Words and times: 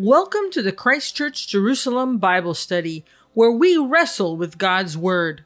Welcome 0.00 0.52
to 0.52 0.62
the 0.62 0.70
Christchurch 0.70 1.48
Jerusalem 1.48 2.18
Bible 2.18 2.54
Study, 2.54 3.04
where 3.34 3.50
we 3.50 3.76
wrestle 3.76 4.36
with 4.36 4.56
God's 4.56 4.96
Word. 4.96 5.44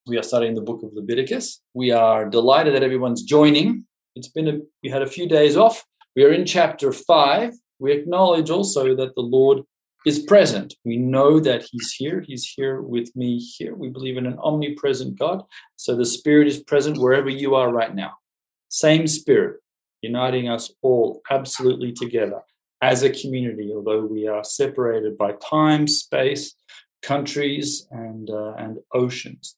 We 0.06 0.18
are 0.18 0.22
studying 0.22 0.54
the 0.54 0.60
book 0.60 0.84
of 0.84 0.92
Leviticus. 0.92 1.60
We 1.74 1.90
are 1.90 2.30
delighted 2.30 2.76
that 2.76 2.84
everyone's 2.84 3.24
joining. 3.24 3.86
It's 4.14 4.28
been 4.28 4.48
a, 4.48 4.58
we 4.82 4.90
had 4.90 5.02
a 5.02 5.06
few 5.06 5.28
days 5.28 5.56
off. 5.56 5.84
We 6.16 6.24
are 6.24 6.32
in 6.32 6.46
chapter 6.46 6.92
five. 6.92 7.52
We 7.78 7.92
acknowledge 7.92 8.50
also 8.50 8.94
that 8.96 9.14
the 9.14 9.20
Lord 9.20 9.62
is 10.06 10.20
present. 10.20 10.74
We 10.84 10.96
know 10.96 11.40
that 11.40 11.64
He's 11.70 11.92
here. 11.92 12.20
He's 12.26 12.46
here 12.46 12.80
with 12.80 13.14
me 13.16 13.38
here. 13.38 13.74
We 13.74 13.88
believe 13.88 14.16
in 14.16 14.26
an 14.26 14.38
omnipresent 14.38 15.18
God. 15.18 15.42
So 15.76 15.96
the 15.96 16.06
Spirit 16.06 16.46
is 16.46 16.62
present 16.62 16.98
wherever 16.98 17.28
you 17.28 17.54
are 17.54 17.72
right 17.72 17.94
now. 17.94 18.12
Same 18.68 19.06
Spirit, 19.06 19.60
uniting 20.02 20.48
us 20.48 20.72
all 20.82 21.22
absolutely 21.30 21.92
together 21.92 22.40
as 22.82 23.02
a 23.02 23.10
community, 23.10 23.72
although 23.74 24.04
we 24.04 24.28
are 24.28 24.44
separated 24.44 25.16
by 25.16 25.32
time, 25.50 25.88
space, 25.88 26.54
countries, 27.02 27.86
and, 27.90 28.30
uh, 28.30 28.54
and 28.54 28.78
oceans 28.92 29.56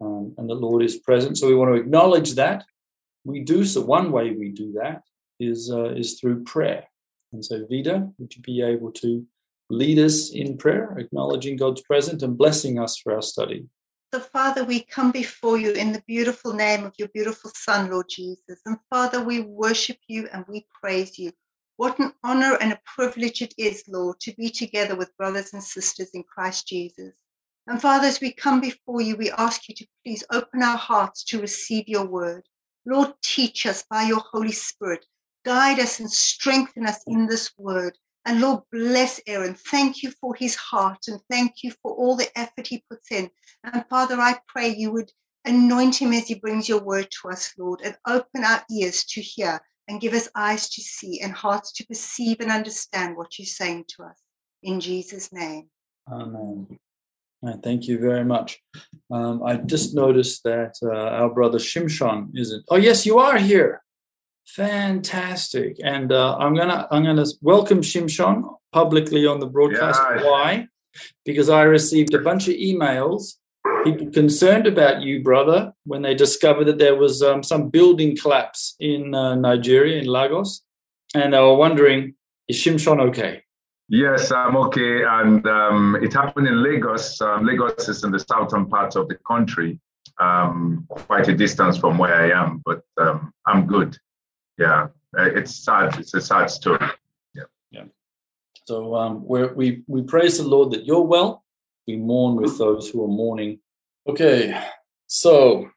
um, 0.00 0.34
and 0.36 0.48
the 0.48 0.54
Lord 0.54 0.82
is 0.82 0.98
present. 0.98 1.38
So 1.38 1.48
we 1.48 1.54
want 1.54 1.74
to 1.74 1.80
acknowledge 1.80 2.34
that. 2.34 2.64
We 3.26 3.40
do 3.40 3.64
so. 3.64 3.80
One 3.80 4.12
way 4.12 4.30
we 4.30 4.50
do 4.50 4.72
that 4.80 5.02
is 5.40 5.70
uh, 5.72 5.90
is 5.90 6.18
through 6.18 6.44
prayer. 6.44 6.84
And 7.32 7.44
so, 7.44 7.66
Vida, 7.68 8.08
would 8.18 8.34
you 8.36 8.42
be 8.42 8.62
able 8.62 8.92
to 8.92 9.26
lead 9.68 9.98
us 9.98 10.30
in 10.30 10.56
prayer, 10.56 10.96
acknowledging 10.96 11.56
God's 11.56 11.82
presence 11.82 12.22
and 12.22 12.38
blessing 12.38 12.78
us 12.78 12.96
for 12.96 13.14
our 13.14 13.22
study? 13.22 13.66
So, 14.14 14.20
Father, 14.20 14.64
we 14.64 14.84
come 14.84 15.10
before 15.10 15.58
you 15.58 15.72
in 15.72 15.92
the 15.92 16.02
beautiful 16.06 16.52
name 16.52 16.84
of 16.84 16.94
your 16.96 17.08
beautiful 17.08 17.50
Son, 17.54 17.90
Lord 17.90 18.06
Jesus. 18.08 18.60
And 18.64 18.78
Father, 18.88 19.22
we 19.22 19.40
worship 19.40 19.98
you 20.06 20.28
and 20.32 20.44
we 20.48 20.64
praise 20.80 21.18
you. 21.18 21.32
What 21.76 21.98
an 21.98 22.12
honor 22.22 22.56
and 22.60 22.72
a 22.72 22.80
privilege 22.86 23.42
it 23.42 23.52
is, 23.58 23.82
Lord, 23.88 24.20
to 24.20 24.32
be 24.36 24.48
together 24.48 24.96
with 24.96 25.16
brothers 25.16 25.52
and 25.52 25.62
sisters 25.62 26.10
in 26.14 26.22
Christ 26.22 26.68
Jesus. 26.68 27.14
And 27.66 27.82
Father, 27.82 28.06
as 28.06 28.20
we 28.20 28.32
come 28.32 28.60
before 28.60 29.02
you, 29.02 29.16
we 29.16 29.32
ask 29.32 29.68
you 29.68 29.74
to 29.74 29.86
please 30.04 30.24
open 30.32 30.62
our 30.62 30.78
hearts 30.78 31.24
to 31.24 31.40
receive 31.40 31.88
your 31.88 32.06
word. 32.06 32.44
Lord, 32.86 33.12
teach 33.22 33.66
us 33.66 33.84
by 33.90 34.04
your 34.04 34.22
Holy 34.32 34.52
Spirit. 34.52 35.04
Guide 35.44 35.80
us 35.80 36.00
and 36.00 36.10
strengthen 36.10 36.86
us 36.86 37.00
in 37.06 37.26
this 37.26 37.52
word. 37.58 37.98
And 38.24 38.40
Lord, 38.40 38.62
bless 38.72 39.20
Aaron. 39.26 39.54
Thank 39.54 40.02
you 40.02 40.10
for 40.10 40.34
his 40.34 40.56
heart 40.56 41.06
and 41.08 41.20
thank 41.30 41.62
you 41.62 41.72
for 41.82 41.92
all 41.92 42.16
the 42.16 42.28
effort 42.38 42.66
he 42.66 42.84
puts 42.90 43.12
in. 43.12 43.30
And 43.64 43.84
Father, 43.88 44.16
I 44.16 44.38
pray 44.48 44.74
you 44.74 44.92
would 44.92 45.10
anoint 45.44 46.00
him 46.00 46.12
as 46.12 46.26
he 46.26 46.34
brings 46.34 46.68
your 46.68 46.82
word 46.82 47.08
to 47.22 47.28
us, 47.28 47.52
Lord, 47.58 47.80
and 47.84 47.96
open 48.06 48.44
our 48.44 48.64
ears 48.70 49.04
to 49.04 49.20
hear 49.20 49.60
and 49.88 50.00
give 50.00 50.12
us 50.12 50.28
eyes 50.34 50.68
to 50.70 50.82
see 50.82 51.20
and 51.20 51.32
hearts 51.32 51.72
to 51.74 51.86
perceive 51.86 52.38
and 52.40 52.50
understand 52.50 53.16
what 53.16 53.38
you're 53.38 53.46
saying 53.46 53.84
to 53.96 54.04
us. 54.04 54.20
In 54.62 54.80
Jesus' 54.80 55.32
name. 55.32 55.70
Amen. 56.10 56.78
Thank 57.62 57.88
you 57.88 57.98
very 57.98 58.24
much. 58.24 58.60
Um, 59.10 59.42
I 59.42 59.56
just 59.56 59.94
noticed 59.94 60.42
that 60.44 60.74
uh, 60.82 60.88
our 60.88 61.30
brother 61.30 61.58
Shimshon 61.58 62.30
isn't. 62.34 62.64
Oh, 62.68 62.76
yes, 62.76 63.06
you 63.06 63.18
are 63.18 63.38
here. 63.38 63.82
Fantastic. 64.46 65.76
And 65.82 66.12
uh, 66.12 66.36
I'm 66.38 66.54
gonna 66.54 66.86
I'm 66.90 67.04
gonna 67.04 67.26
welcome 67.40 67.80
Shimshon 67.80 68.44
publicly 68.72 69.26
on 69.26 69.40
the 69.40 69.46
broadcast. 69.46 70.00
Yeah. 70.02 70.22
Why? 70.24 70.68
Because 71.24 71.50
I 71.50 71.62
received 71.62 72.14
a 72.14 72.20
bunch 72.20 72.48
of 72.48 72.54
emails, 72.54 73.34
people 73.84 74.10
concerned 74.10 74.66
about 74.66 75.02
you, 75.02 75.22
brother, 75.22 75.72
when 75.84 76.02
they 76.02 76.14
discovered 76.14 76.64
that 76.66 76.78
there 76.78 76.94
was 76.94 77.22
um, 77.22 77.42
some 77.42 77.68
building 77.70 78.16
collapse 78.16 78.76
in 78.80 79.14
uh, 79.14 79.34
Nigeria 79.34 80.00
in 80.00 80.06
Lagos, 80.06 80.62
and 81.14 81.34
they 81.34 81.40
were 81.40 81.56
wondering, 81.56 82.14
is 82.48 82.56
Shimshon 82.56 83.00
okay? 83.08 83.42
Yes, 83.88 84.32
I'm 84.32 84.56
okay. 84.56 85.04
And 85.04 85.46
um, 85.46 85.96
it 86.02 86.12
happened 86.12 86.48
in 86.48 86.62
Lagos. 86.62 87.20
Um, 87.20 87.46
Lagos 87.46 87.88
is 87.88 88.02
in 88.02 88.10
the 88.10 88.18
southern 88.18 88.66
part 88.66 88.96
of 88.96 89.08
the 89.08 89.14
country, 89.26 89.80
um, 90.20 90.86
quite 90.88 91.28
a 91.28 91.34
distance 91.34 91.78
from 91.78 91.98
where 91.98 92.14
I 92.14 92.30
am, 92.30 92.62
but 92.64 92.82
um, 92.98 93.32
I'm 93.46 93.66
good. 93.66 93.96
Yeah, 94.58 94.88
uh, 95.16 95.30
it's 95.34 95.54
sad. 95.54 95.98
It's 95.98 96.14
a 96.14 96.20
sad 96.20 96.50
story. 96.50 96.84
Yeah. 97.34 97.44
Yeah. 97.70 97.84
So 98.64 98.96
um, 98.96 99.24
we 99.24 99.84
we 99.86 100.02
praise 100.02 100.38
the 100.38 100.48
Lord 100.48 100.72
that 100.72 100.84
you're 100.84 101.02
well. 101.02 101.44
We 101.86 101.96
mourn 101.96 102.36
with 102.36 102.58
those 102.58 102.88
who 102.88 103.04
are 103.04 103.08
mourning. 103.08 103.60
Okay, 104.08 104.60
so 105.06 105.68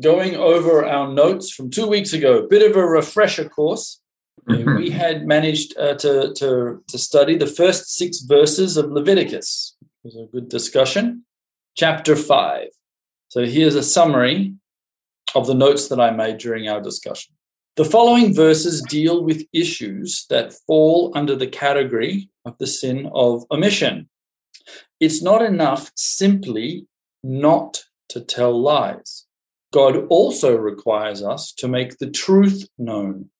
going 0.00 0.36
over 0.36 0.84
our 0.84 1.12
notes 1.12 1.50
from 1.50 1.70
two 1.70 1.86
weeks 1.86 2.12
ago, 2.12 2.38
a 2.38 2.46
bit 2.46 2.68
of 2.68 2.76
a 2.76 2.86
refresher 2.86 3.48
course. 3.48 4.00
Mm-hmm. 4.48 4.76
We 4.76 4.90
had 4.90 5.26
managed 5.26 5.76
uh, 5.78 5.94
to, 5.94 6.34
to, 6.34 6.82
to 6.86 6.98
study 6.98 7.36
the 7.36 7.46
first 7.46 7.96
six 7.96 8.20
verses 8.20 8.76
of 8.76 8.90
Leviticus. 8.90 9.76
It 9.82 9.88
was 10.04 10.16
a 10.16 10.30
good 10.30 10.48
discussion. 10.48 11.24
Chapter 11.76 12.14
5. 12.14 12.68
So 13.28 13.44
here's 13.44 13.74
a 13.74 13.82
summary 13.82 14.54
of 15.34 15.46
the 15.46 15.54
notes 15.54 15.88
that 15.88 16.00
I 16.00 16.10
made 16.10 16.38
during 16.38 16.68
our 16.68 16.80
discussion. 16.80 17.34
The 17.76 17.84
following 17.84 18.32
verses 18.34 18.82
deal 18.82 19.24
with 19.24 19.46
issues 19.52 20.26
that 20.30 20.54
fall 20.66 21.10
under 21.16 21.34
the 21.34 21.48
category 21.48 22.30
of 22.44 22.56
the 22.58 22.68
sin 22.68 23.10
of 23.12 23.44
omission. 23.50 24.08
It's 25.00 25.22
not 25.22 25.42
enough 25.42 25.90
simply 25.96 26.86
not 27.24 27.84
to 28.10 28.20
tell 28.20 28.60
lies. 28.60 29.24
God 29.72 30.06
also 30.08 30.54
requires 30.56 31.22
us 31.22 31.52
to 31.54 31.66
make 31.66 31.98
the 31.98 32.10
truth 32.10 32.68
known 32.78 33.30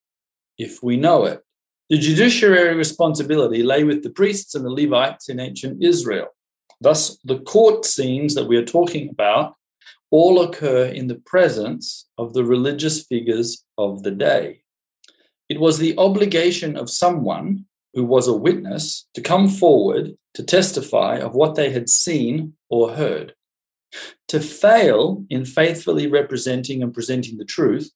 if 0.58 0.82
we 0.82 0.96
know 0.96 1.24
it. 1.24 1.42
The 1.90 1.98
judiciary 1.98 2.74
responsibility 2.74 3.62
lay 3.62 3.84
with 3.84 4.02
the 4.02 4.10
priests 4.10 4.54
and 4.54 4.64
the 4.64 4.70
Levites 4.70 5.28
in 5.28 5.38
ancient 5.38 5.82
Israel. 5.82 6.28
Thus, 6.80 7.18
the 7.24 7.40
court 7.40 7.84
scenes 7.84 8.34
that 8.34 8.46
we 8.46 8.56
are 8.56 8.64
talking 8.64 9.08
about 9.08 9.54
all 10.10 10.42
occur 10.42 10.86
in 10.86 11.08
the 11.08 11.20
presence 11.26 12.06
of 12.18 12.34
the 12.34 12.44
religious 12.44 13.04
figures 13.04 13.64
of 13.76 14.02
the 14.02 14.10
day. 14.10 14.62
It 15.48 15.60
was 15.60 15.78
the 15.78 15.96
obligation 15.98 16.76
of 16.76 16.88
someone 16.88 17.66
who 17.92 18.04
was 18.04 18.28
a 18.28 18.36
witness 18.36 19.06
to 19.14 19.20
come 19.20 19.48
forward 19.48 20.16
to 20.34 20.42
testify 20.42 21.18
of 21.18 21.34
what 21.34 21.54
they 21.54 21.70
had 21.70 21.88
seen 21.88 22.54
or 22.68 22.94
heard. 22.94 23.34
To 24.28 24.40
fail 24.40 25.24
in 25.30 25.44
faithfully 25.44 26.06
representing 26.06 26.82
and 26.82 26.92
presenting 26.92 27.38
the 27.38 27.44
truth 27.44 27.90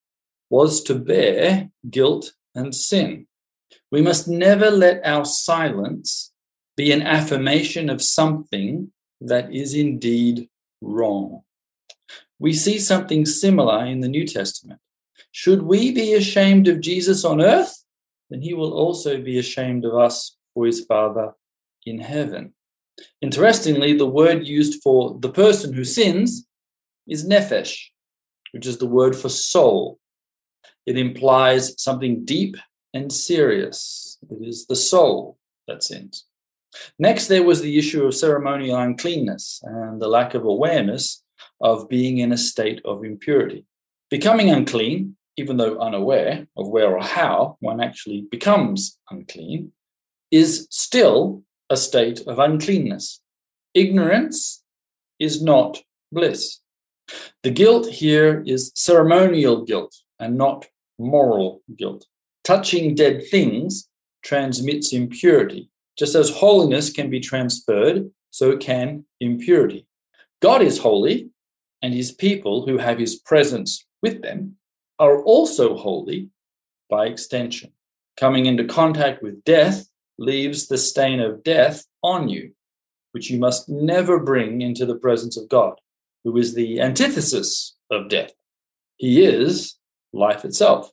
was 0.50 0.82
to 0.84 0.94
bear 0.94 1.70
guilt 1.90 2.32
and 2.58 2.74
sin. 2.74 3.26
We 3.90 4.02
must 4.02 4.28
never 4.28 4.70
let 4.70 5.06
our 5.06 5.24
silence 5.24 6.32
be 6.76 6.92
an 6.92 7.02
affirmation 7.02 7.88
of 7.88 8.02
something 8.02 8.92
that 9.20 9.52
is 9.52 9.74
indeed 9.74 10.48
wrong. 10.80 11.42
We 12.38 12.52
see 12.52 12.78
something 12.78 13.26
similar 13.26 13.84
in 13.86 14.00
the 14.00 14.08
New 14.08 14.26
Testament. 14.26 14.80
Should 15.32 15.62
we 15.62 15.92
be 15.92 16.14
ashamed 16.14 16.68
of 16.68 16.80
Jesus 16.80 17.24
on 17.24 17.40
earth, 17.40 17.84
then 18.30 18.42
he 18.42 18.54
will 18.54 18.72
also 18.72 19.20
be 19.20 19.38
ashamed 19.38 19.84
of 19.84 19.94
us 19.94 20.36
for 20.54 20.66
his 20.66 20.84
Father 20.84 21.32
in 21.84 21.98
heaven. 21.98 22.54
Interestingly, 23.22 23.96
the 23.96 24.06
word 24.06 24.46
used 24.46 24.82
for 24.82 25.18
the 25.20 25.30
person 25.30 25.72
who 25.72 25.84
sins 25.84 26.46
is 27.06 27.26
nephesh, 27.26 27.86
which 28.52 28.66
is 28.66 28.78
the 28.78 28.86
word 28.86 29.16
for 29.16 29.28
soul. 29.28 29.98
It 30.88 30.96
implies 30.96 31.74
something 31.76 32.24
deep 32.24 32.56
and 32.94 33.12
serious. 33.12 34.16
It 34.30 34.38
is 34.40 34.64
the 34.64 34.74
soul 34.74 35.36
that 35.66 35.82
sins. 35.82 36.24
Next, 36.98 37.26
there 37.26 37.42
was 37.42 37.60
the 37.60 37.76
issue 37.76 38.06
of 38.06 38.14
ceremonial 38.14 38.78
uncleanness 38.78 39.60
and 39.64 40.00
the 40.00 40.08
lack 40.08 40.32
of 40.32 40.46
awareness 40.46 41.22
of 41.60 41.90
being 41.90 42.16
in 42.16 42.32
a 42.32 42.38
state 42.38 42.80
of 42.86 43.04
impurity. 43.04 43.66
Becoming 44.08 44.48
unclean, 44.48 45.18
even 45.36 45.58
though 45.58 45.78
unaware 45.78 46.46
of 46.56 46.70
where 46.70 46.96
or 46.96 47.02
how 47.02 47.58
one 47.60 47.82
actually 47.82 48.22
becomes 48.30 48.98
unclean, 49.10 49.72
is 50.30 50.68
still 50.70 51.42
a 51.68 51.76
state 51.76 52.22
of 52.26 52.38
uncleanness. 52.38 53.20
Ignorance 53.74 54.62
is 55.18 55.42
not 55.42 55.82
bliss. 56.10 56.60
The 57.42 57.50
guilt 57.50 57.90
here 57.90 58.42
is 58.46 58.72
ceremonial 58.74 59.66
guilt 59.66 59.94
and 60.18 60.38
not 60.38 60.66
moral 60.98 61.62
guilt. 61.76 62.06
Touching 62.44 62.94
dead 62.94 63.22
things 63.30 63.88
transmits 64.22 64.92
impurity. 64.92 65.70
Just 65.98 66.14
as 66.14 66.30
holiness 66.30 66.90
can 66.90 67.10
be 67.10 67.20
transferred, 67.20 68.10
so 68.30 68.56
can 68.56 69.04
impurity. 69.20 69.86
God 70.40 70.62
is 70.62 70.78
holy, 70.78 71.30
and 71.82 71.92
his 71.92 72.12
people 72.12 72.66
who 72.66 72.78
have 72.78 72.98
his 72.98 73.16
presence 73.16 73.84
with 74.02 74.22
them 74.22 74.56
are 74.98 75.22
also 75.22 75.76
holy 75.76 76.28
by 76.88 77.06
extension. 77.06 77.72
Coming 78.16 78.46
into 78.46 78.64
contact 78.64 79.22
with 79.22 79.44
death 79.44 79.86
leaves 80.18 80.66
the 80.66 80.78
stain 80.78 81.20
of 81.20 81.44
death 81.44 81.84
on 82.02 82.28
you, 82.28 82.52
which 83.12 83.30
you 83.30 83.38
must 83.38 83.68
never 83.68 84.18
bring 84.18 84.60
into 84.60 84.86
the 84.86 84.96
presence 84.96 85.36
of 85.36 85.48
God, 85.48 85.74
who 86.24 86.36
is 86.36 86.54
the 86.54 86.80
antithesis 86.80 87.76
of 87.90 88.08
death. 88.08 88.32
He 88.96 89.24
is 89.24 89.77
life 90.12 90.44
itself. 90.44 90.90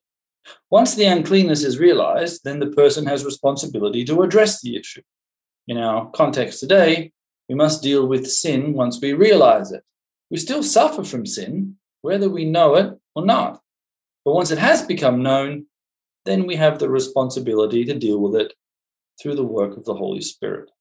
Once 0.70 0.96
the 0.96 1.06
uncleanness 1.06 1.64
is 1.64 1.80
realized, 1.80 2.42
then 2.44 2.60
the 2.60 2.68
person 2.68 3.06
has 3.06 3.26
responsibility 3.26 4.04
to 4.06 4.22
address 4.22 4.62
the 4.62 4.76
issue. 4.76 5.02
In 5.68 5.78
our 5.78 6.10
context 6.12 6.60
today, 6.60 7.12
we 7.50 7.56
must 7.56 7.82
deal 7.82 8.08
with 8.08 8.30
sin 8.30 8.74
once 8.74 9.00
we 9.02 9.14
realize 9.14 9.72
it. 9.72 9.84
We 10.30 10.38
still 10.38 10.64
suffer 10.64 11.04
from 11.04 11.26
sin, 11.26 11.78
whether 12.02 12.30
we 12.30 12.46
know 12.46 12.76
it 12.76 12.94
or 13.16 13.26
not. 13.26 13.62
But 14.24 14.34
once 14.34 14.52
it 14.52 14.58
has 14.58 14.84
become 14.84 15.24
known, 15.24 15.66
then 16.26 16.48
we 16.48 16.56
have 16.56 16.80
the 16.80 16.90
responsibility 16.90 17.86
to 17.86 17.94
deal 17.94 18.20
with 18.20 18.36
it 18.40 18.54
through 19.22 19.36
the 19.36 19.44
work 19.44 19.78
of 19.78 19.86
the 19.86 19.94
Holy 19.94 20.22
Spirit. 20.22 20.72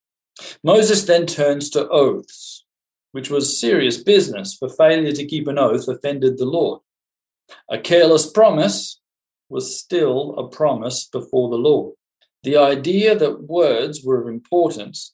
Moses 0.63 1.03
then 1.03 1.25
turns 1.25 1.69
to 1.69 1.87
oaths, 1.89 2.65
which 3.11 3.29
was 3.29 3.59
serious 3.59 3.97
business, 4.03 4.55
for 4.55 4.67
failure 4.67 5.13
to 5.13 5.25
keep 5.25 5.47
an 5.47 5.57
oath 5.57 5.87
offended 5.87 6.37
the 6.37 6.45
Lord. 6.45 6.81
A 7.69 7.77
careless 7.77 8.31
promise 8.31 8.99
was 9.49 9.79
still 9.79 10.35
a 10.37 10.47
promise 10.47 11.07
before 11.07 11.49
the 11.49 11.57
Lord. 11.57 11.93
The 12.43 12.57
idea 12.57 13.17
that 13.17 13.43
words 13.43 14.03
were 14.03 14.21
of 14.21 14.27
importance 14.27 15.13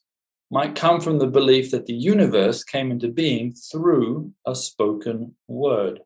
might 0.50 0.74
come 0.74 1.00
from 1.00 1.18
the 1.18 1.26
belief 1.26 1.70
that 1.70 1.86
the 1.86 1.94
universe 1.94 2.62
came 2.62 2.90
into 2.90 3.08
being 3.08 3.54
through 3.54 4.32
a 4.46 4.54
spoken 4.54 5.34
word. 5.48 6.00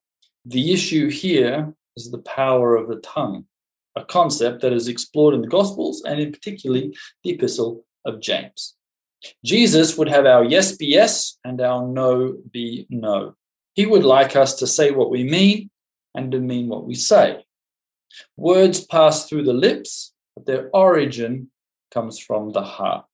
The 0.44 0.72
issue 0.72 1.10
here 1.10 1.74
is 1.96 2.10
the 2.10 2.18
power 2.18 2.76
of 2.76 2.88
the 2.88 3.00
tongue, 3.00 3.46
a 3.96 4.04
concept 4.04 4.62
that 4.62 4.72
is 4.72 4.86
explored 4.86 5.34
in 5.34 5.42
the 5.42 5.48
Gospels 5.48 6.04
and 6.06 6.20
in 6.20 6.30
particularly 6.30 6.96
the 7.24 7.30
Epistle 7.30 7.84
of 8.04 8.20
James. 8.20 8.76
Jesus 9.44 9.98
would 9.98 10.08
have 10.08 10.26
our 10.26 10.44
yes 10.44 10.76
be 10.76 10.86
yes 10.86 11.38
and 11.44 11.60
our 11.60 11.86
no 11.86 12.36
be 12.52 12.86
no. 12.88 13.34
He 13.74 13.84
would 13.84 14.04
like 14.04 14.36
us 14.36 14.54
to 14.56 14.66
say 14.68 14.92
what 14.92 15.10
we 15.10 15.24
mean 15.24 15.70
and 16.16 16.32
to 16.32 16.40
mean 16.40 16.68
what 16.68 16.86
we 16.86 16.94
say. 16.94 17.44
Words 18.36 18.84
pass 18.84 19.28
through 19.28 19.44
the 19.44 19.52
lips, 19.52 20.12
but 20.34 20.46
their 20.46 20.70
origin 20.72 21.50
comes 21.92 22.18
from 22.18 22.52
the 22.52 22.62
heart. 22.62 23.04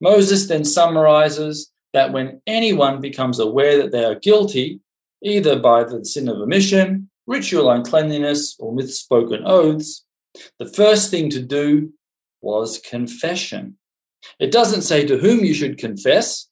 Moses 0.00 0.46
then 0.46 0.64
summarizes 0.64 1.72
that 1.92 2.12
when 2.12 2.40
anyone 2.46 3.00
becomes 3.00 3.38
aware 3.38 3.78
that 3.78 3.92
they 3.92 4.04
are 4.04 4.14
guilty, 4.14 4.80
either 5.22 5.58
by 5.58 5.84
the 5.84 6.04
sin 6.04 6.28
of 6.28 6.36
omission, 6.36 7.08
ritual 7.26 7.70
uncleanliness, 7.70 8.56
or 8.58 8.74
misspoken 8.74 9.42
oaths, 9.44 10.04
the 10.58 10.66
first 10.66 11.10
thing 11.10 11.30
to 11.30 11.40
do 11.40 11.92
was 12.40 12.78
confession. 12.78 13.76
It 14.38 14.52
doesn't 14.52 14.82
say 14.82 15.06
to 15.06 15.18
whom 15.18 15.44
you 15.44 15.54
should 15.54 15.78
confess, 15.78 16.48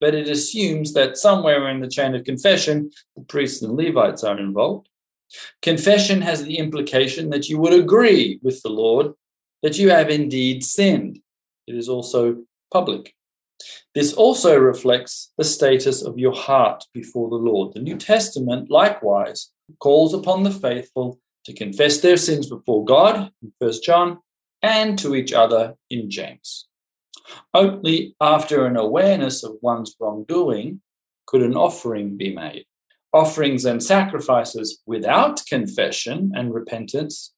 but 0.00 0.14
it 0.14 0.28
assumes 0.28 0.92
that 0.94 1.16
somewhere 1.16 1.68
in 1.68 1.80
the 1.80 1.88
chain 1.88 2.14
of 2.14 2.24
confession, 2.24 2.90
the 3.16 3.22
priests 3.22 3.62
and 3.62 3.76
Levites 3.76 4.24
are 4.24 4.38
involved. 4.38 4.88
Confession 5.62 6.20
has 6.22 6.44
the 6.44 6.58
implication 6.58 7.30
that 7.30 7.48
you 7.48 7.58
would 7.58 7.72
agree 7.72 8.38
with 8.42 8.62
the 8.62 8.70
Lord 8.70 9.12
that 9.62 9.78
you 9.78 9.90
have 9.90 10.10
indeed 10.10 10.62
sinned. 10.62 11.20
It 11.66 11.74
is 11.74 11.88
also 11.88 12.44
public. 12.72 13.14
This 13.94 14.12
also 14.12 14.58
reflects 14.58 15.32
the 15.38 15.44
status 15.44 16.02
of 16.02 16.18
your 16.18 16.34
heart 16.34 16.84
before 16.92 17.30
the 17.30 17.36
Lord. 17.36 17.74
The 17.74 17.80
New 17.80 17.96
Testament 17.96 18.70
likewise 18.70 19.50
calls 19.78 20.12
upon 20.12 20.42
the 20.42 20.50
faithful 20.50 21.18
to 21.44 21.52
confess 21.52 22.00
their 22.00 22.16
sins 22.16 22.48
before 22.48 22.84
God 22.84 23.30
in 23.42 23.52
1 23.58 23.72
John 23.82 24.18
and 24.62 24.98
to 24.98 25.14
each 25.14 25.32
other 25.32 25.74
in 25.90 26.10
James. 26.10 26.66
Only 27.52 28.16
after 28.20 28.66
an 28.66 28.76
awareness 28.76 29.42
of 29.42 29.56
one's 29.62 29.94
wrongdoing 29.98 30.80
could 31.26 31.42
an 31.42 31.54
offering 31.54 32.16
be 32.16 32.34
made. 32.34 32.66
Offerings 33.14 33.64
and 33.64 33.80
sacrifices 33.80 34.82
without 34.86 35.46
confession 35.46 36.32
and 36.34 36.52
repentance 36.52 37.32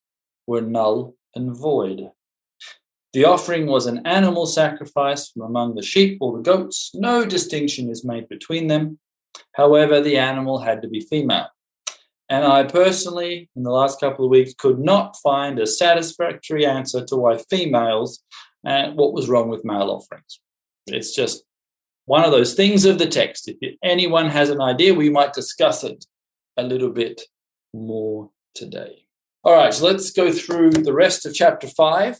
were 0.47 0.59
null 0.59 1.13
and 1.35 1.55
void. 1.55 2.09
The 3.13 3.25
offering 3.25 3.67
was 3.67 3.85
an 3.85 4.05
animal 4.07 4.47
sacrifice 4.47 5.29
from 5.29 5.43
among 5.43 5.75
the 5.75 5.83
sheep 5.83 6.17
or 6.19 6.35
the 6.35 6.41
goats. 6.41 6.89
No 6.95 7.25
distinction 7.25 7.91
is 7.91 8.03
made 8.03 8.27
between 8.27 8.65
them. 8.65 8.97
However, 9.53 10.01
the 10.01 10.17
animal 10.17 10.57
had 10.57 10.81
to 10.81 10.87
be 10.87 11.01
female. 11.01 11.49
And 12.27 12.43
I 12.43 12.63
personally, 12.63 13.47
in 13.55 13.61
the 13.61 13.69
last 13.69 13.99
couple 13.99 14.25
of 14.25 14.31
weeks, 14.31 14.55
could 14.57 14.79
not 14.79 15.15
find 15.17 15.59
a 15.59 15.67
satisfactory 15.67 16.65
answer 16.65 17.05
to 17.05 17.15
why 17.15 17.37
females 17.51 18.23
and 18.65 18.97
what 18.97 19.13
was 19.13 19.29
wrong 19.29 19.47
with 19.47 19.63
male 19.63 19.91
offerings. 19.91 20.39
It's 20.87 21.15
just 21.15 21.43
one 22.07 22.23
of 22.23 22.31
those 22.31 22.53
things 22.53 22.85
of 22.85 22.97
the 22.97 23.05
text. 23.05 23.49
If 23.49 23.75
anyone 23.83 24.29
has 24.29 24.49
an 24.49 24.61
idea, 24.61 24.93
we 24.93 25.09
might 25.09 25.33
discuss 25.33 25.83
it 25.83 26.05
a 26.55 26.63
little 26.63 26.89
bit 26.89 27.21
more 27.73 28.31
today. 28.55 29.03
All 29.43 29.53
right, 29.53 29.73
so 29.73 29.85
let's 29.85 30.11
go 30.11 30.31
through 30.31 30.71
the 30.71 30.93
rest 30.93 31.25
of 31.25 31.33
chapter 31.33 31.67
5. 31.67 32.17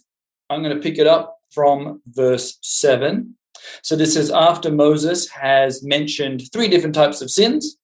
I'm 0.49 0.61
going 0.61 0.75
to 0.75 0.81
pick 0.81 0.97
it 0.97 1.07
up 1.07 1.37
from 1.51 2.01
verse 2.05 2.57
7. 2.61 3.35
So 3.81 3.95
this 3.95 4.17
is 4.17 4.29
after 4.29 4.71
Moses 4.71 5.29
has 5.29 5.81
mentioned 5.83 6.43
three 6.51 6.67
different 6.67 6.93
types 6.93 7.21
of 7.21 7.31
sins 7.31 7.77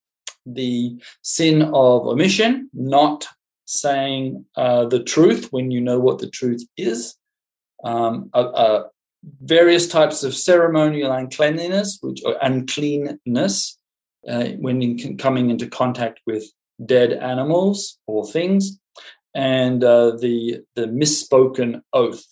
the 0.45 1.01
sin 1.21 1.61
of 1.61 2.05
omission, 2.05 2.69
not 2.73 3.25
saying 3.63 4.45
uh, 4.57 4.85
the 4.85 5.01
truth 5.01 5.47
when 5.51 5.71
you 5.71 5.79
know 5.79 5.99
what 5.99 6.19
the 6.19 6.29
truth 6.29 6.67
is, 6.75 7.15
um, 7.85 8.29
uh, 8.33 8.49
uh, 8.49 8.83
various 9.41 9.87
types 9.87 10.23
of 10.23 10.35
ceremonial 10.35 11.11
uncleanliness, 11.11 11.99
which 12.01 12.21
or 12.25 12.37
uncleanness 12.41 13.77
uh, 14.27 14.45
when 14.59 14.81
in, 14.81 15.17
coming 15.17 15.49
into 15.49 15.67
contact 15.67 16.19
with 16.25 16.45
dead 16.85 17.13
animals 17.13 17.99
or 18.07 18.25
things, 18.25 18.79
and 19.33 19.83
uh, 19.83 20.11
the 20.17 20.61
the 20.75 20.87
misspoken 20.87 21.81
oath. 21.93 22.25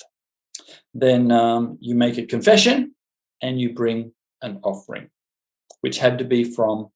Then 0.93 1.31
um, 1.31 1.77
you 1.79 1.95
make 1.95 2.17
a 2.17 2.25
confession 2.25 2.95
and 3.41 3.59
you 3.59 3.73
bring 3.73 4.11
an 4.41 4.59
offering, 4.63 5.09
which 5.81 5.97
had 5.97 6.17
to 6.17 6.25
be 6.25 6.43
from 6.43 6.89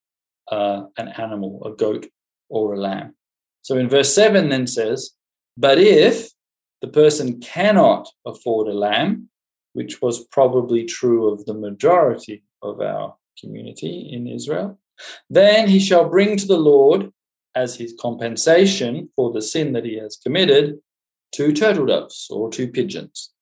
uh, 0.52 0.84
an 0.98 1.10
animal, 1.10 1.64
a 1.66 1.72
goat 1.72 2.08
or 2.50 2.74
a 2.74 2.80
lamb. 2.80 3.16
So 3.62 3.78
in 3.78 3.90
verse 3.90 4.14
7 4.14 4.50
then 4.50 4.68
says, 4.68 5.12
But 5.58 5.80
if 5.80 6.30
the 6.82 6.88
person 6.88 7.40
cannot 7.40 8.08
afford 8.26 8.68
a 8.68 8.74
lamb, 8.74 9.30
which 9.76 10.02
was 10.02 10.26
probably 10.28 10.86
true 10.86 11.30
of 11.32 11.46
the 11.46 11.54
majority 11.54 12.44
of 12.62 12.80
our 12.80 13.16
community 13.40 14.10
in 14.12 14.26
Israel, 14.26 14.80
then 15.30 15.68
he 15.68 15.80
shall 15.80 16.08
bring 16.10 16.38
to 16.38 16.48
the 16.48 16.58
Lord 16.58 17.12
as 17.54 17.76
his 17.76 17.94
compensation 18.00 19.10
for 19.16 19.34
the 19.34 19.42
sin 19.42 19.74
that 19.74 19.84
he 19.84 19.98
has 19.98 20.16
committed 20.16 20.80
two 21.34 21.52
turtle 21.52 21.86
doves 21.86 22.28
or 22.30 22.50
two 22.50 22.70
pigeons, 22.70 23.34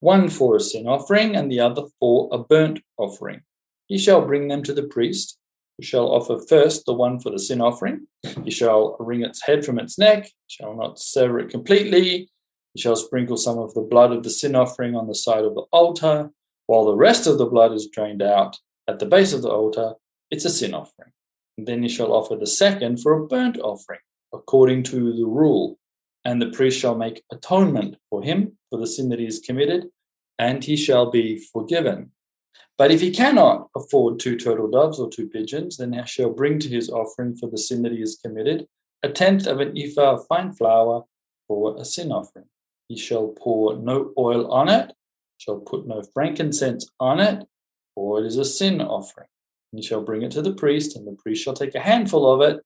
one 0.00 0.30
for 0.30 0.56
a 0.56 0.60
sin 0.60 0.86
offering 0.86 1.36
and 1.36 1.52
the 1.52 1.60
other 1.60 1.82
for 2.00 2.28
a 2.32 2.38
burnt 2.38 2.80
offering. 2.96 3.42
He 3.86 3.98
shall 3.98 4.22
bring 4.22 4.48
them 4.48 4.62
to 4.62 4.72
the 4.72 4.84
priest, 4.84 5.36
who 5.76 5.84
shall 5.84 6.10
offer 6.10 6.38
first 6.48 6.86
the 6.86 6.94
one 6.94 7.20
for 7.20 7.28
the 7.28 7.38
sin 7.38 7.60
offering. 7.60 8.06
He 8.44 8.50
shall 8.50 8.96
wring 8.98 9.22
its 9.22 9.42
head 9.44 9.62
from 9.66 9.78
its 9.78 9.98
neck, 9.98 10.30
shall 10.46 10.74
not 10.74 10.98
sever 10.98 11.38
it 11.40 11.50
completely, 11.50 12.30
he 12.74 12.80
shall 12.80 12.96
sprinkle 12.96 13.36
some 13.36 13.58
of 13.58 13.74
the 13.74 13.82
blood 13.82 14.12
of 14.12 14.22
the 14.22 14.30
sin 14.30 14.54
offering 14.54 14.94
on 14.94 15.06
the 15.06 15.14
side 15.14 15.44
of 15.44 15.54
the 15.54 15.64
altar, 15.72 16.30
while 16.66 16.84
the 16.84 16.96
rest 16.96 17.26
of 17.26 17.38
the 17.38 17.46
blood 17.46 17.72
is 17.72 17.88
drained 17.88 18.22
out 18.22 18.58
at 18.88 18.98
the 18.98 19.06
base 19.06 19.32
of 19.32 19.42
the 19.42 19.50
altar. 19.50 19.94
It's 20.30 20.44
a 20.44 20.50
sin 20.50 20.74
offering. 20.74 21.12
And 21.58 21.66
then 21.66 21.82
he 21.82 21.88
shall 21.88 22.12
offer 22.12 22.36
the 22.36 22.46
second 22.46 23.00
for 23.00 23.12
a 23.12 23.26
burnt 23.26 23.58
offering, 23.58 24.00
according 24.32 24.84
to 24.84 25.12
the 25.12 25.26
rule. 25.26 25.78
And 26.24 26.40
the 26.40 26.50
priest 26.50 26.78
shall 26.78 26.94
make 26.94 27.24
atonement 27.30 27.96
for 28.08 28.22
him 28.22 28.56
for 28.70 28.78
the 28.78 28.86
sin 28.86 29.10
that 29.10 29.18
he 29.18 29.26
has 29.26 29.40
committed, 29.40 29.88
and 30.38 30.64
he 30.64 30.76
shall 30.76 31.10
be 31.10 31.38
forgiven. 31.52 32.12
But 32.78 32.90
if 32.90 33.00
he 33.00 33.10
cannot 33.10 33.68
afford 33.76 34.18
two 34.18 34.36
turtle 34.36 34.70
doves 34.70 34.98
or 34.98 35.10
two 35.10 35.28
pigeons, 35.28 35.76
then 35.76 35.92
he 35.92 36.00
shall 36.06 36.30
bring 36.30 36.58
to 36.60 36.68
his 36.68 36.88
offering 36.88 37.36
for 37.36 37.50
the 37.50 37.58
sin 37.58 37.82
that 37.82 37.92
he 37.92 38.00
has 38.00 38.16
committed 38.16 38.66
a 39.02 39.08
tenth 39.08 39.46
of 39.46 39.60
an 39.60 39.76
ephah 39.76 40.14
of 40.14 40.26
fine 40.26 40.52
flour 40.52 41.04
for 41.48 41.76
a 41.76 41.84
sin 41.84 42.12
offering. 42.12 42.46
He 42.92 42.98
shall 42.98 43.28
pour 43.28 43.74
no 43.76 44.12
oil 44.18 44.52
on 44.52 44.68
it, 44.68 44.92
shall 45.38 45.60
put 45.60 45.86
no 45.86 46.02
frankincense 46.12 46.86
on 47.00 47.20
it, 47.20 47.42
for 47.94 48.20
it 48.20 48.26
is 48.26 48.36
a 48.36 48.44
sin 48.44 48.82
offering. 48.82 49.28
He 49.74 49.80
shall 49.80 50.02
bring 50.02 50.20
it 50.20 50.32
to 50.32 50.42
the 50.42 50.52
priest, 50.52 50.94
and 50.94 51.06
the 51.06 51.16
priest 51.22 51.42
shall 51.42 51.54
take 51.54 51.74
a 51.74 51.80
handful 51.80 52.30
of 52.30 52.42
it 52.42 52.60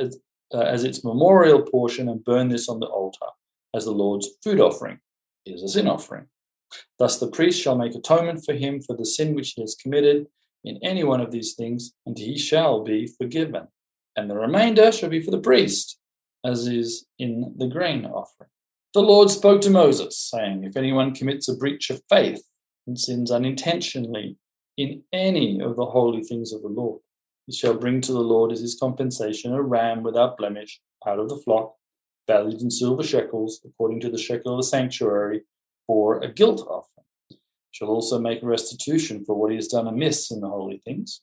as, 0.00 0.16
uh, 0.54 0.60
as 0.60 0.84
its 0.84 1.02
memorial 1.02 1.60
portion 1.60 2.08
and 2.08 2.22
burn 2.22 2.50
this 2.50 2.68
on 2.68 2.78
the 2.78 2.86
altar 2.86 3.26
as 3.74 3.84
the 3.84 3.90
Lord's 3.90 4.28
food 4.44 4.60
offering. 4.60 5.00
It 5.44 5.54
is 5.54 5.64
a 5.64 5.68
sin 5.68 5.88
offering. 5.88 6.26
Thus 7.00 7.18
the 7.18 7.32
priest 7.32 7.60
shall 7.60 7.76
make 7.76 7.96
atonement 7.96 8.44
for 8.44 8.54
him 8.54 8.80
for 8.80 8.96
the 8.96 9.04
sin 9.04 9.34
which 9.34 9.54
he 9.56 9.62
has 9.62 9.74
committed 9.74 10.28
in 10.62 10.78
any 10.84 11.02
one 11.02 11.20
of 11.20 11.32
these 11.32 11.54
things, 11.54 11.94
and 12.06 12.16
he 12.16 12.38
shall 12.38 12.84
be 12.84 13.08
forgiven. 13.08 13.66
And 14.14 14.30
the 14.30 14.36
remainder 14.36 14.92
shall 14.92 15.10
be 15.10 15.20
for 15.20 15.32
the 15.32 15.40
priest 15.40 15.98
as 16.44 16.68
is 16.68 17.06
in 17.18 17.54
the 17.56 17.66
grain 17.66 18.06
offering. 18.06 18.50
The 18.94 19.02
Lord 19.02 19.28
spoke 19.28 19.60
to 19.62 19.70
Moses, 19.70 20.16
saying, 20.16 20.62
If 20.62 20.76
anyone 20.76 21.16
commits 21.16 21.48
a 21.48 21.56
breach 21.56 21.90
of 21.90 22.00
faith 22.08 22.44
and 22.86 22.96
sins 22.96 23.32
unintentionally 23.32 24.36
in 24.76 25.02
any 25.12 25.60
of 25.60 25.74
the 25.74 25.86
holy 25.86 26.22
things 26.22 26.52
of 26.52 26.62
the 26.62 26.68
Lord, 26.68 27.00
he 27.48 27.52
shall 27.52 27.74
bring 27.74 28.00
to 28.02 28.12
the 28.12 28.20
Lord 28.20 28.52
as 28.52 28.60
his 28.60 28.78
compensation 28.78 29.52
a 29.52 29.60
ram 29.60 30.04
without 30.04 30.36
blemish 30.36 30.80
out 31.04 31.18
of 31.18 31.28
the 31.28 31.38
flock, 31.38 31.74
valued 32.28 32.62
in 32.62 32.70
silver 32.70 33.02
shekels, 33.02 33.60
according 33.64 33.98
to 33.98 34.10
the 34.10 34.16
shekel 34.16 34.52
of 34.52 34.58
the 34.58 34.68
sanctuary, 34.68 35.42
for 35.88 36.22
a 36.22 36.32
guilt 36.32 36.60
offering. 36.60 37.06
He 37.30 37.36
shall 37.72 37.88
also 37.88 38.20
make 38.20 38.44
restitution 38.44 39.24
for 39.24 39.34
what 39.34 39.50
he 39.50 39.56
has 39.56 39.66
done 39.66 39.88
amiss 39.88 40.30
in 40.30 40.40
the 40.40 40.48
holy 40.48 40.80
things, 40.84 41.18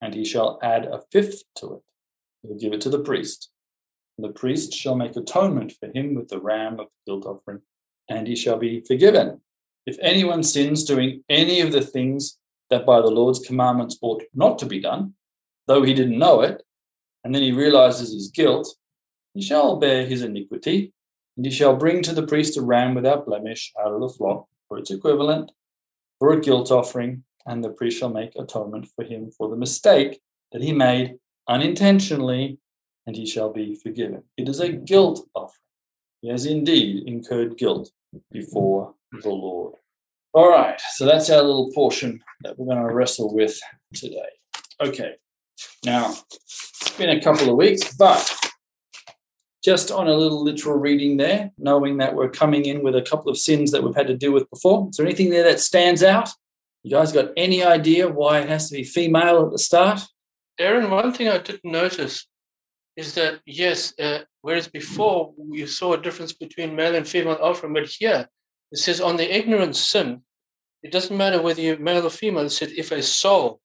and 0.00 0.14
he 0.14 0.24
shall 0.24 0.60
add 0.62 0.84
a 0.84 1.02
fifth 1.10 1.42
to 1.56 1.74
it. 1.74 1.82
He 2.42 2.48
will 2.48 2.60
give 2.60 2.72
it 2.72 2.80
to 2.82 2.88
the 2.88 3.00
priest. 3.00 3.49
And 4.20 4.28
the 4.28 4.38
priest 4.38 4.74
shall 4.74 4.96
make 4.96 5.16
atonement 5.16 5.72
for 5.80 5.90
him 5.94 6.14
with 6.14 6.28
the 6.28 6.38
ram 6.38 6.74
of 6.74 6.88
the 6.88 7.10
guilt 7.10 7.24
offering, 7.24 7.62
and 8.06 8.26
he 8.26 8.36
shall 8.36 8.58
be 8.58 8.82
forgiven. 8.82 9.40
If 9.86 9.96
anyone 10.02 10.42
sins 10.42 10.84
doing 10.84 11.24
any 11.30 11.62
of 11.62 11.72
the 11.72 11.80
things 11.80 12.36
that 12.68 12.84
by 12.84 13.00
the 13.00 13.06
Lord's 13.06 13.38
commandments 13.38 13.96
ought 14.02 14.22
not 14.34 14.58
to 14.58 14.66
be 14.66 14.78
done, 14.78 15.14
though 15.66 15.82
he 15.82 15.94
didn't 15.94 16.18
know 16.18 16.42
it, 16.42 16.62
and 17.24 17.34
then 17.34 17.40
he 17.40 17.52
realizes 17.52 18.12
his 18.12 18.28
guilt, 18.28 18.76
he 19.32 19.40
shall 19.40 19.76
bear 19.76 20.04
his 20.04 20.20
iniquity, 20.22 20.92
and 21.38 21.46
he 21.46 21.50
shall 21.50 21.74
bring 21.74 22.02
to 22.02 22.12
the 22.12 22.26
priest 22.26 22.58
a 22.58 22.60
ram 22.60 22.94
without 22.94 23.24
blemish 23.24 23.72
out 23.80 23.94
of 23.94 24.02
the 24.02 24.08
flock 24.10 24.46
for 24.68 24.76
its 24.76 24.90
equivalent, 24.90 25.50
for 26.18 26.30
a 26.34 26.40
guilt 26.42 26.70
offering, 26.70 27.24
and 27.46 27.64
the 27.64 27.70
priest 27.70 27.98
shall 27.98 28.10
make 28.10 28.36
atonement 28.36 28.86
for 28.94 29.02
him 29.02 29.30
for 29.30 29.48
the 29.48 29.56
mistake 29.56 30.20
that 30.52 30.60
he 30.60 30.74
made 30.74 31.16
unintentionally, 31.48 32.58
and 33.10 33.16
he 33.16 33.26
shall 33.26 33.52
be 33.52 33.74
forgiven. 33.74 34.22
It 34.36 34.48
is 34.48 34.60
a 34.60 34.70
guilt 34.70 35.26
offering. 35.34 35.58
He 36.22 36.28
has 36.28 36.46
indeed 36.46 37.08
incurred 37.08 37.58
guilt 37.58 37.90
before 38.30 38.94
the 39.10 39.30
Lord. 39.30 39.74
All 40.32 40.48
right, 40.48 40.80
so 40.94 41.06
that's 41.06 41.28
our 41.28 41.42
little 41.42 41.72
portion 41.72 42.22
that 42.42 42.56
we're 42.56 42.72
going 42.72 42.86
to 42.86 42.94
wrestle 42.94 43.34
with 43.34 43.58
today. 43.94 44.30
Okay, 44.80 45.16
now 45.84 46.14
it's 46.44 46.96
been 46.96 47.10
a 47.10 47.20
couple 47.20 47.50
of 47.50 47.56
weeks, 47.56 47.92
but 47.94 48.32
just 49.64 49.90
on 49.90 50.06
a 50.06 50.14
little 50.14 50.44
literal 50.44 50.78
reading 50.78 51.16
there, 51.16 51.50
knowing 51.58 51.98
that 51.98 52.14
we're 52.14 52.30
coming 52.30 52.66
in 52.66 52.84
with 52.84 52.94
a 52.94 53.02
couple 53.02 53.28
of 53.28 53.38
sins 53.38 53.72
that 53.72 53.82
we've 53.82 53.96
had 53.96 54.06
to 54.06 54.16
deal 54.16 54.30
with 54.30 54.48
before. 54.50 54.88
Is 54.88 54.98
there 54.98 55.06
anything 55.06 55.30
there 55.30 55.42
that 55.42 55.58
stands 55.58 56.04
out? 56.04 56.28
You 56.84 56.92
guys 56.92 57.10
got 57.10 57.32
any 57.36 57.64
idea 57.64 58.08
why 58.08 58.38
it 58.38 58.48
has 58.48 58.70
to 58.70 58.76
be 58.76 58.84
female 58.84 59.46
at 59.46 59.50
the 59.50 59.58
start? 59.58 60.00
Aaron, 60.60 60.92
one 60.92 61.12
thing 61.12 61.26
I 61.26 61.38
didn't 61.38 61.72
notice 61.72 62.28
is 62.96 63.14
that, 63.14 63.40
yes, 63.46 63.94
uh, 63.98 64.20
whereas 64.42 64.68
before 64.68 65.32
you 65.50 65.66
saw 65.66 65.94
a 65.94 66.00
difference 66.00 66.32
between 66.32 66.76
male 66.76 66.94
and 66.94 67.06
female 67.06 67.38
offering, 67.40 67.72
but 67.72 67.86
here 67.86 68.28
it 68.72 68.78
says 68.78 69.00
on 69.00 69.16
the 69.16 69.36
ignorant 69.36 69.76
sin, 69.76 70.22
it 70.82 70.92
doesn't 70.92 71.16
matter 71.16 71.42
whether 71.42 71.60
you're 71.60 71.78
male 71.78 72.06
or 72.06 72.10
female. 72.10 72.46
It 72.46 72.50
said 72.50 72.70
if 72.70 72.90
a 72.92 73.02
soul, 73.02 73.60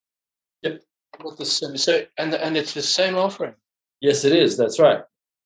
yep, 0.62 0.82
with 1.24 1.38
the 1.38 1.46
sin. 1.46 1.78
So 1.78 2.04
and 2.18 2.34
and 2.34 2.58
it's 2.58 2.74
the 2.74 2.82
same 2.82 3.16
offering. 3.16 3.54
Yes, 4.02 4.26
it 4.26 4.34
is. 4.34 4.58
That's 4.58 4.80
right. 4.80 5.02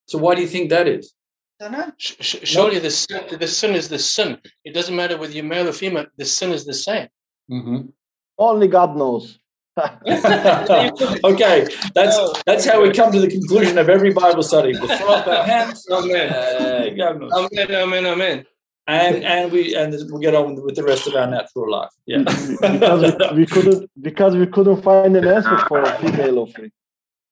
So 0.08 0.18
why 0.18 0.36
do 0.36 0.42
you 0.42 0.48
think 0.48 0.70
that 0.70 0.88
is? 0.88 1.14
Don't 1.60 1.74
know. 1.74 1.92
Surely 1.98 2.76
no. 2.76 2.82
the 2.82 2.90
sin, 2.90 3.22
the 3.38 3.48
sin 3.48 3.76
is 3.76 3.90
the 3.90 4.00
sin. 4.00 4.40
It 4.64 4.74
doesn't 4.74 4.96
matter 4.96 5.18
whether 5.18 5.34
you're 5.34 5.44
male 5.44 5.68
or 5.68 5.74
female. 5.74 6.06
The 6.18 6.26
sin 6.26 6.52
is 6.52 6.66
the 6.66 6.74
same. 6.74 7.10
Mm-hmm. 7.52 7.90
Only 8.38 8.68
God 8.68 8.96
knows. 8.96 9.38
okay, 11.24 11.68
that's 11.94 12.44
that's 12.46 12.66
how 12.66 12.82
we 12.82 12.92
come 12.92 13.12
to 13.12 13.20
the 13.20 13.30
conclusion 13.30 13.78
of 13.78 13.90
every 13.90 14.12
Bible 14.12 14.44
study. 14.44 14.70
We 14.80 14.88
throw 14.88 15.14
up 15.14 15.28
our 15.28 15.44
hands. 15.44 15.86
Amen. 15.92 16.30
Uh, 16.34 16.90
amen. 16.90 17.72
Amen. 17.72 18.06
Amen 18.06 18.46
and 18.90 19.24
and 19.24 19.52
we 19.52 19.76
and 19.76 19.94
we'll 20.10 20.20
get 20.20 20.34
on 20.34 20.56
with 20.64 20.76
the 20.76 20.84
rest 20.84 21.08
of 21.08 21.14
our 21.16 21.28
natural 21.28 21.70
life. 21.72 21.92
Yeah, 22.06 22.18
because 22.62 23.32
we, 23.32 23.38
we, 23.38 23.46
couldn't 23.46 23.90
because 24.02 24.36
we 24.36 24.48
couldn't 24.48 24.82
find 24.82 25.16
an 25.16 25.28
answer 25.28 25.58
for 25.68 25.82
a 25.82 25.98
female 26.00 26.40
offering. 26.40 26.72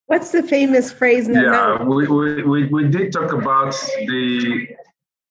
What's 0.05 0.31
the 0.31 0.43
famous 0.43 0.91
phrase? 0.91 1.27
No, 1.27 1.41
yeah, 1.41 1.83
we, 1.83 2.07
we, 2.07 2.43
we, 2.43 2.67
we 2.67 2.87
did 2.87 3.11
talk 3.11 3.33
about 3.33 3.73
the 4.05 4.67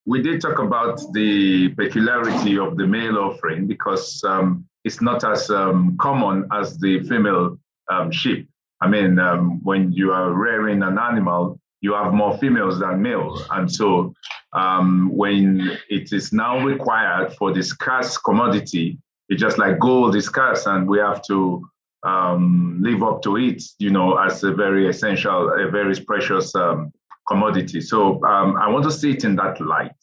we 0.05 0.21
did 0.21 0.41
talk 0.41 0.59
about 0.59 1.01
the 1.13 1.69
peculiarity 1.71 2.59
of 2.59 2.77
the 2.77 2.87
male 2.87 3.19
offering 3.19 3.67
because 3.67 4.23
um, 4.25 4.67
it's 4.87 5.03
not 5.03 5.25
as 5.25 5.51
um, 5.51 5.97
common 6.01 6.47
as 6.53 6.79
the 6.79 7.03
female 7.09 7.59
um, 7.91 8.13
sheep. 8.13 8.49
I 8.81 8.87
mean, 8.87 9.19
um, 9.19 9.61
when 9.65 9.91
you 9.91 10.13
are 10.13 10.33
rearing 10.33 10.85
an 10.85 10.97
animal, 10.97 11.59
you 11.81 11.93
have 11.95 12.15
more 12.15 12.39
females 12.39 12.79
than 12.79 13.03
males. 13.03 13.45
And 13.51 13.71
so 13.71 14.15
um, 14.53 15.11
when 15.13 15.77
it 15.91 16.13
is 16.13 16.33
now 16.33 16.65
required 16.65 17.35
for 17.35 17.53
the 17.53 17.65
scarce 17.65 18.17
commodity, 18.17 18.99
it's 19.29 19.41
just 19.41 19.59
like 19.59 19.81
gold 19.81 20.15
is 20.15 20.27
scarce 20.27 20.67
and 20.67 20.89
we 20.89 20.99
have 20.99 21.21
to 21.23 21.69
um, 22.05 22.79
live 22.81 23.03
up 23.03 23.23
to 23.23 23.39
it, 23.39 23.61
you 23.81 23.91
know, 23.91 24.17
as 24.19 24.45
a 24.45 24.53
very 24.53 24.89
essential, 24.89 25.51
a 25.53 25.69
very 25.69 25.99
precious 26.07 26.55
um, 26.55 26.93
commodity. 27.27 27.81
So 27.81 28.25
um, 28.25 28.57
I 28.57 28.69
want 28.69 28.85
to 28.85 28.93
see 28.93 29.11
it 29.11 29.25
in 29.25 29.35
that 29.37 29.61
light. 29.61 29.99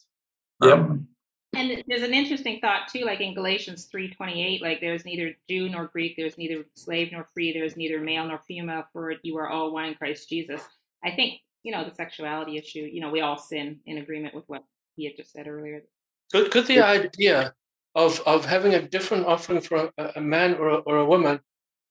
Yep. 0.62 0.78
Um, 0.78 1.08
and 1.56 1.82
there's 1.86 2.02
an 2.02 2.14
interesting 2.14 2.60
thought 2.60 2.88
too, 2.92 3.04
like 3.04 3.20
in 3.20 3.34
Galatians 3.34 3.88
3:28, 3.94 4.60
like 4.62 4.80
there's 4.80 5.04
neither 5.04 5.34
Jew 5.48 5.68
nor 5.68 5.86
Greek, 5.86 6.16
there's 6.16 6.38
neither 6.38 6.64
slave 6.74 7.10
nor 7.12 7.28
free, 7.34 7.52
there's 7.52 7.76
neither 7.76 8.00
male 8.00 8.26
nor 8.26 8.40
female, 8.46 8.84
for 8.92 9.14
you 9.22 9.36
are 9.38 9.48
all 9.48 9.72
one 9.72 9.86
in 9.86 9.94
Christ 9.94 10.28
Jesus. 10.28 10.62
I 11.04 11.10
think 11.10 11.40
you 11.64 11.72
know, 11.72 11.82
the 11.82 11.94
sexuality 11.94 12.56
issue, 12.58 12.88
you 12.92 13.00
know, 13.00 13.10
we 13.10 13.22
all 13.22 13.38
sin 13.38 13.80
in 13.86 13.98
agreement 13.98 14.34
with 14.34 14.44
what 14.46 14.62
he 14.96 15.06
had 15.06 15.16
just 15.16 15.32
said 15.32 15.48
earlier. 15.48 15.82
Could, 16.30 16.50
could 16.50 16.66
the 16.66 16.80
idea 16.80 17.54
of, 17.94 18.20
of 18.26 18.44
having 18.44 18.74
a 18.74 18.82
different 18.82 19.26
offering 19.26 19.60
for 19.60 19.90
a, 19.98 20.12
a 20.16 20.20
man 20.20 20.54
or 20.54 20.68
a, 20.68 20.76
or 20.76 20.98
a 20.98 21.06
woman 21.06 21.40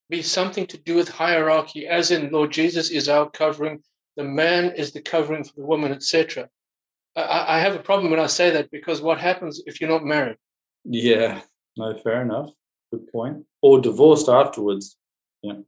be 0.10 0.22
something 0.22 0.68
to 0.68 0.78
do 0.78 0.96
with 0.96 1.10
hierarchy, 1.10 1.88
as 1.88 2.12
in 2.12 2.30
Lord 2.30 2.52
Jesus 2.52 2.92
is 2.92 3.10
our 3.10 3.30
covering, 3.32 3.82
the 4.16 4.24
man 4.24 4.74
is 4.76 4.92
the 4.92 5.02
covering 5.02 5.44
for 5.44 5.54
the 5.56 5.66
woman, 5.66 5.92
etc. 5.92 6.48
I, 7.16 7.58
I 7.58 7.60
have 7.60 7.76
a 7.76 7.80
problem 7.80 8.12
when 8.12 8.20
I 8.20 8.28
say 8.28 8.50
that 8.52 8.72
because 8.72 9.02
what 9.02 9.20
happens 9.20 9.62
if 9.66 9.80
you're 9.80 9.90
not 9.90 10.04
married? 10.04 10.38
Yeah, 10.86 11.42
no, 11.78 11.96
fair 11.98 12.22
enough. 12.22 12.50
Good 12.92 13.12
point. 13.12 13.46
Or 13.62 13.80
divorced 13.80 14.30
afterwards. 14.30 14.98
Yeah, 15.42 15.60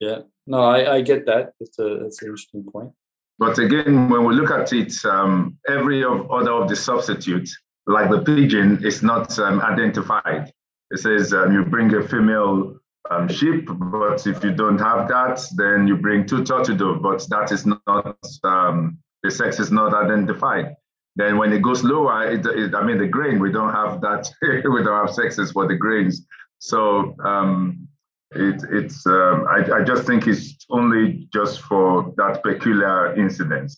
yeah. 0.00 0.18
No, 0.46 0.62
I, 0.62 0.96
I 0.96 1.00
get 1.02 1.26
that. 1.26 1.52
It's 1.60 1.78
a 1.78 2.04
it's 2.06 2.22
an 2.22 2.28
interesting 2.28 2.64
point. 2.64 2.90
But 3.38 3.58
again, 3.58 4.08
when 4.08 4.24
we 4.24 4.34
look 4.34 4.50
at 4.50 4.72
it, 4.72 4.92
um, 5.04 5.58
every 5.68 6.02
of, 6.02 6.30
other 6.30 6.50
of 6.52 6.68
the 6.68 6.74
substitutes, 6.74 7.56
like 7.86 8.10
the 8.10 8.20
pigeon, 8.20 8.84
is 8.84 9.02
not 9.02 9.38
um, 9.38 9.60
identified. 9.60 10.52
It 10.90 10.98
says 10.98 11.32
um, 11.32 11.52
you 11.52 11.64
bring 11.64 11.94
a 11.94 12.06
female 12.08 12.78
um, 13.10 13.28
sheep, 13.28 13.68
but 13.68 14.26
if 14.26 14.42
you 14.42 14.52
don't 14.52 14.78
have 14.78 15.08
that, 15.08 15.40
then 15.56 15.86
you 15.86 15.96
bring 15.96 16.26
two 16.26 16.44
turtle 16.44 16.98
but 16.98 17.26
that 17.30 17.52
is 17.52 17.64
not, 17.64 18.18
um, 18.44 18.98
the 19.22 19.30
sex 19.30 19.58
is 19.58 19.70
not 19.70 19.94
identified. 19.94 20.76
Then 21.16 21.36
when 21.36 21.52
it 21.52 21.62
goes 21.62 21.82
lower, 21.82 22.30
it, 22.30 22.46
it, 22.46 22.74
I 22.74 22.84
mean, 22.84 22.98
the 22.98 23.06
grain, 23.06 23.40
we 23.40 23.50
don't 23.50 23.72
have 23.72 24.00
that, 24.02 24.30
we 24.42 24.82
don't 24.84 25.06
have 25.06 25.14
sexes 25.14 25.50
for 25.52 25.66
the 25.66 25.74
grains. 25.74 26.24
So 26.60 27.16
um, 27.24 27.88
it, 28.32 28.62
it's 28.70 29.06
um, 29.06 29.46
I, 29.48 29.78
I 29.78 29.84
just 29.84 30.04
think 30.04 30.26
it's 30.26 30.64
only 30.70 31.28
just 31.32 31.60
for 31.62 32.12
that 32.16 32.42
peculiar 32.42 33.14
incident. 33.14 33.72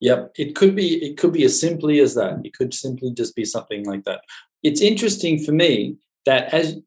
Yep, 0.00 0.32
it 0.36 0.56
could 0.56 0.74
be 0.74 0.96
it 1.02 1.16
could 1.16 1.32
be 1.32 1.44
as 1.44 1.60
simply 1.60 2.00
as 2.00 2.14
that. 2.14 2.40
It 2.44 2.54
could 2.54 2.74
simply 2.74 3.12
just 3.12 3.36
be 3.36 3.44
something 3.44 3.84
like 3.86 4.04
that. 4.04 4.22
It's 4.62 4.80
interesting 4.80 5.42
for 5.42 5.52
me 5.52 5.96
that 6.26 6.52
as 6.52 6.78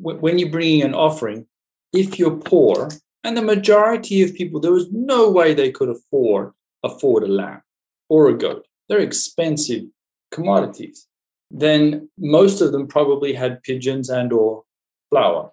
w- 0.00 0.18
when 0.20 0.38
you're 0.38 0.50
bringing 0.50 0.82
an 0.82 0.94
offering, 0.94 1.46
if 1.92 2.18
you're 2.18 2.36
poor, 2.36 2.88
and 3.24 3.36
the 3.36 3.42
majority 3.42 4.22
of 4.22 4.34
people, 4.34 4.58
there 4.58 4.72
was 4.72 4.90
no 4.90 5.30
way 5.30 5.52
they 5.52 5.70
could 5.70 5.90
afford 5.90 6.52
afford 6.82 7.24
a 7.24 7.28
lamb 7.28 7.62
or 8.08 8.28
a 8.28 8.36
goat. 8.36 8.66
They're 8.88 9.00
expensive 9.00 9.84
commodities. 10.30 11.06
Then 11.50 12.08
most 12.18 12.60
of 12.60 12.72
them 12.72 12.86
probably 12.86 13.32
had 13.34 13.62
pigeons 13.62 14.08
and 14.08 14.32
or 14.32 14.64
flour 15.10 15.52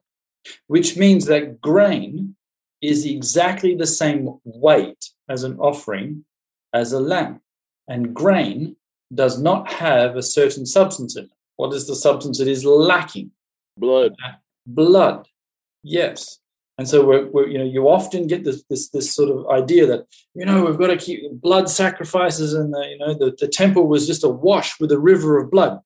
which 0.67 0.97
means 0.97 1.25
that 1.25 1.61
grain 1.61 2.35
is 2.81 3.05
exactly 3.05 3.75
the 3.75 3.87
same 3.87 4.39
weight 4.43 5.09
as 5.27 5.43
an 5.43 5.57
offering 5.59 6.25
as 6.73 6.93
a 6.93 6.99
lamb. 6.99 7.41
And 7.87 8.13
grain 8.13 8.75
does 9.13 9.41
not 9.41 9.71
have 9.71 10.15
a 10.15 10.23
certain 10.23 10.65
substance 10.65 11.15
in 11.15 11.25
it. 11.25 11.31
What 11.55 11.73
is 11.73 11.87
the 11.87 11.95
substance 11.95 12.39
it 12.39 12.47
is 12.47 12.63
lacking? 12.63 13.31
Blood. 13.77 14.15
Blood. 14.65 15.27
Yes. 15.83 16.39
And 16.79 16.87
so 16.87 17.05
we're, 17.05 17.27
we're, 17.27 17.47
you 17.47 17.57
know 17.59 17.69
you 17.75 17.89
often 17.89 18.25
get 18.25 18.45
this, 18.45 18.63
this 18.69 18.89
this 18.89 19.13
sort 19.13 19.29
of 19.29 19.45
idea 19.49 19.85
that 19.85 20.05
you 20.33 20.45
know 20.45 20.65
we've 20.65 20.79
got 20.79 20.87
to 20.87 20.97
keep 20.97 21.19
blood 21.33 21.69
sacrifices 21.69 22.53
and 22.53 22.73
the, 22.73 22.83
you 22.91 22.97
know 22.97 23.13
the, 23.13 23.35
the 23.37 23.49
temple 23.49 23.85
was 23.87 24.07
just 24.07 24.23
awash 24.23 24.79
with 24.79 24.91
a 24.91 24.99
river 25.11 25.37
of 25.37 25.51
blood. 25.51 25.79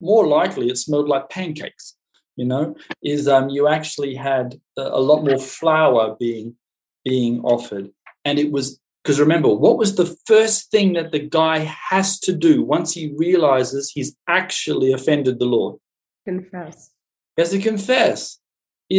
More 0.00 0.26
likely, 0.26 0.68
it 0.68 0.76
smelled 0.76 1.08
like 1.08 1.30
pancakes 1.30 1.96
you 2.36 2.46
know, 2.46 2.74
is 3.02 3.28
um, 3.28 3.50
you 3.50 3.68
actually 3.68 4.14
had 4.14 4.60
a, 4.76 4.82
a 4.82 5.00
lot 5.00 5.22
more 5.22 5.38
flour 5.38 6.16
being 6.18 6.56
being 7.04 7.40
offered, 7.40 7.90
and 8.24 8.38
it 8.38 8.50
was 8.50 8.80
Because 9.02 9.18
remember, 9.18 9.48
what 9.48 9.78
was 9.78 9.96
the 9.96 10.16
first 10.26 10.70
thing 10.70 10.92
that 10.94 11.12
the 11.12 11.18
guy 11.18 11.58
has 11.90 12.20
to 12.20 12.32
do 12.32 12.62
once 12.62 12.94
he 12.94 13.14
realizes 13.16 13.90
he's 13.90 14.16
actually 14.28 14.92
offended 14.92 15.38
the 15.38 15.46
Lord? 15.46 15.78
Confess. 16.24 16.90
He 17.36 17.42
has 17.42 17.50
to 17.50 17.58
confess. 17.58 18.38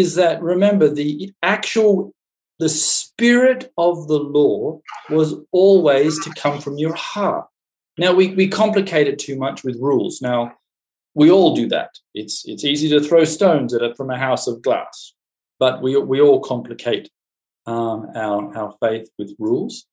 Is 0.01 0.15
that 0.15 0.41
remember 0.41 0.89
the 0.89 1.31
actual 1.43 2.13
the 2.59 2.69
spirit 2.69 3.71
of 3.77 4.07
the 4.07 4.19
law 4.19 4.79
was 5.09 5.35
always 5.51 6.23
to 6.23 6.33
come 6.43 6.61
from 6.61 6.77
your 6.77 6.95
heart. 6.95 7.45
Now 7.97 8.13
we, 8.13 8.33
we 8.33 8.47
complicate 8.47 9.07
it 9.07 9.19
too 9.19 9.37
much 9.37 9.63
with 9.63 9.77
rules. 9.79 10.21
Now 10.21 10.53
we 11.13 11.29
all 11.29 11.55
do 11.55 11.67
that. 11.69 11.91
It's 12.13 12.43
it's 12.47 12.63
easy 12.63 12.89
to 12.89 13.01
throw 13.01 13.23
stones 13.23 13.73
at 13.73 13.81
it 13.81 13.97
from 13.97 14.09
a 14.09 14.17
house 14.17 14.47
of 14.47 14.61
glass, 14.61 15.13
but 15.59 15.81
we 15.83 15.95
we 15.97 16.21
all 16.21 16.39
complicate 16.39 17.09
um, 17.65 18.07
our 18.15 18.39
our 18.57 18.71
faith 18.81 19.09
with 19.19 19.35
rules. 19.37 19.85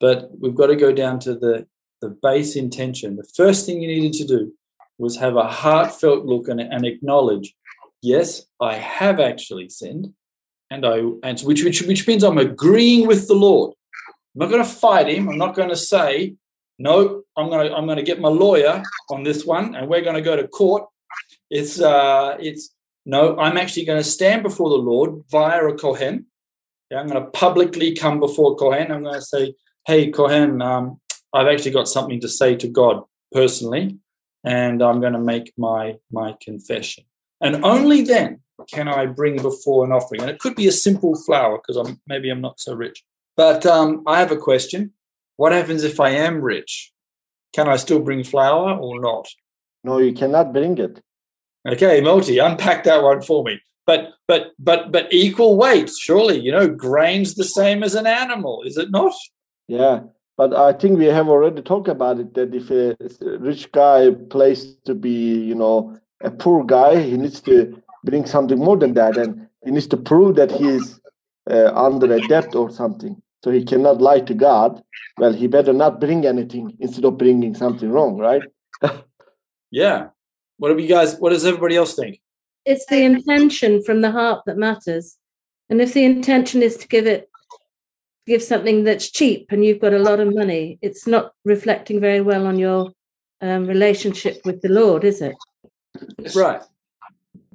But 0.00 0.30
we've 0.40 0.54
got 0.54 0.68
to 0.68 0.76
go 0.76 0.92
down 0.92 1.18
to 1.20 1.34
the 1.34 1.66
the 2.00 2.10
base 2.10 2.54
intention. 2.54 3.16
The 3.16 3.32
first 3.34 3.66
thing 3.66 3.82
you 3.82 3.88
needed 3.88 4.12
to 4.20 4.26
do 4.26 4.52
was 4.98 5.16
have 5.16 5.36
a 5.36 5.48
heartfelt 5.48 6.26
look 6.26 6.48
and, 6.48 6.60
and 6.60 6.84
acknowledge, 6.84 7.54
yes, 8.02 8.46
I 8.60 8.74
have 8.74 9.20
actually 9.20 9.68
sinned, 9.68 10.12
and 10.70 10.86
I 10.86 10.98
and 11.22 11.40
which 11.40 11.64
which 11.64 11.82
which 11.82 12.06
means 12.06 12.22
I'm 12.24 12.38
agreeing 12.38 13.06
with 13.06 13.28
the 13.28 13.34
Lord. 13.34 13.74
I'm 14.34 14.46
not 14.46 14.50
going 14.50 14.64
to 14.64 14.70
fight 14.70 15.08
him. 15.08 15.28
I'm 15.28 15.38
not 15.38 15.56
going 15.56 15.70
to 15.70 15.76
say, 15.76 16.34
no, 16.78 17.22
I'm 17.36 17.48
going 17.50 17.68
to 17.68 17.74
I'm 17.74 17.86
going 17.86 17.96
to 17.96 18.02
get 18.02 18.20
my 18.20 18.28
lawyer 18.28 18.82
on 19.10 19.22
this 19.22 19.44
one, 19.44 19.74
and 19.74 19.88
we're 19.88 20.02
going 20.02 20.16
to 20.16 20.22
go 20.22 20.36
to 20.36 20.46
court. 20.48 20.84
It's 21.50 21.80
uh, 21.80 22.36
it's 22.40 22.74
no, 23.06 23.36
I'm 23.38 23.56
actually 23.56 23.86
going 23.86 24.02
to 24.02 24.08
stand 24.08 24.42
before 24.42 24.70
the 24.70 24.76
Lord 24.76 25.22
via 25.30 25.64
a 25.66 25.74
kohen. 25.74 26.26
Yeah, 26.90 27.00
I'm 27.00 27.08
going 27.08 27.22
to 27.22 27.30
publicly 27.30 27.94
come 27.94 28.20
before 28.20 28.56
kohen. 28.56 28.92
I'm 28.92 29.02
going 29.02 29.14
to 29.14 29.22
say, 29.22 29.54
hey 29.86 30.10
kohen, 30.10 30.62
um, 30.62 31.00
I've 31.32 31.48
actually 31.48 31.72
got 31.72 31.88
something 31.88 32.20
to 32.20 32.28
say 32.28 32.54
to 32.56 32.68
God 32.68 33.02
personally, 33.32 33.98
and 34.44 34.82
I'm 34.82 35.00
going 35.00 35.14
to 35.14 35.18
make 35.18 35.52
my 35.56 35.96
my 36.12 36.36
confession. 36.40 37.04
And 37.40 37.64
only 37.64 38.02
then 38.02 38.40
can 38.70 38.88
I 38.88 39.06
bring 39.06 39.40
before 39.40 39.84
an 39.84 39.92
offering. 39.92 40.20
And 40.20 40.30
it 40.30 40.38
could 40.38 40.56
be 40.56 40.66
a 40.66 40.72
simple 40.72 41.14
flour 41.14 41.58
because 41.58 41.76
I'm 41.76 42.00
maybe 42.06 42.30
I'm 42.30 42.40
not 42.40 42.60
so 42.60 42.74
rich. 42.74 43.04
But 43.36 43.64
um, 43.66 44.02
I 44.06 44.18
have 44.18 44.32
a 44.32 44.36
question. 44.36 44.92
What 45.36 45.52
happens 45.52 45.84
if 45.84 46.00
I 46.00 46.10
am 46.10 46.40
rich? 46.40 46.92
Can 47.52 47.68
I 47.68 47.76
still 47.76 48.00
bring 48.00 48.24
flour 48.24 48.76
or 48.76 49.00
not? 49.00 49.28
No, 49.84 49.98
you 49.98 50.12
cannot 50.12 50.52
bring 50.52 50.76
it. 50.78 51.00
Okay, 51.66 52.00
Marty, 52.00 52.38
unpack 52.38 52.84
that 52.84 53.02
one 53.02 53.22
for 53.22 53.44
me. 53.44 53.60
But 53.86 54.14
but 54.26 54.52
but 54.58 54.92
but 54.92 55.06
equal 55.12 55.56
weight, 55.56 55.90
surely, 55.90 56.38
you 56.38 56.52
know, 56.52 56.68
grain's 56.68 57.34
the 57.34 57.44
same 57.44 57.82
as 57.82 57.94
an 57.94 58.06
animal, 58.06 58.62
is 58.64 58.76
it 58.76 58.90
not? 58.90 59.14
Yeah, 59.66 60.00
but 60.36 60.54
I 60.54 60.72
think 60.72 60.98
we 60.98 61.06
have 61.06 61.28
already 61.28 61.62
talked 61.62 61.88
about 61.88 62.18
it 62.18 62.34
that 62.34 62.54
if 62.54 62.70
a 62.70 62.96
rich 63.38 63.72
guy 63.72 64.10
plays 64.10 64.76
to 64.84 64.94
be, 64.94 65.40
you 65.40 65.54
know, 65.54 65.98
a 66.22 66.30
poor 66.30 66.64
guy, 66.64 67.00
he 67.00 67.16
needs 67.16 67.40
to 67.42 67.82
bring 68.04 68.26
something 68.26 68.58
more 68.58 68.76
than 68.76 68.94
that, 68.94 69.16
and 69.16 69.48
he 69.64 69.70
needs 69.70 69.86
to 69.88 69.96
prove 69.96 70.36
that 70.36 70.50
he 70.50 70.68
is 70.68 71.00
uh, 71.50 71.72
under 71.74 72.12
a 72.12 72.20
debt 72.28 72.54
or 72.54 72.70
something. 72.70 73.20
So 73.44 73.50
he 73.50 73.64
cannot 73.64 74.00
lie 74.00 74.20
to 74.20 74.34
God. 74.34 74.82
Well, 75.18 75.32
he 75.32 75.46
better 75.46 75.72
not 75.72 76.00
bring 76.00 76.26
anything 76.26 76.76
instead 76.80 77.04
of 77.04 77.18
bringing 77.18 77.54
something 77.54 77.90
wrong, 77.90 78.18
right? 78.18 78.42
Yeah. 79.70 80.08
What 80.56 80.74
do 80.74 80.82
you 80.82 80.88
guys? 80.88 81.16
What 81.16 81.30
does 81.30 81.44
everybody 81.44 81.76
else 81.76 81.94
think? 81.94 82.20
It's 82.64 82.86
the 82.86 83.02
intention 83.04 83.82
from 83.82 84.00
the 84.00 84.10
heart 84.10 84.42
that 84.46 84.56
matters. 84.56 85.16
And 85.70 85.80
if 85.80 85.92
the 85.92 86.04
intention 86.04 86.62
is 86.62 86.76
to 86.78 86.88
give 86.88 87.06
it, 87.06 87.28
give 88.26 88.42
something 88.42 88.84
that's 88.84 89.10
cheap 89.10 89.48
and 89.50 89.64
you've 89.64 89.80
got 89.80 89.92
a 89.92 89.98
lot 89.98 90.20
of 90.20 90.34
money, 90.34 90.78
it's 90.82 91.06
not 91.06 91.32
reflecting 91.44 92.00
very 92.00 92.20
well 92.20 92.46
on 92.46 92.58
your 92.58 92.90
um, 93.40 93.66
relationship 93.66 94.40
with 94.44 94.62
the 94.62 94.68
Lord, 94.68 95.04
is 95.04 95.20
it? 95.20 95.36
Right. 96.34 96.62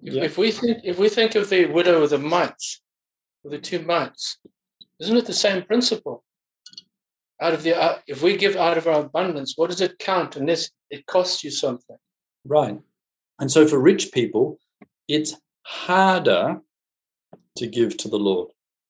If, 0.02 0.14
Yeah. 0.14 0.24
if 0.24 0.38
we 0.38 0.52
think 0.52 0.80
if 0.84 0.98
we 1.00 1.10
think 1.10 1.36
of 1.36 1.50
the 1.50 1.66
widow 1.66 2.04
of 2.04 2.10
the 2.10 2.18
mites, 2.18 2.82
of 3.46 3.52
the 3.52 3.58
two 3.60 3.80
mites, 3.80 4.38
isn't 5.00 5.16
it 5.18 5.26
the 5.26 5.34
same 5.34 5.64
principle? 5.64 6.24
Out 7.42 7.54
of 7.54 7.64
the 7.64 7.76
uh, 7.76 8.00
if 8.08 8.22
we 8.22 8.38
give 8.38 8.56
out 8.56 8.78
of 8.78 8.88
our 8.88 9.02
abundance, 9.06 9.54
what 9.56 9.70
does 9.70 9.82
it 9.82 10.00
count? 10.00 10.36
Unless 10.36 10.72
it 10.90 11.06
costs 11.06 11.44
you 11.44 11.52
something. 11.52 11.98
Right. 12.46 12.80
And 13.40 13.52
so 13.52 13.68
for 13.68 13.80
rich 13.80 14.12
people, 14.12 14.60
it's 15.08 15.36
harder 15.64 16.62
to 17.58 17.68
give 17.68 17.98
to 17.98 18.08
the 18.08 18.20
Lord. 18.20 18.50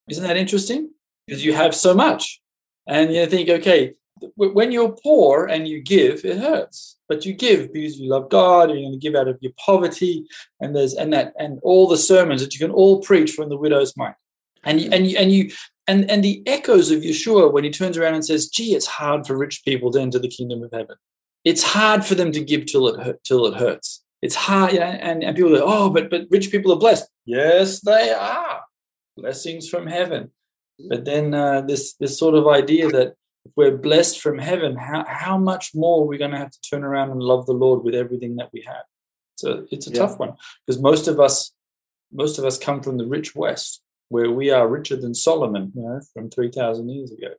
Isn't 0.10 0.24
that 0.28 0.38
interesting? 0.38 0.92
Because 1.26 1.46
you 1.46 1.54
have 1.54 1.74
so 1.74 1.94
much. 1.94 2.42
And 2.88 3.13
you 3.13 3.26
think, 3.28 3.50
okay, 3.50 3.94
when 4.36 4.72
you're 4.72 4.96
poor 5.04 5.46
and 5.46 5.68
you 5.68 5.82
give, 5.82 6.26
it 6.26 6.38
hurts. 6.38 6.98
But 7.08 7.26
you 7.26 7.34
give 7.34 7.74
because 7.74 8.00
you 8.00 8.10
love 8.10 8.30
God, 8.30 8.70
and 8.70 8.80
you're 8.80 8.90
going 8.90 9.00
to 9.00 9.08
give 9.08 9.16
out 9.16 9.28
of 9.28 9.38
your 9.42 9.52
poverty, 9.64 10.26
and 10.60 10.76
there's 10.76 10.94
and 10.94 11.12
that 11.14 11.34
and 11.38 11.60
all 11.64 11.88
the 11.88 11.98
sermons 11.98 12.42
that 12.42 12.54
you 12.54 12.60
can 12.60 12.72
all 12.72 13.02
preach 13.02 13.32
from 13.34 13.50
the 13.50 13.58
widow's 13.58 13.96
mite. 13.98 14.16
And 14.64 14.80
you, 14.80 14.90
and 14.92 15.08
you, 15.08 15.18
and 15.18 15.32
you 15.32 15.52
and 15.88 16.10
and 16.10 16.24
the 16.24 16.42
echoes 16.48 16.92
of 16.92 17.02
Yeshua 17.02 17.52
when 17.52 17.64
he 17.64 17.70
turns 17.70 17.98
around 17.98 18.16
and 18.16 18.26
says, 18.26 18.48
"Gee, 18.48 18.74
it's 18.74 18.88
hard 18.88 19.28
for 19.28 19.38
rich 19.38 19.64
people 19.66 19.92
to 19.92 20.02
enter 20.02 20.20
the 20.20 20.28
kingdom 20.28 20.64
of 20.64 20.72
heaven. 20.72 20.96
It's 21.44 21.64
hard 21.64 22.06
for 22.06 22.16
them 22.16 22.32
to 22.32 22.44
give 22.44 22.66
till 22.66 22.88
it 22.88 23.04
hurt, 23.04 23.24
till 23.24 23.46
it 23.46 23.56
hurts. 23.56 24.04
It's 24.22 24.36
hard." 24.36 24.74
You 24.74 24.80
know, 24.80 24.86
and 24.86 25.24
and 25.24 25.36
people 25.36 25.56
are, 25.58 25.64
"Oh, 25.64 25.90
but 25.90 26.10
but 26.10 26.28
rich 26.30 26.52
people 26.52 26.72
are 26.72 26.80
blessed." 26.80 27.08
Yes, 27.26 27.82
they 27.82 28.12
are 28.12 28.62
blessings 29.18 29.70
from 29.70 29.88
heaven. 29.88 30.32
But 30.90 31.06
then 31.06 31.34
uh, 31.34 31.62
this 31.62 31.94
this 31.96 32.18
sort 32.18 32.36
of 32.36 32.48
idea 32.48 32.90
that 32.90 33.16
if 33.46 33.52
we're 33.58 33.76
blessed 33.78 34.22
from 34.22 34.38
heaven, 34.40 34.76
how 34.76 35.06
how 35.08 35.38
much 35.38 35.72
more 35.76 36.04
are 36.04 36.08
we 36.08 36.18
going 36.18 36.32
to 36.32 36.38
have 36.38 36.52
to 36.52 36.62
turn 36.62 36.84
around 36.84 37.12
and 37.12 37.22
love 37.22 37.46
the 37.46 37.54
Lord 37.54 37.84
with 37.84 37.96
everything 37.96 38.36
that 38.38 38.50
we 38.54 38.62
have? 38.66 38.84
So 39.36 39.66
it's 39.72 39.88
a 39.88 39.92
Yeah. 39.92 40.00
tough 40.00 40.20
one 40.20 40.34
because 40.66 40.82
most 40.82 41.08
of 41.08 41.20
us 41.20 41.52
most 42.12 42.38
of 42.38 42.46
us 42.46 42.58
come 42.60 42.80
from 42.82 42.98
the 42.98 43.08
rich 43.08 43.36
West, 43.36 43.82
where 44.10 44.30
we 44.32 44.52
are 44.52 44.68
richer 44.68 44.96
than 44.96 45.16
Solomon, 45.16 45.72
you 45.76 45.82
know, 45.82 46.00
from 46.14 46.30
three 46.30 46.52
thousand 46.52 46.90
years 46.90 47.12
ago. 47.12 47.30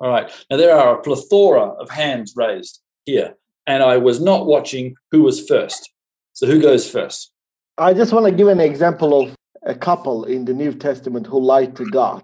All 0.00 0.10
right, 0.10 0.30
now 0.50 0.56
there 0.56 0.76
are 0.76 0.96
a 0.98 1.02
plethora 1.02 1.66
of 1.82 1.90
hands 1.90 2.34
raised 2.36 2.80
here, 3.04 3.34
and 3.66 3.82
I 3.82 3.96
was 3.96 4.20
not 4.20 4.46
watching 4.46 4.94
who 5.10 5.22
was 5.22 5.44
first. 5.46 5.90
So 6.34 6.46
who 6.46 6.60
goes 6.60 6.88
first? 6.88 7.32
I 7.78 7.94
just 7.94 8.12
want 8.12 8.26
to 8.26 8.32
give 8.32 8.48
an 8.48 8.60
example 8.60 9.20
of 9.20 9.34
a 9.64 9.74
couple 9.74 10.24
in 10.24 10.44
the 10.44 10.54
New 10.54 10.72
Testament 10.72 11.26
who 11.26 11.40
lied 11.40 11.74
to 11.76 11.84
God, 11.84 12.22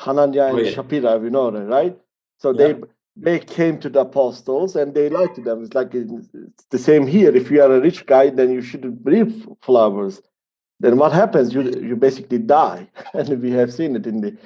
Hananiah 0.00 0.48
and 0.48 0.58
Oh, 0.58 0.60
yeah. 0.60 0.72
Shapira. 0.72 1.18
We 1.20 1.30
know 1.30 1.50
that, 1.50 1.64
right? 1.64 1.96
So 2.44 2.52
they 2.52 2.74
they 3.16 3.38
came 3.38 3.78
to 3.78 3.88
the 3.88 4.00
apostles 4.00 4.76
and 4.76 4.92
they 4.92 5.08
lied 5.08 5.34
to 5.36 5.40
them. 5.40 5.64
It's 5.64 5.74
like 5.74 5.94
it's 5.94 6.12
it's 6.34 6.64
the 6.70 6.78
same 6.78 7.06
here. 7.06 7.34
If 7.34 7.50
you 7.50 7.62
are 7.62 7.72
a 7.72 7.80
rich 7.80 8.04
guy, 8.04 8.28
then 8.28 8.52
you 8.52 8.60
shouldn't 8.60 9.02
bring 9.02 9.30
flours. 9.62 10.20
Then 10.78 10.98
what 10.98 11.12
happens? 11.12 11.54
You 11.54 11.62
you 11.90 11.96
basically 11.96 12.36
die, 12.36 12.90
and 13.14 13.40
we 13.40 13.50
have 13.52 13.72
seen 13.72 13.96
it 13.96 14.06
in 14.06 14.20
the 14.20 14.36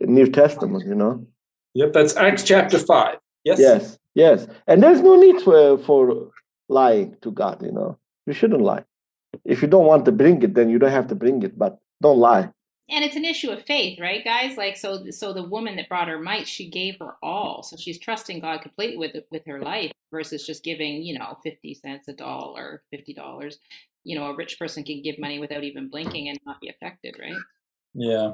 New 0.00 0.28
Testament. 0.30 0.86
You 0.86 0.94
know. 0.94 1.26
Yep, 1.74 1.92
that's 1.92 2.14
Acts 2.16 2.44
chapter 2.44 2.78
five. 2.78 3.18
Yes. 3.42 3.58
Yes, 3.58 3.98
yes, 4.14 4.46
and 4.68 4.80
there's 4.80 5.02
no 5.02 5.16
need 5.16 5.42
for 5.42 5.76
for 5.78 6.30
lying 6.68 7.16
to 7.22 7.32
God. 7.32 7.60
You 7.66 7.72
know, 7.72 7.98
you 8.28 8.32
shouldn't 8.32 8.62
lie. 8.62 8.84
If 9.44 9.60
you 9.60 9.66
don't 9.66 9.86
want 9.86 10.04
to 10.04 10.12
bring 10.12 10.40
it, 10.46 10.54
then 10.54 10.70
you 10.70 10.78
don't 10.78 10.98
have 11.00 11.08
to 11.08 11.16
bring 11.16 11.42
it. 11.42 11.58
But 11.58 11.80
don't 12.00 12.20
lie. 12.20 12.52
And 12.90 13.04
it's 13.04 13.16
an 13.16 13.24
issue 13.24 13.50
of 13.50 13.64
faith 13.64 13.98
right 14.00 14.24
guys 14.24 14.56
like 14.56 14.76
so 14.76 15.04
so 15.10 15.32
the 15.32 15.42
woman 15.42 15.76
that 15.76 15.88
brought 15.88 16.08
her 16.08 16.18
mite 16.18 16.48
she 16.48 16.68
gave 16.68 16.96
her 17.00 17.16
all 17.22 17.62
so 17.62 17.76
she's 17.76 17.98
trusting 17.98 18.40
god 18.40 18.60
completely 18.60 18.96
with 18.96 19.16
with 19.30 19.42
her 19.46 19.60
life 19.60 19.92
versus 20.10 20.46
just 20.46 20.64
giving 20.64 21.02
you 21.02 21.18
know 21.18 21.38
50 21.42 21.74
cents 21.74 22.08
a 22.08 22.12
dollar 22.12 22.82
50 22.90 23.14
dollars 23.14 23.58
you 24.04 24.18
know 24.18 24.26
a 24.26 24.36
rich 24.36 24.58
person 24.58 24.82
can 24.82 25.02
give 25.02 25.18
money 25.18 25.38
without 25.38 25.64
even 25.64 25.88
blinking 25.88 26.28
and 26.28 26.38
not 26.46 26.60
be 26.60 26.68
affected 26.68 27.16
right 27.20 27.36
Yeah. 27.94 28.32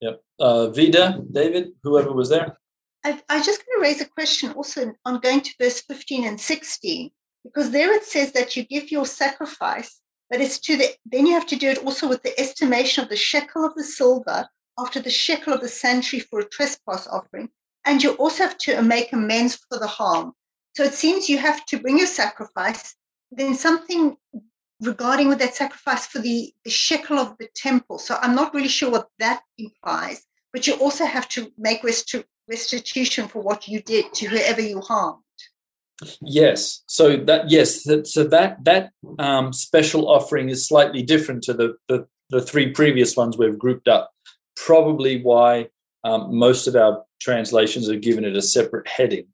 Yep. 0.00 0.22
Uh, 0.38 0.70
Vida, 0.70 1.22
David, 1.30 1.72
whoever 1.82 2.12
was 2.12 2.28
there. 2.28 2.58
I, 3.04 3.20
I 3.28 3.42
just 3.42 3.64
going 3.64 3.78
to 3.78 3.82
raise 3.82 4.00
a 4.00 4.08
question 4.08 4.52
also 4.52 4.92
on 5.04 5.20
going 5.20 5.40
to 5.40 5.54
verse 5.60 5.80
15 5.82 6.26
and 6.26 6.40
16, 6.40 7.10
because 7.44 7.70
there 7.70 7.92
it 7.92 8.04
says 8.04 8.32
that 8.32 8.56
you 8.56 8.64
give 8.64 8.90
your 8.90 9.06
sacrifice, 9.06 10.00
but 10.32 10.40
it's 10.40 10.58
to 10.60 10.78
the, 10.78 10.88
then 11.04 11.26
you 11.26 11.34
have 11.34 11.46
to 11.48 11.56
do 11.56 11.68
it 11.68 11.84
also 11.84 12.08
with 12.08 12.22
the 12.22 12.40
estimation 12.40 13.04
of 13.04 13.10
the 13.10 13.16
shekel 13.16 13.66
of 13.66 13.74
the 13.74 13.84
silver 13.84 14.48
after 14.78 14.98
the 14.98 15.10
shekel 15.10 15.52
of 15.52 15.60
the 15.60 15.68
sanctuary 15.68 16.24
for 16.30 16.40
a 16.40 16.48
trespass 16.48 17.06
offering. 17.06 17.50
And 17.84 18.02
you 18.02 18.12
also 18.12 18.44
have 18.44 18.56
to 18.58 18.80
make 18.80 19.12
amends 19.12 19.56
for 19.56 19.78
the 19.78 19.86
harm. 19.86 20.32
So 20.74 20.84
it 20.84 20.94
seems 20.94 21.28
you 21.28 21.36
have 21.36 21.66
to 21.66 21.78
bring 21.78 22.00
a 22.00 22.06
sacrifice, 22.06 22.94
then 23.30 23.54
something 23.54 24.16
regarding 24.80 25.28
with 25.28 25.38
that 25.40 25.54
sacrifice 25.54 26.06
for 26.06 26.20
the, 26.20 26.50
the 26.64 26.70
shekel 26.70 27.18
of 27.18 27.36
the 27.36 27.48
temple. 27.54 27.98
So 27.98 28.16
I'm 28.22 28.34
not 28.34 28.54
really 28.54 28.68
sure 28.68 28.90
what 28.90 29.08
that 29.18 29.42
implies, 29.58 30.24
but 30.50 30.66
you 30.66 30.76
also 30.76 31.04
have 31.04 31.28
to 31.30 31.52
make 31.58 31.84
restitution 31.84 33.28
for 33.28 33.42
what 33.42 33.68
you 33.68 33.82
did 33.82 34.14
to 34.14 34.28
whoever 34.28 34.62
you 34.62 34.80
harmed. 34.80 35.22
Yes. 36.20 36.82
So 36.86 37.16
that 37.16 37.50
yes. 37.50 37.84
So 38.04 38.24
that 38.24 38.64
that 38.64 38.90
um, 39.18 39.52
special 39.52 40.08
offering 40.08 40.48
is 40.48 40.66
slightly 40.66 41.02
different 41.02 41.42
to 41.44 41.54
the, 41.54 41.74
the 41.88 42.06
the 42.30 42.42
three 42.42 42.70
previous 42.70 43.16
ones 43.16 43.36
we've 43.36 43.58
grouped 43.58 43.88
up. 43.88 44.10
Probably 44.56 45.22
why 45.22 45.68
Um, 46.04 46.34
most 46.34 46.66
of 46.66 46.74
our 46.74 47.04
translations 47.20 47.88
have 47.88 48.00
given 48.00 48.24
it 48.24 48.36
a 48.36 48.42
separate 48.42 48.88
heading. 48.88 49.26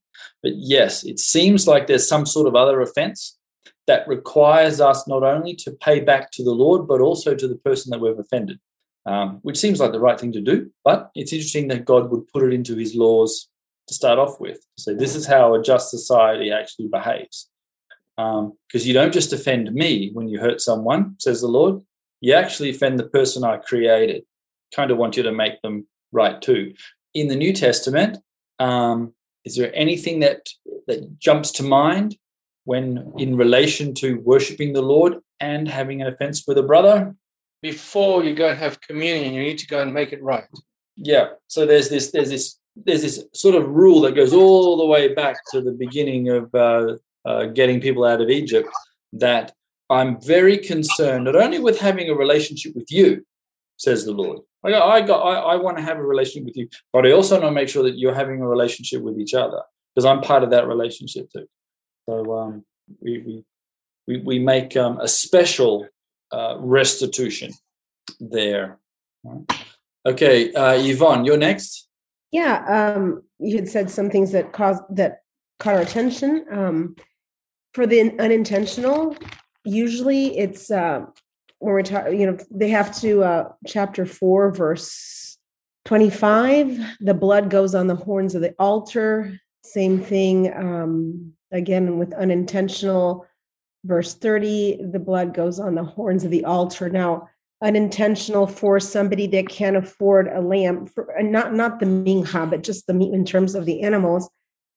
But 0.42 0.52
yes, 0.56 1.02
it 1.04 1.18
seems 1.18 1.66
like 1.66 1.86
there's 1.86 2.06
some 2.06 2.26
sort 2.26 2.46
of 2.46 2.54
other 2.54 2.82
offense 2.82 3.38
that 3.86 4.06
requires 4.06 4.78
us 4.78 5.08
not 5.08 5.22
only 5.22 5.54
to 5.54 5.70
pay 5.70 6.00
back 6.00 6.30
to 6.32 6.44
the 6.44 6.52
Lord, 6.52 6.86
but 6.86 7.00
also 7.00 7.34
to 7.34 7.48
the 7.48 7.56
person 7.56 7.90
that 7.90 8.00
we've 8.00 8.18
offended, 8.18 8.58
um, 9.06 9.40
which 9.42 9.56
seems 9.56 9.80
like 9.80 9.92
the 9.92 10.06
right 10.06 10.20
thing 10.20 10.32
to 10.32 10.42
do. 10.42 10.70
But 10.84 11.10
it's 11.14 11.32
interesting 11.32 11.68
that 11.68 11.86
God 11.86 12.10
would 12.10 12.28
put 12.28 12.44
it 12.44 12.52
into 12.52 12.76
his 12.76 12.94
laws 12.94 13.47
to 13.88 13.94
start 13.94 14.18
off 14.18 14.40
with. 14.40 14.60
So 14.76 14.94
this 14.94 15.14
is 15.14 15.26
how 15.26 15.54
a 15.54 15.62
just 15.62 15.90
society 15.90 16.52
actually 16.52 16.88
behaves. 16.88 17.50
Because 18.16 18.42
um, 18.42 18.52
you 18.72 18.92
don't 18.92 19.12
just 19.12 19.32
offend 19.32 19.72
me 19.72 20.10
when 20.12 20.28
you 20.28 20.40
hurt 20.40 20.60
someone, 20.60 21.16
says 21.18 21.40
the 21.40 21.48
Lord. 21.48 21.82
You 22.20 22.34
actually 22.34 22.70
offend 22.70 22.98
the 22.98 23.08
person 23.08 23.44
I 23.44 23.58
created. 23.58 24.24
Kind 24.74 24.90
of 24.90 24.98
want 24.98 25.16
you 25.16 25.22
to 25.22 25.32
make 25.32 25.62
them 25.62 25.86
right 26.12 26.40
too. 26.40 26.74
In 27.14 27.28
the 27.28 27.36
New 27.36 27.52
Testament, 27.52 28.18
um, 28.58 29.14
is 29.44 29.56
there 29.56 29.72
anything 29.74 30.20
that 30.20 30.48
that 30.88 31.18
jumps 31.18 31.52
to 31.52 31.62
mind 31.62 32.16
when 32.64 33.12
in 33.16 33.36
relation 33.36 33.94
to 33.94 34.20
worshiping 34.20 34.72
the 34.72 34.82
Lord 34.82 35.18
and 35.40 35.68
having 35.68 36.02
an 36.02 36.08
offense 36.08 36.44
with 36.46 36.58
a 36.58 36.62
brother? 36.62 37.14
Before 37.62 38.24
you 38.24 38.34
go 38.34 38.48
and 38.48 38.58
have 38.58 38.80
communion, 38.80 39.32
you 39.32 39.42
need 39.42 39.58
to 39.58 39.66
go 39.66 39.80
and 39.80 39.94
make 39.94 40.12
it 40.12 40.22
right. 40.22 40.44
Yeah. 40.96 41.28
So 41.46 41.66
there's 41.66 41.88
this 41.88 42.10
there's 42.10 42.30
this 42.30 42.58
there's 42.84 43.02
this 43.02 43.24
sort 43.34 43.54
of 43.54 43.68
rule 43.68 44.00
that 44.02 44.14
goes 44.14 44.32
all 44.32 44.76
the 44.76 44.86
way 44.86 45.14
back 45.14 45.36
to 45.52 45.60
the 45.60 45.72
beginning 45.72 46.28
of 46.28 46.54
uh, 46.54 46.96
uh, 47.24 47.44
getting 47.46 47.80
people 47.80 48.04
out 48.04 48.20
of 48.20 48.30
Egypt 48.30 48.68
that 49.12 49.52
I'm 49.90 50.20
very 50.20 50.58
concerned 50.58 51.24
not 51.24 51.36
only 51.36 51.58
with 51.58 51.78
having 51.78 52.10
a 52.10 52.14
relationship 52.14 52.74
with 52.74 52.90
you, 52.90 53.24
says 53.76 54.04
the 54.04 54.12
Lord. 54.12 54.40
I 54.64 54.70
got, 54.70 54.88
I 54.88 55.00
got, 55.00 55.20
I, 55.20 55.34
I 55.34 55.56
want 55.56 55.76
to 55.78 55.82
have 55.82 55.98
a 55.98 56.02
relationship 56.02 56.46
with 56.46 56.56
you, 56.56 56.68
but 56.92 57.06
I 57.06 57.12
also 57.12 57.36
want 57.36 57.46
to 57.46 57.52
make 57.52 57.68
sure 57.68 57.84
that 57.84 57.98
you're 57.98 58.14
having 58.14 58.40
a 58.40 58.48
relationship 58.48 59.02
with 59.02 59.18
each 59.18 59.34
other 59.34 59.62
because 59.94 60.04
I'm 60.04 60.20
part 60.20 60.42
of 60.42 60.50
that 60.50 60.66
relationship 60.66 61.30
too. 61.32 61.46
So 62.06 62.38
um, 62.38 62.64
we, 63.00 63.18
we 63.18 63.44
we 64.06 64.18
we 64.18 64.38
make 64.38 64.76
um, 64.76 64.98
a 65.00 65.06
special 65.06 65.86
uh, 66.32 66.56
restitution 66.58 67.52
there. 68.18 68.78
Okay, 70.06 70.52
uh, 70.54 70.74
Yvonne, 70.78 71.24
you're 71.24 71.36
next. 71.36 71.87
Yeah, 72.30 72.94
um, 72.96 73.22
you 73.38 73.56
had 73.56 73.68
said 73.68 73.90
some 73.90 74.10
things 74.10 74.32
that 74.32 74.52
caused 74.52 74.82
that 74.90 75.22
caught 75.58 75.74
our 75.74 75.80
attention. 75.80 76.44
Um, 76.50 76.96
for 77.72 77.86
the 77.86 78.14
unintentional, 78.18 79.16
usually 79.64 80.38
it's 80.38 80.70
uh, 80.70 81.06
when 81.58 81.72
we're 81.72 81.82
talking, 81.82 82.20
you 82.20 82.26
know, 82.26 82.38
they 82.50 82.68
have 82.68 82.94
to 83.00 83.24
uh, 83.24 83.48
chapter 83.66 84.04
four, 84.04 84.52
verse 84.52 85.38
twenty-five. 85.84 86.78
The 87.00 87.14
blood 87.14 87.50
goes 87.50 87.74
on 87.74 87.86
the 87.86 87.96
horns 87.96 88.34
of 88.34 88.42
the 88.42 88.54
altar. 88.58 89.40
Same 89.64 90.00
thing 90.00 90.52
um, 90.54 91.32
again 91.50 91.98
with 91.98 92.12
unintentional. 92.12 93.26
Verse 93.84 94.14
thirty, 94.14 94.78
the 94.82 94.98
blood 94.98 95.32
goes 95.32 95.58
on 95.58 95.74
the 95.74 95.84
horns 95.84 96.24
of 96.24 96.30
the 96.30 96.44
altar. 96.44 96.90
Now 96.90 97.28
unintentional 97.62 98.46
for 98.46 98.78
somebody 98.78 99.26
that 99.26 99.48
can't 99.48 99.76
afford 99.76 100.28
a 100.28 100.40
lamb 100.40 100.86
for 100.86 101.18
uh, 101.18 101.22
not 101.22 101.54
not 101.54 101.80
the 101.80 101.86
minha 101.86 102.46
but 102.46 102.62
just 102.62 102.86
the 102.86 102.94
meat 102.94 103.12
in 103.12 103.24
terms 103.24 103.54
of 103.54 103.66
the 103.66 103.82
animals. 103.82 104.30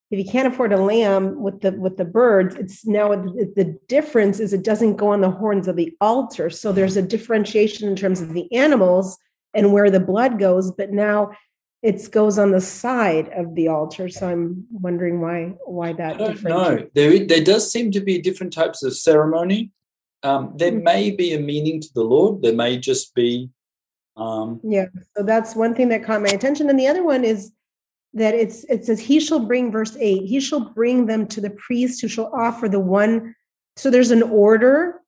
If 0.09 0.19
you 0.19 0.29
can't 0.29 0.51
afford 0.51 0.73
a 0.73 0.77
lamb 0.77 1.41
with 1.41 1.61
the 1.61 1.71
with 1.73 1.97
the 1.97 2.05
birds 2.05 2.55
it's 2.55 2.85
now 2.85 3.09
the, 3.09 3.53
the 3.55 3.77
difference 3.87 4.39
is 4.39 4.51
it 4.51 4.63
doesn't 4.63 4.95
go 4.95 5.09
on 5.09 5.21
the 5.21 5.29
horns 5.29 5.67
of 5.67 5.75
the 5.75 5.95
altar. 6.01 6.49
So 6.49 6.71
there's 6.71 6.97
a 6.97 7.01
differentiation 7.01 7.87
in 7.87 7.95
terms 7.95 8.19
of 8.19 8.33
the 8.33 8.51
animals 8.51 9.17
and 9.53 9.71
where 9.71 9.91
the 9.91 9.99
blood 9.99 10.39
goes 10.39 10.71
but 10.71 10.91
now 10.91 11.31
it 11.83 12.11
goes 12.11 12.37
on 12.37 12.51
the 12.51 12.61
side 12.61 13.29
of 13.35 13.53
the 13.53 13.67
altar. 13.67 14.09
So 14.09 14.27
i'm 14.27 14.65
wondering 14.71 15.21
why 15.21 15.53
why 15.65 15.93
that 15.93 16.15
I 16.15 16.17
don't 16.17 16.43
know. 16.43 16.87
there 16.95 17.25
there 17.27 17.43
does 17.43 17.71
seem 17.71 17.91
to 17.91 18.01
be 18.01 18.19
different 18.19 18.53
types 18.53 18.81
of 18.81 18.97
ceremony 18.97 19.71
um, 20.23 20.53
there 20.55 20.71
mm-hmm. 20.71 20.83
may 20.83 21.11
be 21.11 21.33
a 21.33 21.39
meaning 21.39 21.81
to 21.81 21.89
the 21.93 22.03
Lord. 22.03 22.41
There 22.41 22.53
may 22.53 22.77
just 22.77 23.13
be. 23.15 23.49
Um, 24.17 24.59
yeah, 24.63 24.85
so 25.15 25.23
that's 25.23 25.55
one 25.55 25.73
thing 25.73 25.89
that 25.89 26.03
caught 26.03 26.21
my 26.21 26.29
attention, 26.29 26.69
and 26.69 26.79
the 26.79 26.87
other 26.87 27.03
one 27.03 27.23
is 27.23 27.51
that 28.13 28.33
it's 28.33 28.63
it 28.65 28.85
says 28.85 28.99
he 28.99 29.19
shall 29.19 29.39
bring 29.39 29.71
verse 29.71 29.95
eight. 29.99 30.23
He 30.23 30.39
shall 30.39 30.59
bring 30.59 31.05
them 31.05 31.27
to 31.27 31.41
the 31.41 31.49
priest 31.51 32.01
who 32.01 32.07
shall 32.07 32.31
offer 32.33 32.67
the 32.67 32.79
one. 32.79 33.35
So 33.77 33.89
there's 33.89 34.11
an 34.11 34.23
order. 34.23 35.01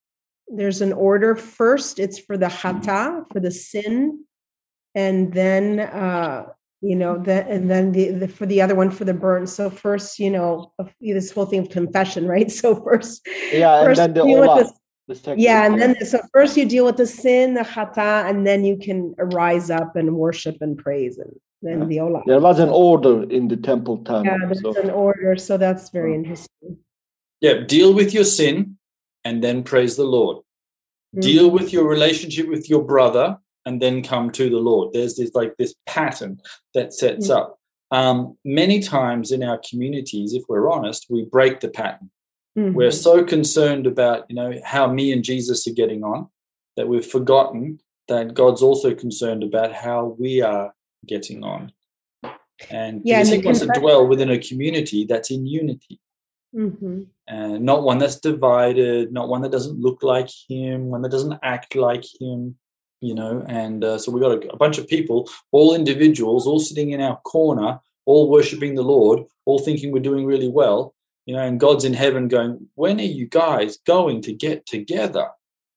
There's 0.47 0.81
an 0.81 0.93
order. 0.93 1.35
First, 1.35 1.99
it's 1.99 2.17
for 2.17 2.37
the 2.37 2.49
hata 2.49 3.23
for 3.31 3.39
the 3.39 3.51
sin, 3.51 4.25
and 4.95 5.33
then 5.33 5.81
uh, 5.81 6.45
you 6.83 6.95
know 6.95 7.17
that 7.23 7.47
and 7.49 7.69
then 7.71 7.91
the, 7.91 8.11
the, 8.11 8.27
for 8.27 8.45
the 8.45 8.61
other 8.61 8.75
one 8.75 8.91
for 8.91 9.05
the 9.05 9.13
burn 9.13 9.47
so 9.47 9.69
first 9.69 10.19
you 10.19 10.29
know 10.29 10.73
this 10.99 11.31
whole 11.31 11.45
thing 11.45 11.61
of 11.61 11.69
confession 11.69 12.27
right 12.27 12.51
so 12.59 12.75
first 12.83 13.25
yeah 13.53 13.83
first 13.83 14.01
and 14.01 14.15
then 14.15 14.27
the 14.27 14.73
yeah, 15.35 15.65
and 15.65 15.81
then 15.81 16.05
so 16.05 16.19
first 16.31 16.55
you 16.55 16.65
deal 16.65 16.85
with 16.85 16.97
the 16.97 17.05
sin, 17.07 17.55
the 17.55 17.61
chata, 17.61 18.29
and 18.29 18.47
then 18.47 18.63
you 18.63 18.77
can 18.77 19.13
rise 19.17 19.69
up 19.69 19.95
and 19.95 20.15
worship 20.15 20.57
and 20.61 20.77
praise 20.77 21.17
and 21.17 21.31
then 21.61 21.81
yeah. 21.81 21.85
the 21.85 21.97
olah. 21.97 22.21
There 22.25 22.39
was 22.39 22.59
an 22.59 22.69
order 22.69 23.23
in 23.29 23.47
the 23.47 23.57
temple 23.57 24.03
time. 24.03 24.25
Yeah, 24.25 24.37
there's 24.45 24.61
so. 24.61 24.79
an 24.79 24.89
order, 24.89 25.35
so 25.37 25.57
that's 25.57 25.89
very 25.89 26.13
interesting. 26.13 26.77
Yeah, 27.41 27.61
deal 27.61 27.93
with 27.93 28.13
your 28.13 28.23
sin 28.23 28.77
and 29.23 29.43
then 29.43 29.63
praise 29.63 29.95
the 29.95 30.05
Lord. 30.05 30.37
Mm-hmm. 30.37 31.21
Deal 31.21 31.51
with 31.51 31.73
your 31.73 31.87
relationship 31.87 32.47
with 32.47 32.69
your 32.69 32.83
brother 32.83 33.37
and 33.65 33.81
then 33.81 34.03
come 34.03 34.29
to 34.31 34.49
the 34.49 34.57
Lord. 34.57 34.93
There's 34.93 35.15
this 35.15 35.33
like 35.33 35.55
this 35.57 35.73
pattern 35.85 36.41
that 36.73 36.93
sets 36.93 37.29
mm-hmm. 37.29 37.37
up. 37.37 37.59
Um, 37.91 38.37
many 38.43 38.79
times 38.79 39.31
in 39.31 39.43
our 39.43 39.59
communities, 39.69 40.33
if 40.33 40.43
we're 40.49 40.71
honest, 40.71 41.07
we 41.09 41.25
break 41.25 41.59
the 41.59 41.69
pattern. 41.69 42.09
Mm-hmm. 42.57 42.75
We're 42.75 42.91
so 42.91 43.23
concerned 43.23 43.87
about, 43.87 44.25
you 44.29 44.35
know, 44.35 44.53
how 44.63 44.91
me 44.91 45.11
and 45.11 45.23
Jesus 45.23 45.67
are 45.67 45.73
getting 45.73 46.03
on 46.03 46.27
that 46.77 46.87
we've 46.87 47.05
forgotten 47.05 47.79
that 48.07 48.33
God's 48.33 48.61
also 48.61 48.93
concerned 48.93 49.43
about 49.43 49.73
how 49.73 50.15
we 50.19 50.41
are 50.41 50.73
getting 51.05 51.43
on. 51.43 51.71
And 52.69 53.01
yeah, 53.03 53.19
because 53.19 53.29
he 53.29 53.37
wants 53.39 53.59
to 53.61 53.79
dwell 53.79 54.07
within 54.07 54.29
a 54.29 54.37
community 54.37 55.05
that's 55.05 55.31
in 55.31 55.45
unity. 55.45 55.99
Mm-hmm. 56.55 57.03
And 57.27 57.63
not 57.63 57.83
one 57.83 57.97
that's 57.97 58.19
divided, 58.19 59.11
not 59.11 59.29
one 59.29 59.41
that 59.41 59.51
doesn't 59.51 59.79
look 59.79 60.03
like 60.03 60.29
him, 60.47 60.89
one 60.89 61.01
that 61.01 61.11
doesn't 61.11 61.39
act 61.41 61.75
like 61.75 62.05
him, 62.19 62.55
you 63.01 63.15
know. 63.15 63.43
And 63.47 63.83
uh, 63.83 63.97
so 63.97 64.11
we've 64.11 64.21
got 64.21 64.43
a, 64.43 64.53
a 64.53 64.57
bunch 64.57 64.77
of 64.77 64.87
people, 64.87 65.29
all 65.51 65.73
individuals, 65.73 66.45
all 66.45 66.59
sitting 66.59 66.91
in 66.91 67.01
our 67.01 67.17
corner, 67.21 67.79
all 68.05 68.29
worshiping 68.29 68.75
the 68.75 68.83
Lord, 68.83 69.23
all 69.45 69.59
thinking 69.59 69.91
we're 69.91 69.99
doing 69.99 70.25
really 70.25 70.49
well 70.49 70.93
you 71.25 71.35
know, 71.35 71.41
and 71.41 71.59
God's 71.59 71.85
in 71.85 71.93
heaven 71.93 72.27
going, 72.27 72.67
when 72.75 72.99
are 72.99 73.03
you 73.03 73.27
guys 73.27 73.77
going 73.85 74.21
to 74.23 74.33
get 74.33 74.65
together? 74.65 75.27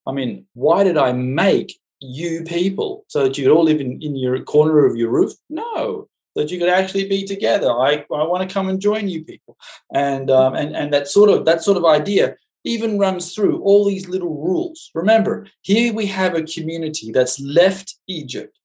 I 0.06 0.12
mean, 0.12 0.46
why 0.54 0.85
did 0.85 0.96
I 0.96 1.12
make 1.12 1.78
you 2.00 2.44
people 2.44 3.04
so 3.09 3.24
that 3.24 3.38
you 3.38 3.44
could 3.44 3.52
all 3.52 3.64
live 3.64 3.80
in, 3.80 4.00
in 4.02 4.16
your 4.16 4.38
corner 4.42 4.85
of 4.85 4.96
your 4.96 5.11
roof? 5.11 5.32
No, 5.48 6.09
that 6.35 6.50
you 6.50 6.59
could 6.59 6.68
actually 6.68 7.09
be 7.09 7.24
together. 7.24 7.70
I, 7.70 8.04
I 8.12 8.24
want 8.24 8.48
to 8.48 8.52
come 8.52 8.68
and 8.68 8.80
join 8.80 9.09
you 9.09 9.24
people. 9.24 9.56
And, 9.92 10.30
um, 10.30 10.54
and, 10.54 10.76
and 10.76 10.92
that 10.92 11.09
sort 11.09 11.30
of, 11.30 11.44
that 11.44 11.62
sort 11.62 11.76
of 11.76 11.85
idea 11.85 12.37
even 12.64 12.98
runs 12.98 13.32
through 13.32 13.62
all 13.62 13.85
these 13.85 14.09
little 14.09 14.42
rules. 14.42 14.90
Remember, 14.94 15.46
here 15.62 15.92
we 15.92 16.06
have 16.06 16.35
a 16.35 16.42
community 16.42 17.12
that's 17.12 17.38
left 17.40 17.96
Egypt. 18.09 18.59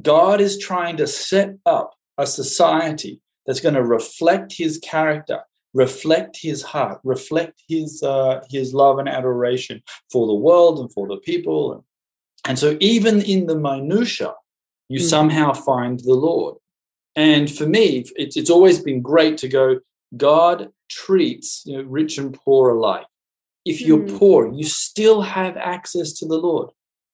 God 0.00 0.40
is 0.40 0.58
trying 0.58 0.96
to 0.96 1.06
set 1.06 1.56
up 1.66 1.94
a 2.16 2.26
society 2.26 3.20
that's 3.46 3.60
going 3.60 3.74
to 3.74 3.82
reflect 3.82 4.54
his 4.56 4.78
character 4.78 5.42
reflect 5.74 6.38
his 6.40 6.62
heart, 6.62 7.00
reflect 7.04 7.62
his 7.68 8.02
uh, 8.02 8.44
his 8.50 8.74
love 8.74 8.98
and 8.98 9.08
adoration 9.08 9.82
for 10.10 10.26
the 10.26 10.34
world 10.34 10.80
and 10.80 10.92
for 10.92 11.06
the 11.08 11.18
people. 11.18 11.84
And 12.46 12.58
so, 12.58 12.76
even 12.80 13.22
in 13.22 13.46
the 13.46 13.56
minutia, 13.56 14.34
you 14.88 14.98
mm-hmm. 14.98 15.08
somehow 15.08 15.52
find 15.52 16.00
the 16.00 16.14
Lord. 16.14 16.56
And 17.14 17.50
for 17.50 17.66
me, 17.66 18.04
it's 18.16 18.36
it's 18.36 18.50
always 18.50 18.80
been 18.80 19.00
great 19.00 19.38
to 19.38 19.48
go. 19.48 19.80
God 20.16 20.70
treats 20.90 21.62
you 21.64 21.78
know, 21.78 21.84
rich 21.84 22.18
and 22.18 22.34
poor 22.34 22.70
alike. 22.70 23.06
If 23.64 23.80
you're 23.80 23.98
mm-hmm. 23.98 24.18
poor, 24.18 24.52
you 24.52 24.64
still 24.64 25.22
have 25.22 25.56
access 25.56 26.12
to 26.14 26.26
the 26.26 26.36
Lord. 26.36 26.70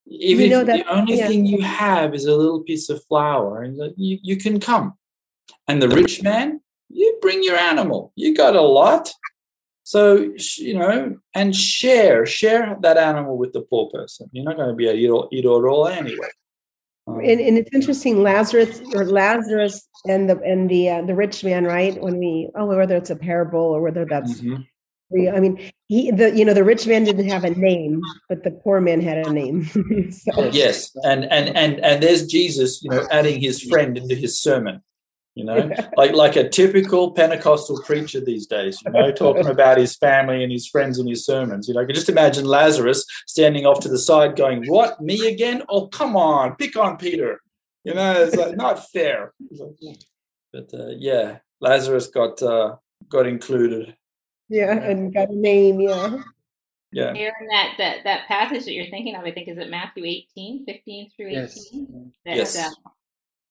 Even 0.06 0.44
you 0.44 0.50
know 0.50 0.60
if 0.60 0.66
that, 0.66 0.86
the 0.86 0.92
only 0.92 1.18
yeah. 1.18 1.28
thing 1.28 1.44
you 1.44 1.60
have 1.60 2.14
is 2.14 2.24
a 2.24 2.34
little 2.34 2.62
piece 2.62 2.88
of 2.88 3.04
flour, 3.04 3.62
and 3.62 3.76
you, 3.96 4.18
you 4.22 4.36
can 4.36 4.58
come. 4.58 4.94
And 5.66 5.82
the 5.82 5.88
rich 5.88 6.22
man, 6.22 6.60
you 6.88 7.18
bring 7.20 7.42
your 7.42 7.56
animal. 7.56 8.12
You 8.16 8.34
got 8.34 8.56
a 8.56 8.62
lot. 8.62 9.12
So, 9.84 10.30
you 10.58 10.78
know, 10.78 11.16
and 11.34 11.56
share, 11.56 12.26
share 12.26 12.76
that 12.82 12.98
animal 12.98 13.38
with 13.38 13.54
the 13.54 13.62
poor 13.62 13.88
person. 13.90 14.28
You're 14.32 14.44
not 14.44 14.56
going 14.56 14.68
to 14.68 14.74
be 14.74 14.84
to 14.84 14.92
eat, 14.92 15.10
eat 15.32 15.44
it 15.44 15.48
all 15.48 15.88
anyway. 15.88 16.28
Um, 17.06 17.20
and, 17.20 17.40
and 17.40 17.56
it's 17.56 17.70
interesting, 17.72 18.22
Lazarus 18.22 18.82
or 18.94 19.06
Lazarus 19.06 19.88
and 20.06 20.28
the 20.28 20.38
and 20.40 20.68
the 20.68 20.90
uh, 20.90 21.02
the 21.02 21.14
rich 21.14 21.42
man, 21.42 21.64
right? 21.64 21.98
When 22.02 22.18
we 22.18 22.50
oh 22.54 22.66
whether 22.66 22.96
it's 22.96 23.08
a 23.08 23.16
parable 23.16 23.60
or 23.60 23.80
whether 23.80 24.04
that's 24.04 24.42
mm-hmm. 24.42 24.60
I 25.10 25.40
mean, 25.40 25.72
he 25.88 26.10
the 26.10 26.36
you 26.36 26.44
know 26.44 26.52
the 26.52 26.64
rich 26.64 26.86
man 26.86 27.04
didn't 27.04 27.28
have 27.28 27.44
a 27.44 27.50
name, 27.50 28.02
but 28.28 28.44
the 28.44 28.50
poor 28.50 28.80
man 28.80 29.00
had 29.00 29.26
a 29.26 29.32
name. 29.32 29.64
so, 30.12 30.50
Yes, 30.50 30.94
and 31.02 31.24
and 31.24 31.56
and 31.56 31.80
and 31.82 32.02
there's 32.02 32.26
Jesus, 32.26 32.82
you 32.82 32.90
know, 32.90 33.06
adding 33.10 33.40
his 33.40 33.62
friend 33.62 33.96
into 33.96 34.14
his 34.14 34.38
sermon. 34.40 34.82
You 35.38 35.44
know, 35.44 35.70
like 35.96 36.12
like 36.14 36.34
a 36.36 36.48
typical 36.48 37.12
Pentecostal 37.12 37.80
preacher 37.82 38.20
these 38.20 38.46
days. 38.46 38.82
You 38.84 38.90
know, 38.92 39.12
talking 39.12 39.46
about 39.46 39.78
his 39.78 39.94
family 39.96 40.42
and 40.42 40.50
his 40.50 40.66
friends 40.66 40.98
in 40.98 41.06
his 41.06 41.24
sermons. 41.24 41.68
You 41.68 41.74
know, 41.74 41.80
I 41.82 41.84
can 41.86 41.94
just 41.94 42.08
imagine 42.08 42.44
Lazarus 42.44 43.06
standing 43.26 43.64
off 43.64 43.78
to 43.80 43.88
the 43.88 43.98
side, 43.98 44.34
going, 44.36 44.66
"What? 44.66 45.00
Me 45.00 45.28
again? 45.28 45.62
Oh, 45.68 45.86
come 45.86 46.16
on, 46.16 46.56
pick 46.56 46.76
on 46.76 46.96
Peter." 46.96 47.40
You 47.84 47.94
know, 47.94 48.22
it's 48.24 48.34
like 48.36 48.56
not 48.56 48.90
fair. 48.90 49.32
But 50.52 50.68
uh, 50.74 50.88
yeah, 50.96 51.38
Lazarus 51.60 52.08
got 52.08 52.42
uh, 52.42 52.76
got 53.08 53.26
included. 53.28 53.94
yeah, 54.48 54.72
and 54.72 55.14
got 55.14 55.28
a 55.30 55.36
name. 55.36 55.80
Yeah. 55.80 56.22
Yeah. 56.90 57.12
Aaron, 57.14 57.46
that, 57.50 57.74
that 57.78 57.96
that 58.04 58.28
passage 58.28 58.64
that 58.64 58.72
you're 58.72 58.86
thinking 58.86 59.14
of, 59.14 59.22
I 59.22 59.30
think, 59.30 59.46
is 59.46 59.58
it 59.58 59.68
Matthew 59.70 60.04
18, 60.06 60.64
15 60.64 61.10
through 61.14 61.28
18? 61.28 61.36
Yes. 61.36 61.70
That, 62.24 62.36
Yes. 62.36 62.56
uh, 62.58 62.70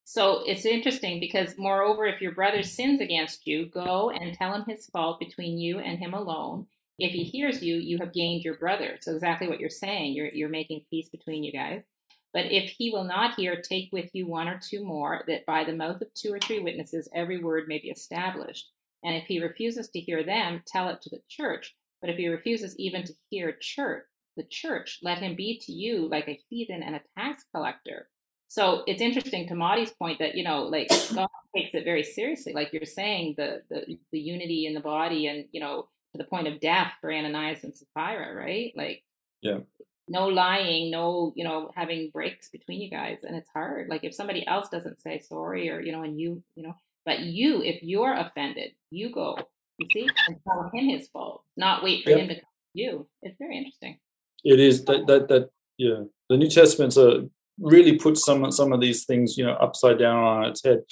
so 0.10 0.42
it's 0.46 0.66
interesting 0.66 1.20
because, 1.20 1.58
moreover, 1.58 2.06
if 2.06 2.22
your 2.22 2.32
brother 2.32 2.64
sins 2.64 3.02
against 3.02 3.46
you, 3.46 3.66
go 3.66 4.10
and 4.10 4.34
tell 4.34 4.54
him 4.54 4.64
his 4.66 4.86
fault 4.86 5.20
between 5.20 5.58
you 5.58 5.80
and 5.80 6.00
him 6.00 6.14
alone. 6.14 6.66
If 6.98 7.12
he 7.12 7.26
hears 7.26 7.62
you, 7.62 7.76
you 7.76 7.98
have 7.98 8.14
gained 8.14 8.46
your 8.46 8.54
brother. 8.56 9.00
So 9.02 9.12
exactly 9.12 9.50
what 9.50 9.60
you're 9.60 9.70
saying, 9.70 10.14
you're 10.14 10.30
you're 10.30 10.48
making 10.48 10.86
peace 10.90 11.10
between 11.10 11.44
you 11.44 11.52
guys. 11.52 11.84
But 12.32 12.46
if 12.46 12.70
he 12.70 12.90
will 12.90 13.04
not 13.04 13.36
hear, 13.36 13.62
take 13.62 13.90
with 13.92 14.10
you 14.14 14.28
one 14.28 14.48
or 14.48 14.58
two 14.64 14.82
more, 14.82 15.26
that 15.28 15.46
by 15.46 15.66
the 15.66 15.76
mouth 15.76 16.02
of 16.02 16.14
two 16.14 16.32
or 16.34 16.40
three 16.40 16.60
witnesses 16.60 17.10
every 17.14 17.44
word 17.44 17.68
may 17.68 17.80
be 17.80 17.90
established. 17.90 18.72
And 19.04 19.14
if 19.14 19.26
he 19.26 19.44
refuses 19.44 19.90
to 19.90 20.00
hear 20.00 20.24
them, 20.24 20.64
tell 20.66 20.88
it 20.88 21.02
to 21.02 21.10
the 21.10 21.22
church. 21.28 21.76
But 22.00 22.12
if 22.12 22.16
he 22.16 22.30
refuses 22.30 22.80
even 22.80 23.04
to 23.04 23.14
hear 23.30 23.58
church, 23.60 24.06
the 24.38 24.44
church, 24.44 25.00
let 25.04 25.18
him 25.18 25.36
be 25.36 25.60
to 25.66 25.74
you 25.74 26.08
like 26.08 26.30
a 26.30 26.40
heathen 26.50 26.82
and 26.82 26.96
a 26.96 27.02
tax 27.18 27.44
collector. 27.54 28.08
So 28.50 28.84
it's 28.88 29.02
interesting 29.02 29.48
to 29.50 29.56
Marty's 29.56 29.92
point 29.92 30.20
that 30.20 30.36
you 30.36 30.44
know, 30.44 30.64
like 30.64 30.90
God 31.14 31.28
takes 31.56 31.74
it 31.76 31.84
very 31.84 32.04
seriously. 32.04 32.54
Like 32.54 32.72
you're 32.74 32.86
saying, 32.86 33.36
the 33.38 33.62
the 33.70 33.98
the 34.12 34.20
unity 34.20 34.66
in 34.66 34.74
the 34.74 34.80
body, 34.80 35.28
and 35.28 35.46
you 35.52 35.60
know, 35.60 35.88
to 36.14 36.18
the 36.18 36.24
point 36.24 36.48
of 36.48 36.60
death 36.60 36.94
for 37.02 37.12
Ananias 37.12 37.64
and 37.64 37.76
Sapphira, 37.76 38.34
right? 38.36 38.72
Like, 38.76 39.04
Yeah. 39.42 39.60
no 40.08 40.28
lying, 40.28 40.90
no 40.92 41.34
you 41.36 41.44
know 41.44 41.72
having 41.76 42.10
breaks 42.12 42.50
between 42.50 42.82
you 42.82 42.90
guys, 42.90 43.20
and 43.24 43.36
it's 43.36 43.50
hard. 43.50 43.90
Like 43.90 44.04
if 44.04 44.16
somebody 44.16 44.46
else 44.48 44.70
doesn't 44.70 45.02
say 45.02 45.20
sorry, 45.20 45.70
or 45.70 45.82
you 45.82 45.92
know, 45.92 46.04
and 46.04 46.20
you 46.20 46.42
you 46.56 46.64
know, 46.64 46.74
but 47.06 47.20
you, 47.20 47.62
if 47.64 47.84
you're 47.84 48.14
offended, 48.14 48.72
you 48.92 49.12
go, 49.12 49.38
you 49.78 49.88
see, 49.94 50.08
and 50.28 50.38
tell 50.46 50.70
him 50.74 50.86
his 50.88 51.08
fault, 51.10 51.44
not 51.58 51.84
wait 51.84 52.04
for 52.06 52.12
Yep. 52.12 52.20
him 52.20 52.28
to 52.30 52.36
come 52.36 52.42
to 52.76 52.82
you. 52.82 53.08
It's 53.22 53.38
very 53.38 53.58
interesting. 53.58 54.00
It 54.46 54.60
is 54.62 54.86
that 54.86 55.06
that 55.08 55.28
that 55.28 55.50
yeah. 55.78 56.04
The 56.30 56.38
New 56.38 56.50
Testament's 56.50 56.98
a 56.98 57.30
really 57.60 57.98
puts 57.98 58.24
some 58.24 58.52
some 58.52 58.74
of 58.74 58.82
these 58.82 59.06
things 59.06 59.38
you 59.38 59.46
know 59.46 59.54
upside 59.54 60.00
down 60.00 60.24
on 60.24 60.46
its 60.46 60.64
head. 60.64 60.84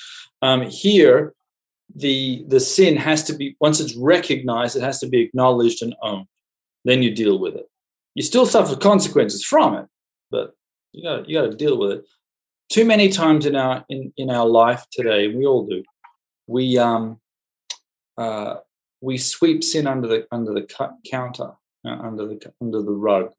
Um, 0.42 0.62
here, 0.64 1.34
the 1.96 2.44
the 2.48 2.60
sin 2.60 2.96
has 2.98 3.24
to 3.24 3.34
be 3.34 3.56
once 3.60 3.80
it's 3.80 3.96
recognized, 3.96 4.76
it 4.76 4.84
has 4.84 5.00
to 5.00 5.08
be 5.08 5.22
acknowledged 5.22 5.82
and 5.82 5.96
owned. 6.02 6.28
Then 6.84 7.02
you 7.02 7.14
deal 7.14 7.40
with 7.40 7.56
it. 7.56 7.70
You 8.14 8.24
still 8.24 8.46
suffer 8.46 8.76
consequences 8.76 9.44
from 9.44 9.76
it, 9.76 9.86
but 10.32 10.54
you 10.92 11.04
got 11.04 11.30
you 11.30 11.40
got 11.40 11.52
to 11.52 11.58
deal 11.58 11.78
with 11.78 11.92
it. 11.92 12.06
Too 12.70 12.86
many 12.86 13.10
times 13.10 13.46
in 13.46 13.56
our 13.56 13.86
in 13.90 14.14
in 14.18 14.30
our 14.30 14.48
life 14.48 14.86
today, 14.92 15.28
we 15.28 15.46
all 15.46 15.66
do. 15.66 15.84
We 16.48 16.78
um 16.78 17.20
uh, 18.18 18.58
we 19.02 19.18
sweep 19.18 19.64
sin 19.64 19.88
under 19.88 20.08
the 20.08 20.28
under 20.32 20.54
the 20.54 20.68
counter, 21.10 21.52
uh, 21.86 21.90
under 21.90 22.26
the 22.28 22.54
under 22.62 22.82
the 22.82 22.92
rug, 22.92 23.34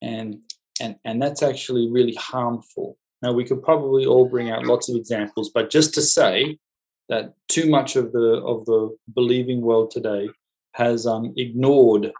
and 0.00 0.40
and 0.80 0.96
and 1.04 1.20
that's 1.22 1.42
actually 1.42 1.90
really 1.90 2.14
harmful. 2.14 2.96
Now 3.22 3.32
we 3.32 3.44
could 3.44 3.62
probably 3.62 4.06
all 4.06 4.28
bring 4.28 4.50
out 4.50 4.64
lots 4.66 4.88
of 4.88 4.96
examples, 4.96 5.50
but 5.52 5.70
just 5.70 5.94
to 5.94 6.02
say 6.02 6.58
that 7.08 7.34
too 7.48 7.68
much 7.68 7.96
of 7.96 8.12
the 8.12 8.42
of 8.44 8.64
the 8.66 8.96
believing 9.14 9.60
world 9.62 9.90
today 9.90 10.28
has 10.72 11.06
um, 11.06 11.32
ignored 11.36 12.12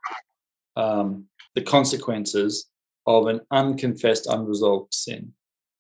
um, 0.77 1.27
the 1.55 1.63
consequences 1.63 2.67
of 3.07 3.27
an 3.27 3.41
unconfessed, 3.51 4.27
unresolved 4.27 4.93
sin 4.95 5.33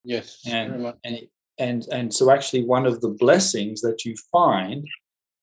Yes. 0.05 0.41
and 0.47 0.95
and 1.05 1.19
and 1.59 1.87
and 1.93 2.15
so 2.15 2.31
actually 2.31 2.65
one 2.65 2.87
of 2.87 3.01
the 3.01 3.09
blessings 3.09 3.81
that 3.81 4.05
you 4.05 4.15
find 4.33 4.87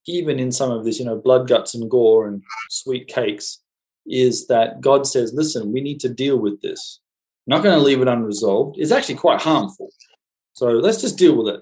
even 0.08 0.40
in 0.40 0.52
some 0.52 0.72
of 0.72 0.86
this 0.86 1.00
you 1.00 1.06
know 1.06 1.18
blood 1.18 1.48
guts 1.48 1.76
and 1.76 1.90
gore 1.90 2.28
and 2.28 2.42
sweet 2.70 3.08
cakes 3.08 3.62
is 4.08 4.48
that 4.48 4.82
god 4.82 5.06
says 5.06 5.34
listen 5.34 5.72
we 5.74 5.82
need 5.82 6.00
to 6.00 6.10
deal 6.10 6.38
with 6.38 6.62
this 6.62 7.02
not 7.48 7.64
going 7.64 7.78
to 7.78 7.84
leave 7.84 8.02
it 8.02 8.08
unresolved. 8.08 8.78
It's 8.80 8.92
actually 8.92 9.16
quite 9.16 9.42
harmful. 9.42 9.90
So 10.54 10.68
let's 10.68 11.02
just 11.02 11.18
deal 11.18 11.36
with 11.36 11.56
it. 11.56 11.62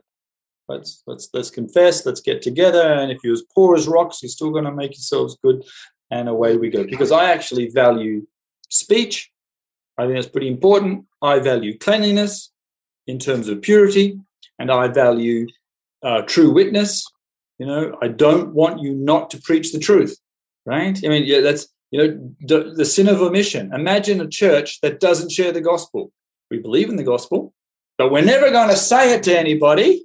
Let's 0.70 1.04
let's 1.08 1.28
let's 1.34 1.50
confess 1.50 2.06
let's 2.06 2.22
get 2.22 2.42
together 2.42 2.82
and 2.82 3.12
if 3.12 3.18
you're 3.22 3.34
as 3.34 3.44
poor 3.54 3.76
as 3.76 3.86
rocks 3.86 4.24
you're 4.24 4.30
still 4.30 4.52
going 4.52 4.64
to 4.64 4.72
make 4.72 4.92
yourselves 4.92 5.38
good 5.44 5.62
and 6.10 6.30
away 6.30 6.56
we 6.56 6.70
go. 6.70 6.86
Because 6.86 7.12
i 7.12 7.32
actually 7.32 7.68
value 7.70 8.26
speech. 8.70 9.32
I 9.98 10.04
think 10.04 10.16
that's 10.16 10.28
pretty 10.28 10.48
important. 10.48 11.06
I 11.22 11.40
value 11.40 11.78
cleanliness 11.78 12.52
in 13.08 13.20
terms 13.20 13.48
of 13.48 13.62
purity, 13.62 14.20
and 14.60 14.72
I 14.72 14.88
value 14.88 15.48
uh, 16.02 16.22
true 16.24 16.52
witness. 16.52 17.06
You 17.60 17.68
know, 17.68 17.98
I 18.02 18.08
don't 18.08 18.54
want 18.54 18.82
you 18.82 18.94
not 18.94 19.30
to 19.32 19.42
preach 19.42 19.72
the 19.72 19.80
truth, 19.80 20.18
right? 20.66 20.98
I 21.04 21.08
mean, 21.08 21.24
yeah, 21.26 21.42
that's 21.42 21.68
you 21.94 22.00
know 22.00 22.36
the, 22.42 22.74
the 22.76 22.86
sin 22.86 23.08
of 23.08 23.22
omission. 23.22 23.72
Imagine 23.72 24.20
a 24.20 24.28
church 24.28 24.82
that 24.82 25.00
doesn't 25.00 25.32
share 25.32 25.52
the 25.52 25.62
gospel. 25.62 26.12
We 26.50 26.58
believe 26.58 26.90
in 26.90 26.96
the 26.96 27.04
gospel, 27.04 27.54
but 28.00 28.12
we're 28.12 28.26
never 28.26 28.50
going 28.50 28.70
to 28.70 28.76
say 28.76 29.14
it 29.14 29.22
to 29.24 29.38
anybody 29.38 30.04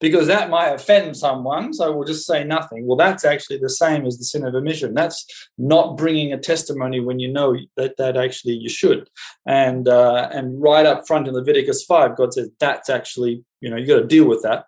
because 0.00 0.28
that 0.28 0.48
might 0.48 0.70
offend 0.70 1.14
someone. 1.14 1.74
So 1.74 1.94
we'll 1.94 2.06
just 2.06 2.26
say 2.26 2.42
nothing. 2.42 2.86
Well, 2.86 2.96
that's 2.96 3.26
actually 3.26 3.58
the 3.58 3.68
same 3.68 4.06
as 4.06 4.16
the 4.16 4.24
sin 4.24 4.46
of 4.46 4.54
omission. 4.54 4.94
That's 4.94 5.26
not 5.58 5.98
bringing 5.98 6.32
a 6.32 6.38
testimony 6.38 7.00
when 7.00 7.18
you 7.18 7.30
know 7.30 7.54
that 7.76 7.98
that 7.98 8.16
actually 8.16 8.54
you 8.54 8.70
should 8.70 9.10
and 9.46 9.88
uh, 9.88 10.30
and 10.32 10.60
right 10.62 10.86
up 10.86 11.06
front 11.06 11.28
in 11.28 11.34
Leviticus 11.34 11.84
five, 11.84 12.16
God 12.16 12.32
says 12.32 12.48
that's 12.58 12.88
actually 12.88 13.44
you 13.60 13.68
know 13.68 13.76
you 13.76 13.86
got 13.86 14.00
to 14.00 14.06
deal 14.06 14.26
with 14.26 14.42
that, 14.42 14.64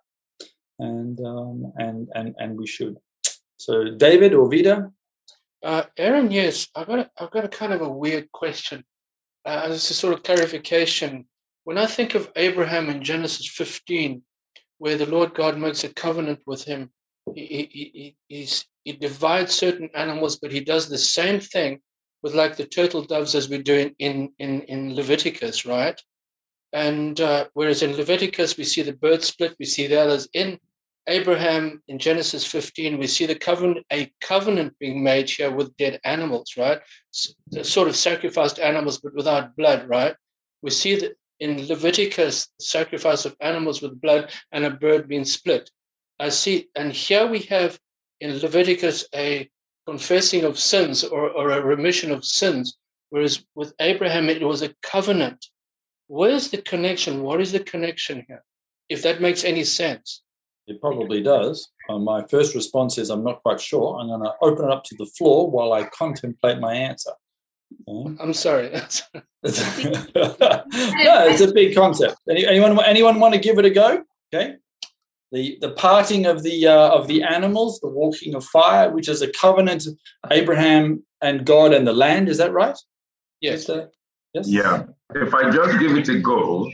and 0.78 1.18
um, 1.24 1.72
and 1.76 2.08
and 2.14 2.34
and 2.38 2.58
we 2.58 2.66
should. 2.66 2.98
So 3.56 3.90
David 3.96 4.34
or 4.34 4.50
Vida, 4.50 4.90
Uh, 5.62 5.84
Aaron, 5.96 6.30
yes, 6.30 6.68
I've 6.74 6.86
got 6.86 6.98
a, 6.98 7.10
I've 7.18 7.30
got 7.30 7.44
a 7.44 7.48
kind 7.48 7.72
of 7.72 7.82
a 7.82 7.88
weird 7.88 8.30
question. 8.32 8.84
Uh, 9.44 9.66
is 9.70 9.90
a 9.90 9.94
sort 9.94 10.14
of 10.14 10.22
clarification. 10.22 11.26
When 11.64 11.78
I 11.78 11.86
think 11.86 12.14
of 12.14 12.30
Abraham 12.36 12.88
in 12.88 13.02
Genesis 13.02 13.48
15, 13.48 14.22
where 14.78 14.96
the 14.96 15.06
Lord 15.06 15.34
God 15.34 15.58
makes 15.58 15.84
a 15.84 15.92
covenant 15.92 16.40
with 16.46 16.64
him, 16.64 16.90
he, 17.34 18.14
he, 18.28 18.54
he 18.84 18.92
divides 18.92 19.54
certain 19.54 19.88
animals, 19.94 20.36
but 20.36 20.52
he 20.52 20.60
does 20.60 20.88
the 20.88 20.98
same 20.98 21.38
thing 21.40 21.80
with 22.22 22.34
like 22.34 22.56
the 22.56 22.66
turtle 22.66 23.02
doves 23.02 23.34
as 23.34 23.48
we 23.48 23.58
do 23.58 23.74
in, 23.74 23.94
in, 23.98 24.32
in, 24.38 24.62
in 24.62 24.94
Leviticus, 24.94 25.66
right? 25.66 26.00
And 26.72 27.20
uh, 27.20 27.46
whereas 27.54 27.82
in 27.82 27.96
Leviticus, 27.96 28.56
we 28.56 28.64
see 28.64 28.82
the 28.82 28.92
bird 28.92 29.22
split, 29.22 29.54
we 29.58 29.66
see 29.66 29.86
the 29.86 30.00
others. 30.00 30.28
In 30.32 30.58
Abraham 31.08 31.82
in 31.88 31.98
Genesis 31.98 32.46
15, 32.46 32.98
we 32.98 33.06
see 33.06 33.26
the 33.26 33.34
covenant, 33.34 33.84
a 33.92 34.12
covenant 34.20 34.78
being 34.78 35.02
made 35.02 35.28
here 35.28 35.50
with 35.50 35.76
dead 35.76 36.00
animals, 36.04 36.54
right? 36.56 36.80
Sort 37.10 37.88
of 37.88 37.96
sacrificed 37.96 38.60
animals, 38.60 38.98
but 38.98 39.14
without 39.14 39.56
blood, 39.56 39.88
right? 39.88 40.14
We 40.62 40.70
see 40.70 40.96
that 40.96 41.16
in 41.40 41.66
Leviticus, 41.66 42.48
sacrifice 42.60 43.24
of 43.24 43.36
animals 43.40 43.82
with 43.82 44.00
blood 44.00 44.30
and 44.52 44.64
a 44.64 44.70
bird 44.70 45.08
being 45.08 45.24
split. 45.24 45.68
I 46.20 46.28
see, 46.28 46.68
and 46.76 46.92
here 46.92 47.26
we 47.26 47.40
have 47.40 47.80
in 48.20 48.38
Leviticus 48.38 49.08
a 49.12 49.50
confessing 49.86 50.44
of 50.44 50.56
sins 50.56 51.02
or, 51.02 51.30
or 51.30 51.50
a 51.50 51.60
remission 51.60 52.12
of 52.12 52.24
sins, 52.24 52.76
whereas 53.10 53.44
with 53.56 53.74
Abraham 53.80 54.30
it 54.30 54.40
was 54.40 54.62
a 54.62 54.74
covenant. 54.82 55.46
Where's 56.06 56.50
the 56.50 56.62
connection? 56.62 57.22
What 57.22 57.40
is 57.40 57.50
the 57.50 57.60
connection 57.60 58.24
here? 58.28 58.44
If 58.88 59.02
that 59.02 59.20
makes 59.20 59.42
any 59.42 59.64
sense. 59.64 60.21
It 60.66 60.80
probably 60.80 61.22
does. 61.22 61.68
Uh, 61.88 61.98
my 61.98 62.24
first 62.26 62.54
response 62.54 62.98
is 62.98 63.10
I'm 63.10 63.24
not 63.24 63.42
quite 63.42 63.60
sure. 63.60 63.98
I'm 63.98 64.08
going 64.08 64.22
to 64.22 64.32
open 64.42 64.66
it 64.66 64.70
up 64.70 64.84
to 64.84 64.96
the 64.96 65.06
floor 65.06 65.50
while 65.50 65.72
I 65.72 65.84
contemplate 65.84 66.60
my 66.60 66.74
answer. 66.74 67.12
Okay. 67.88 68.16
I'm 68.20 68.32
sorry. 68.32 68.70
no, 68.70 68.80
it's 69.44 71.40
a 71.40 71.52
big 71.52 71.74
concept. 71.74 72.16
Any, 72.28 72.46
anyone 72.46 72.78
anyone 72.84 73.18
want 73.18 73.34
to 73.34 73.40
give 73.40 73.58
it 73.58 73.64
a 73.64 73.70
go? 73.70 74.04
Okay. 74.32 74.56
The 75.32 75.58
the 75.60 75.70
parting 75.70 76.26
of 76.26 76.42
the 76.42 76.66
uh, 76.66 76.90
of 76.90 77.08
the 77.08 77.22
animals, 77.22 77.80
the 77.80 77.88
walking 77.88 78.34
of 78.34 78.44
fire, 78.44 78.90
which 78.90 79.08
is 79.08 79.22
a 79.22 79.32
covenant 79.32 79.86
of 79.86 79.96
Abraham 80.30 81.02
and 81.22 81.46
God 81.46 81.72
and 81.72 81.86
the 81.86 81.94
land. 81.94 82.28
Is 82.28 82.38
that 82.38 82.52
right? 82.52 82.76
yes. 83.40 83.68
Yes. 84.34 84.48
Yeah. 84.48 84.84
If 85.14 85.34
I 85.34 85.50
just 85.50 85.78
give 85.78 85.96
it 85.96 86.08
a 86.08 86.20
go, 86.20 86.70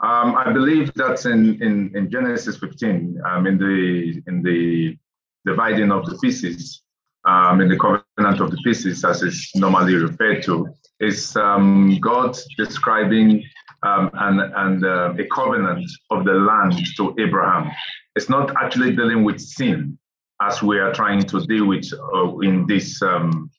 um, 0.00 0.36
I 0.36 0.52
believe 0.52 0.92
that's 0.94 1.26
in, 1.26 1.60
in, 1.62 1.96
in 1.96 2.10
Genesis 2.10 2.56
15, 2.58 3.20
um, 3.26 3.46
in 3.46 3.58
the 3.58 4.22
in 4.28 4.42
the 4.42 4.96
dividing 5.44 5.90
of 5.90 6.06
the 6.06 6.16
pieces, 6.18 6.82
um, 7.24 7.60
in 7.60 7.68
the 7.68 7.76
covenant 7.76 8.40
of 8.40 8.50
the 8.52 8.58
pieces, 8.58 9.04
as 9.04 9.22
it's 9.22 9.54
normally 9.56 9.96
referred 9.96 10.42
to, 10.44 10.68
is 11.00 11.36
um, 11.36 11.98
God 12.00 12.38
describing 12.56 13.42
um, 13.82 14.10
and, 14.14 14.40
and 14.40 14.84
uh, 14.84 15.14
a 15.18 15.26
covenant 15.34 15.90
of 16.10 16.24
the 16.24 16.32
land 16.32 16.74
to 16.96 17.14
Abraham. 17.18 17.70
It's 18.14 18.28
not 18.28 18.54
actually 18.62 18.94
dealing 18.94 19.24
with 19.24 19.40
sin, 19.40 19.98
as 20.40 20.62
we 20.62 20.78
are 20.78 20.92
trying 20.92 21.22
to 21.22 21.44
deal 21.46 21.66
with 21.66 21.92
uh, 22.14 22.38
in 22.38 22.66
this 22.66 23.02
um, 23.02 23.50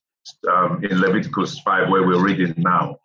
in 0.84 1.02
Leviticus 1.02 1.60
5, 1.60 1.90
where 1.90 2.06
we're 2.06 2.24
reading 2.24 2.54
now. 2.58 2.98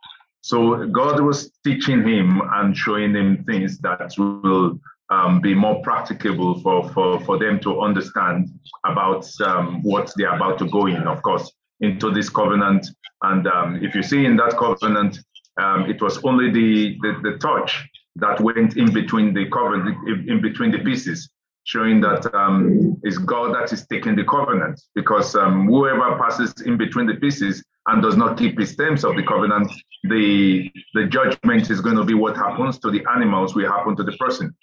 So 0.45 0.87
God 0.89 1.21
was 1.21 1.51
teaching 1.65 2.07
him 2.07 2.43
and 2.57 2.77
showing 2.77 3.15
him 3.15 3.45
things 3.45 3.79
that 3.79 4.13
will 4.19 4.79
um, 5.09 5.41
be 5.41 5.55
more 5.55 5.81
practicable 5.81 6.61
for, 6.61 6.87
for, 6.91 7.19
for 7.21 7.39
them 7.39 7.59
to 7.61 7.81
understand 7.81 8.51
about 8.85 9.27
um, 9.41 9.83
what 9.83 10.13
they're 10.17 10.37
about 10.37 10.59
to 10.59 10.69
go 10.69 10.85
in, 10.85 11.09
of 11.09 11.23
course, 11.23 11.51
into 11.81 12.11
this 12.11 12.29
covenant. 12.29 12.87
And 13.23 13.47
um, 13.47 13.83
if 13.83 13.95
you 13.95 14.03
see 14.03 14.27
in 14.27 14.37
that 14.37 14.59
covenant, 14.59 15.19
um, 15.59 15.89
it 15.89 16.03
was 16.03 16.23
only 16.25 16.51
the, 16.51 16.99
the, 17.01 17.31
the 17.31 17.39
touch 17.39 17.89
that 18.17 18.39
went 18.39 18.77
in 18.77 18.93
between 18.93 19.33
the 19.33 19.49
covenant, 19.49 19.97
in 20.29 20.43
between 20.43 20.73
the 20.73 20.81
pieces 20.81 21.31
showing 21.63 22.03
that 22.03 22.23
um, 22.35 23.01
it's 23.03 23.17
God 23.17 23.55
that 23.55 23.73
is 23.73 23.87
taking 23.87 24.15
the 24.15 24.25
covenant. 24.25 24.79
Because 24.95 25.35
um, 25.37 25.69
whoever 25.69 26.19
passes 26.19 26.53
in 26.67 26.77
between 26.77 27.07
the 27.07 27.15
pieces 27.15 27.65
and 27.87 28.03
does 28.03 28.17
not 28.17 28.39
keep 28.39 28.59
his 28.59 28.77
terms 28.77 29.05
of 29.05 29.17
the 29.17 29.23
covenant, 29.23 29.71
the 30.05 30.71
the 30.95 31.05
judgment 31.07 31.71
is 31.71 31.81
going 31.81 31.97
to 31.97 32.05
be 32.05 32.15
what 32.15 32.37
happens 32.37 32.79
to 32.79 32.91
the 32.91 33.05
animals 33.15 33.55
will 33.55 33.69
happen 33.69 33.97
to 33.97 34.03
the 34.03 34.13
person. 34.13 34.55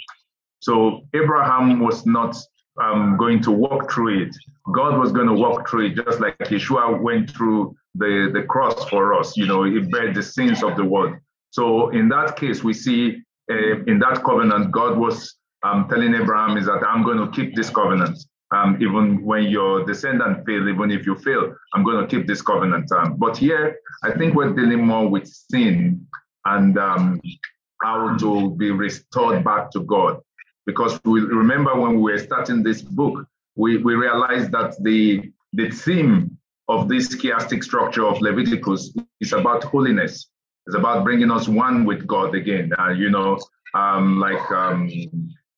So 0.60 1.02
Abraham 1.14 1.80
was 1.80 2.06
not 2.06 2.36
um, 2.82 3.18
going 3.18 3.42
to 3.44 3.52
walk 3.52 3.92
through 3.92 4.24
it. 4.24 4.36
God 4.74 5.00
was 5.00 5.12
going 5.12 5.28
to 5.28 5.34
walk 5.34 5.70
through 5.70 5.88
it, 5.88 5.96
just 5.96 6.20
like 6.20 6.38
Yeshua 6.40 7.02
went 7.02 7.32
through 7.32 7.76
the, 7.96 8.30
the 8.34 8.44
cross 8.44 8.88
for 8.90 9.14
us. 9.14 9.36
You 9.36 9.48
know, 9.48 9.64
he 9.64 9.80
bear 9.80 10.14
the 10.14 10.24
sins 10.24 10.64
of 10.64 10.78
the 10.78 10.86
world. 10.86 11.16
So 11.50 11.90
in 11.90 12.08
that 12.10 12.38
case, 12.38 12.64
we 12.64 12.74
see 12.74 13.18
uh, 13.52 13.84
in 13.88 14.00
that 14.00 14.24
covenant, 14.24 14.72
God 14.72 14.98
was 14.98 15.36
um, 15.64 15.88
telling 15.90 16.14
Abraham 16.16 16.58
is 16.58 16.66
that 16.66 16.84
I'm 16.88 17.04
going 17.04 17.18
to 17.18 17.30
keep 17.32 17.56
this 17.56 17.70
covenant. 17.70 18.18
Um, 18.54 18.78
even 18.82 19.24
when 19.24 19.44
your 19.44 19.86
descendant 19.86 20.46
fail, 20.46 20.68
even 20.68 20.92
if 20.92 21.06
you 21.06 21.16
fail, 21.16 21.56
I'm 21.74 21.84
going 21.84 22.06
to 22.06 22.08
keep 22.08 22.28
this 22.28 22.42
covenant. 22.42 22.92
Um, 22.92 23.16
but 23.18 23.38
here, 23.38 23.78
I 24.04 24.12
think 24.12 24.36
we're 24.36 24.54
dealing 24.54 24.86
more 24.86 25.08
with 25.08 25.26
sin 25.28 26.06
and 26.46 26.78
um, 26.78 27.22
how 27.82 28.18
to 28.18 28.52
be 28.56 28.72
restored 28.72 29.44
back 29.44 29.72
to 29.72 29.82
God. 29.82 30.20
Because 30.66 31.00
we 31.06 31.22
remember 31.22 31.80
when 31.80 31.96
we 32.02 32.12
were 32.12 32.20
starting 32.20 32.62
this 32.62 32.82
book, 32.82 33.26
we, 33.56 33.78
we 33.78 33.96
realized 33.96 34.52
that 34.52 34.76
the, 34.84 35.32
the 35.54 35.70
theme 35.70 36.38
of 36.68 36.88
this 36.88 37.16
chiastic 37.16 37.64
structure 37.64 38.06
of 38.06 38.22
Leviticus 38.22 38.94
is 39.20 39.34
about 39.34 39.64
holiness. 39.64 40.30
It's 40.68 40.76
about 40.76 41.04
bringing 41.04 41.32
us 41.32 41.48
one 41.48 41.86
with 41.86 42.06
God 42.06 42.36
again. 42.36 42.72
Uh, 42.78 42.90
you 42.90 43.10
know, 43.10 43.40
um, 43.74 44.20
like 44.20 44.52
um, 44.52 44.90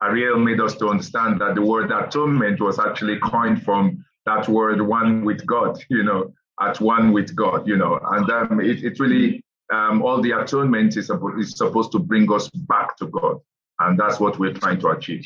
Ariel 0.04 0.40
made 0.40 0.60
us 0.60 0.76
to 0.76 0.90
understand 0.90 1.40
that 1.42 1.56
the 1.56 1.62
word 1.62 1.92
atonement 1.92 2.60
was 2.60 2.80
actually 2.80 3.20
coined 3.20 3.64
from 3.64 4.04
that 4.26 4.48
word 4.48 4.82
one 4.82 5.26
with 5.26 5.46
God, 5.46 5.78
you 5.90 6.04
know, 6.04 6.34
at 6.62 6.80
one 6.80 7.12
with 7.12 7.36
God, 7.36 7.68
you 7.68 7.78
know, 7.78 8.00
and 8.12 8.30
um, 8.30 8.60
it, 8.60 8.84
it 8.84 9.00
really, 9.00 9.44
um, 9.74 10.02
all 10.02 10.22
the 10.22 10.32
atonement 10.32 10.96
is, 10.98 11.10
is 11.38 11.58
supposed 11.58 11.92
to 11.94 12.00
bring 12.00 12.32
us 12.32 12.50
back 12.50 12.96
to 12.98 13.08
God. 13.08 13.40
And 13.80 14.00
that's 14.00 14.20
what 14.20 14.40
we're 14.40 14.54
trying 14.54 14.80
to 14.82 14.90
achieve. 14.90 15.26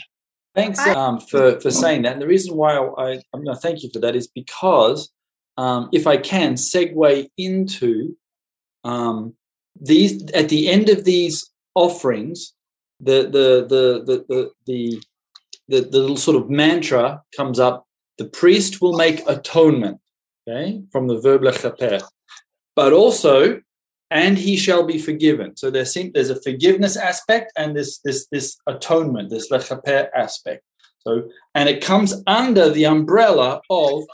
Thanks 0.55 0.79
um, 0.79 1.19
for, 1.19 1.59
for 1.59 1.69
saying 1.69 2.03
that. 2.03 2.13
And 2.13 2.21
the 2.21 2.27
reason 2.27 2.55
why 2.55 2.77
I, 2.77 3.21
I'm 3.33 3.43
going 3.43 3.55
to 3.55 3.61
thank 3.61 3.83
you 3.83 3.89
for 3.91 3.99
that 3.99 4.15
is 4.15 4.27
because 4.27 5.11
um, 5.57 5.89
if 5.91 6.07
I 6.07 6.17
can 6.17 6.53
segue 6.53 7.29
into 7.37 8.15
um, 8.83 9.35
these, 9.79 10.31
at 10.31 10.49
the 10.49 10.69
end 10.69 10.89
of 10.89 11.03
these 11.03 11.51
offerings, 11.75 12.53
the 12.99 13.23
the 13.23 13.65
the 13.67 14.23
the 14.27 14.51
the 14.65 15.01
the, 15.69 15.81
the, 15.81 16.17
sort 16.17 16.37
of 16.37 16.49
mantra 16.49 17.21
comes 17.35 17.59
up. 17.59 17.85
The 18.17 18.25
priest 18.25 18.81
will 18.81 18.95
make 18.95 19.27
atonement, 19.27 19.99
okay, 20.47 20.81
from 20.91 21.07
the 21.07 21.19
verb 21.19 21.41
lechaper, 21.41 22.01
but 22.75 22.93
also, 22.93 23.61
and 24.09 24.37
he 24.37 24.55
shall 24.55 24.83
be 24.83 24.97
forgiven. 24.97 25.57
So 25.57 25.69
there's 25.69 25.93
there's 26.13 26.29
a 26.29 26.41
forgiveness 26.41 26.95
aspect 26.95 27.51
and 27.57 27.75
this 27.75 27.99
this 27.99 28.27
this 28.31 28.57
atonement, 28.65 29.29
this 29.29 29.51
lechaper 29.51 30.07
aspect. 30.15 30.63
So 30.99 31.29
and 31.53 31.69
it 31.69 31.83
comes 31.83 32.23
under 32.25 32.69
the 32.69 32.85
umbrella 32.85 33.61
of 33.69 34.05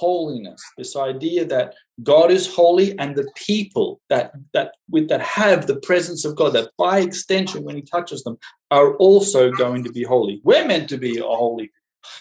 holiness 0.00 0.60
this 0.76 0.96
idea 0.96 1.44
that 1.44 1.74
god 2.02 2.30
is 2.30 2.52
holy 2.52 2.98
and 2.98 3.14
the 3.14 3.28
people 3.34 4.00
that 4.10 4.32
that 4.52 4.74
with 4.90 5.08
that 5.08 5.20
have 5.20 5.66
the 5.66 5.80
presence 5.88 6.24
of 6.24 6.36
god 6.36 6.52
that 6.52 6.70
by 6.76 6.98
extension 7.00 7.64
when 7.64 7.76
he 7.76 7.82
touches 7.82 8.22
them 8.24 8.36
are 8.70 8.94
also 8.96 9.50
going 9.52 9.84
to 9.84 9.92
be 9.92 10.02
holy. 10.02 10.40
We're 10.42 10.66
meant 10.66 10.88
to 10.88 10.98
be 10.98 11.18
a 11.18 11.22
holy 11.22 11.70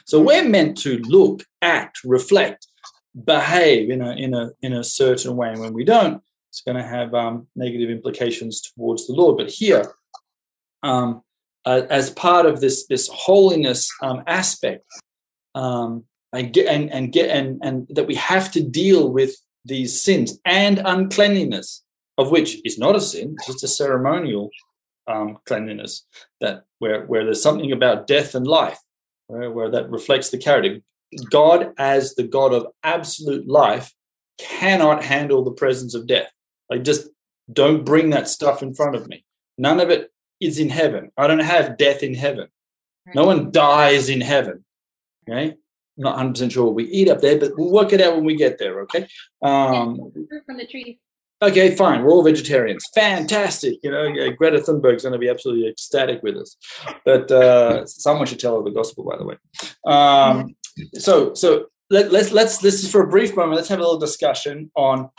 so 0.06 0.22
we're 0.22 0.48
meant 0.48 0.78
to 0.80 1.00
look 1.00 1.44
act 1.62 2.00
reflect 2.04 2.68
behave 3.26 3.90
in 3.90 4.02
a 4.02 4.12
in 4.26 4.34
a 4.34 4.52
in 4.62 4.74
a 4.74 4.84
certain 4.84 5.36
way. 5.36 5.50
And 5.50 5.60
when 5.60 5.74
we 5.74 5.84
don't 5.84 6.22
it's 6.50 6.62
going 6.62 6.78
to 6.78 6.84
have 6.84 7.16
um, 7.16 7.48
negative 7.56 7.90
implications 7.90 8.62
towards 8.62 9.08
the 9.08 9.14
lord. 9.14 9.38
But 9.38 9.50
here 9.50 9.96
um, 10.84 11.24
uh, 11.66 11.82
as 11.90 12.12
part 12.12 12.46
of 12.46 12.62
this 12.62 12.86
this 12.86 13.10
holiness 13.12 13.90
um, 14.02 14.24
aspect 14.28 14.86
um, 15.56 16.04
and 16.34 16.52
get 16.52 16.68
and, 16.68 16.92
and 16.92 17.14
get 17.14 17.30
and, 17.30 17.60
and 17.64 17.88
that 17.92 18.08
we 18.08 18.16
have 18.16 18.52
to 18.52 18.62
deal 18.62 19.10
with 19.10 19.36
these 19.64 20.00
sins 20.02 20.40
and 20.44 20.82
uncleanliness, 20.84 21.84
of 22.18 22.32
which 22.32 22.58
is 22.66 22.78
not 22.78 22.96
a 22.96 23.02
sin, 23.02 23.36
it's 23.38 23.48
just 23.48 23.64
a 23.64 23.68
ceremonial 23.68 24.50
um, 25.08 25.38
cleanliness 25.46 26.06
that 26.42 26.64
where 26.80 27.06
where 27.06 27.24
there's 27.24 27.42
something 27.42 27.72
about 27.72 28.08
death 28.08 28.36
and 28.36 28.48
life, 28.48 28.80
where, 29.28 29.52
where 29.52 29.70
that 29.72 29.90
reflects 29.90 30.32
the 30.32 30.38
character. 30.38 30.80
God, 31.30 31.74
as 31.78 32.16
the 32.16 32.24
God 32.24 32.54
of 32.54 32.68
absolute 32.84 33.48
life, 33.48 33.94
cannot 34.40 35.04
handle 35.04 35.44
the 35.44 35.52
presence 35.52 35.94
of 35.94 36.08
death. 36.08 36.32
Like 36.70 36.84
just 36.84 37.08
don't 37.52 37.86
bring 37.86 38.10
that 38.10 38.28
stuff 38.28 38.64
in 38.64 38.74
front 38.74 38.96
of 38.96 39.08
me. 39.08 39.24
None 39.60 39.80
of 39.80 39.92
it 39.92 40.12
is 40.40 40.58
in 40.58 40.70
heaven. 40.70 41.12
I 41.16 41.28
don't 41.28 41.40
have 41.40 41.78
death 41.78 42.02
in 42.02 42.16
heaven. 42.16 42.48
No 43.14 43.26
one 43.26 43.52
dies 43.52 44.10
in 44.10 44.22
heaven. 44.22 44.66
Okay 45.30 45.56
not 45.98 46.18
100% 46.18 46.52
sure 46.52 46.66
what 46.66 46.76
we 46.76 46.86
eat 46.86 47.10
up 47.10 47.22
there, 47.22 47.38
but 47.40 47.52
we'll 47.58 47.72
work 47.72 47.94
it 47.94 48.02
out 48.02 48.16
when 48.16 48.26
we 48.26 48.36
get 48.36 48.58
there, 48.58 48.82
okay? 48.82 49.08
Um, 49.42 50.12
from 50.46 50.58
the 50.58 50.68
tree. 50.68 51.00
Okay, 51.42 51.76
fine. 51.76 52.04
We're 52.04 52.12
all 52.12 52.24
vegetarians. 52.24 52.86
Fantastic. 52.96 53.80
You 53.84 53.92
know, 53.92 54.04
yeah, 54.04 54.30
Greta 54.30 54.60
Thunberg's 54.60 55.04
going 55.04 55.12
to 55.12 55.20
be 55.20 55.28
absolutely 55.28 55.68
ecstatic 55.68 56.24
with 56.24 56.38
us. 56.38 56.56
But 57.04 57.30
uh, 57.32 57.86
someone 57.86 58.28
should 58.28 58.40
tell 58.40 58.58
her 58.58 58.64
the 58.64 58.72
gospel, 58.72 59.04
by 59.04 59.18
the 59.18 59.26
way. 59.26 59.36
Um, 59.86 60.56
so, 60.94 61.34
so 61.34 61.66
let, 61.90 62.14
let's 62.14 62.32
let's 62.32 62.60
this 62.60 62.82
is 62.84 62.90
for 62.90 63.04
a 63.04 63.08
brief 63.08 63.36
moment. 63.36 63.58
Let's 63.58 63.68
have 63.68 63.80
a 63.80 63.82
little 63.82 64.00
discussion 64.00 64.72
on 64.76 65.10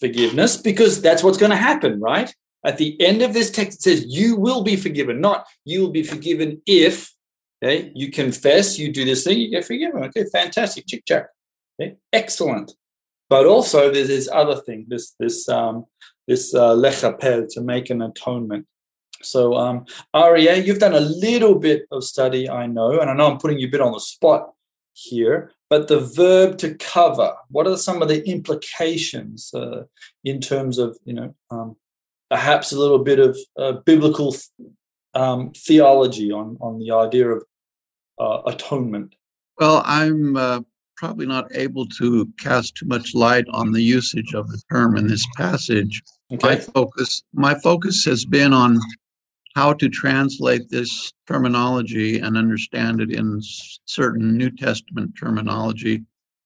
forgiveness 0.00 0.58
because 0.58 1.00
that's 1.00 1.22
what's 1.22 1.38
going 1.38 1.50
to 1.50 1.56
happen, 1.56 1.98
right? 1.98 2.34
At 2.66 2.76
the 2.76 3.00
end 3.00 3.22
of 3.22 3.32
this 3.32 3.50
text, 3.50 3.78
it 3.78 3.82
says, 3.82 4.04
"You 4.06 4.36
will 4.36 4.62
be 4.62 4.76
forgiven." 4.76 5.20
Not 5.20 5.46
you 5.64 5.80
will 5.80 5.90
be 5.90 6.02
forgiven 6.02 6.60
if 6.66 7.13
Okay, 7.64 7.90
you 7.94 8.10
confess, 8.10 8.78
you 8.78 8.92
do 8.92 9.06
this 9.06 9.24
thing, 9.24 9.38
you 9.38 9.48
get 9.48 9.64
forgiven. 9.64 10.04
Okay, 10.04 10.24
fantastic, 10.30 10.86
chick 10.86 11.02
check. 11.06 11.28
Okay, 11.80 11.96
excellent. 12.12 12.72
But 13.30 13.46
also 13.46 13.90
there's 13.90 14.08
this 14.08 14.28
other 14.30 14.56
thing, 14.56 14.84
this 14.88 15.14
this 15.18 15.48
um, 15.48 15.86
this 16.28 16.54
uh, 16.54 16.74
lechaper 16.74 17.48
to 17.52 17.60
make 17.62 17.88
an 17.88 18.02
atonement. 18.02 18.66
So 19.22 19.54
um, 19.54 19.86
Aria, 20.12 20.56
you've 20.56 20.78
done 20.78 20.94
a 20.94 21.00
little 21.00 21.54
bit 21.58 21.86
of 21.90 22.04
study, 22.04 22.50
I 22.50 22.66
know, 22.66 23.00
and 23.00 23.08
I 23.08 23.14
know 23.14 23.30
I'm 23.30 23.38
putting 23.38 23.58
you 23.58 23.68
a 23.68 23.70
bit 23.70 23.80
on 23.80 23.92
the 23.92 24.00
spot 24.00 24.52
here. 24.92 25.52
But 25.70 25.88
the 25.88 26.00
verb 26.00 26.58
to 26.58 26.74
cover, 26.74 27.34
what 27.50 27.66
are 27.66 27.78
some 27.78 28.02
of 28.02 28.08
the 28.08 28.28
implications 28.28 29.52
uh, 29.54 29.84
in 30.22 30.42
terms 30.42 30.76
of 30.76 30.98
you 31.06 31.14
know 31.14 31.34
um, 31.50 31.76
perhaps 32.28 32.72
a 32.72 32.78
little 32.78 32.98
bit 32.98 33.20
of 33.20 33.38
uh, 33.58 33.72
biblical 33.86 34.36
um, 35.14 35.52
theology 35.56 36.30
on 36.30 36.58
on 36.60 36.78
the 36.78 36.90
idea 36.90 37.30
of 37.30 37.42
uh, 38.18 38.42
atonement? 38.46 39.14
Well, 39.58 39.82
I'm 39.84 40.36
uh, 40.36 40.60
probably 40.96 41.26
not 41.26 41.54
able 41.54 41.86
to 41.86 42.32
cast 42.38 42.76
too 42.76 42.86
much 42.86 43.14
light 43.14 43.46
on 43.52 43.72
the 43.72 43.82
usage 43.82 44.34
of 44.34 44.48
the 44.48 44.60
term 44.70 44.96
in 44.96 45.06
this 45.06 45.26
passage. 45.36 46.02
Okay. 46.32 46.48
My 46.48 46.56
focus, 46.56 47.22
my 47.32 47.54
focus 47.60 48.04
has 48.04 48.24
been 48.24 48.52
on 48.52 48.78
how 49.54 49.72
to 49.72 49.88
translate 49.88 50.68
this 50.68 51.12
terminology 51.28 52.18
and 52.18 52.36
understand 52.36 53.00
it 53.00 53.12
in 53.12 53.40
certain 53.84 54.36
New 54.36 54.50
Testament 54.50 55.12
terminology, 55.18 56.02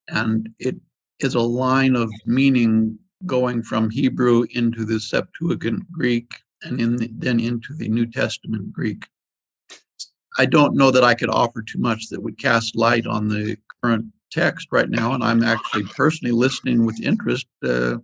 and 0.08 0.48
it 0.58 0.76
is 1.20 1.34
a 1.34 1.40
line 1.40 1.96
of 1.96 2.10
meaning 2.26 2.98
going 3.26 3.62
from 3.62 3.90
Hebrew 3.90 4.46
into 4.50 4.84
the 4.84 5.00
Septuagint 5.00 5.90
Greek 5.90 6.30
and 6.62 6.80
in 6.80 6.96
the, 6.96 7.10
then 7.12 7.40
into 7.40 7.74
the 7.74 7.88
New 7.88 8.06
Testament 8.06 8.72
Greek. 8.72 9.06
I 10.38 10.46
don't 10.46 10.76
know 10.76 10.90
that 10.90 11.04
I 11.04 11.14
could 11.14 11.30
offer 11.30 11.62
too 11.62 11.78
much 11.78 12.08
that 12.08 12.22
would 12.22 12.38
cast 12.38 12.76
light 12.76 13.06
on 13.06 13.28
the 13.28 13.56
current 13.82 14.06
text 14.30 14.68
right 14.70 14.88
now, 14.88 15.12
and 15.12 15.24
I'm 15.24 15.42
actually 15.42 15.84
personally 15.84 16.32
listening 16.32 16.86
with 16.86 17.00
interest, 17.02 17.46
uh, 17.64 17.96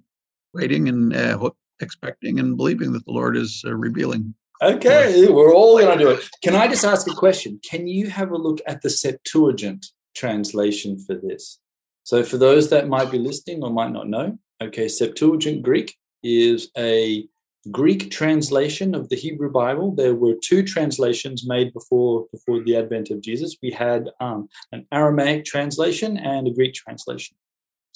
waiting 0.52 0.88
and 0.88 1.14
uh, 1.14 1.50
expecting 1.80 2.40
and 2.40 2.56
believing 2.56 2.92
that 2.92 3.04
the 3.04 3.12
Lord 3.12 3.36
is 3.36 3.62
uh, 3.66 3.74
revealing. 3.74 4.34
Okay, 4.62 5.28
we're 5.28 5.54
all 5.54 5.78
going 5.78 5.98
to 5.98 6.04
do 6.04 6.10
it. 6.10 6.28
Can 6.42 6.54
I 6.54 6.68
just 6.68 6.84
ask 6.84 7.10
a 7.10 7.14
question? 7.14 7.60
Can 7.68 7.86
you 7.86 8.08
have 8.08 8.30
a 8.30 8.36
look 8.36 8.60
at 8.66 8.82
the 8.82 8.90
Septuagint 8.90 9.86
translation 10.14 10.98
for 10.98 11.14
this? 11.14 11.58
So, 12.04 12.22
for 12.22 12.36
those 12.36 12.70
that 12.70 12.88
might 12.88 13.10
be 13.10 13.18
listening 13.18 13.62
or 13.62 13.70
might 13.70 13.92
not 13.92 14.08
know, 14.08 14.38
okay, 14.62 14.88
Septuagint 14.88 15.62
Greek 15.62 15.96
is 16.22 16.70
a 16.76 17.26
Greek 17.70 18.10
translation 18.10 18.94
of 18.94 19.08
the 19.08 19.16
Hebrew 19.16 19.50
Bible. 19.50 19.94
There 19.94 20.14
were 20.14 20.34
two 20.42 20.62
translations 20.62 21.46
made 21.46 21.72
before 21.72 22.26
before 22.30 22.62
the 22.62 22.76
advent 22.76 23.10
of 23.10 23.20
Jesus. 23.22 23.56
We 23.62 23.70
had 23.70 24.10
um, 24.20 24.48
an 24.72 24.86
Aramaic 24.92 25.44
translation 25.44 26.16
and 26.16 26.46
a 26.46 26.52
Greek 26.52 26.74
translation. 26.74 27.36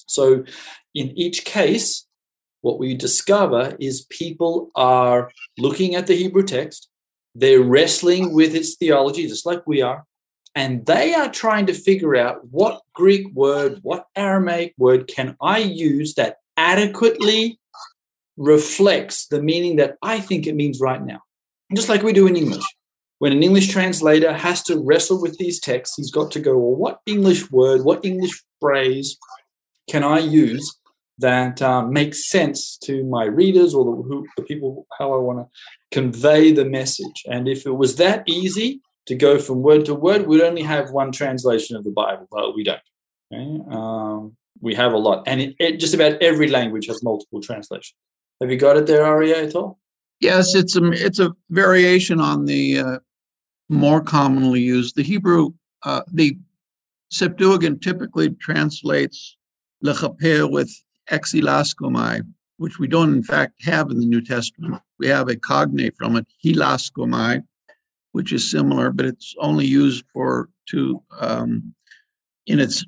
So, 0.07 0.43
in 0.95 1.17
each 1.17 1.45
case, 1.45 2.07
what 2.61 2.79
we 2.79 2.95
discover 2.95 3.77
is 3.79 4.05
people 4.09 4.71
are 4.75 5.31
looking 5.57 5.95
at 5.95 6.07
the 6.07 6.15
Hebrew 6.15 6.43
text, 6.43 6.89
they're 7.35 7.61
wrestling 7.61 8.33
with 8.33 8.55
its 8.55 8.75
theology, 8.75 9.27
just 9.27 9.45
like 9.45 9.61
we 9.67 9.81
are, 9.81 10.05
and 10.55 10.85
they 10.85 11.13
are 11.13 11.31
trying 11.31 11.67
to 11.67 11.73
figure 11.73 12.15
out 12.15 12.47
what 12.49 12.81
Greek 12.93 13.27
word, 13.33 13.79
what 13.83 14.07
Aramaic 14.15 14.73
word 14.77 15.07
can 15.07 15.37
I 15.41 15.59
use 15.59 16.15
that 16.15 16.37
adequately 16.57 17.59
reflects 18.39 19.27
the 19.27 19.41
meaning 19.41 19.75
that 19.75 19.97
I 20.01 20.19
think 20.21 20.47
it 20.47 20.55
means 20.55 20.79
right 20.79 21.03
now. 21.05 21.19
Just 21.75 21.89
like 21.89 22.01
we 22.01 22.13
do 22.13 22.25
in 22.25 22.37
English. 22.37 22.63
When 23.19 23.33
an 23.33 23.43
English 23.43 23.67
translator 23.67 24.31
has 24.31 24.63
to 24.63 24.79
wrestle 24.79 25.21
with 25.21 25.37
these 25.37 25.59
texts, 25.59 25.97
he's 25.97 26.09
got 26.09 26.31
to 26.31 26.39
go, 26.39 26.57
well, 26.57 26.75
what 26.75 26.99
English 27.05 27.51
word, 27.51 27.83
what 27.83 28.05
English 28.05 28.41
phrase 28.61 29.17
can 29.89 30.05
I 30.05 30.19
use 30.19 30.79
that 31.17 31.61
um, 31.61 31.91
makes 31.91 32.29
sense 32.29 32.77
to 32.85 33.03
my 33.03 33.25
readers 33.25 33.75
or 33.75 33.83
the, 33.83 33.91
who, 34.03 34.25
the 34.37 34.43
people, 34.43 34.87
how 34.97 35.13
I 35.13 35.17
want 35.17 35.39
to 35.39 35.47
convey 35.91 36.53
the 36.53 36.63
message? 36.63 37.25
And 37.29 37.49
if 37.49 37.65
it 37.65 37.75
was 37.75 37.97
that 37.97 38.23
easy 38.25 38.81
to 39.07 39.15
go 39.15 39.37
from 39.37 39.61
word 39.61 39.83
to 39.85 39.95
word, 39.95 40.27
we'd 40.27 40.41
only 40.41 40.61
have 40.61 40.91
one 40.91 41.11
translation 41.11 41.75
of 41.75 41.83
the 41.83 41.91
Bible, 41.91 42.25
but 42.31 42.55
we 42.55 42.63
don't. 42.63 42.79
Okay? 43.33 43.59
Um, 43.69 44.37
we 44.61 44.75
have 44.75 44.93
a 44.93 44.97
lot. 44.97 45.23
And 45.27 45.41
it, 45.41 45.55
it, 45.59 45.79
just 45.79 45.93
about 45.93 46.21
every 46.21 46.47
language 46.47 46.87
has 46.87 47.03
multiple 47.03 47.41
translations. 47.41 47.95
Have 48.41 48.51
you 48.51 48.57
got 48.57 48.77
it 48.77 48.85
there, 48.85 49.05
Aria, 49.05 49.43
at 49.43 49.55
all? 49.55 49.79
Yes, 50.19 50.55
it's 50.55 50.75
a 50.75 50.91
it's 50.91 51.19
a 51.19 51.33
variation 51.49 52.19
on 52.19 52.45
the 52.45 52.79
uh, 52.79 52.99
more 53.69 54.01
commonly 54.01 54.61
used. 54.61 54.95
The 54.95 55.03
Hebrew, 55.03 55.51
uh, 55.83 56.01
the 56.11 56.37
Septuagint 57.11 57.81
typically 57.81 58.29
translates 58.31 59.37
lechaper 59.83 60.49
with 60.49 60.71
exilaskomai, 61.09 62.21
which 62.57 62.79
we 62.79 62.87
don't 62.87 63.13
in 63.13 63.23
fact 63.23 63.63
have 63.63 63.91
in 63.91 63.99
the 63.99 64.05
New 64.05 64.21
Testament. 64.21 64.81
We 64.99 65.07
have 65.07 65.29
a 65.29 65.35
cognate 65.35 65.95
from 65.97 66.17
it, 66.17 66.27
hilaskomai, 66.43 67.43
which 68.11 68.33
is 68.33 68.51
similar, 68.51 68.91
but 68.91 69.05
it's 69.05 69.35
only 69.39 69.65
used 69.65 70.05
for 70.13 70.49
to 70.69 71.01
um, 71.19 71.73
in 72.45 72.59
its 72.59 72.85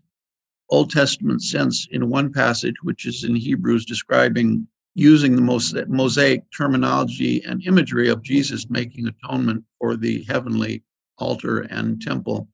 Old 0.69 0.89
Testament 0.89 1.41
sense 1.41 1.87
in 1.91 2.09
one 2.09 2.31
passage, 2.31 2.75
which 2.83 3.05
is 3.05 3.23
in 3.23 3.35
Hebrews 3.35 3.85
describing 3.85 4.67
using 4.93 5.35
the 5.35 5.41
most 5.41 5.75
Mosaic 5.87 6.43
terminology 6.55 7.43
and 7.45 7.65
imagery 7.65 8.09
of 8.09 8.21
Jesus 8.21 8.69
making 8.69 9.07
atonement 9.07 9.63
for 9.79 9.95
the 9.95 10.23
heavenly 10.23 10.83
altar 11.17 11.61
and 11.61 12.01
temple, 12.01 12.47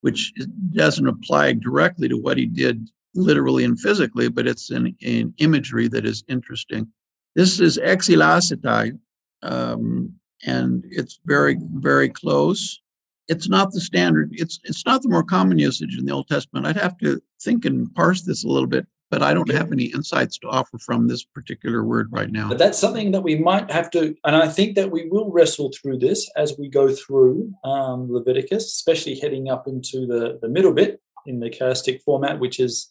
which 0.00 0.32
doesn't 0.72 1.06
apply 1.06 1.52
directly 1.52 2.08
to 2.08 2.16
what 2.16 2.36
he 2.36 2.46
did 2.46 2.88
literally 3.14 3.64
and 3.64 3.78
physically, 3.78 4.28
but 4.28 4.46
it's 4.46 4.70
an, 4.70 4.96
an 5.02 5.32
imagery 5.38 5.86
that 5.88 6.04
is 6.04 6.24
interesting. 6.28 6.88
This 7.36 7.60
is 7.60 7.78
exilasetai, 7.78 8.98
um, 9.42 10.12
and 10.44 10.84
it's 10.88 11.20
very, 11.24 11.56
very 11.74 12.08
close. 12.08 12.80
It's 13.28 13.48
not 13.48 13.72
the 13.72 13.80
standard. 13.80 14.30
It's 14.32 14.60
it's 14.64 14.84
not 14.84 15.02
the 15.02 15.08
more 15.08 15.22
common 15.22 15.58
usage 15.58 15.96
in 15.96 16.04
the 16.04 16.12
Old 16.12 16.28
Testament. 16.28 16.66
I'd 16.66 16.76
have 16.76 16.98
to 16.98 17.22
think 17.40 17.64
and 17.64 17.92
parse 17.94 18.22
this 18.22 18.44
a 18.44 18.48
little 18.48 18.66
bit 18.66 18.86
but 19.10 19.22
I 19.22 19.34
don't 19.34 19.50
have 19.52 19.72
any 19.72 19.84
insights 19.84 20.38
to 20.38 20.48
offer 20.48 20.78
from 20.78 21.06
this 21.06 21.24
particular 21.24 21.84
word 21.84 22.08
right 22.10 22.30
now. 22.30 22.48
But 22.48 22.58
that's 22.58 22.78
something 22.78 23.12
that 23.12 23.22
we 23.22 23.36
might 23.36 23.70
have 23.70 23.90
to, 23.92 24.14
and 24.24 24.36
I 24.36 24.48
think 24.48 24.76
that 24.76 24.90
we 24.90 25.08
will 25.08 25.30
wrestle 25.30 25.70
through 25.70 25.98
this 25.98 26.30
as 26.36 26.56
we 26.58 26.68
go 26.68 26.92
through 26.92 27.52
um, 27.64 28.10
Leviticus, 28.10 28.64
especially 28.64 29.18
heading 29.18 29.48
up 29.48 29.68
into 29.68 30.06
the, 30.06 30.38
the 30.42 30.48
middle 30.48 30.72
bit 30.72 31.00
in 31.26 31.40
the 31.40 31.50
chiastic 31.50 32.02
format, 32.02 32.40
which 32.40 32.58
is 32.60 32.90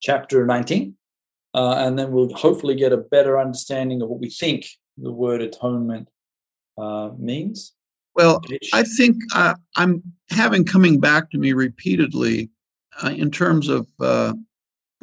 chapter 0.00 0.46
19. 0.46 0.94
Uh, 1.54 1.74
and 1.78 1.98
then 1.98 2.10
we'll 2.10 2.34
hopefully 2.34 2.74
get 2.74 2.92
a 2.92 2.96
better 2.96 3.38
understanding 3.38 4.02
of 4.02 4.08
what 4.08 4.20
we 4.20 4.28
think 4.28 4.66
the 4.98 5.12
word 5.12 5.40
atonement 5.40 6.08
uh, 6.78 7.10
means. 7.18 7.72
Well, 8.14 8.40
I 8.72 8.84
think 8.84 9.16
uh, 9.34 9.54
I'm 9.76 10.02
having 10.30 10.64
coming 10.64 11.00
back 11.00 11.30
to 11.30 11.38
me 11.38 11.52
repeatedly 11.52 12.50
uh, 13.02 13.08
in 13.08 13.30
terms 13.30 13.68
of 13.68 13.86
uh, 14.00 14.34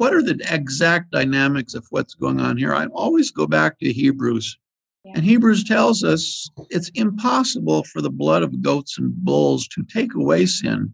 what 0.02 0.12
are 0.12 0.20
the 0.20 0.36
exact 0.52 1.12
dynamics 1.12 1.74
of 1.74 1.86
what's 1.90 2.14
going 2.14 2.40
on 2.40 2.56
here? 2.56 2.74
I 2.74 2.86
always 2.86 3.30
go 3.30 3.46
back 3.46 3.78
to 3.78 3.92
Hebrews. 3.92 4.58
Yeah. 5.04 5.12
And 5.14 5.24
Hebrews 5.24 5.62
tells 5.62 6.02
us 6.02 6.50
it's 6.70 6.88
impossible 6.96 7.84
for 7.84 8.02
the 8.02 8.10
blood 8.10 8.42
of 8.42 8.60
goats 8.60 8.98
and 8.98 9.14
bulls 9.14 9.68
to 9.68 9.84
take 9.84 10.14
away 10.16 10.46
sin. 10.46 10.92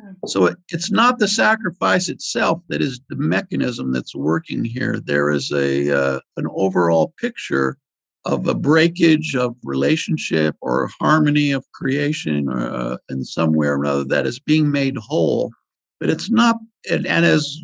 Hmm. 0.00 0.12
So 0.26 0.46
it, 0.46 0.56
it's 0.70 0.90
not 0.90 1.18
the 1.18 1.28
sacrifice 1.28 2.08
itself 2.08 2.62
that 2.70 2.80
is 2.80 3.02
the 3.10 3.16
mechanism 3.16 3.92
that's 3.92 4.16
working 4.16 4.64
here. 4.64 4.98
There 5.04 5.30
is 5.30 5.52
a 5.52 5.94
uh, 5.94 6.20
an 6.38 6.46
overall 6.54 7.12
picture 7.20 7.76
of 8.24 8.48
a 8.48 8.54
breakage 8.54 9.36
of 9.36 9.54
relationship 9.64 10.56
or 10.62 10.88
harmony 10.98 11.52
of 11.52 11.70
creation 11.72 12.48
or 12.48 12.58
uh, 12.58 12.96
in 13.10 13.22
some 13.22 13.52
way 13.52 13.66
or 13.66 13.82
another 13.82 14.04
that 14.04 14.26
is 14.26 14.38
being 14.38 14.70
made 14.70 14.96
whole. 14.96 15.50
But 15.98 16.08
it's 16.08 16.30
not, 16.30 16.56
and, 16.90 17.06
and 17.06 17.26
as 17.26 17.60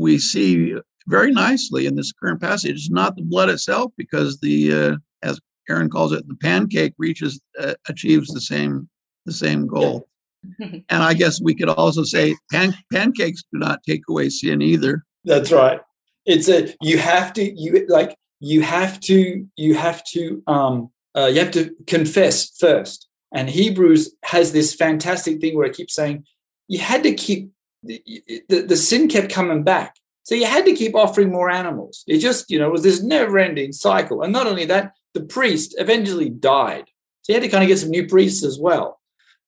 we 0.00 0.18
see 0.18 0.74
very 1.06 1.30
nicely 1.30 1.86
in 1.86 1.94
this 1.94 2.12
current 2.12 2.40
passage. 2.40 2.76
It's 2.76 2.90
not 2.90 3.16
the 3.16 3.22
blood 3.22 3.50
itself, 3.50 3.92
because 3.96 4.40
the 4.40 4.72
uh, 4.72 4.96
as 5.22 5.38
Aaron 5.68 5.90
calls 5.90 6.12
it, 6.12 6.26
the 6.26 6.36
pancake 6.36 6.94
reaches 6.98 7.40
uh, 7.60 7.74
achieves 7.88 8.28
the 8.28 8.40
same 8.40 8.88
the 9.26 9.32
same 9.32 9.66
goal. 9.66 10.08
and 10.60 10.84
I 10.90 11.12
guess 11.12 11.40
we 11.40 11.54
could 11.54 11.68
also 11.68 12.02
say 12.02 12.34
pan- 12.50 12.74
pancakes 12.90 13.42
do 13.52 13.58
not 13.58 13.80
take 13.86 14.02
away 14.08 14.30
sin 14.30 14.62
either. 14.62 15.04
That's 15.24 15.52
right. 15.52 15.80
It's 16.24 16.48
a 16.48 16.74
you 16.80 16.96
have 16.98 17.32
to 17.34 17.60
you 17.60 17.86
like 17.88 18.16
you 18.40 18.62
have 18.62 19.00
to 19.00 19.46
you 19.56 19.74
have 19.74 20.02
to 20.14 20.42
um 20.46 20.90
uh, 21.16 21.26
you 21.26 21.40
have 21.40 21.50
to 21.52 21.70
confess 21.86 22.50
first. 22.58 23.08
And 23.34 23.48
Hebrews 23.50 24.14
has 24.24 24.52
this 24.52 24.74
fantastic 24.74 25.40
thing 25.40 25.56
where 25.56 25.66
it 25.66 25.76
keeps 25.76 25.94
saying 25.94 26.24
you 26.68 26.78
had 26.78 27.02
to 27.02 27.14
keep 27.14 27.50
the, 27.82 28.02
the, 28.48 28.62
the 28.62 28.76
sin 28.76 29.08
kept 29.08 29.32
coming 29.32 29.62
back. 29.62 29.96
So 30.24 30.34
you 30.34 30.46
had 30.46 30.64
to 30.66 30.74
keep 30.74 30.94
offering 30.94 31.30
more 31.30 31.50
animals. 31.50 32.04
It 32.06 32.18
just, 32.18 32.50
you 32.50 32.58
know, 32.58 32.70
was 32.70 32.82
this 32.82 33.02
never 33.02 33.38
ending 33.38 33.72
cycle. 33.72 34.22
And 34.22 34.32
not 34.32 34.46
only 34.46 34.64
that, 34.66 34.92
the 35.14 35.22
priest 35.22 35.74
eventually 35.78 36.28
died. 36.28 36.84
So 37.22 37.32
you 37.32 37.34
had 37.34 37.42
to 37.42 37.48
kind 37.48 37.64
of 37.64 37.68
get 37.68 37.78
some 37.78 37.90
new 37.90 38.06
priests 38.06 38.44
as 38.44 38.58
well, 38.58 39.00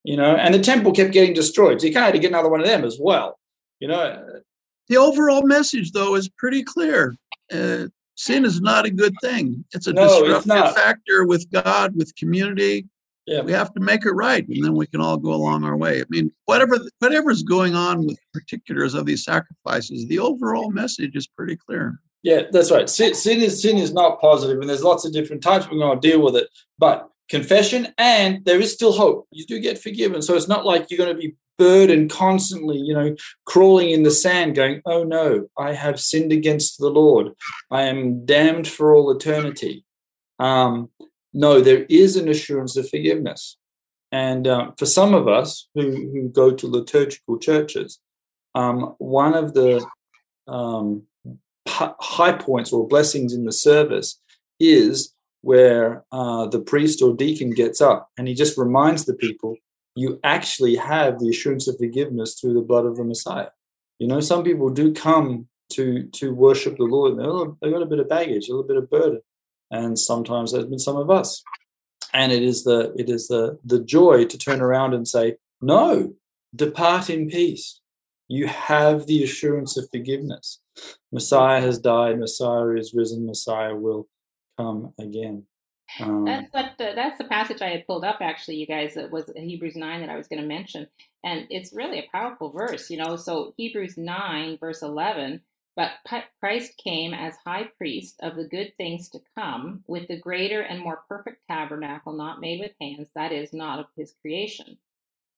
you 0.03 0.17
know, 0.17 0.35
and 0.35 0.53
the 0.53 0.59
temple 0.59 0.93
kept 0.93 1.13
getting 1.13 1.35
destroyed. 1.35 1.81
So 1.81 1.87
you 1.87 1.93
kind 1.93 2.05
of 2.05 2.09
had 2.09 2.15
to 2.15 2.19
get 2.19 2.31
another 2.31 2.51
one 2.51 2.61
of 2.61 2.67
them 2.67 2.85
as 2.85 2.99
well, 3.01 3.39
you 3.81 3.89
know. 3.89 4.41
The 4.89 4.97
overall 4.97 5.47
message, 5.47 5.93
though, 5.93 6.17
is 6.17 6.29
pretty 6.29 6.63
clear. 6.65 7.17
Uh, 7.53 7.87
sin 8.17 8.45
is 8.45 8.61
not 8.61 8.85
a 8.85 8.91
good 8.91 9.15
thing. 9.23 9.65
It's 9.73 9.87
a 9.87 9.93
no, 9.93 10.21
disruptive 10.23 10.65
it's 10.65 10.81
factor 10.81 11.27
with 11.27 11.51
God, 11.51 11.95
with 11.97 12.15
community, 12.17 12.89
yeah. 13.27 13.41
We 13.43 13.53
have 13.53 13.73
to 13.75 13.81
make 13.81 14.05
it 14.05 14.13
right, 14.13 14.47
and 14.49 14.65
then 14.65 14.75
we 14.75 14.87
can 14.87 15.01
all 15.01 15.17
go 15.17 15.33
along 15.33 15.65
our 15.65 15.77
way. 15.77 16.01
I 16.01 16.05
mean, 16.09 16.33
whatever 16.47 16.79
whatever's 16.99 17.43
going 17.43 17.75
on 17.75 18.07
with 18.07 18.19
particulars 18.33 18.95
of 18.95 19.07
these 19.07 19.25
sacrifices, 19.25 20.07
the 20.09 20.19
overall 20.19 20.71
message 20.71 21.15
is 21.15 21.29
pretty 21.29 21.57
clear. 21.57 22.01
Yeah, 22.23 22.43
that's 22.51 22.71
right. 22.71 22.89
Sin, 22.89 23.15
sin 23.15 23.41
is 23.41 23.63
sin 23.63 23.79
is 23.79 23.93
not 23.93 24.21
positive, 24.21 24.61
and 24.61 24.69
there's 24.69 24.83
lots 24.83 25.05
of 25.05 25.13
different 25.13 25.43
types. 25.43 25.69
We're 25.71 25.79
going 25.79 26.01
to 26.01 26.09
deal 26.09 26.21
with 26.21 26.37
it, 26.37 26.49
but 26.79 27.09
confession 27.29 27.89
and 27.97 28.45
there 28.45 28.61
is 28.61 28.73
still 28.73 28.93
hope. 28.93 29.27
You 29.31 29.47
do 29.47 29.61
get 29.61 29.81
forgiven, 29.81 30.21
so 30.21 30.35
it's 30.35 30.49
not 30.49 30.67
like 30.67 30.91
you're 30.91 30.99
going 30.99 31.15
to 31.15 31.21
be 31.21 31.37
burdened 31.59 32.11
constantly, 32.11 32.79
you 32.79 32.93
know, 32.93 33.15
crawling 33.45 33.91
in 33.91 34.03
the 34.03 34.11
sand, 34.11 34.57
going, 34.57 34.83
"Oh 34.85 35.05
no, 35.05 35.47
I 35.57 35.75
have 35.75 36.01
sinned 36.01 36.33
against 36.33 36.79
the 36.79 36.91
Lord. 36.91 37.29
I 37.71 37.83
am 37.83 38.27
damned 38.27 38.67
for 38.67 38.97
all 38.97 39.13
eternity." 39.13 39.85
Um, 40.41 40.91
no, 41.33 41.61
there 41.61 41.85
is 41.89 42.17
an 42.17 42.29
assurance 42.29 42.77
of 42.77 42.89
forgiveness. 42.89 43.57
And 44.11 44.47
um, 44.47 44.75
for 44.79 44.87
some 44.87 45.15
of 45.15 45.27
us 45.27 45.69
who, 45.75 45.91
who 45.91 46.29
go 46.29 46.51
to 46.51 46.67
liturgical 46.67 47.39
churches, 47.39 47.99
um, 48.55 48.95
one 48.99 49.35
of 49.35 49.55
the 49.55 49.85
um, 50.47 51.05
high 51.67 52.33
points 52.33 52.73
or 52.73 52.87
blessings 52.87 53.33
in 53.33 53.45
the 53.45 53.53
service 53.53 54.21
is 54.61 55.15
where 55.41 56.05
uh, 56.13 56.47
the 56.47 56.61
priest 56.61 57.03
or 57.03 57.15
deacon 57.15 57.51
gets 57.51 57.81
up 57.81 58.11
and 58.19 58.29
he 58.29 58.35
just 58.35 58.59
reminds 58.59 59.05
the 59.05 59.15
people 59.15 59.57
you 59.95 60.19
actually 60.25 60.77
have 60.77 61.19
the 61.19 61.29
assurance 61.29 61.69
of 61.69 61.77
forgiveness 61.79 62.39
through 62.39 62.55
the 62.55 62.61
blood 62.61 62.87
of 62.87 62.97
the 62.97 63.05
Messiah. 63.05 63.49
You 63.99 64.07
know, 64.07 64.21
some 64.21 64.43
people 64.43 64.71
do 64.71 64.93
come 64.93 65.49
to 65.71 66.05
to 66.05 66.35
worship 66.35 66.77
the 66.77 66.85
Lord, 66.85 67.17
they've 67.61 67.73
got 67.73 67.83
a 67.83 67.87
bit 67.87 67.99
of 67.99 68.09
baggage, 68.09 68.49
a 68.49 68.53
little 68.53 68.67
bit 68.67 68.77
of 68.77 68.91
burden, 68.91 69.21
and 69.73 69.99
sometimes 69.99 70.53
there's 70.53 70.67
been 70.67 70.79
some 70.79 70.97
of 70.97 71.11
us. 71.11 71.43
And 72.15 72.31
it 72.31 72.43
is 72.43 72.63
the 72.63 72.95
it 72.97 73.09
is 73.09 73.27
the 73.27 73.59
the 73.65 73.81
joy 73.81 74.27
to 74.27 74.39
turn 74.39 74.61
around 74.61 74.93
and 74.93 75.09
say, 75.09 75.37
"No, 75.61 76.15
depart 76.55 77.09
in 77.09 77.29
peace. 77.29 77.81
You 78.29 78.47
have 78.47 79.07
the 79.07 79.25
assurance 79.25 79.77
of 79.77 79.89
forgiveness. 79.91 80.61
Messiah 81.11 81.61
has 81.61 81.79
died. 81.79 82.19
Messiah 82.19 82.77
is 82.77 82.95
risen. 82.95 83.27
Messiah 83.27 83.75
will 83.75 84.09
come 84.59 84.93
again." 85.01 85.47
Um, 86.01 86.25
That's 86.25 86.49
what 86.53 86.73
the, 86.79 86.93
that's 86.95 87.19
the 87.19 87.25
passage 87.25 87.61
I 87.61 87.69
had 87.69 87.87
pulled 87.87 88.05
up 88.05 88.19
actually, 88.21 88.57
you 88.57 88.67
guys. 88.67 88.97
It 88.97 89.11
was 89.11 89.31
Hebrews 89.35 89.77
nine 89.77 90.01
that 90.01 90.09
I 90.11 90.17
was 90.17 90.29
going 90.29 90.41
to 90.41 90.49
mention, 90.49 90.87
and 91.25 91.47
it's 91.51 91.73
really 91.73 91.99
a 91.99 92.09
powerful 92.13 92.51
verse, 92.51 92.91
you 92.91 92.99
know. 92.99 93.17
So 93.17 93.55
Hebrews 93.57 93.97
nine 93.97 94.59
verse 94.59 94.83
eleven. 94.83 95.41
But 95.75 95.93
Christ 96.39 96.77
came 96.77 97.15
as 97.15 97.37
high 97.47 97.65
priest 97.65 98.21
of 98.21 98.37
the 98.37 98.45
good 98.45 98.77
things 98.77 99.09
to 99.11 99.23
come, 99.35 99.85
with 99.87 100.07
the 100.07 100.19
greater 100.19 100.61
and 100.61 100.81
more 100.81 101.05
perfect 101.09 101.47
tabernacle, 101.49 102.13
not 102.13 102.41
made 102.41 102.61
with 102.61 102.73
hands, 102.79 103.09
that 103.15 103.33
is, 103.33 103.55
not 103.55 103.79
of 103.79 103.87
his 103.97 104.13
creation, 104.21 104.77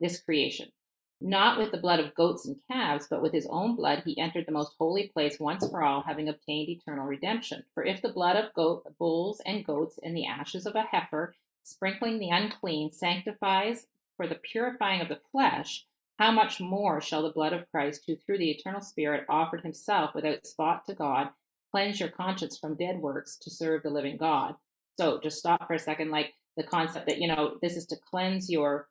this 0.00 0.20
creation. 0.20 0.72
Not 1.20 1.56
with 1.56 1.70
the 1.70 1.78
blood 1.78 2.00
of 2.00 2.14
goats 2.14 2.46
and 2.46 2.60
calves, 2.68 3.06
but 3.08 3.22
with 3.22 3.32
his 3.32 3.46
own 3.46 3.76
blood 3.76 4.02
he 4.04 4.18
entered 4.18 4.46
the 4.46 4.52
most 4.52 4.74
holy 4.76 5.06
place 5.06 5.38
once 5.38 5.68
for 5.68 5.84
all, 5.84 6.02
having 6.02 6.28
obtained 6.28 6.68
eternal 6.68 7.06
redemption. 7.06 7.64
For 7.72 7.84
if 7.84 8.02
the 8.02 8.12
blood 8.12 8.36
of 8.36 8.52
goat, 8.54 8.82
bulls 8.98 9.40
and 9.46 9.64
goats 9.64 9.98
and 10.02 10.16
the 10.16 10.26
ashes 10.26 10.66
of 10.66 10.74
a 10.74 10.82
heifer, 10.82 11.36
sprinkling 11.62 12.18
the 12.18 12.30
unclean, 12.30 12.90
sanctifies 12.90 13.86
for 14.16 14.26
the 14.26 14.34
purifying 14.34 15.00
of 15.00 15.08
the 15.08 15.20
flesh, 15.30 15.86
how 16.18 16.30
much 16.30 16.60
more 16.60 17.00
shall 17.00 17.22
the 17.22 17.30
blood 17.30 17.52
of 17.52 17.68
Christ, 17.70 18.02
who 18.06 18.16
through 18.16 18.38
the 18.38 18.50
eternal 18.50 18.80
Spirit 18.80 19.24
offered 19.28 19.62
himself 19.62 20.14
without 20.14 20.46
spot 20.46 20.84
to 20.86 20.94
God, 20.94 21.28
cleanse 21.72 21.98
your 21.98 22.08
conscience 22.10 22.58
from 22.58 22.76
dead 22.76 22.98
works 22.98 23.36
to 23.38 23.50
serve 23.50 23.82
the 23.82 23.90
living 23.90 24.16
God? 24.16 24.54
So 24.98 25.18
just 25.20 25.38
stop 25.38 25.66
for 25.66 25.74
a 25.74 25.78
second, 25.78 26.10
like 26.10 26.32
the 26.56 26.62
concept 26.62 27.06
that, 27.06 27.20
you 27.20 27.26
know, 27.26 27.56
this 27.62 27.76
is 27.76 27.86
to 27.86 27.96
cleanse 28.08 28.48
your, 28.48 28.88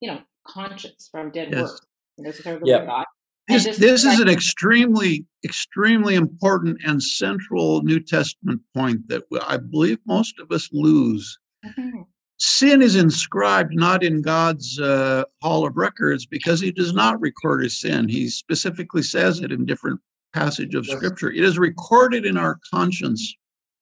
you 0.00 0.10
know, 0.10 0.20
conscience 0.46 1.08
from 1.10 1.30
dead 1.30 1.50
Yes. 1.52 1.60
works. 1.62 1.86
You 2.16 2.24
know, 2.24 2.32
to 2.32 2.42
serve 2.42 2.60
the 2.60 2.66
living 2.66 2.86
God. 2.86 3.04
And 3.48 3.60
This, 3.60 3.78
this 3.78 4.04
is 4.04 4.20
an 4.20 4.28
extremely, 4.28 5.26
extremely 5.44 6.14
important 6.14 6.80
and 6.84 7.02
central 7.02 7.82
New 7.82 8.00
Testament 8.00 8.62
point 8.74 9.06
that 9.08 9.22
I 9.46 9.58
believe 9.58 9.98
most 10.06 10.38
of 10.40 10.50
us 10.50 10.68
lose. 10.72 11.38
Mhm. 11.64 12.06
Sin 12.38 12.82
is 12.82 12.96
inscribed 12.96 13.74
not 13.74 14.02
in 14.02 14.20
God's 14.20 14.80
uh, 14.80 15.24
Hall 15.40 15.66
of 15.66 15.76
Records 15.76 16.26
because 16.26 16.60
He 16.60 16.72
does 16.72 16.92
not 16.92 17.20
record 17.20 17.62
his 17.62 17.80
sin. 17.80 18.08
He 18.08 18.28
specifically 18.28 19.02
says 19.02 19.40
it 19.40 19.52
in 19.52 19.64
different 19.64 20.00
passage 20.32 20.74
of 20.74 20.86
Yes. 20.86 20.96
Scripture. 20.96 21.30
It 21.30 21.44
is 21.44 21.58
recorded 21.58 22.26
in 22.26 22.36
our 22.36 22.58
conscience, 22.72 23.34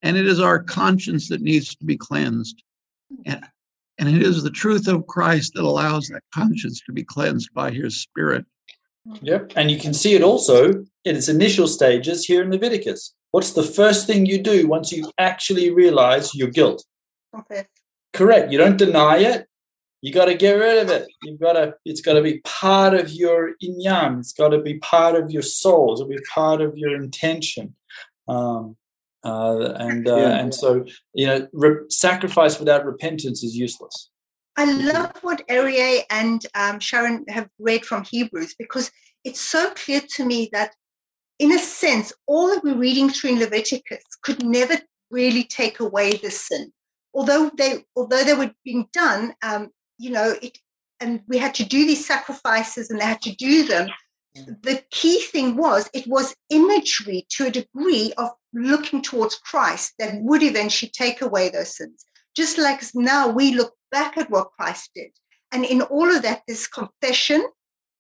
and 0.02 0.16
it 0.16 0.26
is 0.26 0.38
our 0.38 0.62
conscience 0.62 1.28
that 1.30 1.40
needs 1.40 1.74
to 1.74 1.84
be 1.84 1.96
cleansed. 1.96 2.62
And, 3.24 3.42
and 3.98 4.08
it 4.08 4.22
is 4.22 4.42
the 4.42 4.50
truth 4.50 4.86
of 4.86 5.06
Christ 5.06 5.54
that 5.54 5.64
allows 5.64 6.08
that 6.08 6.22
conscience 6.34 6.82
to 6.86 6.92
be 6.92 7.04
cleansed 7.04 7.52
by 7.54 7.70
His 7.70 8.02
Spirit. 8.02 8.44
Yep. 9.22 9.52
And 9.56 9.70
you 9.70 9.78
can 9.78 9.94
see 9.94 10.14
it 10.14 10.22
also 10.22 10.70
in 11.04 11.16
its 11.16 11.28
initial 11.28 11.66
stages 11.66 12.24
here 12.24 12.42
in 12.42 12.50
Leviticus. 12.50 13.14
What's 13.32 13.52
the 13.52 13.62
first 13.62 14.06
thing 14.06 14.26
you 14.26 14.42
do 14.42 14.68
once 14.68 14.92
you 14.92 15.10
actually 15.18 15.70
realize 15.70 16.34
your 16.34 16.48
guilt? 16.48 16.84
Confess. 17.34 17.66
Correct. 18.12 18.52
You 18.52 18.58
don't 18.58 18.76
deny 18.76 19.18
it. 19.18 19.46
You 20.02 20.12
got 20.12 20.24
to 20.26 20.34
get 20.34 20.54
rid 20.54 20.82
of 20.82 20.90
it. 20.90 21.08
You've 21.22 21.40
got 21.40 21.52
to. 21.52 21.74
It's 21.84 22.00
got 22.00 22.14
to 22.14 22.22
be 22.22 22.40
part 22.40 22.94
of 22.94 23.12
your 23.12 23.52
inyam. 23.62 24.18
It's 24.18 24.32
got 24.32 24.48
to 24.48 24.60
be 24.60 24.78
part 24.78 25.14
of 25.14 25.30
your 25.30 25.42
soul. 25.42 25.94
It'll 25.94 26.08
be 26.08 26.18
part 26.34 26.60
of 26.60 26.76
your 26.76 26.94
intention. 26.96 27.76
Um, 28.26 28.76
uh, 29.24 29.74
and 29.76 30.08
uh, 30.08 30.16
Yeah. 30.16 30.38
and 30.40 30.52
so 30.52 30.84
you 31.14 31.26
know, 31.26 31.48
re- 31.52 31.84
sacrifice 31.88 32.58
without 32.58 32.84
repentance 32.84 33.44
is 33.44 33.56
useless. 33.56 34.10
I 34.56 34.70
love 34.70 35.12
what 35.22 35.42
Arie 35.48 36.04
and 36.10 36.44
um, 36.54 36.78
Sharon 36.80 37.24
have 37.28 37.48
read 37.58 37.86
from 37.86 38.04
Hebrews 38.04 38.54
because 38.58 38.90
it's 39.24 39.40
so 39.40 39.72
clear 39.74 40.02
to 40.16 40.24
me 40.26 40.50
that, 40.52 40.74
in 41.38 41.52
a 41.52 41.58
sense, 41.58 42.12
all 42.26 42.48
that 42.48 42.64
we're 42.64 42.76
reading 42.76 43.08
through 43.08 43.30
in 43.30 43.38
Leviticus 43.38 44.02
could 44.22 44.44
never 44.44 44.76
really 45.10 45.44
take 45.44 45.80
away 45.80 46.12
the 46.16 46.30
sin. 46.30 46.72
Although 47.14 47.50
they, 47.56 47.84
although 47.96 48.24
they 48.24 48.34
were 48.34 48.52
being 48.64 48.88
done, 48.92 49.34
um, 49.42 49.70
you 49.98 50.10
know, 50.10 50.34
it, 50.42 50.58
and 51.00 51.20
we 51.28 51.38
had 51.38 51.54
to 51.54 51.64
do 51.64 51.86
these 51.86 52.06
sacrifices 52.06 52.90
and 52.90 53.00
they 53.00 53.04
had 53.04 53.22
to 53.22 53.34
do 53.34 53.66
them. 53.66 53.88
The 54.34 54.82
key 54.90 55.20
thing 55.20 55.56
was 55.56 55.90
it 55.92 56.06
was 56.06 56.34
imagery 56.48 57.26
to 57.30 57.46
a 57.46 57.50
degree 57.50 58.14
of 58.16 58.30
looking 58.54 59.02
towards 59.02 59.34
Christ 59.34 59.92
that 59.98 60.22
would 60.22 60.42
eventually 60.42 60.90
take 60.94 61.20
away 61.20 61.50
those 61.50 61.76
sins 61.76 62.06
just 62.34 62.58
like 62.58 62.82
now 62.94 63.28
we 63.28 63.54
look 63.54 63.74
back 63.90 64.16
at 64.16 64.30
what 64.30 64.52
Christ 64.52 64.90
did. 64.94 65.10
And 65.52 65.64
in 65.64 65.82
all 65.82 66.10
of 66.10 66.22
that, 66.22 66.42
there's 66.46 66.66
confession 66.66 67.46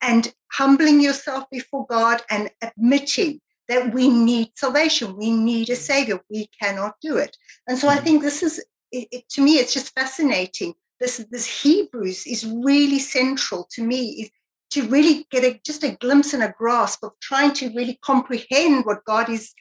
and 0.00 0.32
humbling 0.52 1.00
yourself 1.00 1.44
before 1.50 1.86
God 1.86 2.22
and 2.30 2.50
admitting 2.62 3.40
that 3.68 3.92
we 3.92 4.08
need 4.08 4.52
salvation. 4.56 5.16
We 5.16 5.30
need 5.30 5.70
a 5.70 5.76
savior. 5.76 6.20
We 6.30 6.48
cannot 6.60 6.94
do 7.02 7.18
it. 7.18 7.36
And 7.68 7.78
so 7.78 7.88
I 7.88 7.96
think 7.96 8.22
this 8.22 8.42
is, 8.42 8.64
it, 8.92 9.08
it- 9.10 9.28
to 9.30 9.42
me, 9.42 9.58
it's 9.58 9.74
just 9.74 9.92
fascinating. 9.94 10.74
This, 11.00 11.24
this 11.30 11.62
Hebrews 11.62 12.26
is 12.26 12.46
really 12.46 13.00
central 13.00 13.66
to 13.72 13.82
me, 13.82 14.22
is 14.22 14.30
to 14.70 14.86
really 14.88 15.26
get 15.30 15.44
a, 15.44 15.60
just 15.66 15.82
a 15.82 15.96
glimpse 15.96 16.32
and 16.32 16.44
a 16.44 16.54
grasp 16.56 17.02
of 17.02 17.12
trying 17.20 17.52
to 17.54 17.70
really 17.74 17.98
comprehend 18.02 18.84
what 18.84 19.04
God 19.04 19.28
is 19.28 19.52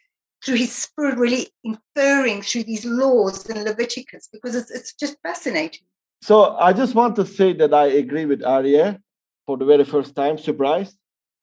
through 0.45 0.55
his 0.55 0.71
spirit 0.71 1.17
really 1.17 1.47
inferring 1.63 2.41
through 2.41 2.63
these 2.63 2.85
laws 2.85 3.47
in 3.49 3.63
Leviticus 3.63 4.29
because 4.31 4.55
it's, 4.55 4.71
it's 4.71 4.93
just 4.93 5.17
fascinating. 5.23 5.81
So 6.21 6.55
I 6.57 6.73
just 6.73 6.95
want 6.95 7.15
to 7.17 7.25
say 7.25 7.53
that 7.53 7.73
I 7.73 7.87
agree 7.87 8.25
with 8.25 8.43
Arya 8.43 8.99
for 9.45 9.57
the 9.57 9.65
very 9.65 9.83
first 9.83 10.15
time. 10.15 10.37
Surprised. 10.37 10.95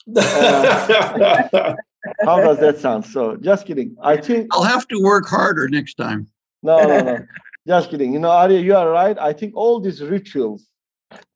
How 0.16 0.62
does 2.40 2.58
that 2.60 2.78
sound? 2.78 3.04
So 3.04 3.36
just 3.36 3.66
kidding. 3.66 3.96
I 4.02 4.16
think 4.16 4.48
I'll 4.52 4.62
have 4.62 4.86
to 4.88 5.00
work 5.02 5.26
harder 5.26 5.68
next 5.68 5.94
time. 5.94 6.28
no, 6.62 6.86
no, 6.86 7.02
no. 7.02 7.26
Just 7.66 7.90
kidding. 7.90 8.12
You 8.12 8.18
know, 8.18 8.30
Arya, 8.30 8.60
you 8.60 8.74
are 8.74 8.90
right. 8.90 9.18
I 9.18 9.32
think 9.32 9.54
all 9.56 9.80
these 9.80 10.02
rituals 10.02 10.66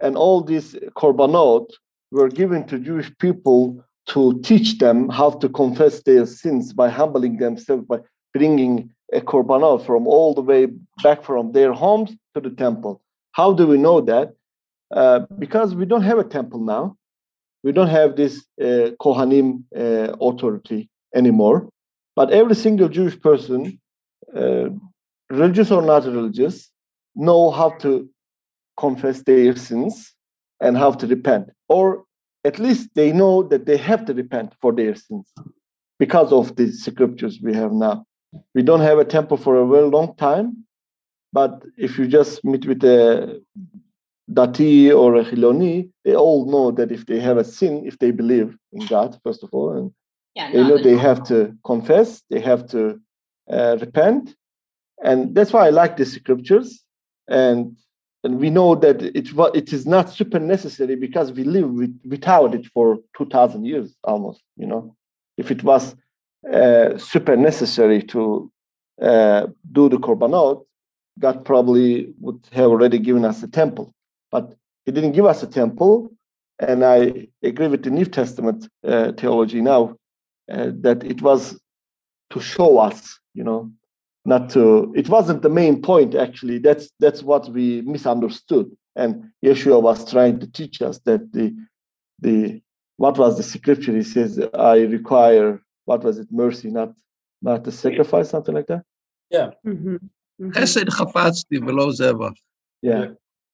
and 0.01 0.17
all 0.17 0.43
these 0.43 0.75
korbanot 0.97 1.67
were 2.11 2.29
given 2.29 2.67
to 2.69 2.79
Jewish 2.79 3.11
people 3.19 3.85
to 4.09 4.41
teach 4.41 4.79
them 4.79 5.09
how 5.09 5.31
to 5.31 5.49
confess 5.49 6.03
their 6.03 6.27
sins 6.27 6.73
by 6.73 6.89
humbling 6.89 7.39
themselves, 7.39 7.85
by 7.87 7.99
bringing 8.35 8.91
a 9.13 9.21
korbanot 9.21 9.85
from 9.85 10.07
all 10.07 10.35
the 10.35 10.41
way 10.41 10.67
back 11.03 11.23
from 11.23 11.53
their 11.53 11.73
homes 11.73 12.11
to 12.35 12.41
the 12.41 12.51
temple. 12.51 13.03
How 13.33 13.53
do 13.53 13.67
we 13.67 13.79
know 13.79 14.01
that? 14.01 14.35
Uh, 14.91 15.21
because 15.39 15.75
we 15.75 15.87
don't 15.87 16.03
have 16.03 16.19
a 16.19 16.25
temple 16.25 16.61
now. 16.61 16.97
We 17.63 17.73
don't 17.73 17.89
have 17.89 18.17
this 18.17 18.45
uh, 18.61 18.91
Kohanim 19.01 19.65
uh, 19.77 20.17
authority 20.21 20.91
anymore. 21.15 21.69
But 22.15 22.31
every 22.31 22.55
single 22.55 22.89
Jewish 22.89 23.19
person, 23.21 23.81
uh, 24.37 24.69
religious 25.33 25.71
or 25.71 25.83
not 25.83 26.05
religious, 26.05 26.71
know 27.15 27.51
how 27.51 27.71
to 27.85 28.09
confess 28.77 29.23
their 29.23 29.57
sins 29.57 30.15
and 30.61 30.77
how 30.77 30.91
to 30.93 31.07
repent. 31.07 31.51
Or 31.69 32.05
at 32.45 32.59
least 32.59 32.91
they 32.95 33.13
know 33.13 33.43
that 33.45 33.67
they 33.67 33.77
have 33.77 34.05
to 34.07 34.15
repent 34.15 34.55
for 34.61 34.73
their 34.73 34.95
sins 34.95 35.27
because 35.99 36.33
of 36.33 36.57
the 36.57 36.67
scriptures 36.73 37.39
we 37.43 37.55
have 37.55 37.73
now. 37.73 38.05
We 38.55 38.63
don't 38.63 38.81
have 38.81 38.99
a 38.99 39.05
temple 39.05 39.37
for 39.37 39.57
a 39.57 39.67
very 39.67 39.89
long 39.89 40.15
time, 40.17 40.49
but 41.33 41.65
if 41.77 41.99
you 41.99 42.07
just 42.07 42.45
meet 42.45 42.67
with 42.67 42.83
a 42.85 43.41
Dati 44.31 44.95
or 45.01 45.17
a 45.17 45.25
Hiloni, 45.25 45.91
they 46.05 46.15
all 46.15 46.51
know 46.51 46.71
that 46.71 46.91
if 46.93 47.07
they 47.07 47.21
have 47.21 47.37
a 47.37 47.45
sin, 47.45 47.85
if 47.87 47.99
they 47.99 48.11
believe 48.11 48.57
in 48.73 48.87
God, 48.87 49.19
first 49.25 49.43
of 49.43 49.51
all, 49.53 49.71
and 49.77 49.93
Yeah, 50.35 50.51
they 50.53 50.63
know 50.69 50.79
they 50.79 50.97
have 50.97 51.23
to 51.25 51.39
confess, 51.65 52.23
they 52.31 52.41
have 52.41 52.67
to 52.69 53.01
uh, 53.51 53.77
repent, 53.81 54.35
and 55.03 55.35
that's 55.35 55.53
why 55.53 55.67
I 55.67 55.71
like 55.71 55.97
the 55.97 56.07
scriptures. 56.07 56.85
And 57.29 57.77
and 58.25 58.39
we 58.39 58.51
know 58.51 58.75
that 58.77 59.03
it 59.03 59.31
it 59.55 59.73
is 59.73 59.87
not 59.87 60.11
super 60.11 60.39
necessary 60.39 60.95
because 60.95 61.33
we 61.33 61.45
live 61.45 61.69
with, 61.71 61.99
without 62.05 62.55
it 62.55 62.67
for 62.67 62.99
two 63.17 63.27
thousand 63.27 63.65
years 63.65 63.95
almost. 64.05 64.43
You 64.57 64.67
know, 64.67 64.97
if 65.37 65.51
it 65.51 65.65
was 65.65 65.97
uh, 66.53 66.99
super 66.99 67.37
necessary 67.37 68.03
to 68.05 68.51
uh, 69.01 69.47
do 69.73 69.89
the 69.89 69.97
korbanot, 69.97 70.65
God 71.19 71.45
probably 71.45 72.13
would 72.21 72.47
have 72.53 72.71
already 72.71 72.99
given 72.99 73.25
us 73.25 73.43
a 73.43 73.49
temple, 73.49 73.93
but 74.31 74.55
He 74.85 74.93
didn't 74.93 75.13
give 75.13 75.27
us 75.27 75.43
a 75.43 75.47
temple. 75.47 76.13
And 76.59 76.85
I 76.85 77.29
agree 77.43 77.67
with 77.67 77.83
the 77.83 77.91
New 77.91 78.05
Testament 78.05 78.69
uh, 78.87 79.13
theology 79.13 79.61
now 79.61 79.97
uh, 80.53 80.71
that 80.83 81.03
it 81.03 81.21
was 81.23 81.59
to 82.31 82.41
show 82.41 82.79
us, 82.79 83.19
you 83.35 83.43
know, 83.43 83.73
not 84.25 84.51
to 84.51 84.93
it 84.97 85.09
wasn't 85.09 85.43
the 85.43 85.49
main 85.49 85.83
point 85.83 86.15
actually. 86.15 86.59
That's 86.59 86.91
that's 87.01 87.23
what 87.23 87.49
we 87.49 87.83
misunderstood. 87.83 88.71
And 88.95 89.31
yeshua 89.45 89.83
was 89.83 90.11
trying 90.11 90.39
to 90.41 90.47
teach 90.47 90.81
us 90.83 90.99
that 91.01 91.33
the 91.33 91.55
the 92.21 92.63
what 92.97 93.19
was 93.19 93.37
the 93.37 93.43
scripture? 93.43 93.93
He 93.93 94.03
says 94.03 94.41
i 94.55 94.79
require 94.81 95.61
what 95.85 96.05
was 96.05 96.19
it? 96.19 96.29
Mercy 96.31 96.71
not 96.71 96.93
not 97.41 97.65
the 97.65 97.73
sacrifice 97.73 98.31
something 98.31 98.55
like 98.55 98.69
that? 98.69 98.85
Yeah. 99.31 99.51
Mm-hmm. 99.67 99.97
Mm-hmm. 99.97 100.51
yeah, 102.83 103.07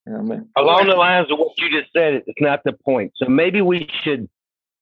yeah. 0.07 0.41
Along 0.57 0.87
the 0.87 0.95
lines 0.95 1.31
of 1.31 1.39
what 1.39 1.53
you 1.59 1.71
just 1.71 1.93
said 1.93 2.23
it's 2.27 2.41
not 2.41 2.61
the 2.64 2.73
point. 2.73 3.12
So 3.16 3.27
maybe 3.27 3.62
we 3.62 3.89
should 4.03 4.29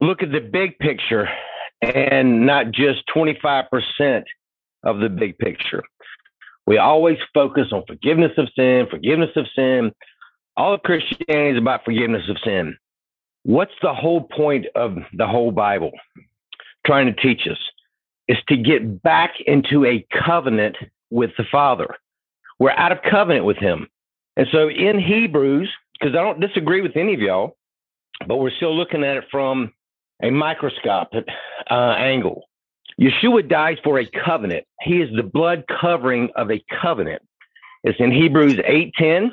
look 0.00 0.22
at 0.22 0.32
the 0.32 0.40
big 0.40 0.78
picture 0.78 1.28
and 1.82 2.46
not 2.46 2.70
just 2.70 3.02
25% 3.14 4.24
of 4.84 5.00
the 5.00 5.08
big 5.08 5.38
picture. 5.38 5.82
We 6.66 6.78
always 6.78 7.18
focus 7.32 7.68
on 7.72 7.84
forgiveness 7.86 8.32
of 8.38 8.48
sin, 8.56 8.86
forgiveness 8.90 9.30
of 9.36 9.46
sin. 9.54 9.92
All 10.56 10.74
of 10.74 10.82
Christianity 10.82 11.50
is 11.50 11.58
about 11.58 11.84
forgiveness 11.84 12.28
of 12.28 12.36
sin. 12.44 12.76
What's 13.44 13.74
the 13.82 13.94
whole 13.94 14.22
point 14.22 14.66
of 14.74 14.96
the 15.12 15.26
whole 15.26 15.52
Bible 15.52 15.92
trying 16.84 17.06
to 17.06 17.22
teach 17.22 17.46
us? 17.50 17.58
Is 18.28 18.38
to 18.48 18.56
get 18.56 19.02
back 19.04 19.34
into 19.46 19.84
a 19.84 20.04
covenant 20.26 20.76
with 21.10 21.30
the 21.38 21.44
Father. 21.52 21.94
We're 22.58 22.72
out 22.72 22.90
of 22.90 22.98
covenant 23.08 23.44
with 23.44 23.58
Him. 23.58 23.86
And 24.36 24.48
so 24.50 24.68
in 24.68 24.98
Hebrews, 24.98 25.70
because 25.92 26.16
I 26.16 26.22
don't 26.22 26.40
disagree 26.40 26.80
with 26.80 26.96
any 26.96 27.14
of 27.14 27.20
y'all, 27.20 27.56
but 28.26 28.36
we're 28.36 28.50
still 28.50 28.76
looking 28.76 29.04
at 29.04 29.16
it 29.16 29.24
from 29.30 29.72
a 30.22 30.30
microscopic 30.30 31.26
uh, 31.70 31.94
angle. 31.98 32.44
Yeshua 33.00 33.46
dies 33.48 33.76
for 33.84 33.98
a 33.98 34.06
covenant. 34.24 34.64
He 34.80 35.02
is 35.02 35.10
the 35.14 35.22
blood 35.22 35.64
covering 35.80 36.30
of 36.34 36.50
a 36.50 36.64
covenant. 36.80 37.22
It's 37.84 38.00
in 38.00 38.10
Hebrews 38.10 38.58
8:10, 38.64 39.32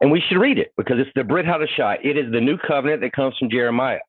and 0.00 0.10
we 0.10 0.20
should 0.20 0.38
read 0.38 0.58
it 0.58 0.72
because 0.76 0.98
it's 0.98 1.10
the 1.14 1.24
Brit 1.24 1.46
Hadashah. 1.46 1.98
It 2.02 2.16
is 2.16 2.30
the 2.30 2.40
new 2.40 2.56
covenant 2.58 3.02
that 3.02 3.12
comes 3.12 3.36
from 3.38 3.50
Jeremiah. 3.50 4.00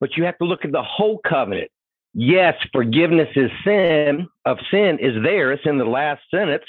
But 0.00 0.16
you 0.16 0.24
have 0.24 0.38
to 0.38 0.44
look 0.44 0.64
at 0.64 0.72
the 0.72 0.82
whole 0.82 1.18
covenant. 1.18 1.70
Yes, 2.14 2.54
forgiveness 2.72 3.28
is 3.34 3.50
sin 3.64 4.28
of 4.44 4.58
sin 4.70 4.98
is 4.98 5.22
there. 5.22 5.52
It's 5.52 5.64
in 5.64 5.78
the 5.78 5.84
last 5.84 6.22
sentence. 6.30 6.64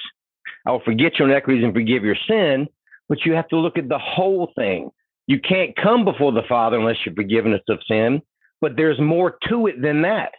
I 0.65 0.71
will 0.71 0.79
forget 0.79 1.19
your 1.19 1.29
iniquities 1.29 1.63
and 1.63 1.73
forgive 1.73 2.03
your 2.03 2.17
sin. 2.27 2.67
But 3.09 3.25
you 3.25 3.33
have 3.33 3.49
to 3.49 3.57
look 3.57 3.77
at 3.77 3.89
the 3.89 3.99
whole 3.99 4.51
thing. 4.55 4.91
You 5.27 5.39
can't 5.39 5.75
come 5.75 6.05
before 6.05 6.31
the 6.31 6.43
Father 6.47 6.77
unless 6.77 6.97
you're 7.05 7.15
forgiveness 7.15 7.61
of 7.67 7.79
sin. 7.87 8.21
But 8.61 8.77
there's 8.77 8.99
more 8.99 9.37
to 9.49 9.67
it 9.67 9.81
than 9.81 10.03
that. 10.03 10.31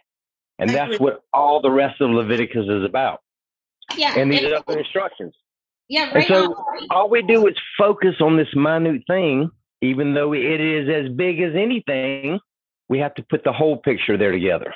And 0.59 0.69
I 0.71 0.73
that's 0.73 0.95
agree. 0.95 1.05
what 1.05 1.23
all 1.33 1.61
the 1.61 1.71
rest 1.71 1.99
of 2.01 2.09
Leviticus 2.09 2.65
is 2.67 2.83
about. 2.83 3.21
Yeah. 3.95 4.17
And 4.17 4.31
these 4.31 4.43
and- 4.43 4.53
other 4.53 4.79
instructions. 4.79 5.33
yeah, 5.89 6.11
And 6.13 6.25
so 6.25 6.53
on. 6.53 6.87
all 6.89 7.09
we 7.09 7.21
do 7.21 7.45
is 7.47 7.55
focus 7.77 8.15
on 8.21 8.37
this 8.37 8.47
minute 8.55 9.03
thing, 9.07 9.49
even 9.81 10.13
though 10.13 10.33
it 10.33 10.61
is 10.61 10.89
as 10.89 11.11
big 11.15 11.41
as 11.41 11.53
anything, 11.55 12.39
we 12.89 12.99
have 12.99 13.13
to 13.15 13.23
put 13.23 13.43
the 13.43 13.51
whole 13.53 13.77
picture 13.77 14.17
there 14.17 14.31
together. 14.31 14.73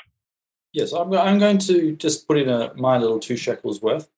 Yes, 0.73 0.91
I'm, 0.91 1.11
I'm 1.13 1.39
going 1.39 1.57
to 1.59 1.95
just 1.95 2.27
put 2.27 2.38
in 2.38 2.49
a, 2.49 2.73
my 2.75 2.97
little 2.97 3.19
two 3.19 3.38
shekels 3.38 3.82
worth 3.82 4.09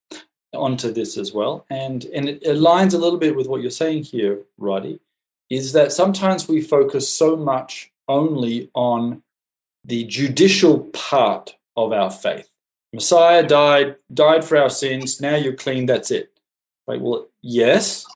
onto 0.52 0.92
this 0.92 1.16
as 1.16 1.32
well. 1.32 1.64
And, 1.70 2.04
and 2.06 2.28
it 2.28 2.42
aligns 2.44 2.92
a 2.92 2.98
little 2.98 3.18
bit 3.18 3.36
with 3.36 3.46
what 3.46 3.62
you're 3.62 3.70
saying 3.70 4.02
here, 4.04 4.40
Roddy, 4.58 5.00
is 5.48 5.72
that 5.72 5.92
sometimes 5.92 6.48
we 6.48 6.60
focus 6.60 7.08
so 7.08 7.36
much 7.36 7.90
only 8.08 8.70
on 8.74 9.22
the 9.84 10.04
judicial 10.04 10.80
part 10.92 11.56
of 11.76 11.92
our 11.92 12.10
faith. 12.10 12.48
Messiah 12.92 13.42
died, 13.46 13.96
died 14.12 14.44
for 14.44 14.56
our 14.58 14.70
sins. 14.70 15.20
Now 15.20 15.36
you're 15.36 15.54
clean. 15.54 15.86
That's 15.86 16.10
it. 16.10 16.30
Like, 16.86 17.00
well, 17.00 17.28
yes. 17.40 18.06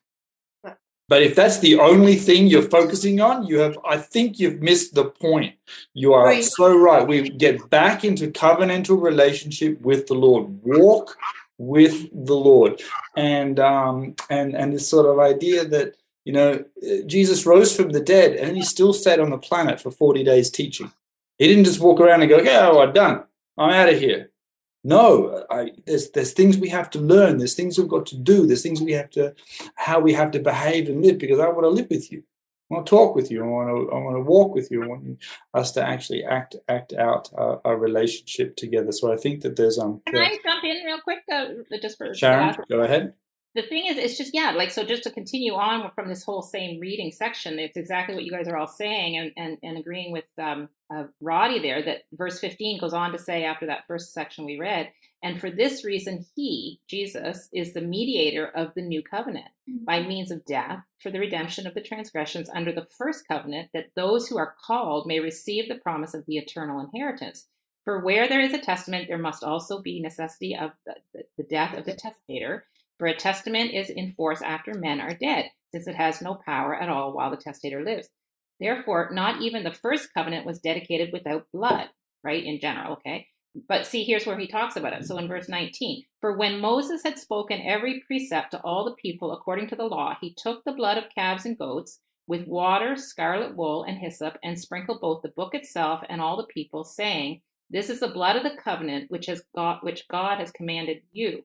But 1.08 1.22
if 1.22 1.36
that's 1.36 1.60
the 1.60 1.78
only 1.78 2.16
thing 2.16 2.48
you're 2.48 2.62
focusing 2.62 3.20
on, 3.20 3.46
you 3.46 3.58
have, 3.60 3.78
I 3.88 3.96
think 3.96 4.40
you've 4.40 4.60
missed 4.60 4.94
the 4.94 5.04
point. 5.04 5.54
You 5.94 6.14
are 6.14 6.24
Right. 6.24 6.44
so 6.44 6.76
right. 6.76 7.06
We 7.06 7.30
get 7.30 7.70
back 7.70 8.04
into 8.04 8.28
covenantal 8.30 9.00
relationship 9.00 9.80
with 9.80 10.08
the 10.08 10.14
Lord. 10.14 10.60
Walk 10.64 11.16
with 11.58 12.08
the 12.12 12.34
Lord, 12.34 12.82
and 13.16 13.58
um, 13.60 14.14
and 14.28 14.54
and 14.54 14.74
this 14.74 14.86
sort 14.88 15.06
of 15.06 15.18
idea 15.20 15.64
that 15.64 15.94
you 16.26 16.32
know 16.32 16.62
Jesus 17.06 17.46
rose 17.46 17.74
from 17.74 17.90
the 17.90 18.00
dead, 18.00 18.32
and 18.36 18.56
he 18.56 18.62
still 18.62 18.92
stayed 18.92 19.20
on 19.20 19.30
the 19.30 19.38
planet 19.38 19.80
for 19.80 19.90
forty 19.90 20.22
days 20.24 20.50
teaching. 20.50 20.92
He 21.38 21.48
didn't 21.48 21.64
just 21.64 21.80
walk 21.80 22.00
around 22.00 22.22
and 22.22 22.30
go, 22.30 22.38
"Yeah, 22.38 22.68
oh, 22.70 22.80
I'm 22.80 22.92
done. 22.92 23.24
I'm 23.58 23.70
out 23.70 23.88
of 23.88 23.98
here." 23.98 24.30
No, 24.84 25.44
I, 25.50 25.72
there's 25.84 26.10
there's 26.10 26.32
things 26.32 26.56
we 26.56 26.68
have 26.68 26.90
to 26.90 27.00
learn. 27.00 27.38
There's 27.38 27.54
things 27.54 27.76
we've 27.76 27.88
got 27.88 28.06
to 28.06 28.16
do. 28.16 28.46
There's 28.46 28.62
things 28.62 28.80
we 28.80 28.92
have 28.92 29.10
to, 29.10 29.34
how 29.74 29.98
we 29.98 30.12
have 30.12 30.30
to 30.30 30.38
behave 30.38 30.88
and 30.88 31.04
live. 31.04 31.18
Because 31.18 31.40
I 31.40 31.48
want 31.48 31.64
to 31.64 31.70
live 31.70 31.88
with 31.90 32.12
you. 32.12 32.22
I 32.70 32.74
want 32.74 32.86
to 32.86 32.90
talk 32.90 33.14
with 33.16 33.30
you. 33.30 33.42
I 33.42 33.46
want 33.46 33.68
to 33.68 33.94
I 33.94 33.98
want 33.98 34.16
to 34.16 34.20
walk 34.20 34.54
with 34.54 34.70
you. 34.70 34.84
I 34.84 34.86
want 34.86 35.18
us 35.54 35.72
to 35.72 35.84
actually 35.84 36.24
act 36.24 36.56
act 36.68 36.92
out 36.92 37.30
our, 37.34 37.60
our 37.64 37.76
relationship 37.76 38.56
together. 38.56 38.92
So 38.92 39.12
I 39.12 39.16
think 39.16 39.40
that 39.42 39.56
there's 39.56 39.78
um. 39.78 40.02
Can 40.06 40.18
I 40.18 40.38
jump 40.44 40.62
in 40.62 40.84
real 40.84 41.00
quick, 41.00 41.18
uh, 41.32 41.46
just 41.82 41.98
for 41.98 42.14
Sharon, 42.14 42.50
uh, 42.50 42.56
go 42.70 42.82
ahead. 42.82 43.14
the 43.56 43.62
thing 43.62 43.86
is, 43.86 43.98
it's 43.98 44.16
just 44.16 44.34
yeah, 44.34 44.52
like 44.52 44.70
so. 44.70 44.84
Just 44.84 45.02
to 45.02 45.10
continue 45.10 45.54
on 45.54 45.90
from 45.96 46.08
this 46.08 46.22
whole 46.22 46.42
same 46.42 46.78
reading 46.78 47.10
section, 47.10 47.58
it's 47.58 47.76
exactly 47.76 48.14
what 48.14 48.24
you 48.24 48.30
guys 48.30 48.46
are 48.46 48.56
all 48.56 48.68
saying, 48.68 49.16
and 49.16 49.32
and, 49.36 49.58
and 49.64 49.78
agreeing 49.78 50.12
with 50.12 50.28
um, 50.38 50.68
uh, 50.94 51.04
Roddy 51.20 51.60
there. 51.60 51.82
That 51.82 52.02
verse 52.12 52.38
fifteen 52.38 52.78
goes 52.80 52.92
on 52.92 53.12
to 53.12 53.18
say 53.18 53.44
after 53.44 53.66
that 53.66 53.86
first 53.86 54.12
section 54.12 54.44
we 54.44 54.58
read, 54.58 54.90
and 55.22 55.40
for 55.40 55.50
this 55.50 55.84
reason, 55.84 56.24
he 56.34 56.80
Jesus 56.88 57.48
is 57.52 57.72
the 57.72 57.80
mediator 57.80 58.46
of 58.46 58.72
the 58.74 58.82
new 58.82 59.02
covenant 59.02 59.48
by 59.66 60.02
means 60.02 60.30
of 60.30 60.44
death 60.44 60.80
for 61.02 61.10
the 61.10 61.18
redemption 61.18 61.66
of 61.66 61.74
the 61.74 61.80
transgressions 61.80 62.48
under 62.54 62.72
the 62.72 62.86
first 62.96 63.24
covenant, 63.28 63.70
that 63.74 63.90
those 63.96 64.28
who 64.28 64.38
are 64.38 64.54
called 64.64 65.06
may 65.06 65.20
receive 65.20 65.68
the 65.68 65.74
promise 65.76 66.14
of 66.14 66.24
the 66.26 66.36
eternal 66.36 66.80
inheritance. 66.80 67.46
For 67.84 68.00
where 68.00 68.28
there 68.28 68.40
is 68.40 68.52
a 68.52 68.58
testament, 68.58 69.06
there 69.08 69.18
must 69.18 69.44
also 69.44 69.80
be 69.80 70.00
necessity 70.00 70.56
of 70.56 70.72
the, 70.86 71.22
the 71.36 71.44
death 71.44 71.76
of 71.76 71.84
the 71.84 71.94
testator. 71.94 72.64
For 72.98 73.06
a 73.06 73.16
testament 73.16 73.72
is 73.74 73.90
in 73.90 74.12
force 74.12 74.42
after 74.42 74.74
men 74.74 75.00
are 75.00 75.14
dead, 75.14 75.50
since 75.72 75.86
it 75.86 75.94
has 75.94 76.22
no 76.22 76.34
power 76.46 76.74
at 76.74 76.88
all 76.88 77.12
while 77.12 77.30
the 77.30 77.36
testator 77.36 77.84
lives. 77.84 78.08
Therefore, 78.60 79.10
not 79.12 79.42
even 79.42 79.64
the 79.64 79.72
first 79.72 80.12
covenant 80.14 80.46
was 80.46 80.60
dedicated 80.60 81.12
without 81.12 81.46
blood, 81.52 81.88
right? 82.24 82.44
In 82.44 82.60
general, 82.60 82.94
okay? 82.94 83.28
But 83.68 83.86
see, 83.86 84.04
here's 84.04 84.26
where 84.26 84.38
he 84.38 84.46
talks 84.46 84.76
about 84.76 84.92
it. 84.92 85.04
So 85.06 85.16
in 85.18 85.28
verse 85.28 85.48
19, 85.48 86.04
for 86.20 86.36
when 86.36 86.60
Moses 86.60 87.02
had 87.02 87.18
spoken 87.18 87.62
every 87.62 88.02
precept 88.06 88.50
to 88.50 88.60
all 88.60 88.84
the 88.84 88.94
people 88.94 89.32
according 89.32 89.68
to 89.68 89.76
the 89.76 89.84
law, 89.84 90.16
he 90.20 90.34
took 90.34 90.64
the 90.64 90.72
blood 90.72 90.98
of 90.98 91.04
calves 91.14 91.46
and 91.46 91.58
goats 91.58 92.00
with 92.26 92.46
water, 92.46 92.96
scarlet 92.96 93.56
wool, 93.56 93.84
and 93.84 93.98
hyssop, 93.98 94.36
and 94.42 94.58
sprinkled 94.58 95.00
both 95.00 95.22
the 95.22 95.28
book 95.28 95.54
itself 95.54 96.02
and 96.08 96.20
all 96.20 96.36
the 96.36 96.46
people, 96.46 96.84
saying, 96.84 97.40
This 97.70 97.88
is 97.88 98.00
the 98.00 98.08
blood 98.08 98.36
of 98.36 98.42
the 98.42 98.60
covenant 98.62 99.10
which 99.10 99.26
has 99.26 99.42
which 99.82 100.08
God 100.08 100.38
has 100.38 100.50
commanded 100.50 101.02
you. 101.12 101.44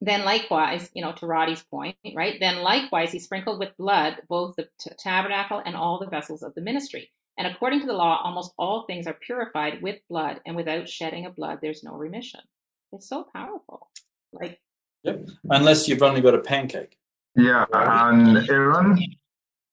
Then 0.00 0.24
likewise, 0.24 0.90
you 0.94 1.02
know, 1.02 1.12
to 1.12 1.26
Roddy's 1.26 1.62
point, 1.62 1.96
right? 2.14 2.36
Then 2.38 2.62
likewise, 2.62 3.12
he 3.12 3.18
sprinkled 3.18 3.58
with 3.58 3.76
blood 3.78 4.18
both 4.28 4.56
the 4.56 4.68
t- 4.78 4.90
tabernacle 4.98 5.62
and 5.64 5.74
all 5.74 5.98
the 5.98 6.06
vessels 6.06 6.42
of 6.42 6.54
the 6.54 6.60
ministry. 6.60 7.10
And 7.38 7.46
according 7.46 7.80
to 7.80 7.86
the 7.86 7.92
law, 7.92 8.20
almost 8.22 8.52
all 8.58 8.84
things 8.84 9.06
are 9.06 9.14
purified 9.14 9.82
with 9.82 10.00
blood, 10.08 10.40
and 10.46 10.56
without 10.56 10.88
shedding 10.88 11.26
of 11.26 11.36
blood, 11.36 11.58
there's 11.60 11.82
no 11.82 11.92
remission. 11.92 12.40
It's 12.92 13.08
so 13.08 13.26
powerful. 13.34 13.88
Like, 14.32 14.60
Yep. 15.06 15.28
Unless 15.50 15.86
you've 15.86 16.02
only 16.02 16.20
got 16.20 16.34
a 16.34 16.40
pancake. 16.40 16.98
Yeah, 17.36 17.64
and 17.72 18.48
Aaron, 18.50 18.98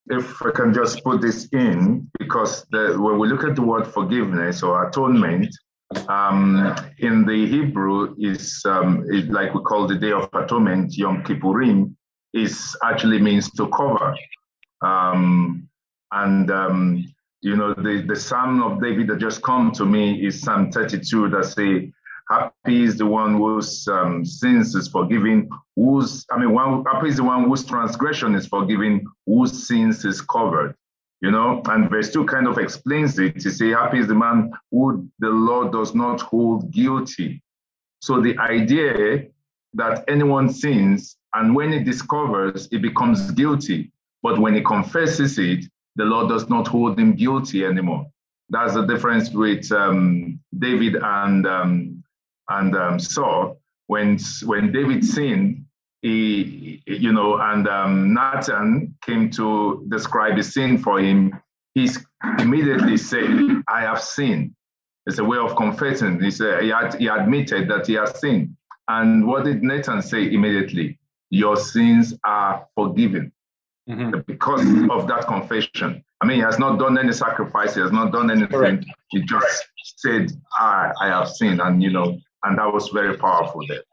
if 0.08 0.42
I 0.44 0.52
can 0.52 0.74
just 0.74 1.04
put 1.04 1.22
this 1.22 1.48
in, 1.54 2.10
because 2.20 2.66
the, 2.72 2.96
when 3.00 3.18
we 3.18 3.28
look 3.28 3.44
at 3.44 3.56
the 3.56 3.62
word 3.62 3.88
forgiveness 3.88 4.62
or 4.62 4.88
atonement, 4.88 5.56
um, 6.10 6.76
in 7.00 7.26
the 7.26 7.48
Hebrew 7.48 8.16
is 8.20 8.62
um, 8.66 9.06
like 9.30 9.54
we 9.54 9.62
call 9.62 9.88
the 9.88 9.96
Day 9.96 10.12
of 10.12 10.30
Atonement, 10.34 10.96
Yom 10.98 11.24
Kippurim, 11.24 11.96
is 12.34 12.76
actually 12.84 13.20
means 13.20 13.52
to 13.52 13.68
cover. 13.70 14.16
Um, 14.82 15.68
and 16.12 16.52
um, 16.52 17.06
you 17.42 17.58
know, 17.58 17.74
the, 17.74 18.04
the 18.08 18.16
Psalm 18.16 18.64
of 18.64 18.82
David 18.82 19.08
that 19.08 19.20
just 19.20 19.42
come 19.42 19.72
to 19.74 19.86
me 19.86 20.26
is 20.26 20.42
Psalm 20.42 20.72
32 20.72 21.30
that 21.30 21.46
say, 21.46 21.92
Happy 22.30 22.84
is 22.84 22.98
the 22.98 23.06
one 23.06 23.36
whose 23.36 23.86
um, 23.90 24.24
sins 24.24 24.74
is 24.76 24.88
forgiven, 24.88 25.50
whose, 25.76 26.26
I 26.32 26.40
mean, 26.40 26.54
one, 26.54 26.86
happy 26.86 27.10
is 27.10 27.18
the 27.18 27.24
one 27.24 27.44
whose 27.44 27.66
transgression 27.66 28.34
is 28.34 28.48
forgiven, 28.48 29.06
whose 29.26 29.68
sins 29.68 30.06
is 30.06 30.22
covered. 30.22 30.74
You 31.24 31.32
know, 31.32 31.62
and 31.70 31.90
verse 31.90 32.12
2 32.12 32.26
kind 32.26 32.48
of 32.48 32.58
explains 32.58 33.18
it. 33.18 33.40
To 33.40 33.50
say, 33.50 33.70
Happy 33.70 34.00
is 34.00 34.08
the 34.08 34.14
man 34.14 34.52
who 34.72 35.10
the 35.20 35.30
Lord 35.30 35.72
does 35.72 35.96
not 35.96 36.20
hold 36.20 36.70
guilty. 36.70 37.42
So 38.02 38.20
the 38.20 38.38
idea 38.40 39.28
that 39.74 40.04
anyone 40.10 40.50
sins, 40.50 41.16
and 41.34 41.56
when 41.56 41.72
he 41.72 41.80
discovers, 41.80 42.68
he 42.70 42.78
becomes 42.78 43.32
guilty. 43.32 43.90
But 44.22 44.38
when 44.38 44.54
he 44.54 44.62
confesses 44.62 45.40
it, 45.40 45.64
the 45.96 46.04
Lord 46.04 46.28
does 46.28 46.50
not 46.50 46.68
hold 46.68 47.00
him 47.00 47.14
guilty 47.14 47.64
anymore. 47.64 48.06
That's 48.50 48.74
the 48.74 48.86
difference 48.86 49.32
with 49.32 49.72
um, 49.72 50.42
David 50.60 50.98
and 51.02 51.48
um, 51.48 52.04
and 52.50 52.76
um, 52.76 53.00
Saul. 53.00 53.62
When 53.88 54.20
when 54.44 54.74
David 54.74 55.06
sinned, 55.06 55.64
he 56.02 56.84
you 56.86 57.14
know, 57.14 57.38
and 57.38 57.66
um, 57.66 58.14
Nathan 58.14 58.93
came 59.06 59.30
to 59.32 59.86
describe 59.90 60.38
his 60.38 60.54
sin 60.54 60.78
for 60.78 61.00
him. 61.00 61.40
he 61.74 61.90
immediately 62.40 62.98
said, 62.98 63.64
I 63.68 63.82
have 63.82 64.02
sinned. 64.02 64.54
It's 65.06 65.20
a 65.20 65.24
way 65.24 65.38
of 65.38 65.56
confessing. 65.56 66.22
He 66.22 66.32
said 66.32 66.64
he, 66.64 66.70
had, 66.70 66.96
he 66.96 67.08
admitted 67.08 67.70
that 67.70 67.88
he 67.88 67.94
has 67.94 68.20
sinned. 68.20 68.56
And 68.88 69.26
what 69.26 69.46
did 69.46 69.64
Nathan 69.64 70.02
say 70.02 70.32
immediately? 70.32 71.00
Your 71.30 71.56
sins 71.56 72.14
are 72.24 72.68
forgiven 72.76 73.32
mm-hmm. 73.90 74.20
because 74.28 74.62
of 74.92 75.08
that 75.08 75.26
confession. 75.28 76.04
I 76.22 76.26
mean, 76.26 76.38
he 76.38 76.44
has 76.44 76.60
not 76.60 76.80
done 76.80 76.98
any 76.98 77.12
sacrifice. 77.12 77.76
He 77.76 77.82
has 77.82 77.92
not 77.92 78.12
done 78.14 78.32
anything. 78.32 78.48
Correct. 78.50 78.86
He 79.10 79.22
just 79.22 79.66
said, 79.98 80.32
I, 80.58 80.92
I 81.02 81.08
have 81.08 81.28
sinned. 81.28 81.60
And, 81.60 81.84
you 81.84 81.92
know, 81.92 82.18
and 82.44 82.58
that 82.58 82.72
was 82.72 82.90
very 82.90 83.18
powerful 83.18 83.66
there. 83.68 83.84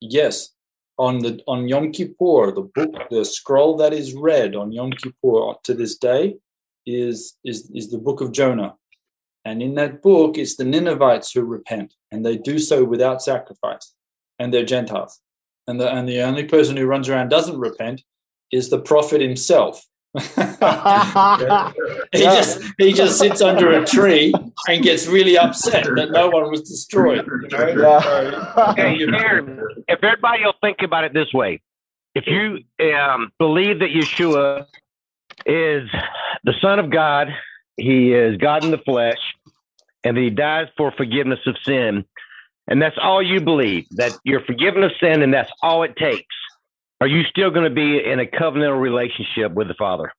Yes. 0.00 0.53
On 0.96 1.18
the 1.18 1.40
on 1.48 1.66
Yom 1.66 1.90
Kippur, 1.90 2.52
the 2.52 2.70
book, 2.74 2.94
the 3.10 3.24
scroll 3.24 3.76
that 3.78 3.92
is 3.92 4.14
read 4.14 4.54
on 4.54 4.70
Yom 4.70 4.92
Kippur 4.92 5.54
to 5.64 5.74
this 5.74 5.96
day 5.96 6.36
is 6.86 7.36
is 7.44 7.70
is 7.74 7.90
the 7.90 7.98
book 7.98 8.20
of 8.20 8.32
Jonah. 8.32 8.76
And 9.44 9.62
in 9.62 9.74
that 9.74 10.02
book, 10.02 10.38
it's 10.38 10.56
the 10.56 10.64
Ninevites 10.64 11.32
who 11.32 11.42
repent, 11.42 11.94
and 12.10 12.24
they 12.24 12.36
do 12.36 12.58
so 12.58 12.84
without 12.84 13.22
sacrifice, 13.22 13.92
and 14.38 14.54
they're 14.54 14.64
Gentiles. 14.64 15.20
And 15.66 15.80
the, 15.80 15.90
and 15.90 16.08
the 16.08 16.22
only 16.22 16.44
person 16.44 16.76
who 16.76 16.86
runs 16.86 17.08
around 17.08 17.28
doesn't 17.28 17.58
repent 17.58 18.02
is 18.50 18.70
the 18.70 18.80
prophet 18.80 19.20
himself. 19.20 19.84
He 22.12 22.20
just 22.20 22.62
he 22.78 22.92
just 22.92 23.18
sits 23.18 23.42
under 23.42 23.72
a 23.72 23.84
tree 23.84 24.32
and 24.68 24.82
gets 24.82 25.08
really 25.08 25.36
upset 25.36 25.84
that 25.96 26.10
no 26.12 26.28
one 26.28 26.50
was 26.50 26.62
destroyed. 26.62 27.26
You 27.26 27.48
know? 27.48 27.98
yeah. 27.98 28.74
hey, 28.76 28.96
if 29.88 30.02
everybody 30.02 30.44
will 30.44 30.54
think 30.60 30.78
about 30.82 31.04
it 31.04 31.12
this 31.14 31.32
way, 31.32 31.60
if 32.14 32.26
you 32.26 32.60
um, 32.94 33.32
believe 33.38 33.80
that 33.80 33.90
Yeshua 33.90 34.66
is 35.46 35.90
the 36.44 36.54
Son 36.60 36.78
of 36.78 36.90
God 36.90 37.28
he 37.76 38.12
is 38.12 38.36
God 38.36 38.64
in 38.64 38.70
the 38.70 38.78
flesh, 38.78 39.18
and 40.04 40.16
that 40.16 40.20
he 40.20 40.30
dies 40.30 40.68
for 40.76 40.92
forgiveness 40.92 41.40
of 41.46 41.56
sin. 41.64 42.04
And 42.66 42.80
that's 42.80 42.96
all 43.00 43.22
you 43.22 43.40
believe, 43.40 43.86
that 43.92 44.12
you're 44.24 44.44
forgiven 44.44 44.82
of 44.82 44.92
sin, 45.00 45.22
and 45.22 45.34
that's 45.34 45.50
all 45.62 45.82
it 45.82 45.96
takes. 45.96 46.34
Are 47.04 47.06
you 47.06 47.22
still 47.24 47.50
going 47.50 47.64
to 47.64 47.74
be 47.74 48.02
in 48.02 48.18
a 48.18 48.24
covenantal 48.24 48.80
relationship 48.80 49.52
with 49.52 49.68
the 49.68 49.74
Father? 49.74 50.10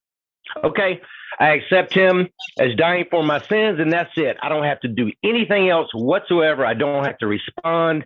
Okay, 0.63 1.01
I 1.39 1.53
accept 1.53 1.91
him 1.95 2.29
as 2.59 2.75
dying 2.75 3.05
for 3.09 3.23
my 3.23 3.41
sins, 3.41 3.79
and 3.79 3.91
that's 3.91 4.11
it. 4.17 4.37
I 4.39 4.49
don't 4.49 4.65
have 4.65 4.79
to 4.81 4.87
do 4.87 5.11
anything 5.23 5.67
else 5.67 5.89
whatsoever. 5.95 6.63
I 6.63 6.75
don't 6.75 7.03
have 7.03 7.17
to 7.17 7.25
respond. 7.25 8.05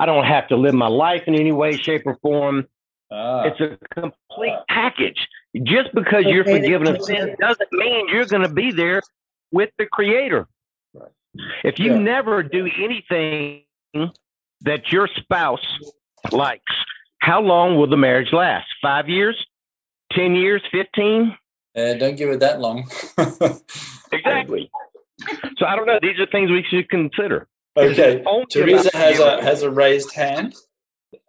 I 0.00 0.06
don't 0.06 0.24
have 0.24 0.48
to 0.48 0.56
live 0.56 0.72
my 0.72 0.86
life 0.86 1.24
in 1.26 1.34
any 1.34 1.52
way, 1.52 1.76
shape, 1.76 2.04
or 2.06 2.16
form. 2.22 2.66
Ah. 3.12 3.48
It's 3.48 3.60
a 3.60 3.76
complete 3.92 4.56
package. 4.70 5.28
Just 5.62 5.94
because 5.94 6.24
you're 6.24 6.46
forgiven 6.46 6.88
of 6.88 7.02
sin 7.02 7.36
doesn't 7.38 7.70
mean 7.72 8.08
you're 8.08 8.24
going 8.24 8.44
to 8.44 8.48
be 8.48 8.72
there 8.72 9.02
with 9.52 9.68
the 9.76 9.84
Creator. 9.84 10.48
If 11.64 11.78
you 11.78 11.92
yeah. 11.92 11.98
never 11.98 12.42
do 12.42 12.66
anything 12.82 13.64
that 14.62 14.90
your 14.90 15.06
spouse 15.06 15.66
likes, 16.32 16.72
how 17.26 17.40
long 17.40 17.76
will 17.76 17.88
the 17.88 17.96
marriage 17.96 18.32
last? 18.32 18.68
Five 18.80 19.08
years? 19.08 19.36
10 20.12 20.36
years? 20.36 20.62
15? 20.70 21.36
Uh, 21.76 21.94
don't 21.94 22.16
give 22.16 22.30
it 22.30 22.38
that 22.38 22.60
long. 22.60 22.88
exactly. 24.12 24.70
So 25.58 25.66
I 25.66 25.74
don't 25.74 25.86
know. 25.86 25.98
These 26.00 26.20
are 26.20 26.26
things 26.26 26.50
we 26.50 26.64
should 26.70 26.88
consider. 26.88 27.48
Okay. 27.76 28.22
Teresa 28.48 28.96
has 28.96 29.18
a 29.18 29.42
has 29.42 29.62
a 29.62 29.70
raised 29.70 30.14
hand, 30.14 30.54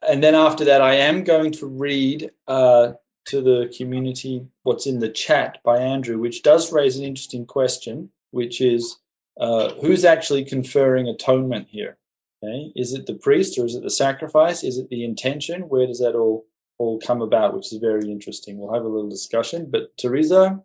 and 0.07 0.23
then 0.23 0.35
after 0.35 0.63
that, 0.65 0.81
I 0.81 0.93
am 0.93 1.25
going 1.25 1.51
to 1.53 1.65
read 1.65 2.31
uh, 2.47 2.93
to 3.25 3.41
the 3.41 3.73
community 3.75 4.47
what's 4.63 4.87
in 4.87 4.99
the 4.99 5.09
chat 5.09 5.57
by 5.65 5.79
Andrew, 5.79 6.19
which 6.19 6.43
does 6.43 6.71
raise 6.71 6.97
an 6.97 7.03
interesting 7.03 7.45
question, 7.45 8.11
which 8.31 8.61
is 8.61 8.97
uh, 9.39 9.73
who's 9.81 10.05
actually 10.05 10.45
conferring 10.45 11.09
atonement 11.09 11.67
here? 11.69 11.97
Okay, 12.43 12.71
is 12.75 12.93
it 12.93 13.07
the 13.07 13.15
priest 13.15 13.57
or 13.57 13.65
is 13.65 13.75
it 13.75 13.83
the 13.83 13.89
sacrifice? 13.89 14.63
Is 14.63 14.77
it 14.77 14.89
the 14.89 15.03
intention? 15.03 15.61
Where 15.63 15.87
does 15.87 15.99
that 15.99 16.15
all 16.15 16.45
all 16.77 16.99
come 16.99 17.21
about? 17.21 17.55
Which 17.55 17.73
is 17.73 17.79
very 17.79 18.11
interesting. 18.11 18.59
We'll 18.59 18.73
have 18.73 18.83
a 18.83 18.87
little 18.87 19.09
discussion. 19.09 19.69
But 19.71 19.97
Teresa, 19.97 20.59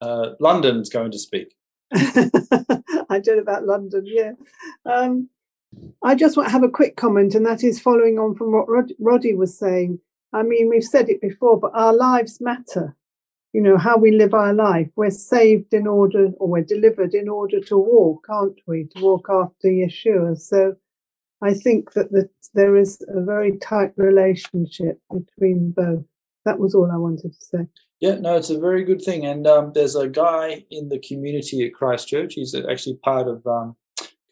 uh, 0.00 0.30
London's 0.40 0.90
going 0.90 1.12
to 1.12 1.18
speak. 1.18 1.54
I 1.94 3.20
did 3.22 3.38
about 3.38 3.66
London, 3.66 4.04
yeah. 4.06 4.32
Um, 4.86 5.28
I 6.02 6.14
just 6.14 6.36
want 6.36 6.48
to 6.48 6.52
have 6.52 6.64
a 6.64 6.68
quick 6.68 6.96
comment, 6.96 7.34
and 7.34 7.46
that 7.46 7.62
is 7.62 7.80
following 7.80 8.18
on 8.18 8.34
from 8.34 8.52
what 8.52 8.68
Rod- 8.68 8.92
Roddy 8.98 9.34
was 9.34 9.56
saying. 9.56 10.00
I 10.32 10.42
mean, 10.42 10.68
we've 10.68 10.84
said 10.84 11.08
it 11.08 11.20
before, 11.20 11.58
but 11.58 11.72
our 11.74 11.94
lives 11.94 12.40
matter. 12.40 12.96
You 13.52 13.60
know, 13.60 13.76
how 13.76 13.98
we 13.98 14.12
live 14.12 14.32
our 14.32 14.54
life. 14.54 14.88
We're 14.96 15.10
saved 15.10 15.74
in 15.74 15.86
order, 15.86 16.30
or 16.38 16.48
we're 16.48 16.64
delivered 16.64 17.14
in 17.14 17.28
order 17.28 17.60
to 17.60 17.76
walk, 17.76 18.26
aren't 18.30 18.60
we? 18.66 18.88
To 18.96 19.02
walk 19.02 19.28
after 19.30 19.68
Yeshua. 19.68 20.38
So 20.40 20.76
I 21.42 21.54
think 21.54 21.92
that 21.92 22.12
the, 22.12 22.28
there 22.54 22.76
is 22.76 23.04
a 23.08 23.20
very 23.22 23.58
tight 23.58 23.92
relationship 23.96 25.00
between 25.10 25.72
both. 25.72 26.04
That 26.44 26.58
was 26.58 26.74
all 26.74 26.90
I 26.90 26.96
wanted 26.96 27.32
to 27.32 27.44
say. 27.44 27.66
Yeah, 28.00 28.16
no, 28.16 28.36
it's 28.36 28.50
a 28.50 28.58
very 28.58 28.84
good 28.84 29.02
thing. 29.02 29.26
And 29.26 29.46
um, 29.46 29.72
there's 29.74 29.94
a 29.94 30.08
guy 30.08 30.64
in 30.70 30.88
the 30.88 30.98
community 30.98 31.64
at 31.64 31.74
Christchurch. 31.74 32.34
He's 32.34 32.54
actually 32.54 32.96
part 32.96 33.28
of 33.28 33.46
um, 33.46 33.76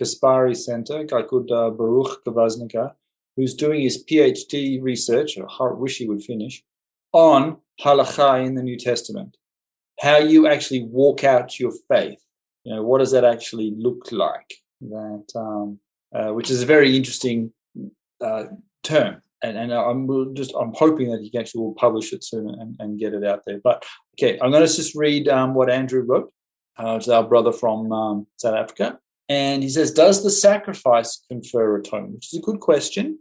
Caspari 0.00 0.56
Center, 0.56 1.00
a 1.00 1.04
guy 1.04 1.22
called 1.22 1.50
uh, 1.52 1.70
Baruch 1.70 2.24
Kavaznika 2.24 2.94
who's 3.36 3.54
doing 3.54 3.80
his 3.80 4.04
PhD 4.04 4.82
research, 4.82 5.38
I 5.38 5.72
wish 5.72 5.96
he 5.96 6.06
would 6.06 6.22
finish, 6.22 6.62
on 7.12 7.56
halakha 7.80 8.44
in 8.44 8.54
the 8.54 8.62
New 8.62 8.76
Testament. 8.76 9.36
How 10.00 10.18
you 10.18 10.46
actually 10.46 10.84
walk 10.84 11.24
out 11.24 11.58
your 11.58 11.72
faith. 11.88 12.20
You 12.64 12.74
know, 12.74 12.82
what 12.82 12.98
does 12.98 13.12
that 13.12 13.24
actually 13.24 13.72
look 13.76 14.12
like? 14.12 14.52
That, 14.82 15.26
um, 15.34 15.78
uh, 16.14 16.32
which 16.32 16.50
is 16.50 16.62
a 16.62 16.66
very 16.66 16.96
interesting 16.96 17.52
uh, 18.20 18.44
term. 18.82 19.22
And, 19.42 19.56
and 19.56 19.72
I'm 19.72 20.34
just 20.34 20.52
I'm 20.54 20.72
hoping 20.74 21.10
that 21.10 21.22
he 21.22 21.38
actually 21.38 21.62
will 21.62 21.74
publish 21.74 22.12
it 22.12 22.22
soon 22.22 22.48
and, 22.48 22.76
and 22.78 22.98
get 22.98 23.14
it 23.14 23.24
out 23.24 23.42
there. 23.46 23.58
But 23.62 23.84
okay, 24.14 24.38
I'm 24.38 24.50
going 24.50 24.66
to 24.66 24.74
just 24.74 24.94
read 24.94 25.28
um, 25.28 25.54
what 25.54 25.70
Andrew 25.70 26.02
wrote. 26.02 26.32
Uh, 26.78 26.96
it's 26.96 27.08
our 27.08 27.26
brother 27.26 27.52
from 27.52 27.90
um, 27.90 28.26
South 28.36 28.54
Africa. 28.54 28.98
And 29.30 29.62
he 29.62 29.68
says, 29.68 29.92
Does 29.92 30.22
the 30.22 30.30
sacrifice 30.30 31.24
confer 31.28 31.76
atonement? 31.76 32.14
Which 32.14 32.32
is 32.34 32.38
a 32.38 32.42
good 32.42 32.60
question 32.60 33.18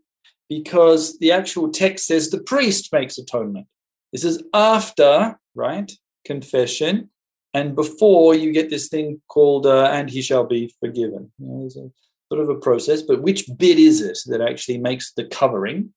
because 0.50 1.18
the 1.20 1.32
actual 1.32 1.72
text 1.72 2.08
says 2.08 2.30
the 2.30 2.42
priest 2.42 2.92
makes 2.92 3.18
atonement. 3.18 3.68
This 4.12 4.24
is 4.24 4.44
after, 4.54 5.40
right, 5.54 5.92
confession, 6.26 7.12
and 7.54 7.76
before 7.76 8.36
you 8.36 8.52
get 8.52 8.70
this 8.70 8.90
thing 8.90 9.22
called 9.28 9.66
uh, 9.66 9.90
and 9.92 10.10
he 10.10 10.22
shall 10.22 10.46
be 10.46 10.74
forgiven. 10.80 11.32
You 11.38 11.48
know, 11.48 11.92
sort 12.32 12.42
of 12.42 12.50
a 12.50 12.60
process, 12.60 13.02
but 13.02 13.22
which 13.22 13.50
bit 13.58 13.80
is 13.80 14.02
it 14.02 14.20
that 14.28 14.42
actually 14.42 14.78
makes 14.78 15.14
the 15.14 15.26
covering? 15.26 15.94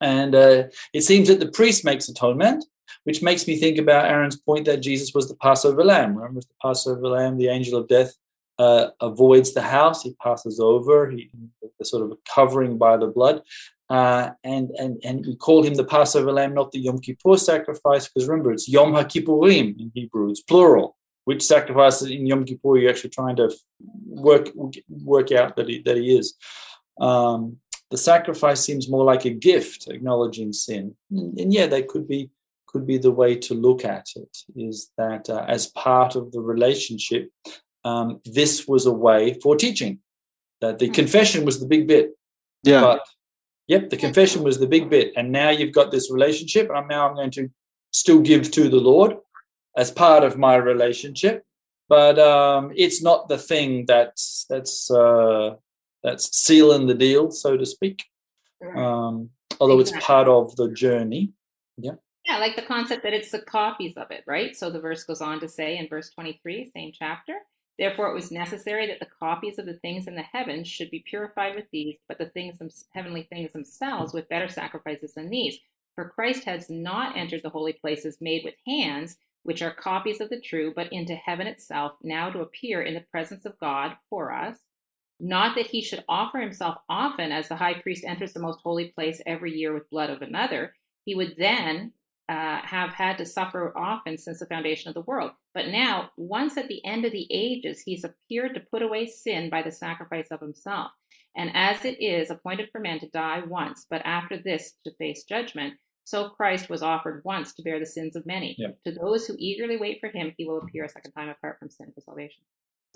And 0.00 0.34
uh, 0.34 0.64
it 0.92 1.02
seems 1.02 1.28
that 1.28 1.40
the 1.40 1.50
priest 1.50 1.84
makes 1.84 2.08
atonement, 2.08 2.64
which 3.04 3.22
makes 3.22 3.46
me 3.46 3.56
think 3.56 3.78
about 3.78 4.06
Aaron's 4.06 4.36
point 4.36 4.66
that 4.66 4.82
Jesus 4.82 5.14
was 5.14 5.28
the 5.28 5.36
Passover 5.36 5.84
lamb. 5.84 6.16
Remember, 6.16 6.40
the 6.40 6.46
Passover 6.60 7.08
lamb, 7.08 7.36
the 7.36 7.48
angel 7.48 7.78
of 7.78 7.88
death 7.88 8.12
uh, 8.58 8.88
avoids 9.00 9.54
the 9.54 9.62
house, 9.62 10.02
he 10.02 10.14
passes 10.22 10.60
over, 10.60 11.10
he, 11.10 11.30
the 11.78 11.84
sort 11.84 12.04
of 12.04 12.12
a 12.12 12.16
covering 12.32 12.76
by 12.76 12.96
the 12.96 13.06
blood. 13.06 13.42
Uh, 13.88 14.30
and 14.44 14.70
and 14.72 15.00
and 15.02 15.24
we 15.24 15.34
call 15.34 15.62
him 15.62 15.74
the 15.74 15.84
Passover 15.84 16.30
lamb, 16.30 16.52
not 16.52 16.72
the 16.72 16.78
Yom 16.78 17.00
Kippur 17.00 17.38
sacrifice, 17.38 18.06
because 18.06 18.28
remember 18.28 18.52
it's 18.52 18.68
Yom 18.68 18.92
HaKippurim 18.92 19.80
in 19.80 19.90
Hebrew, 19.94 20.28
it's 20.30 20.42
plural. 20.42 20.97
Which 21.28 21.42
sacrifice 21.42 22.02
in 22.02 22.26
Yom 22.26 22.44
Kippur 22.44 22.78
you're 22.78 22.90
actually 22.90 23.10
trying 23.10 23.36
to 23.36 23.46
work 24.06 24.44
work 24.88 25.30
out 25.32 25.56
that 25.56 25.68
he, 25.68 25.82
that 25.82 25.96
he 25.96 26.16
is. 26.18 26.34
Um, 27.00 27.58
the 27.90 27.98
sacrifice 27.98 28.60
seems 28.60 28.90
more 28.94 29.04
like 29.04 29.24
a 29.24 29.30
gift, 29.48 29.88
acknowledging 29.88 30.52
sin, 30.52 30.94
and, 31.10 31.38
and 31.40 31.52
yeah, 31.52 31.66
that 31.66 31.88
could 31.88 32.06
be 32.08 32.30
could 32.70 32.86
be 32.86 32.98
the 32.98 33.16
way 33.20 33.36
to 33.46 33.54
look 33.54 33.84
at 33.84 34.06
it. 34.16 34.34
Is 34.56 34.90
that 34.96 35.28
uh, 35.28 35.44
as 35.56 35.66
part 35.88 36.16
of 36.16 36.32
the 36.32 36.40
relationship, 36.40 37.30
um, 37.84 38.20
this 38.24 38.66
was 38.66 38.86
a 38.86 38.98
way 39.06 39.38
for 39.42 39.56
teaching. 39.56 40.00
That 40.60 40.78
the 40.78 40.86
hmm. 40.88 41.00
confession 41.00 41.44
was 41.44 41.60
the 41.60 41.66
big 41.66 41.86
bit. 41.86 42.10
Yeah. 42.64 42.80
But 42.80 43.00
Yep, 43.68 43.90
the 43.90 43.98
confession 43.98 44.42
was 44.42 44.58
the 44.58 44.66
big 44.66 44.88
bit. 44.88 45.12
And 45.14 45.30
now 45.30 45.50
you've 45.50 45.74
got 45.74 45.90
this 45.90 46.10
relationship. 46.10 46.70
And 46.74 46.88
now 46.88 47.08
I'm 47.08 47.14
going 47.14 47.30
to 47.32 47.50
still 47.92 48.20
give 48.20 48.50
to 48.52 48.68
the 48.68 48.76
Lord 48.76 49.16
as 49.78 49.90
part 49.90 50.24
of 50.24 50.36
my 50.36 50.56
relationship. 50.56 51.44
But 51.88 52.18
um, 52.18 52.72
it's 52.76 53.02
not 53.02 53.28
the 53.28 53.38
thing 53.38 53.86
that's 53.86 54.44
that's 54.50 54.90
uh, 54.90 55.54
that's 56.02 56.36
sealing 56.36 56.86
the 56.86 56.94
deal, 56.94 57.30
so 57.30 57.56
to 57.56 57.64
speak. 57.64 58.04
Um, 58.76 59.30
although 59.58 59.80
exactly. 59.80 59.98
it's 59.98 60.06
part 60.06 60.28
of 60.28 60.54
the 60.56 60.68
journey. 60.72 61.32
Yeah. 61.78 61.92
Yeah, 62.26 62.38
like 62.38 62.56
the 62.56 62.62
concept 62.62 63.04
that 63.04 63.14
it's 63.14 63.30
the 63.30 63.40
copies 63.40 63.96
of 63.96 64.10
it, 64.10 64.22
right? 64.26 64.54
So 64.54 64.68
the 64.68 64.80
verse 64.80 65.04
goes 65.04 65.22
on 65.22 65.40
to 65.40 65.48
say 65.48 65.78
in 65.78 65.88
verse 65.88 66.10
23, 66.10 66.70
same 66.74 66.92
chapter, 66.92 67.32
Therefore, 67.78 68.08
it 68.08 68.14
was 68.14 68.32
necessary 68.32 68.88
that 68.88 68.98
the 68.98 69.06
copies 69.20 69.58
of 69.58 69.66
the 69.66 69.74
things 69.74 70.08
in 70.08 70.16
the 70.16 70.22
heavens 70.22 70.66
should 70.66 70.90
be 70.90 71.04
purified 71.08 71.54
with 71.54 71.66
these, 71.70 71.96
but 72.08 72.18
the 72.18 72.26
things, 72.26 72.58
heavenly 72.92 73.22
things 73.30 73.52
themselves, 73.52 74.12
with 74.12 74.28
better 74.28 74.48
sacrifices 74.48 75.14
than 75.14 75.30
these. 75.30 75.58
For 75.94 76.08
Christ 76.08 76.44
has 76.44 76.68
not 76.68 77.16
entered 77.16 77.42
the 77.44 77.50
holy 77.50 77.72
places 77.72 78.18
made 78.20 78.42
with 78.44 78.54
hands, 78.66 79.16
which 79.42 79.62
are 79.62 79.74
copies 79.74 80.20
of 80.20 80.30
the 80.30 80.40
true, 80.40 80.72
but 80.74 80.92
into 80.92 81.14
heaven 81.14 81.46
itself, 81.46 81.92
now 82.02 82.30
to 82.30 82.40
appear 82.40 82.82
in 82.82 82.94
the 82.94 83.04
presence 83.10 83.44
of 83.44 83.58
God 83.58 83.96
for 84.10 84.32
us. 84.32 84.56
Not 85.20 85.56
that 85.56 85.66
he 85.66 85.82
should 85.82 86.04
offer 86.08 86.38
himself 86.38 86.76
often 86.88 87.32
as 87.32 87.48
the 87.48 87.56
high 87.56 87.80
priest 87.80 88.04
enters 88.06 88.32
the 88.32 88.40
most 88.40 88.60
holy 88.62 88.88
place 88.88 89.20
every 89.26 89.52
year 89.52 89.74
with 89.74 89.90
blood 89.90 90.10
of 90.10 90.22
another. 90.22 90.74
He 91.04 91.14
would 91.14 91.34
then 91.38 91.92
uh, 92.28 92.60
have 92.62 92.90
had 92.90 93.16
to 93.18 93.24
suffer 93.24 93.76
often 93.76 94.18
since 94.18 94.40
the 94.40 94.46
foundation 94.46 94.88
of 94.88 94.94
the 94.94 95.00
world. 95.00 95.32
But 95.54 95.68
now, 95.68 96.10
once 96.16 96.56
at 96.56 96.68
the 96.68 96.84
end 96.84 97.04
of 97.04 97.12
the 97.12 97.26
ages, 97.30 97.80
he's 97.80 98.04
appeared 98.04 98.54
to 98.54 98.60
put 98.60 98.82
away 98.82 99.06
sin 99.06 99.48
by 99.50 99.62
the 99.62 99.72
sacrifice 99.72 100.28
of 100.30 100.40
himself. 100.40 100.92
And 101.36 101.50
as 101.54 101.84
it 101.84 102.00
is 102.02 102.30
appointed 102.30 102.68
for 102.70 102.80
men 102.80 103.00
to 103.00 103.08
die 103.08 103.42
once, 103.46 103.86
but 103.88 104.02
after 104.04 104.36
this 104.36 104.74
to 104.84 104.94
face 104.96 105.24
judgment, 105.24 105.74
so 106.08 106.30
Christ 106.30 106.70
was 106.70 106.82
offered 106.82 107.20
once 107.24 107.52
to 107.54 107.62
bear 107.62 107.78
the 107.78 107.84
sins 107.84 108.16
of 108.16 108.24
many. 108.24 108.54
Yeah. 108.56 108.68
To 108.86 108.92
those 108.92 109.26
who 109.26 109.34
eagerly 109.38 109.76
wait 109.76 110.00
for 110.00 110.08
him, 110.08 110.32
he 110.38 110.46
will 110.46 110.56
appear 110.58 110.84
a 110.84 110.88
second 110.88 111.12
time 111.12 111.28
apart 111.28 111.58
from 111.58 111.68
sin 111.68 111.92
for 111.94 112.00
salvation. 112.00 112.42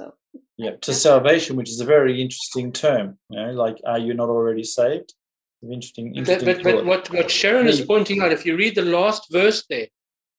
So, 0.00 0.14
Yeah, 0.56 0.76
to 0.80 0.94
salvation, 0.94 1.56
which 1.56 1.68
is 1.68 1.80
a 1.80 1.84
very 1.84 2.22
interesting 2.22 2.72
term. 2.72 3.18
You 3.28 3.36
know, 3.38 3.52
like, 3.52 3.76
are 3.84 3.98
you 3.98 4.14
not 4.14 4.30
already 4.30 4.64
saved? 4.64 5.12
An 5.62 5.72
interesting, 5.74 6.14
But, 6.14 6.24
that- 6.26 6.44
but, 6.46 6.62
but 6.62 6.86
what, 6.86 7.10
what 7.12 7.30
Sharon 7.30 7.66
is 7.68 7.82
pointing 7.82 8.22
out, 8.22 8.32
if 8.32 8.46
you 8.46 8.56
read 8.56 8.76
the 8.76 8.82
last 8.98 9.26
verse 9.30 9.64
there, 9.68 9.88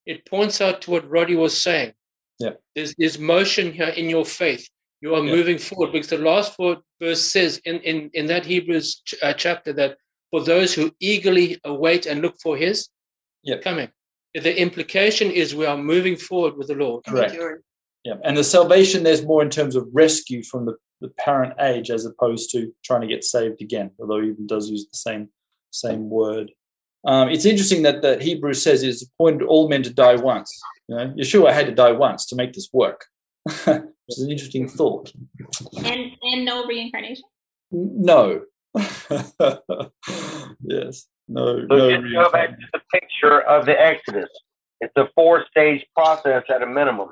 it 0.08 0.26
points 0.26 0.60
out 0.60 0.82
to 0.82 0.92
what 0.92 1.08
Roddy 1.08 1.36
was 1.36 1.56
saying. 1.56 1.94
Yeah. 2.40 2.54
There's, 2.76 2.96
there's 2.98 3.20
motion 3.20 3.72
here 3.72 3.90
in 3.90 4.10
your 4.10 4.26
faith. 4.26 4.68
You 5.02 5.14
are 5.14 5.24
Yeah. 5.24 5.36
moving 5.36 5.60
forward 5.60 5.92
because 5.92 6.10
the 6.10 6.18
last 6.18 6.56
four 6.56 6.78
verse 7.00 7.22
says 7.22 7.62
in, 7.66 7.76
in, 7.82 8.10
in 8.16 8.26
that 8.32 8.46
Hebrews 8.48 9.04
ch- 9.06 9.14
uh, 9.22 9.34
chapter 9.34 9.72
that 9.74 9.98
for 10.34 10.42
those 10.44 10.74
who 10.74 10.90
eagerly 11.00 11.60
await 11.64 12.08
and 12.08 12.24
look 12.24 12.36
for 12.42 12.58
his 12.58 12.90
Yeah. 13.44 13.58
coming. 13.58 13.90
The 14.34 14.60
implication 14.60 15.30
is 15.30 15.54
we 15.54 15.68
are 15.68 15.78
moving 15.78 16.16
forward 16.18 16.58
with 16.58 16.70
the 16.70 16.74
Lord. 16.74 17.06
Correct. 17.06 17.38
Yeah, 18.04 18.16
and 18.24 18.36
the 18.36 18.44
salvation 18.44 19.04
there's 19.04 19.24
more 19.24 19.44
in 19.44 19.52
terms 19.52 19.76
of 19.76 19.88
rescue 19.94 20.42
from 20.44 20.66
the, 20.66 20.74
the 21.02 21.10
parent 21.10 21.54
age 21.62 21.92
as 21.92 22.04
opposed 22.08 22.50
to 22.54 22.74
trying 22.84 23.02
to 23.02 23.08
get 23.08 23.24
saved 23.24 23.62
again, 23.62 23.92
although 24.00 24.22
he 24.22 24.30
even 24.30 24.48
does 24.48 24.72
use 24.72 24.88
the 24.92 24.98
same 24.98 25.30
same 25.70 26.10
word. 26.10 26.52
Um, 27.06 27.30
it's 27.30 27.46
interesting 27.46 27.84
that 27.84 28.02
the 28.02 28.18
Hebrew 28.28 28.54
says 28.54 28.82
it's 28.82 29.04
appointed 29.04 29.44
all 29.46 29.70
men 29.70 29.84
to 29.84 29.94
die 29.94 30.16
once. 30.16 30.50
You 30.88 30.96
know, 30.96 31.08
Yeshua 31.20 31.54
had 31.54 31.68
to 31.68 31.76
die 31.76 31.92
once 31.92 32.26
to 32.30 32.36
make 32.36 32.54
this 32.54 32.70
work, 32.74 33.06
which 33.46 34.16
is 34.18 34.24
an 34.24 34.32
interesting 34.32 34.68
thought. 34.68 35.14
and 35.86 36.02
and 36.24 36.44
no 36.44 36.66
reincarnation. 36.66 37.24
No. 37.72 38.42
yes. 40.62 41.08
No. 41.28 41.60
So 41.70 41.76
no. 41.76 42.02
just 42.02 42.14
go 42.14 42.32
back 42.32 42.50
to 42.60 42.66
the 42.74 42.80
picture 42.92 43.42
of 43.42 43.66
the 43.66 43.80
Exodus. 43.80 44.30
It's 44.82 44.94
a 44.98 45.08
four-stage 45.16 45.86
process 45.96 46.44
at 46.54 46.62
a 46.62 46.68
minimum. 46.68 47.10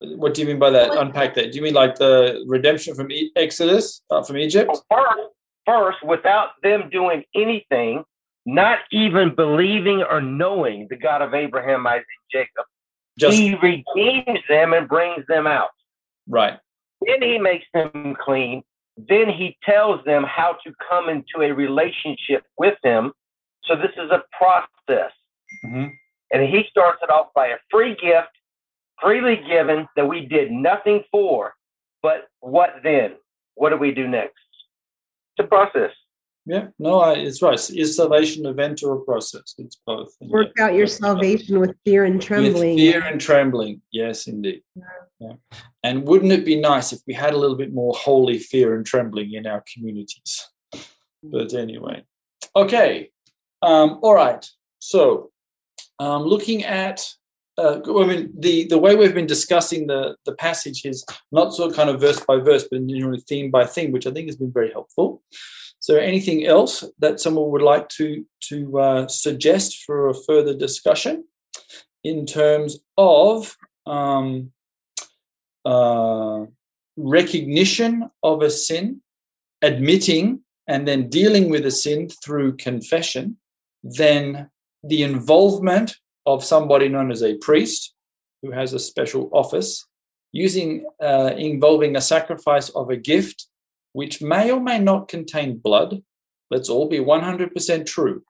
What 0.00 0.34
do 0.34 0.40
you 0.42 0.48
mean 0.48 0.58
by 0.58 0.70
that? 0.70 0.96
Unpack 0.96 1.34
that. 1.34 1.52
Do 1.52 1.56
you 1.56 1.62
mean 1.62 1.74
like 1.74 1.94
the 1.94 2.44
redemption 2.48 2.94
from 2.94 3.12
E- 3.12 3.30
Exodus 3.36 4.02
uh, 4.10 4.22
from 4.22 4.38
Egypt? 4.38 4.70
First, 4.90 5.20
first, 5.64 5.98
without 6.04 6.50
them 6.64 6.88
doing 6.90 7.22
anything, 7.36 8.02
not 8.44 8.80
even 8.90 9.34
believing 9.36 10.02
or 10.02 10.20
knowing 10.20 10.88
the 10.90 10.96
God 10.96 11.22
of 11.22 11.34
Abraham, 11.34 11.86
Isaac, 11.86 12.04
and 12.32 12.42
Jacob, 12.42 12.66
Just 13.16 13.38
he 13.38 13.54
redeems 13.54 14.40
them 14.48 14.72
and 14.72 14.88
brings 14.88 15.24
them 15.28 15.46
out. 15.46 15.68
right. 16.28 16.58
Then 17.06 17.20
he 17.22 17.38
makes 17.38 17.64
them 17.74 18.16
clean. 18.24 18.62
Then 18.96 19.28
he 19.28 19.56
tells 19.64 20.04
them 20.04 20.24
how 20.24 20.56
to 20.64 20.72
come 20.88 21.08
into 21.08 21.40
a 21.42 21.52
relationship 21.52 22.44
with 22.58 22.78
him. 22.82 23.12
So 23.64 23.76
this 23.76 23.92
is 23.96 24.10
a 24.10 24.24
process. 24.36 25.12
Mhm. 25.64 25.92
And 26.32 26.42
he 26.48 26.64
starts 26.70 27.02
it 27.02 27.10
off 27.10 27.32
by 27.34 27.48
a 27.48 27.58
free 27.70 27.94
gift, 27.94 28.30
freely 29.00 29.36
given 29.36 29.88
that 29.96 30.06
we 30.06 30.26
did 30.26 30.50
nothing 30.50 31.04
for. 31.10 31.54
But 32.02 32.28
what 32.40 32.82
then? 32.82 33.16
What 33.54 33.70
do 33.70 33.76
we 33.76 33.92
do 33.92 34.08
next? 34.08 34.38
It's 35.36 35.44
a 35.44 35.48
process. 35.48 35.92
Yeah, 36.44 36.68
no, 36.78 37.00
I, 37.00 37.12
it's 37.14 37.40
right. 37.40 37.54
Is 37.70 37.96
salvation 37.96 38.46
an 38.46 38.52
event 38.52 38.82
or 38.82 38.94
a 38.94 39.00
process? 39.00 39.54
It's 39.58 39.80
both. 39.86 40.12
Work 40.20 40.48
yeah, 40.58 40.64
out 40.64 40.74
your 40.74 40.88
salvation 40.88 41.60
with 41.60 41.76
fear 41.84 42.04
and 42.04 42.20
trembling. 42.20 42.74
With 42.74 42.78
fear 42.78 43.02
and 43.02 43.20
trembling. 43.20 43.80
Yes, 43.92 44.26
indeed. 44.26 44.62
Yeah. 45.20 45.34
And 45.84 46.04
wouldn't 46.04 46.32
it 46.32 46.44
be 46.44 46.60
nice 46.60 46.92
if 46.92 47.00
we 47.06 47.14
had 47.14 47.32
a 47.32 47.36
little 47.36 47.56
bit 47.56 47.72
more 47.72 47.94
holy 47.94 48.38
fear 48.38 48.74
and 48.74 48.84
trembling 48.84 49.34
in 49.34 49.46
our 49.46 49.62
communities? 49.72 50.48
But 51.22 51.54
anyway, 51.54 52.02
okay. 52.56 53.10
Um, 53.62 54.00
all 54.02 54.14
right. 54.14 54.44
So, 54.80 55.30
um, 56.00 56.24
looking 56.24 56.64
at, 56.64 57.06
uh, 57.56 57.78
I 57.86 58.06
mean, 58.06 58.32
the 58.36 58.66
the 58.66 58.78
way 58.78 58.96
we've 58.96 59.14
been 59.14 59.26
discussing 59.26 59.86
the 59.86 60.16
the 60.24 60.34
passage 60.34 60.84
is 60.84 61.04
not 61.30 61.54
so 61.54 61.70
kind 61.70 61.88
of 61.88 62.00
verse 62.00 62.18
by 62.18 62.38
verse, 62.38 62.66
but 62.68 62.84
generally 62.88 63.20
theme 63.20 63.52
by 63.52 63.64
theme, 63.64 63.92
which 63.92 64.08
I 64.08 64.10
think 64.10 64.26
has 64.26 64.36
been 64.36 64.52
very 64.52 64.72
helpful. 64.72 65.22
So, 65.82 65.96
anything 65.96 66.46
else 66.46 66.84
that 67.00 67.18
someone 67.18 67.50
would 67.50 67.60
like 67.60 67.88
to 67.98 68.24
to 68.50 68.78
uh, 68.78 69.08
suggest 69.08 69.82
for 69.84 70.08
a 70.08 70.14
further 70.14 70.54
discussion 70.54 71.24
in 72.04 72.24
terms 72.24 72.78
of 72.96 73.56
um, 73.84 74.52
uh, 75.64 76.46
recognition 76.96 78.08
of 78.22 78.42
a 78.42 78.50
sin, 78.50 79.02
admitting 79.60 80.42
and 80.68 80.86
then 80.86 81.08
dealing 81.08 81.50
with 81.50 81.66
a 81.66 81.72
sin 81.72 82.08
through 82.08 82.58
confession, 82.58 83.38
then 83.82 84.50
the 84.84 85.02
involvement 85.02 85.96
of 86.26 86.44
somebody 86.44 86.88
known 86.88 87.10
as 87.10 87.24
a 87.24 87.38
priest 87.38 87.92
who 88.40 88.52
has 88.52 88.72
a 88.72 88.78
special 88.78 89.28
office, 89.32 89.84
using 90.30 90.86
uh, 91.02 91.32
involving 91.36 91.96
a 91.96 92.00
sacrifice 92.00 92.68
of 92.68 92.88
a 92.88 92.96
gift 92.96 93.48
which 93.92 94.22
may 94.22 94.50
or 94.50 94.60
may 94.60 94.78
not 94.78 95.08
contain 95.08 95.58
blood. 95.58 96.02
Let's 96.50 96.68
all 96.68 96.88
be 96.88 96.98
100% 96.98 97.86
true. 97.86 98.22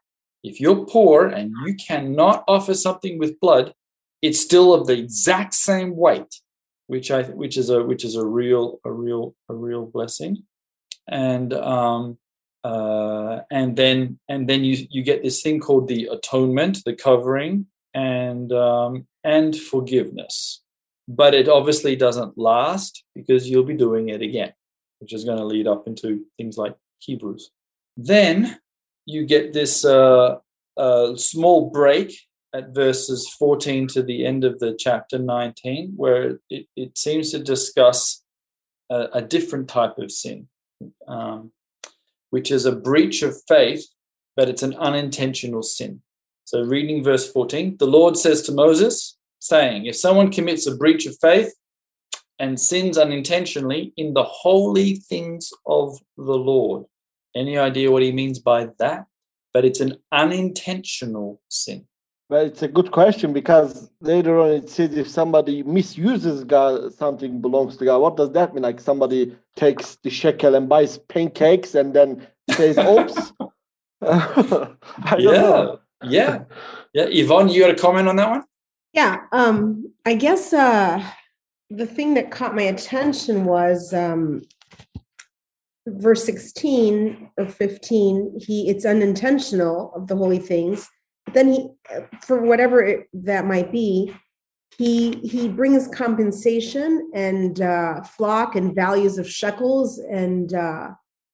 If 0.42 0.60
you're 0.60 0.84
poor 0.86 1.26
and 1.26 1.52
you 1.64 1.74
cannot 1.74 2.44
offer 2.48 2.74
something 2.74 3.18
with 3.18 3.38
blood, 3.40 3.74
it's 4.22 4.40
still 4.40 4.74
of 4.74 4.86
the 4.86 4.98
exact 4.98 5.54
same 5.54 5.96
weight, 5.96 6.40
which 6.86 7.10
I 7.10 7.22
which 7.22 7.56
is 7.56 7.70
a 7.70 7.82
which 7.82 8.04
is 8.04 8.14
a 8.14 8.24
real 8.24 8.80
a 8.84 8.92
real 8.92 9.34
a 9.48 9.54
real 9.54 9.84
blessing, 9.84 10.44
and 11.08 11.52
um, 11.52 12.18
uh, 12.64 13.40
and 13.50 13.76
then 13.76 14.18
and 14.28 14.48
then 14.48 14.64
you 14.64 14.86
you 14.90 15.02
get 15.02 15.22
this 15.22 15.42
thing 15.42 15.60
called 15.60 15.88
the 15.88 16.06
atonement, 16.06 16.78
the 16.84 16.94
covering, 16.94 17.66
and 17.94 18.52
um, 18.52 19.06
and 19.24 19.56
forgiveness. 19.56 20.62
But 21.08 21.34
it 21.34 21.48
obviously 21.48 21.96
doesn't 21.96 22.38
last 22.38 23.04
because 23.14 23.48
you'll 23.48 23.64
be 23.64 23.74
doing 23.74 24.08
it 24.08 24.22
again, 24.22 24.52
which 25.02 25.12
is 25.12 25.24
going 25.24 25.38
to 25.38 25.44
lead 25.44 25.66
up 25.66 25.88
into 25.88 26.24
things 26.36 26.56
like 26.56 26.76
Hebrews. 27.00 27.50
Then 27.96 28.58
you 29.04 29.26
get 29.26 29.52
this 29.52 29.84
uh, 29.84 30.36
uh, 30.76 31.16
small 31.16 31.70
break 31.70 32.16
at 32.54 32.72
verses 32.72 33.28
14 33.36 33.88
to 33.88 34.02
the 34.02 34.24
end 34.24 34.44
of 34.44 34.60
the 34.60 34.76
chapter 34.78 35.18
19, 35.18 35.94
where 35.96 36.38
it, 36.48 36.66
it 36.76 36.96
seems 36.96 37.32
to 37.32 37.42
discuss 37.42 38.22
a, 38.90 39.08
a 39.14 39.22
different 39.22 39.68
type 39.68 39.98
of 39.98 40.12
sin, 40.12 40.46
um, 41.08 41.50
which 42.30 42.52
is 42.52 42.64
a 42.64 42.76
breach 42.76 43.22
of 43.22 43.36
faith, 43.48 43.84
but 44.36 44.48
it's 44.48 44.62
an 44.62 44.74
unintentional 44.74 45.64
sin. 45.64 46.00
So, 46.44 46.62
reading 46.62 47.02
verse 47.02 47.30
14, 47.32 47.78
the 47.78 47.86
Lord 47.86 48.16
says 48.16 48.42
to 48.42 48.52
Moses, 48.52 49.18
saying, 49.40 49.86
If 49.86 49.96
someone 49.96 50.30
commits 50.30 50.66
a 50.66 50.76
breach 50.76 51.06
of 51.06 51.16
faith 51.20 51.52
and 52.38 52.58
sins 52.58 52.98
unintentionally 52.98 53.92
in 53.96 54.14
the 54.14 54.22
holy 54.22 54.96
things 54.96 55.52
of 55.66 55.98
the 56.16 56.22
Lord, 56.22 56.84
any 57.34 57.58
idea 57.58 57.90
what 57.90 58.02
he 58.02 58.12
means 58.12 58.38
by 58.38 58.68
that? 58.78 59.06
But 59.54 59.64
it's 59.64 59.80
an 59.80 59.98
unintentional 60.12 61.40
sin. 61.48 61.86
Well, 62.28 62.46
it's 62.46 62.62
a 62.62 62.68
good 62.68 62.90
question 62.90 63.34
because 63.34 63.90
later 64.00 64.40
on 64.40 64.52
it 64.52 64.70
says 64.70 64.96
if 64.96 65.06
somebody 65.06 65.62
misuses 65.62 66.44
God, 66.44 66.94
something 66.94 67.42
belongs 67.42 67.76
to 67.76 67.84
God. 67.84 67.98
What 67.98 68.16
does 68.16 68.32
that 68.32 68.54
mean? 68.54 68.62
Like 68.62 68.80
somebody 68.80 69.36
takes 69.54 69.96
the 69.96 70.08
shekel 70.08 70.54
and 70.54 70.66
buys 70.66 70.96
pancakes 70.96 71.74
and 71.74 71.92
then 71.92 72.26
says, 72.52 72.78
"Oops." 72.78 73.32
Yeah, 75.18 75.30
know. 75.30 75.80
yeah, 76.04 76.44
yeah. 76.94 77.06
Yvonne, 77.08 77.48
you 77.48 77.60
got 77.60 77.70
a 77.70 77.74
comment 77.74 78.08
on 78.08 78.16
that 78.16 78.30
one? 78.30 78.44
Yeah, 78.92 79.24
um, 79.32 79.92
I 80.06 80.14
guess 80.14 80.52
uh, 80.52 81.04
the 81.76 81.86
thing 81.86 82.14
that 82.14 82.30
caught 82.30 82.54
my 82.54 82.62
attention 82.62 83.44
was 83.44 83.92
um, 83.94 84.42
verse 85.86 86.24
16 86.24 87.30
or 87.38 87.46
15. 87.46 88.38
He 88.38 88.68
it's 88.68 88.84
unintentional 88.84 89.92
of 89.94 90.06
the 90.06 90.16
holy 90.16 90.38
things. 90.38 90.88
But 91.24 91.34
then 91.34 91.52
he, 91.52 91.68
for 92.22 92.42
whatever 92.42 92.82
it, 92.82 93.08
that 93.12 93.46
might 93.46 93.72
be, 93.72 94.14
he 94.76 95.12
he 95.20 95.48
brings 95.48 95.88
compensation 95.88 97.10
and 97.14 97.60
uh, 97.60 98.02
flock 98.02 98.56
and 98.56 98.74
values 98.74 99.18
of 99.18 99.30
shekels 99.30 99.98
and 99.98 100.54
uh, 100.54 100.90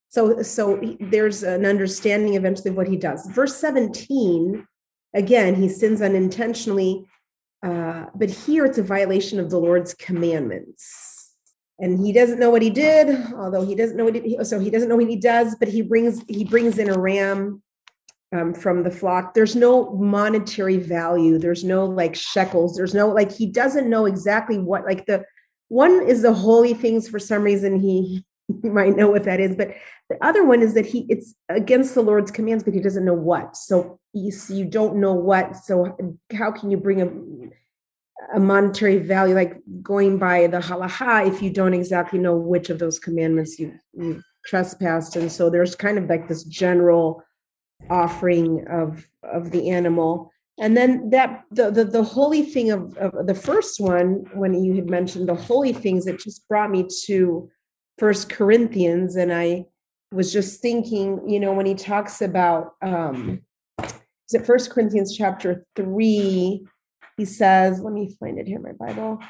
so 0.09 0.43
so 0.43 0.80
he- 0.80 0.99
there's 1.01 1.43
an 1.43 1.64
understanding 1.64 2.34
eventually 2.34 2.70
of 2.70 2.76
what 2.76 2.89
he 2.89 2.97
does. 2.97 3.26
Verse 3.30 3.57
17, 3.57 4.66
again, 5.14 5.55
he 5.55 5.68
sins 5.68 6.03
unintentionally 6.03 7.07
Uh, 7.63 8.07
but 8.15 8.31
here 8.31 8.65
it's 8.65 8.79
a 8.79 8.83
violation 8.83 9.41
of 9.41 9.51
the 9.51 9.59
Lord's 9.59 9.95
commandments. 9.95 11.35
And 11.81 12.05
he 12.05 12.13
doesn't 12.13 12.41
know 12.41 12.51
what 12.51 12.63
he 12.63 12.71
did, 12.71 13.33
although 13.35 13.65
he 13.65 13.75
doesn't 13.75 13.97
know 13.97 14.05
what 14.05 14.17
he, 14.17 14.37
so 14.43 14.59
he 14.59 14.71
doesn't 14.71 14.89
know 14.89 14.97
what 14.97 15.09
he 15.09 15.17
does, 15.17 15.55
but 15.57 15.69
he 15.69 15.83
brings 15.83 16.23
he 16.29 16.45
brings 16.45 16.79
in 16.79 16.91
a 16.91 16.99
ram 16.99 17.63
um, 18.33 18.53
from 18.53 18.83
the 18.83 18.91
flock. 18.91 19.35
There's 19.35 19.55
no 19.55 19.95
monetary 19.95 20.77
value. 20.77 21.39
There's 21.39 21.65
no 21.65 21.85
like 21.85 22.17
shekels. 22.17 22.77
There's 22.77 22.95
no 22.95 23.09
like 23.09 23.31
he 23.31 23.47
doesn't 23.47 23.89
know 23.89 24.07
exactly 24.07 24.59
what 24.59 24.85
like 24.85 25.07
the 25.07 25.25
one 25.69 26.03
is 26.03 26.23
the 26.23 26.33
holy 26.33 26.75
things 26.75 27.09
for 27.09 27.19
some 27.19 27.43
reason 27.43 27.79
he, 27.79 28.25
he 28.63 28.69
might 28.69 28.97
know 28.97 29.11
what 29.11 29.25
that 29.25 29.41
is, 29.41 29.55
but 29.57 29.75
the 30.09 30.17
other 30.25 30.45
one 30.45 30.63
is 30.63 30.75
that 30.75 30.87
he 30.87 31.07
it's 31.09 31.35
against 31.49 31.95
the 31.95 32.03
Lord's 32.03 32.31
commands, 32.31 32.65
but 32.65 32.75
he 32.75 32.81
doesn't 32.81 33.05
know 33.05 33.15
what. 33.15 33.57
So 33.57 34.01
you 34.13 34.33
you 34.49 34.65
don't 34.65 34.97
know 34.97 35.15
what. 35.15 35.57
So 35.57 35.97
how 36.33 36.51
can 36.51 36.71
you 36.71 36.77
bring 36.77 37.03
a 37.03 37.11
a 38.35 38.41
monetary 38.41 38.99
value 38.99 39.35
like 39.35 39.57
going 39.81 40.19
by 40.19 40.47
the 40.49 40.59
halacha 40.59 41.27
if 41.27 41.41
you 41.41 41.51
don't 41.51 41.73
exactly 41.73 42.19
know 42.19 42.37
which 42.37 42.69
of 42.69 42.79
those 42.79 42.99
commandments 42.99 43.59
you 43.59 43.73
you 43.95 44.23
trespassed 44.45 45.17
and 45.17 45.31
so 45.31 45.49
there's 45.49 45.75
kind 45.75 45.99
of 45.99 46.09
like 46.09 46.29
this 46.29 46.43
general 46.45 47.23
offering 47.91 48.67
of 48.69 49.07
of 49.23 49.51
the 49.51 49.71
animal 49.71 50.31
and 50.59 50.77
then 50.77 51.11
that 51.11 51.45
the 51.53 51.71
the, 51.71 51.85
the 51.85 52.03
holy 52.03 52.43
thing 52.43 52.71
of, 52.71 52.97
of 52.99 53.27
the 53.27 53.35
first 53.35 53.81
one 53.81 54.25
when 54.35 54.53
you 54.65 54.75
had 54.75 54.91
mentioned 54.91 55.29
the 55.29 55.35
holy 55.35 55.73
things 55.73 56.07
it 56.07 56.19
just 56.19 56.47
brought 56.49 56.71
me 56.71 56.87
to 57.05 57.49
first 57.99 58.29
corinthians 58.29 59.17
and 59.17 59.33
i 59.33 59.65
was 60.13 60.33
just 60.33 60.61
thinking 60.61 61.29
you 61.29 61.39
know 61.41 61.53
when 61.53 61.67
he 61.67 61.75
talks 61.75 62.23
about 62.23 62.75
um 62.83 63.41
is 63.83 64.35
it 64.35 64.47
first 64.47 64.71
corinthians 64.71 65.17
chapter 65.17 65.65
3 65.77 66.67
he 67.17 67.25
says 67.25 67.81
let 67.81 67.93
me 67.93 68.17
find 68.21 68.39
it 68.39 68.47
here 68.47 68.57
in 68.57 68.63
my 68.63 68.73
bible 68.73 69.21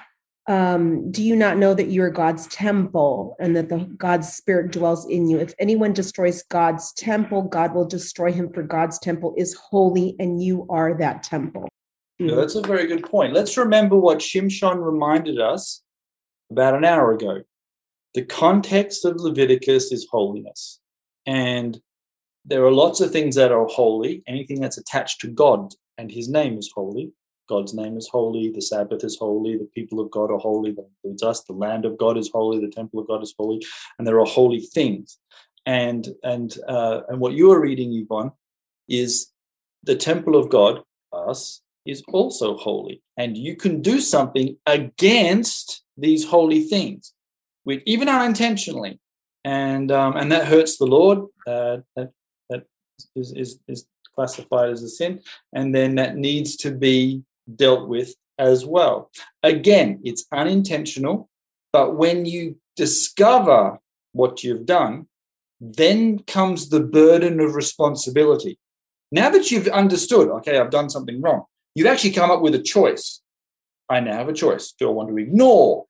um, 0.49 1.11
do 1.11 1.23
you 1.23 1.37
not 1.37 1.59
know 1.59 1.75
that 1.75 1.89
you 1.89 2.03
are 2.03 2.11
God's 2.11 2.47
temple 2.47 3.37
and 3.39 3.55
that 3.55 3.69
the 3.69 3.81
God's 3.99 4.33
spirit 4.33 4.73
dwells 4.73 5.07
in 5.07 5.29
you? 5.29 5.39
If 5.39 5.53
anyone 5.59 5.93
destroys 5.93 6.43
God's 6.45 6.95
temple, 6.95 7.43
God 7.43 7.75
will 7.75 7.85
destroy 7.85 8.33
him, 8.33 8.51
for 8.51 8.63
God's 8.63 8.99
temple 8.99 9.35
is 9.37 9.53
holy, 9.55 10.17
and 10.19 10.43
you 10.43 10.67
are 10.71 10.97
that 10.99 11.23
temple. 11.23 11.69
Yeah, 12.19 12.35
that's 12.35 12.55
a 12.55 12.63
very 12.63 12.87
good 12.87 13.05
point. 13.05 13.35
Let's 13.35 13.59
remember 13.59 13.97
what 13.97 14.19
Shimshon 14.19 14.83
reminded 14.83 15.39
us 15.39 15.83
about 16.51 16.75
an 16.75 16.85
hour 16.85 17.13
ago. 17.13 17.43
The 18.15 18.25
context 18.25 19.05
of 19.05 19.17
Leviticus 19.17 19.93
is 19.93 20.07
holiness. 20.11 20.81
And 21.27 21.81
there 22.45 22.65
are 22.65 22.73
lots 22.73 23.01
of 23.01 23.11
things 23.11 23.35
that 23.37 23.53
are 23.53 23.67
holy, 23.67 24.23
anything 24.27 24.61
that's 24.61 24.79
attached 24.79 25.21
to 25.21 25.29
God 25.29 25.75
and 25.99 26.11
his 26.11 26.29
name 26.29 26.57
is 26.57 26.71
holy. 26.75 27.13
God's 27.49 27.75
name 27.75 27.97
is 27.97 28.09
holy, 28.09 28.51
the 28.51 28.61
Sabbath 28.61 29.03
is 29.03 29.17
holy, 29.17 29.57
the 29.57 29.69
people 29.75 30.01
of 30.01 30.11
God 30.11 30.31
are 30.31 30.39
holy, 30.39 30.71
that 30.73 30.87
includes 31.03 31.23
us, 31.23 31.43
the 31.45 31.55
land 31.55 31.85
of 31.87 31.97
God 31.97 32.19
is 32.19 32.31
holy, 32.33 32.61
the 32.61 32.71
temple 32.71 33.01
of 33.01 33.09
God 33.09 33.23
is 33.23 33.35
holy, 33.39 33.63
and 33.99 34.07
there 34.07 34.21
are 34.21 34.27
holy 34.27 34.61
things. 34.61 35.19
And 35.65 36.09
and 36.23 36.57
uh, 36.69 37.01
and 37.09 37.21
what 37.21 37.33
you 37.33 37.51
are 37.53 37.61
reading, 37.61 37.93
Yvonne, 37.95 38.33
is 38.89 39.33
the 39.83 39.97
temple 39.97 40.37
of 40.37 40.51
God, 40.51 40.83
us, 41.13 41.63
is 41.87 42.03
also 42.09 42.57
holy. 42.57 43.03
And 43.17 43.37
you 43.37 43.57
can 43.57 43.81
do 43.81 44.01
something 44.01 44.57
against 44.67 45.83
these 45.97 46.27
holy 46.27 46.63
things, 46.65 47.15
even 47.87 48.09
unintentionally. 48.09 49.01
And 49.45 49.91
um, 49.93 50.17
and 50.17 50.31
that 50.33 50.47
hurts 50.47 50.79
the 50.79 50.87
Lord. 50.87 51.19
Uh, 51.47 51.79
that 51.97 52.11
that 52.51 52.65
is, 53.15 53.33
is 53.33 53.61
is 53.69 53.87
classified 54.15 54.71
as 54.71 54.83
a 54.83 54.89
sin, 54.89 55.21
and 55.53 55.75
then 55.75 55.95
that 55.95 56.17
needs 56.17 56.57
to 56.57 56.71
be 56.71 57.23
dealt 57.57 57.89
with 57.89 58.15
as 58.39 58.67
well. 58.67 59.11
Again, 59.43 60.01
it's 60.05 60.27
unintentional, 60.33 61.29
but 61.73 61.97
when 61.97 62.27
you 62.27 62.57
discover 62.77 63.79
what 64.13 64.43
you've 64.45 64.67
done, 64.67 65.07
then 65.61 66.19
comes 66.21 66.69
the 66.69 66.81
burden 66.81 67.41
of 67.41 67.55
responsibility. 67.55 68.59
Now 69.11 69.31
that 69.31 69.51
you've 69.51 69.69
understood, 69.69 70.29
okay, 70.29 70.59
I've 70.59 70.71
done 70.71 70.91
something 70.91 71.21
wrong, 71.21 71.45
you've 71.75 71.87
actually 71.87 72.13
come 72.13 72.31
up 72.31 72.43
with 72.43 72.55
a 72.55 72.63
choice. 72.63 73.21
I 73.89 74.01
now 74.01 74.19
have 74.19 74.29
a 74.29 74.35
choice. 74.35 74.73
Do 74.73 74.89
I 74.89 74.93
want 74.93 75.09
to 75.09 75.19
ignore 75.19 75.87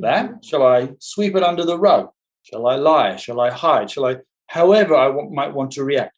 that? 0.00 0.44
Shall 0.44 0.64
I 0.66 0.90
sweep 1.00 1.36
it 1.36 1.42
under 1.42 1.64
the 1.64 1.78
rug? 1.78 2.10
Shall 2.42 2.66
I 2.66 2.76
lie? 2.76 3.16
Shall 3.16 3.40
I 3.40 3.50
hide? 3.50 3.90
Shall 3.90 4.06
I, 4.06 4.16
however, 4.46 4.94
I 4.94 5.06
w- 5.06 5.30
might 5.30 5.52
want 5.52 5.72
to 5.72 5.84
react? 5.84 6.14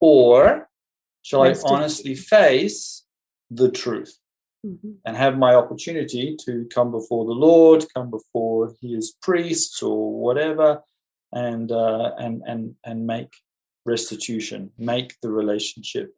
Or 0.00 0.68
shall 1.22 1.42
I 1.42 1.54
honestly 1.64 2.14
face 2.14 3.04
the 3.50 3.70
truth 3.70 4.18
mm-hmm. 4.66 4.92
and 5.04 5.16
have 5.16 5.38
my 5.38 5.54
opportunity 5.54 6.36
to 6.44 6.66
come 6.74 6.90
before 6.90 7.24
the 7.24 7.32
Lord, 7.32 7.84
come 7.94 8.10
before 8.10 8.74
His 8.80 9.12
priests 9.22 9.82
or 9.82 10.20
whatever, 10.20 10.82
and 11.32 11.70
uh, 11.72 12.12
and 12.18 12.42
and 12.46 12.74
and 12.84 13.06
make 13.06 13.32
restitution, 13.84 14.70
make 14.78 15.14
the 15.22 15.30
relationship 15.30 16.14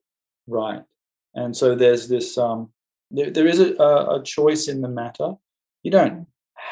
right. 0.46 0.82
And 1.34 1.56
so 1.56 1.74
there's 1.74 2.08
this. 2.08 2.38
Um, 2.38 2.70
there, 3.10 3.30
there 3.30 3.46
is 3.46 3.60
a, 3.60 3.74
a 3.76 4.22
choice 4.24 4.66
in 4.66 4.80
the 4.80 4.88
matter. 4.88 5.34
You 5.82 5.90
don't 5.90 6.26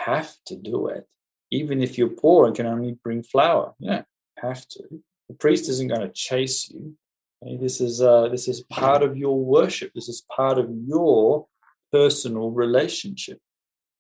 have 0.05 0.35
to 0.47 0.57
do 0.57 0.89
it, 0.89 1.07
even 1.51 1.83
if 1.83 1.97
you're 1.97 2.09
poor 2.09 2.47
and 2.47 2.57
can 2.57 2.67
only 2.67 2.99
bring 3.05 3.23
flour. 3.23 3.75
You 3.79 3.91
don't 3.91 4.07
have 4.39 4.67
to. 4.69 4.83
The 5.29 5.35
priest 5.35 5.69
isn't 5.69 5.89
going 5.89 6.01
to 6.01 6.13
chase 6.13 6.71
you. 6.71 6.95
This 7.61 7.81
is 7.81 8.01
uh, 8.01 8.29
this 8.29 8.47
is 8.47 8.63
part 8.63 9.03
of 9.03 9.17
your 9.17 9.39
worship. 9.39 9.93
This 9.95 10.09
is 10.09 10.23
part 10.31 10.59
of 10.59 10.69
your 10.87 11.47
personal 11.91 12.51
relationship 12.51 13.39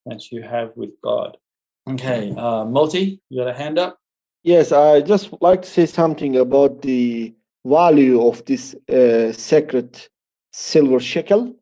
that 0.07 0.31
you 0.31 0.43
have 0.43 0.71
with 0.77 0.91
God. 1.03 1.37
Okay, 1.89 2.33
uh, 2.37 2.65
Moti, 2.65 3.21
you 3.29 3.41
got 3.41 3.49
a 3.49 3.55
hand 3.55 3.79
up? 3.79 3.99
Yes, 4.45 4.73
I 4.73 5.01
just 5.01 5.33
like 5.41 5.63
to 5.63 5.69
say 5.69 5.87
something 5.87 6.37
about 6.37 6.83
the 6.83 7.35
value 7.65 8.25
of 8.27 8.45
this 8.45 8.75
uh, 8.89 9.33
sacred 9.33 10.01
silver 10.53 11.01
shekel. 11.01 11.57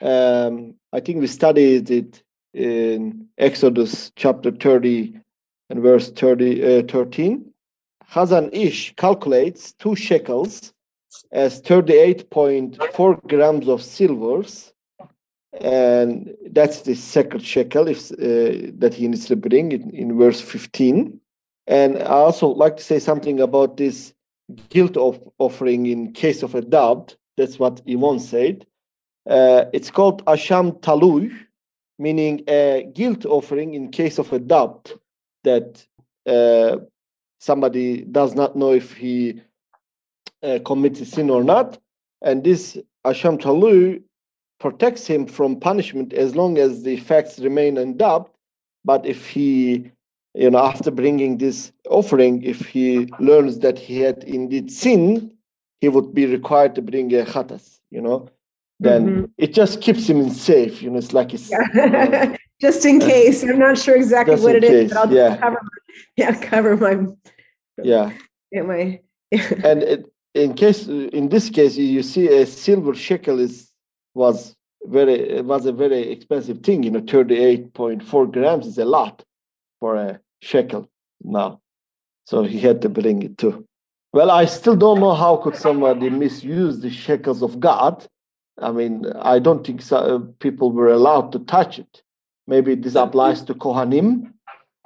Um, 0.00 0.74
I 0.92 1.00
think 1.00 1.20
we 1.20 1.26
studied 1.26 1.90
it 1.90 2.23
in 2.54 3.26
Exodus 3.38 4.12
chapter 4.16 4.50
30 4.50 5.18
and 5.70 5.80
verse 5.80 6.10
30, 6.10 6.78
uh, 6.78 6.82
13. 6.88 7.44
Chazon 8.12 8.50
Ish 8.52 8.94
calculates 8.96 9.72
two 9.72 9.96
shekels 9.96 10.72
as 11.32 11.60
38.4 11.62 13.26
grams 13.28 13.68
of 13.68 13.82
silvers 13.82 14.72
and 15.60 16.34
that's 16.50 16.82
the 16.82 16.94
second 16.96 17.40
shekel 17.40 17.86
if, 17.86 18.10
uh, 18.12 18.72
that 18.76 18.92
he 18.94 19.06
needs 19.06 19.26
to 19.26 19.36
bring 19.36 19.70
in, 19.70 19.90
in 19.90 20.18
verse 20.18 20.40
15 20.40 21.20
and 21.68 21.98
i 21.98 22.06
also 22.06 22.48
like 22.48 22.76
to 22.76 22.82
say 22.82 22.98
something 22.98 23.38
about 23.38 23.76
this 23.76 24.12
guilt 24.68 24.96
of 24.96 25.20
offering 25.38 25.86
in 25.86 26.12
case 26.12 26.42
of 26.42 26.54
a 26.54 26.60
doubt. 26.60 27.16
That's 27.36 27.58
what 27.58 27.82
Yvonne 27.86 28.20
said. 28.20 28.66
Uh, 29.28 29.64
it's 29.72 29.90
called 29.90 30.24
asham 30.26 30.80
talui 30.80 31.34
meaning 31.98 32.42
a 32.48 32.88
guilt 32.92 33.24
offering 33.24 33.74
in 33.74 33.90
case 33.90 34.18
of 34.18 34.32
a 34.32 34.38
doubt 34.38 34.92
that 35.44 35.86
uh, 36.26 36.76
somebody 37.38 38.02
does 38.02 38.34
not 38.34 38.56
know 38.56 38.72
if 38.72 38.94
he 38.94 39.40
uh, 40.42 40.58
commits 40.64 41.06
sin 41.08 41.30
or 41.30 41.44
not. 41.44 41.78
And 42.22 42.42
this 42.42 42.78
Asham 43.04 43.38
Talui 43.38 44.02
protects 44.58 45.06
him 45.06 45.26
from 45.26 45.60
punishment 45.60 46.12
as 46.12 46.34
long 46.34 46.58
as 46.58 46.82
the 46.82 46.96
facts 46.96 47.38
remain 47.38 47.76
in 47.76 47.96
doubt. 47.96 48.30
But 48.84 49.04
if 49.06 49.28
he, 49.28 49.90
you 50.34 50.50
know, 50.50 50.58
after 50.58 50.90
bringing 50.90 51.38
this 51.38 51.72
offering, 51.88 52.42
if 52.42 52.66
he 52.66 53.06
learns 53.18 53.58
that 53.60 53.78
he 53.78 54.00
had 54.00 54.24
indeed 54.24 54.70
sinned, 54.70 55.32
he 55.80 55.88
would 55.88 56.14
be 56.14 56.26
required 56.26 56.74
to 56.76 56.82
bring 56.82 57.12
a 57.14 57.24
khatas, 57.24 57.80
you 57.90 58.00
know. 58.00 58.30
Then 58.84 59.06
mm-hmm. 59.06 59.24
it 59.38 59.52
just 59.54 59.80
keeps 59.80 60.08
him 60.08 60.28
safe, 60.30 60.82
you 60.82 60.90
know. 60.90 60.98
It's 60.98 61.12
like 61.12 61.34
it's 61.34 61.50
yeah. 61.50 62.36
just 62.60 62.84
in 62.84 63.00
case. 63.00 63.42
I'm 63.42 63.58
not 63.58 63.78
sure 63.78 63.96
exactly 63.96 64.36
what 64.36 64.56
it 64.56 64.62
case. 64.62 64.72
is, 64.72 64.92
but 64.92 64.98
I'll 64.98 65.12
yeah. 65.12 65.36
cover 65.36 65.60
my, 65.62 65.78
yeah, 66.16 66.40
cover 66.40 66.76
my 66.76 66.94
yeah. 67.82 68.12
My 68.52 69.00
and 69.64 69.82
it, 69.82 70.06
in 70.34 70.54
case 70.54 70.86
in 70.86 71.28
this 71.28 71.50
case 71.50 71.76
you 71.76 72.02
see 72.02 72.28
a 72.28 72.46
silver 72.46 72.94
shekel 72.94 73.40
is 73.40 73.72
was 74.14 74.54
very 74.84 75.40
was 75.42 75.66
a 75.66 75.72
very 75.72 76.12
expensive 76.12 76.60
thing 76.60 76.82
you 76.82 76.90
know 76.90 77.00
38.4 77.00 78.32
grams 78.32 78.66
is 78.66 78.78
a 78.78 78.84
lot 78.84 79.24
for 79.80 79.96
a 79.96 80.20
shekel 80.40 80.88
now 81.22 81.60
so 82.24 82.44
he 82.44 82.60
had 82.60 82.82
to 82.82 82.88
bring 82.88 83.22
it 83.22 83.38
too 83.38 83.66
well 84.12 84.30
i 84.30 84.44
still 84.44 84.76
don't 84.76 85.00
know 85.00 85.14
how 85.14 85.36
could 85.36 85.56
somebody 85.56 86.10
misuse 86.10 86.80
the 86.80 86.90
shekels 86.90 87.42
of 87.42 87.58
god 87.58 88.06
i 88.58 88.70
mean 88.70 89.04
i 89.20 89.38
don't 89.38 89.66
think 89.66 89.82
so, 89.82 90.20
people 90.38 90.72
were 90.72 90.92
allowed 90.92 91.32
to 91.32 91.38
touch 91.40 91.78
it 91.78 92.02
maybe 92.46 92.74
this 92.74 92.94
applies 92.94 93.42
to 93.42 93.54
kohanim 93.54 94.30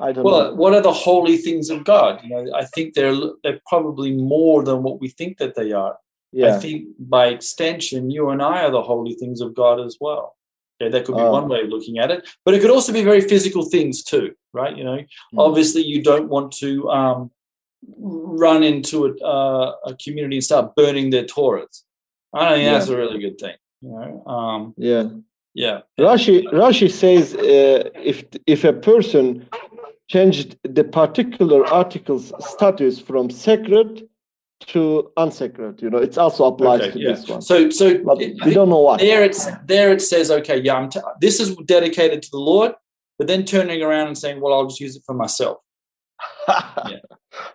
I 0.01 0.13
don't 0.13 0.25
well, 0.25 0.45
know. 0.45 0.55
what 0.55 0.75
are 0.75 0.81
the 0.81 0.93
holy 0.93 1.37
things 1.39 1.71
of 1.71 1.83
God? 1.83 2.21
You 2.23 2.31
know, 2.31 2.53
I 2.55 2.65
think 2.67 2.95
they're 2.95 3.17
they're 3.43 3.61
probably 3.67 4.13
more 4.13 4.63
than 4.63 4.85
what 4.85 5.01
we 5.01 5.09
think 5.09 5.39
that 5.39 5.57
they 5.57 5.73
are. 5.73 5.97
Yeah. 6.33 6.55
I 6.55 6.59
think 6.61 6.87
by 6.99 7.27
extension, 7.29 8.11
you 8.11 8.29
and 8.31 8.41
I 8.41 8.65
are 8.65 8.71
the 8.71 8.83
holy 8.83 9.15
things 9.15 9.41
of 9.41 9.55
God 9.55 9.81
as 9.81 9.97
well. 10.01 10.37
Okay, 10.81 10.91
that 10.93 11.05
could 11.05 11.17
be 11.17 11.23
Oh. 11.23 11.33
one 11.33 11.49
way 11.49 11.63
of 11.63 11.69
looking 11.69 11.99
at 11.99 12.13
it, 12.13 12.29
but 12.45 12.55
it 12.55 12.61
could 12.61 12.71
also 12.71 12.93
be 12.93 13.03
very 13.03 13.21
physical 13.21 13.65
things 13.65 14.05
too, 14.05 14.35
right? 14.53 14.77
You 14.77 14.85
know, 14.85 15.01
obviously 15.37 15.83
you 15.83 16.01
don't 16.03 16.29
want 16.29 16.53
to 16.59 16.89
um, 16.91 17.31
run 17.99 18.63
into 18.63 19.07
a, 19.07 19.25
uh, 19.25 19.75
a 19.87 19.97
community 19.97 20.37
and 20.37 20.45
start 20.45 20.77
burning 20.77 21.11
their 21.11 21.25
Torahs. 21.25 21.83
I 22.35 22.55
think 22.55 22.71
that's 22.71 22.89
a 22.89 22.97
really 22.97 23.19
good 23.21 23.39
thing. 23.39 23.57
You 23.81 23.91
know, 23.91 24.25
um, 24.27 24.75
Yeah. 24.77 25.09
yeah, 25.55 25.81
Rashi 25.99 26.45
Rashi 26.53 26.91
says 26.91 27.35
uh, 27.35 27.91
if 27.95 28.25
if 28.47 28.65
a 28.65 28.73
person 28.73 29.49
changed 30.09 30.57
the 30.65 30.85
particular 30.85 31.65
article's 31.67 32.33
status 32.41 32.99
from 33.01 33.31
sacred 33.31 34.09
to 34.67 35.11
unsacred, 35.17 35.81
you 35.83 35.91
know, 35.91 35.99
it's 35.99 36.19
also 36.19 36.45
applies 36.47 36.81
Okay, 36.81 36.91
to 36.93 36.99
yeah. 36.99 37.11
this 37.13 37.29
one. 37.29 37.41
So, 37.43 37.71
so 37.71 38.03
But 38.03 38.19
we 38.19 38.53
don't 38.55 38.69
know 38.69 38.81
what. 38.81 38.99
there 39.01 39.23
it's 39.23 39.47
there 39.67 39.93
it 39.93 40.03
says, 40.03 40.31
okay, 40.31 40.61
yeah, 40.61 40.75
I'm 40.75 40.89
t- 40.91 41.01
this 41.21 41.39
is 41.41 41.55
dedicated 41.65 42.23
to 42.23 42.31
the 42.33 42.39
Lord, 42.39 42.73
but 43.19 43.29
then 43.29 43.45
turning 43.45 43.83
around 43.83 44.09
and 44.09 44.19
saying, 44.19 44.41
well, 44.41 44.53
I'll 44.55 44.67
just 44.67 44.81
use 44.81 44.97
it 44.97 45.03
for 45.07 45.15
myself. 45.15 45.59
yeah, 46.49 46.97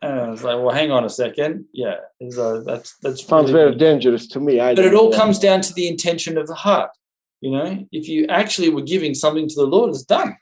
and 0.01 0.33
it's 0.33 0.43
like, 0.43 0.57
well, 0.57 0.73
hang 0.73 0.91
on 0.91 1.03
a 1.05 1.09
second, 1.09 1.65
yeah, 1.73 1.95
is, 2.19 2.37
uh, 2.39 2.61
that's 2.65 2.97
that's 3.01 3.25
Sounds 3.25 3.51
really 3.51 3.65
very 3.71 3.75
dangerous 3.75 4.27
to 4.27 4.39
me. 4.39 4.59
I 4.59 4.75
but 4.75 4.85
it 4.85 4.93
all 4.93 5.09
know. 5.11 5.17
comes 5.17 5.39
down 5.39 5.61
to 5.61 5.73
the 5.73 5.87
intention 5.87 6.37
of 6.37 6.47
the 6.47 6.55
heart. 6.55 6.91
You 7.41 7.51
know, 7.51 7.85
if 7.91 8.07
you 8.07 8.25
actually 8.27 8.69
were 8.69 8.81
giving 8.83 9.13
something 9.13 9.47
to 9.49 9.55
the 9.55 9.65
Lord, 9.65 9.89
it's 9.89 10.03
done. 10.03 10.37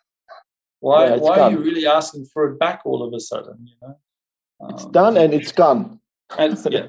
Why? 0.81 1.05
Yeah, 1.05 1.13
it's 1.15 1.21
why 1.23 1.39
are 1.39 1.51
you 1.51 1.57
really 1.59 1.87
asking 1.87 2.25
for 2.33 2.45
it 2.51 2.59
back 2.59 2.81
all 2.85 3.01
of 3.03 3.13
a 3.13 3.19
sudden? 3.19 3.67
You 3.67 3.75
know, 3.81 3.95
It's 4.69 4.85
Um, 4.85 4.91
done 4.91 5.17
and 5.17 5.33
it's 5.33 5.51
gone. 5.51 5.99
and, 6.37 6.57
yeah, 6.69 6.87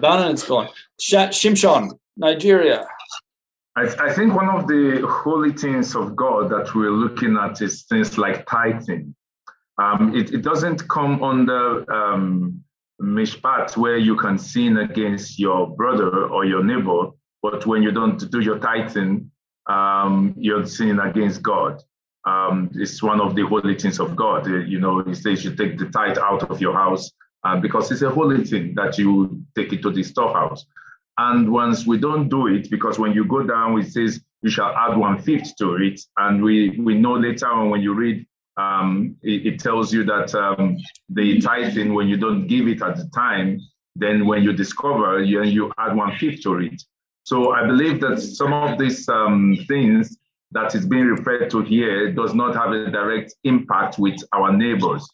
done 0.00 0.22
and 0.24 0.32
it's 0.32 0.46
gone. 0.46 0.68
Sh- 1.00 1.32
Shimshon, 1.40 1.90
Nigeria. 2.16 2.86
I, 3.76 3.82
I 4.06 4.12
think 4.12 4.34
one 4.34 4.50
of 4.50 4.66
the 4.68 5.06
holy 5.08 5.52
things 5.52 5.94
of 5.96 6.14
God 6.14 6.50
that 6.50 6.74
we're 6.74 6.90
looking 6.90 7.36
at 7.38 7.60
is 7.62 7.84
things 7.84 8.18
like 8.18 8.44
tithing. 8.46 9.14
Um, 9.82 10.14
it, 10.20 10.26
it 10.36 10.42
doesn't 10.50 10.80
come 10.96 11.14
under 11.30 11.64
um, 11.98 12.62
mishpat 13.00 13.76
where 13.82 13.98
you 14.08 14.14
can 14.24 14.36
sin 14.38 14.72
against 14.86 15.38
your 15.44 15.60
brother 15.80 16.10
or 16.34 16.44
your 16.52 16.62
neighbor, 16.62 17.02
but 17.42 17.66
when 17.66 17.80
you 17.82 17.92
don't 17.98 18.20
do 18.30 18.40
your 18.48 18.58
tithing, 18.58 19.30
um, 19.76 20.34
you're 20.44 20.66
sinning 20.66 21.00
against 21.00 21.42
God. 21.42 21.74
Um, 22.32 22.70
it's 22.82 23.02
one 23.02 23.20
of 23.20 23.34
the 23.34 23.44
holy 23.52 23.76
things 23.82 23.98
of 23.98 24.14
God. 24.24 24.46
Uh, 24.46 24.58
You 24.72 24.78
know, 24.84 24.94
He 25.02 25.14
says 25.14 25.44
you 25.44 25.52
take 25.56 25.74
the 25.78 25.88
tithe 25.96 26.18
out 26.18 26.42
of 26.50 26.60
your 26.60 26.74
house 26.84 27.04
uh, 27.44 27.56
because 27.64 27.90
it's 27.92 28.02
a 28.02 28.10
holy 28.18 28.44
thing 28.50 28.74
that 28.76 28.92
you 29.00 29.10
take 29.56 29.72
it 29.72 29.82
to 29.82 29.90
the 29.90 30.04
storehouse. 30.12 30.64
And 31.28 31.50
once 31.50 31.78
we 31.90 31.96
don't 31.98 32.28
do 32.28 32.46
it, 32.46 32.70
because 32.70 32.96
when 33.02 33.12
you 33.12 33.24
go 33.24 33.42
down, 33.42 33.78
it 33.80 33.90
says 33.96 34.20
you 34.42 34.50
shall 34.50 34.72
add 34.84 34.96
one 34.96 35.16
fifth 35.20 35.56
to 35.60 35.66
it. 35.76 36.00
And 36.16 36.42
we, 36.46 36.78
we 36.88 36.94
know 36.94 37.14
later 37.14 37.48
on 37.48 37.70
when 37.70 37.82
you 37.82 37.94
read, 37.94 38.26
um, 38.56 39.16
it, 39.22 39.46
it 39.46 39.60
tells 39.60 39.92
you 39.92 40.04
that 40.04 40.34
um, 40.34 40.76
the 41.08 41.40
tithing, 41.40 41.94
when 41.94 42.08
you 42.08 42.16
don't 42.16 42.46
give 42.46 42.68
it 42.68 42.82
at 42.82 42.96
the 42.96 43.08
time, 43.14 43.60
then 43.96 44.26
when 44.26 44.42
you 44.42 44.52
discover, 44.52 45.22
you, 45.22 45.42
you 45.42 45.72
add 45.78 45.96
one 45.96 46.16
fifth 46.16 46.42
to 46.42 46.58
it. 46.58 46.82
So 47.24 47.52
I 47.52 47.66
believe 47.66 48.00
that 48.00 48.20
some 48.20 48.52
of 48.52 48.78
these 48.78 49.08
um, 49.08 49.56
things 49.68 50.16
that 50.50 50.74
is 50.74 50.86
being 50.86 51.06
referred 51.06 51.50
to 51.50 51.62
here 51.62 52.12
does 52.12 52.34
not 52.34 52.54
have 52.54 52.72
a 52.72 52.90
direct 52.90 53.34
impact 53.44 53.98
with 53.98 54.20
our 54.32 54.52
neighbors, 54.52 55.08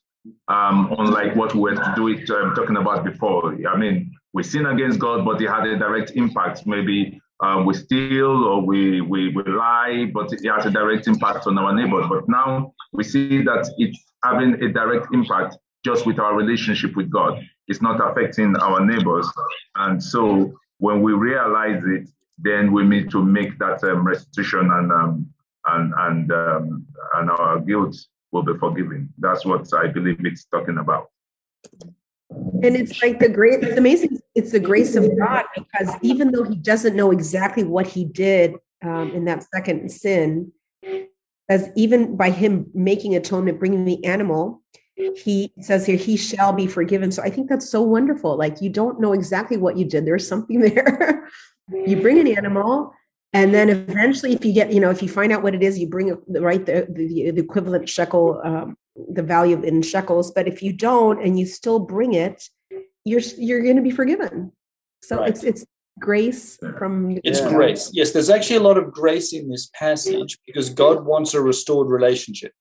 um, 0.49 0.95
unlike 0.99 1.37
what 1.37 1.55
we 1.55 1.61
were 1.61 1.93
do 1.95 2.09
it, 2.09 2.29
um, 2.31 2.55
talking 2.55 2.77
about 2.77 3.05
before. 3.05 3.55
I 3.69 3.77
mean, 3.77 4.13
we 4.33 4.43
sin 4.43 4.67
against 4.67 4.99
God, 4.99 5.25
but 5.25 5.41
it 5.41 5.49
had 5.49 5.67
a 5.67 5.79
direct 5.79 6.13
impact. 6.13 6.67
Maybe 6.67 7.21
um, 7.41 7.67
we 7.67 7.75
steal 7.75 8.45
or 8.45 8.61
we, 8.61 9.01
we, 9.01 9.29
we 9.29 9.43
lie, 9.45 10.11
but 10.13 10.33
it 10.33 10.45
has 10.49 10.67
a 10.67 10.71
direct 10.71 11.07
impact 11.07 11.47
on 11.47 11.57
our 11.59 11.73
neighbors. 11.73 12.07
But 12.09 12.29
now 12.29 12.73
we 12.93 13.05
see 13.05 13.43
that 13.43 13.73
it's 13.79 13.99
having 14.25 14.55
a 14.63 14.73
direct 14.73 15.15
impact 15.15 15.57
just 15.85 16.07
with 16.07 16.19
our 16.19 16.35
relationship 16.35 16.97
with 16.97 17.11
God. 17.11 17.41
It's 17.69 17.81
not 17.81 18.01
affecting 18.01 18.57
our 18.57 18.85
neighbors. 18.85 19.29
And 19.77 20.03
so 20.03 20.59
when 20.79 21.03
we 21.03 21.13
realize 21.13 21.83
it, 21.87 22.09
then 22.39 22.73
we 22.73 22.85
need 22.85 23.11
to 23.11 23.23
make 23.23 23.59
that 23.59 23.83
um, 23.85 24.07
restitution 24.07 24.71
and 24.73 24.93
um, 24.93 25.27
and 25.67 25.93
and 25.99 26.33
um, 26.33 26.87
and 27.15 27.31
our 27.31 27.61
guilt 27.61 27.97
will 28.33 28.43
be 28.43 28.57
forgiven. 28.59 29.13
That's 29.19 29.45
what 29.45 29.69
I 29.75 29.89
believe 29.89 30.25
it's 30.25 30.45
talking 30.45 30.79
about. 30.79 31.11
And 32.31 32.77
it's 32.77 33.01
like 33.03 33.21
the 33.21 33.29
great, 33.29 33.63
it's 33.63 33.79
amazing. 33.79 34.19
It's 34.35 34.53
the 34.53 34.61
grace 34.61 34.97
of 34.97 35.09
God 35.19 35.45
because 35.55 35.95
even 36.03 36.31
though 36.31 36.45
he 36.45 36.57
doesn't 36.57 36.95
know 36.95 37.11
exactly 37.11 37.65
what 37.65 37.87
he 37.87 38.05
did 38.05 38.55
um, 38.83 39.11
in 39.13 39.25
that 39.25 39.45
second 39.55 39.91
sin, 39.91 40.53
as 41.49 41.71
even 41.75 42.17
by 42.17 42.31
him 42.31 42.71
making 42.75 43.17
atonement, 43.17 43.59
bringing 43.59 43.85
the 43.85 44.05
animal, 44.05 44.63
he 45.17 45.53
says 45.61 45.87
here, 45.87 45.97
he 45.97 46.17
shall 46.17 46.53
be 46.53 46.67
forgiven. 46.67 47.11
So 47.11 47.23
I 47.23 47.31
think 47.31 47.49
that's 47.49 47.71
so 47.71 47.83
wonderful. 47.83 48.37
Like 48.37 48.61
you 48.61 48.69
don't 48.69 49.01
know 49.01 49.13
exactly 49.13 49.57
what 49.57 49.77
you 49.77 49.85
did. 49.85 50.05
There's 50.05 50.27
something 50.27 50.61
there. 50.75 51.29
you 51.71 52.01
bring 52.01 52.19
an 52.19 52.27
animal, 52.27 52.93
and 53.33 53.55
then 53.55 53.69
eventually, 53.69 54.33
if 54.33 54.45
you 54.45 54.53
get, 54.53 54.73
you 54.73 54.81
know, 54.81 54.91
if 54.91 55.03
you 55.03 55.09
find 55.09 55.33
out 55.33 55.43
what 55.43 55.55
it 55.55 55.63
is, 55.63 55.79
you 55.79 55.87
bring 55.87 56.17
right 56.29 56.65
the 56.65 56.87
the, 56.91 57.31
the 57.31 57.41
equivalent 57.41 57.89
shekel, 57.89 58.41
um, 58.43 58.77
the 59.09 59.23
value 59.23 59.63
in 59.63 59.83
shekels. 59.83 60.31
But 60.31 60.49
if 60.49 60.63
you 60.63 60.73
don't, 60.73 61.23
and 61.23 61.39
you 61.39 61.47
still 61.47 61.79
bring 61.79 62.15
it, 62.15 62.49
you're 63.05 63.21
you're 63.37 63.63
going 63.63 63.77
to 63.77 63.83
be 63.83 63.91
forgiven. 63.91 64.53
So 65.03 65.19
Right. 65.19 65.31
it's 65.31 65.45
it's 65.45 65.65
grace 66.01 66.59
from 66.79 67.19
It's 67.25 67.41
Yeah. 67.41 67.49
grace. 67.49 67.91
Yes, 67.93 68.13
there's 68.13 68.31
actually 68.31 68.57
a 68.57 68.67
lot 68.71 68.79
of 68.79 68.93
grace 68.93 69.33
in 69.33 69.49
this 69.49 69.71
passage 69.75 70.39
because 70.47 70.71
God 70.71 71.05
wants 71.05 71.35
a 71.35 71.41
restored 71.41 71.89
relationship. 71.89 72.53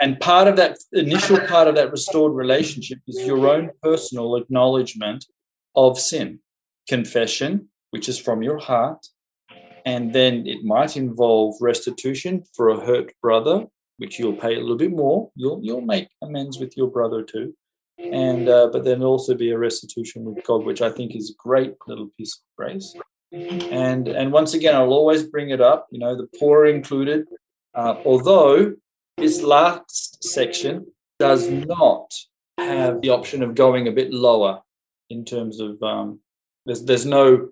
And 0.00 0.18
part 0.20 0.48
of 0.48 0.56
that 0.56 0.78
initial 0.92 1.38
part 1.46 1.68
of 1.68 1.74
that 1.76 1.90
restored 1.90 2.32
relationship 2.34 2.98
is 3.06 3.24
your 3.26 3.46
own 3.48 3.70
personal 3.82 4.36
acknowledgement 4.36 5.26
of 5.76 5.98
sin, 5.98 6.40
confession, 6.88 7.68
which 7.90 8.08
is 8.08 8.18
from 8.18 8.42
your 8.42 8.58
heart. 8.58 9.06
And 9.84 10.12
then 10.12 10.46
it 10.46 10.64
might 10.64 10.96
involve 10.96 11.56
restitution 11.60 12.44
for 12.54 12.68
a 12.68 12.80
hurt 12.84 13.12
brother, 13.20 13.66
which 13.98 14.18
you'll 14.18 14.36
pay 14.36 14.56
a 14.56 14.60
little 14.60 14.76
bit 14.76 14.90
more. 14.92 15.30
You'll 15.36 15.60
you'll 15.62 15.80
make 15.80 16.08
amends 16.22 16.58
with 16.58 16.76
your 16.76 16.88
brother 16.88 17.22
too. 17.22 17.54
And 17.98 18.48
uh, 18.48 18.68
but 18.72 18.84
then 18.84 19.02
also 19.02 19.34
be 19.34 19.50
a 19.50 19.58
restitution 19.58 20.24
with 20.24 20.44
God, 20.44 20.64
which 20.64 20.82
I 20.82 20.90
think 20.90 21.14
is 21.14 21.30
a 21.30 21.42
great 21.42 21.74
little 21.86 22.08
piece 22.16 22.34
of 22.34 22.42
grace 22.56 22.94
and 23.32 24.08
and 24.08 24.30
once 24.30 24.52
again 24.54 24.74
i'll 24.74 24.92
always 24.92 25.22
bring 25.22 25.50
it 25.50 25.60
up 25.60 25.86
you 25.90 25.98
know 25.98 26.14
the 26.14 26.28
poor 26.38 26.66
included 26.66 27.26
uh, 27.74 27.96
although 28.04 28.74
this 29.16 29.42
last 29.42 30.22
section 30.22 30.86
does 31.18 31.48
not 31.48 32.12
have 32.58 33.00
the 33.00 33.08
option 33.08 33.42
of 33.42 33.54
going 33.54 33.88
a 33.88 33.92
bit 33.92 34.12
lower 34.12 34.60
in 35.08 35.24
terms 35.24 35.60
of 35.60 35.82
um, 35.82 36.20
there's 36.66 36.84
there's 36.84 37.06
no 37.06 37.48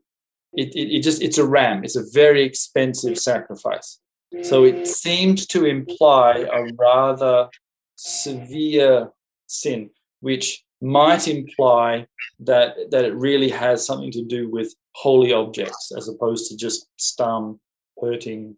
it, 0.52 0.74
it, 0.74 0.96
it 0.96 1.02
just 1.02 1.22
it's 1.22 1.38
a 1.38 1.46
ram 1.46 1.82
it's 1.82 1.96
a 1.96 2.04
very 2.12 2.44
expensive 2.44 3.18
sacrifice 3.18 4.00
so 4.42 4.64
it 4.64 4.86
seemed 4.86 5.48
to 5.48 5.64
imply 5.66 6.46
a 6.52 6.72
rather 6.74 7.48
severe 7.96 9.10
sin 9.46 9.90
which 10.20 10.64
might 10.80 11.28
imply 11.28 12.06
that 12.38 12.74
that 12.90 13.04
it 13.04 13.14
really 13.14 13.50
has 13.50 13.84
something 13.84 14.10
to 14.12 14.24
do 14.24 14.48
with 14.50 14.74
holy 14.94 15.32
objects 15.32 15.92
as 15.96 16.08
opposed 16.08 16.48
to 16.50 16.56
just 16.56 16.86
stun 16.96 17.58
hurting 18.00 18.56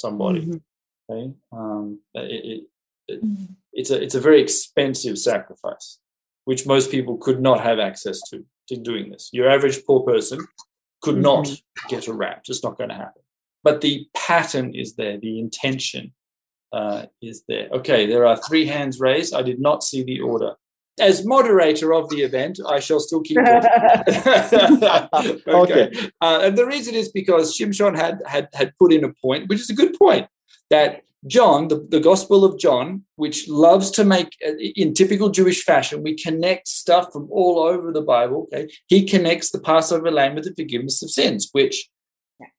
somebody 0.00 0.40
Mhm. 0.46 0.60
okay? 1.10 1.32
Um 1.52 2.00
it, 2.14 2.44
it, 2.52 2.62
it, 3.08 3.20
it's 3.72 3.90
a 3.90 4.00
it's 4.04 4.14
a 4.14 4.20
very 4.20 4.40
expensive 4.40 5.18
sacrifice 5.18 5.98
which 6.44 6.66
most 6.66 6.90
people 6.90 7.16
could 7.16 7.40
not 7.40 7.60
have 7.60 7.78
access 7.80 8.20
to 8.30 8.44
to 8.68 8.76
doing 8.76 9.10
this. 9.10 9.30
Your 9.32 9.48
average 9.48 9.84
poor 9.86 10.00
person 10.12 10.38
could 11.02 11.18
not 11.28 11.46
get 11.88 12.08
a 12.08 12.12
ram 12.12 12.38
just 12.44 12.62
not 12.64 12.76
going 12.78 12.90
to 12.90 12.96
happen 13.04 13.22
but 13.66 13.80
the 13.80 13.94
pattern 14.14 14.66
is 14.82 14.94
there 14.98 15.16
the 15.18 15.34
intention 15.46 16.12
uh, 16.72 17.00
is 17.20 17.44
there 17.48 17.68
okay 17.78 18.06
there 18.06 18.24
are 18.30 18.38
three 18.48 18.66
hands 18.74 18.94
raised 19.08 19.32
i 19.34 19.42
did 19.50 19.60
not 19.68 19.84
see 19.88 20.02
the 20.02 20.20
order 20.20 20.52
as 20.98 21.26
moderator 21.26 21.92
of 21.92 22.08
the 22.08 22.22
event, 22.22 22.58
I 22.66 22.80
shall 22.80 23.00
still 23.00 23.20
keep 23.20 23.36
talking. 23.36 23.70
okay. 25.46 25.52
Okay. 25.62 26.10
Uh, 26.22 26.40
and 26.44 26.56
the 26.56 26.66
reason 26.66 26.94
is 26.94 27.10
because 27.10 27.56
Shimshon 27.56 27.94
had, 27.96 28.22
had 28.26 28.48
had 28.54 28.72
put 28.78 28.92
in 28.94 29.04
a 29.04 29.12
point, 29.22 29.48
which 29.48 29.60
is 29.60 29.70
a 29.70 29.74
good 29.74 29.94
point, 29.98 30.26
that 30.70 31.02
John, 31.26 31.68
the, 31.68 31.86
the 31.90 32.00
Gospel 32.00 32.44
of 32.44 32.58
John, 32.58 33.02
which 33.16 33.48
loves 33.48 33.90
to 33.92 34.04
make, 34.04 34.28
uh, 34.46 34.52
in 34.76 34.94
typical 34.94 35.28
Jewish 35.28 35.64
fashion, 35.64 36.02
we 36.02 36.14
connect 36.14 36.68
stuff 36.68 37.12
from 37.12 37.28
all 37.30 37.58
over 37.58 37.92
the 37.92 38.02
Bible. 38.02 38.48
Okay, 38.52 38.72
he 38.86 39.04
connects 39.04 39.50
the 39.50 39.60
Passover 39.60 40.10
lamb 40.10 40.34
with 40.34 40.44
the 40.44 40.54
forgiveness 40.54 41.02
of 41.02 41.10
sins, 41.10 41.48
which 41.52 41.88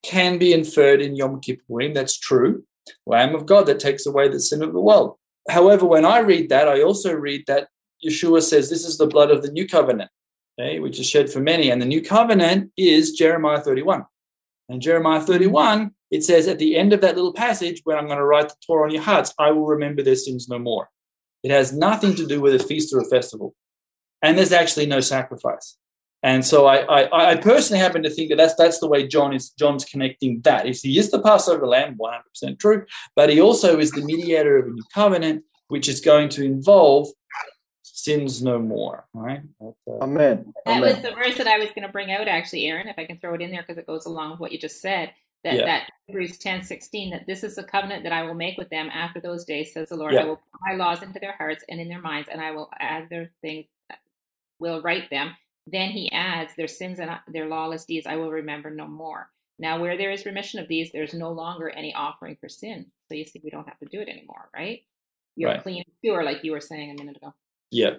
can 0.03 0.37
be 0.37 0.53
inferred 0.53 1.01
in 1.01 1.15
Yom 1.15 1.41
Kippurim. 1.41 1.93
That's 1.93 2.17
true. 2.17 2.63
Lamb 3.05 3.35
of 3.35 3.45
God 3.45 3.65
that 3.67 3.79
takes 3.79 4.05
away 4.05 4.27
the 4.27 4.39
sin 4.39 4.63
of 4.63 4.73
the 4.73 4.79
world. 4.79 5.15
However, 5.49 5.85
when 5.85 6.05
I 6.05 6.19
read 6.19 6.49
that, 6.49 6.67
I 6.67 6.81
also 6.81 7.13
read 7.13 7.43
that 7.47 7.69
Yeshua 8.05 8.41
says 8.41 8.69
this 8.69 8.85
is 8.85 8.97
the 8.97 9.07
blood 9.07 9.31
of 9.31 9.41
the 9.41 9.51
new 9.51 9.67
covenant, 9.67 10.11
okay, 10.59 10.79
which 10.79 10.99
is 10.99 11.07
shed 11.07 11.31
for 11.31 11.39
many. 11.39 11.69
And 11.69 11.81
the 11.81 11.85
new 11.85 12.01
covenant 12.01 12.71
is 12.77 13.11
Jeremiah 13.11 13.61
31. 13.61 14.05
And 14.69 14.81
Jeremiah 14.81 15.21
31, 15.21 15.91
it 16.11 16.23
says 16.23 16.47
at 16.47 16.59
the 16.59 16.75
end 16.75 16.93
of 16.93 17.01
that 17.01 17.15
little 17.15 17.33
passage, 17.33 17.81
when 17.83 17.97
I'm 17.97 18.07
going 18.07 18.17
to 18.17 18.25
write 18.25 18.49
the 18.49 18.55
Torah 18.65 18.85
on 18.85 18.93
your 18.93 19.03
hearts, 19.03 19.33
I 19.39 19.51
will 19.51 19.65
remember 19.65 20.03
their 20.03 20.15
sins 20.15 20.47
no 20.49 20.59
more. 20.59 20.89
It 21.43 21.51
has 21.51 21.73
nothing 21.73 22.15
to 22.15 22.27
do 22.27 22.41
with 22.41 22.55
a 22.55 22.59
feast 22.59 22.93
or 22.93 22.99
a 22.99 23.05
festival. 23.05 23.55
And 24.21 24.37
there's 24.37 24.51
actually 24.51 24.87
no 24.87 24.99
sacrifice. 24.99 25.77
And 26.23 26.45
so 26.45 26.65
I, 26.65 26.77
I, 26.77 27.31
I 27.31 27.35
personally 27.35 27.79
happen 27.79 28.01
to 28.03 28.09
think 28.09 28.29
that 28.29 28.37
that's, 28.37 28.55
that's 28.55 28.79
the 28.79 28.87
way 28.87 29.07
John 29.07 29.33
is 29.33 29.51
John's 29.51 29.85
connecting 29.85 30.41
that. 30.41 30.65
He 30.65 30.97
is 30.97 31.11
the 31.11 31.21
Passover 31.21 31.67
lamb, 31.67 31.97
100% 31.97 32.59
true, 32.59 32.85
but 33.15 33.29
he 33.29 33.39
also 33.39 33.79
is 33.79 33.91
the 33.91 34.01
mediator 34.01 34.57
of 34.57 34.67
a 34.67 34.69
new 34.71 34.83
covenant, 34.93 35.43
which 35.67 35.87
is 35.87 36.01
going 36.01 36.29
to 36.29 36.43
involve 36.43 37.07
sins 37.83 38.41
no 38.41 38.57
more. 38.59 39.05
Right? 39.13 39.41
Uh, 39.61 39.71
Amen. 40.01 40.53
That 40.65 40.77
Amen. 40.77 40.95
was 40.95 41.01
the 41.03 41.11
verse 41.11 41.37
that 41.37 41.47
I 41.47 41.57
was 41.57 41.69
going 41.69 41.83
to 41.83 41.91
bring 41.91 42.11
out, 42.11 42.27
actually, 42.27 42.65
Aaron, 42.65 42.87
if 42.87 42.97
I 42.97 43.05
can 43.05 43.19
throw 43.19 43.35
it 43.35 43.41
in 43.41 43.51
there 43.51 43.61
because 43.61 43.77
it 43.77 43.85
goes 43.87 44.05
along 44.05 44.31
with 44.31 44.39
what 44.39 44.51
you 44.51 44.57
just 44.57 44.81
said. 44.81 45.11
That, 45.43 45.53
Yeah. 45.53 45.65
that 45.65 45.89
Hebrews 46.07 46.39
10 46.39 46.63
16, 46.63 47.11
that 47.11 47.27
this 47.27 47.43
is 47.43 47.55
the 47.55 47.63
covenant 47.63 48.03
that 48.03 48.11
I 48.11 48.23
will 48.23 48.33
make 48.33 48.57
with 48.57 48.69
them 48.69 48.89
after 48.91 49.21
those 49.21 49.45
days, 49.45 49.71
says 49.71 49.89
the 49.89 49.95
Lord. 49.95 50.13
Yeah. 50.13 50.21
I 50.21 50.25
will 50.25 50.37
put 50.37 50.59
my 50.67 50.75
laws 50.75 51.03
into 51.03 51.19
their 51.19 51.35
hearts 51.37 51.63
and 51.69 51.79
in 51.79 51.87
their 51.87 52.01
minds, 52.01 52.27
and 52.31 52.41
I 52.41 52.51
will 52.51 52.69
add 52.79 53.07
their 53.09 53.29
things, 53.41 53.67
will 54.59 54.81
write 54.81 55.11
them. 55.11 55.35
Then 55.69 55.89
he 55.91 56.09
adds, 56.11 56.53
their 56.55 56.67
sins 56.67 56.99
and 56.99 57.09
uh, 57.09 57.17
their 57.27 57.45
lawless 57.47 57.85
deeds 57.85 58.07
I 58.07 58.15
will 58.15 58.31
remember 58.31 58.69
no 58.69 58.87
more. 58.87 59.29
Now, 59.59 59.81
where 59.81 59.97
there 59.97 60.11
is 60.11 60.25
remission 60.25 60.59
of 60.59 60.67
these, 60.67 60.91
there's 60.91 61.13
no 61.13 61.31
longer 61.31 61.69
any 61.69 61.93
offering 61.93 62.37
for 62.39 62.47
sin. 62.47 62.85
So 63.09 63.15
you 63.15 63.25
see, 63.25 63.41
we 63.43 63.49
don't 63.49 63.67
have 63.67 63.79
to 63.79 63.85
do 63.85 63.99
it 63.99 64.07
anymore, 64.07 64.49
right? 64.55 64.81
You're 65.35 65.51
Right. 65.51 65.61
clean 65.61 65.83
and 65.85 65.95
pure, 66.01 66.23
like 66.23 66.43
you 66.43 66.51
were 66.51 66.61
saying 66.61 66.91
a 66.91 66.93
minute 66.95 67.17
ago. 67.17 67.33
Yeah. 67.71 67.95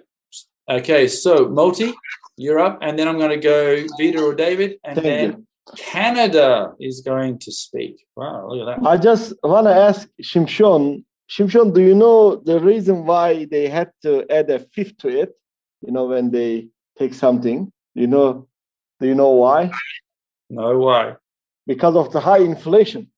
Okay, 0.69 1.07
so 1.07 1.47
Moti, 1.47 1.93
you're 2.37 2.59
up, 2.59 2.79
and 2.81 2.97
then 2.97 3.07
I'm 3.07 3.17
going 3.17 3.31
to 3.31 3.37
go 3.37 3.85
Vita 3.99 4.21
or 4.21 4.33
David, 4.35 4.79
and 4.83 4.95
Thank 4.95 5.05
then 5.05 5.31
you. 5.31 5.45
Canada 5.75 6.73
is 6.79 7.01
going 7.01 7.37
to 7.39 7.51
speak. 7.51 8.05
Wow, 8.15 8.47
look 8.49 8.67
at 8.67 8.81
that. 8.81 8.87
I 8.87 8.97
just 8.97 9.33
want 9.43 9.67
to 9.67 9.75
ask 9.75 10.07
Shimshon. 10.21 11.03
Shimshon, 11.29 11.73
do 11.73 11.81
you 11.81 11.93
know 11.93 12.37
the 12.37 12.59
reason 12.59 13.05
why 13.05 13.45
they 13.45 13.67
had 13.67 13.91
to 14.03 14.25
add 14.31 14.49
a 14.49 14.59
fifth 14.59 14.97
to 14.99 15.09
it? 15.09 15.33
You 15.85 15.91
know, 15.91 16.05
when 16.05 16.31
they 16.31 16.69
take 16.99 17.13
something, 17.13 17.71
you 17.95 18.07
know, 18.07 18.47
do 18.99 19.07
you 19.07 19.15
know 19.15 19.31
why? 19.31 19.71
No 20.49 20.77
why? 20.77 21.15
Because 21.65 21.95
of 21.95 22.11
the 22.11 22.19
high 22.19 22.39
inflation. 22.53 23.09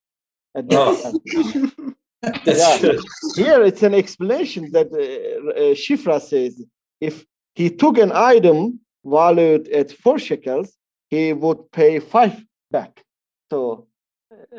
At 0.56 0.68
that 0.70 0.78
Oh. 0.78 1.02
time. 1.02 1.96
That's 2.46 2.84
Yeah. 2.84 2.94
Here 3.36 3.64
it's 3.64 3.82
an 3.84 3.96
explanation 3.96 4.72
that 4.74 4.88
uh, 4.94 5.00
uh, 5.00 5.74
Sifra 5.84 6.22
says 6.22 6.54
if 7.00 7.26
he 7.56 7.70
took 7.72 7.98
an 7.98 8.12
item 8.14 8.80
valued 9.04 9.68
at 9.70 9.92
four 9.92 10.20
shekels, 10.20 10.70
he 11.10 11.34
would 11.34 11.72
pay 11.72 12.00
five 12.00 12.36
back. 12.70 13.04
So 13.50 13.88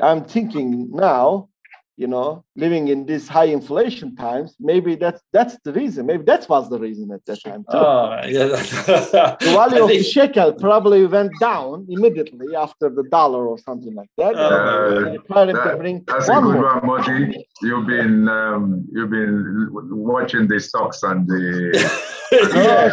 I'm 0.02 0.24
thinking 0.24 0.90
now, 0.90 1.48
you 1.96 2.06
know, 2.06 2.44
living 2.56 2.88
in 2.88 3.04
these 3.06 3.28
high 3.28 3.44
inflation 3.44 4.16
times, 4.16 4.54
maybe 4.58 4.94
that's 4.96 5.20
that's 5.32 5.56
the 5.64 5.72
reason. 5.72 6.06
Maybe 6.06 6.24
that 6.24 6.48
was 6.48 6.68
the 6.70 6.78
reason 6.78 7.10
at 7.12 7.24
that 7.26 7.42
time. 7.42 7.62
Too. 7.70 7.76
Oh, 7.76 8.20
yeah. 8.26 8.46
the 8.46 9.36
value 9.40 9.78
I 9.78 9.82
of 9.82 9.88
the 9.88 10.02
shekel 10.02 10.52
probably 10.54 11.06
went 11.06 11.32
down 11.38 11.86
immediately 11.88 12.56
after 12.56 12.88
the 12.88 13.04
dollar 13.04 13.46
or 13.46 13.58
something 13.58 13.94
like 13.94 14.10
that. 14.16 14.34
Uh, 14.34 15.10
They 15.10 15.16
to 15.18 15.52
that- 15.52 15.78
bring 15.78 16.02
that's 16.06 16.28
a 16.28 16.32
one 16.32 16.44
good 16.44 16.54
more. 16.54 16.80
one, 16.80 16.86
Moti. 16.86 17.46
You've 17.60 17.86
been 17.86 18.28
um, 18.28 18.86
you've 18.92 19.10
been 19.10 19.68
watching 19.70 20.48
the 20.48 20.58
stocks 20.60 21.02
and 21.02 21.26
the. 21.26 22.00
Oh, 22.34 22.88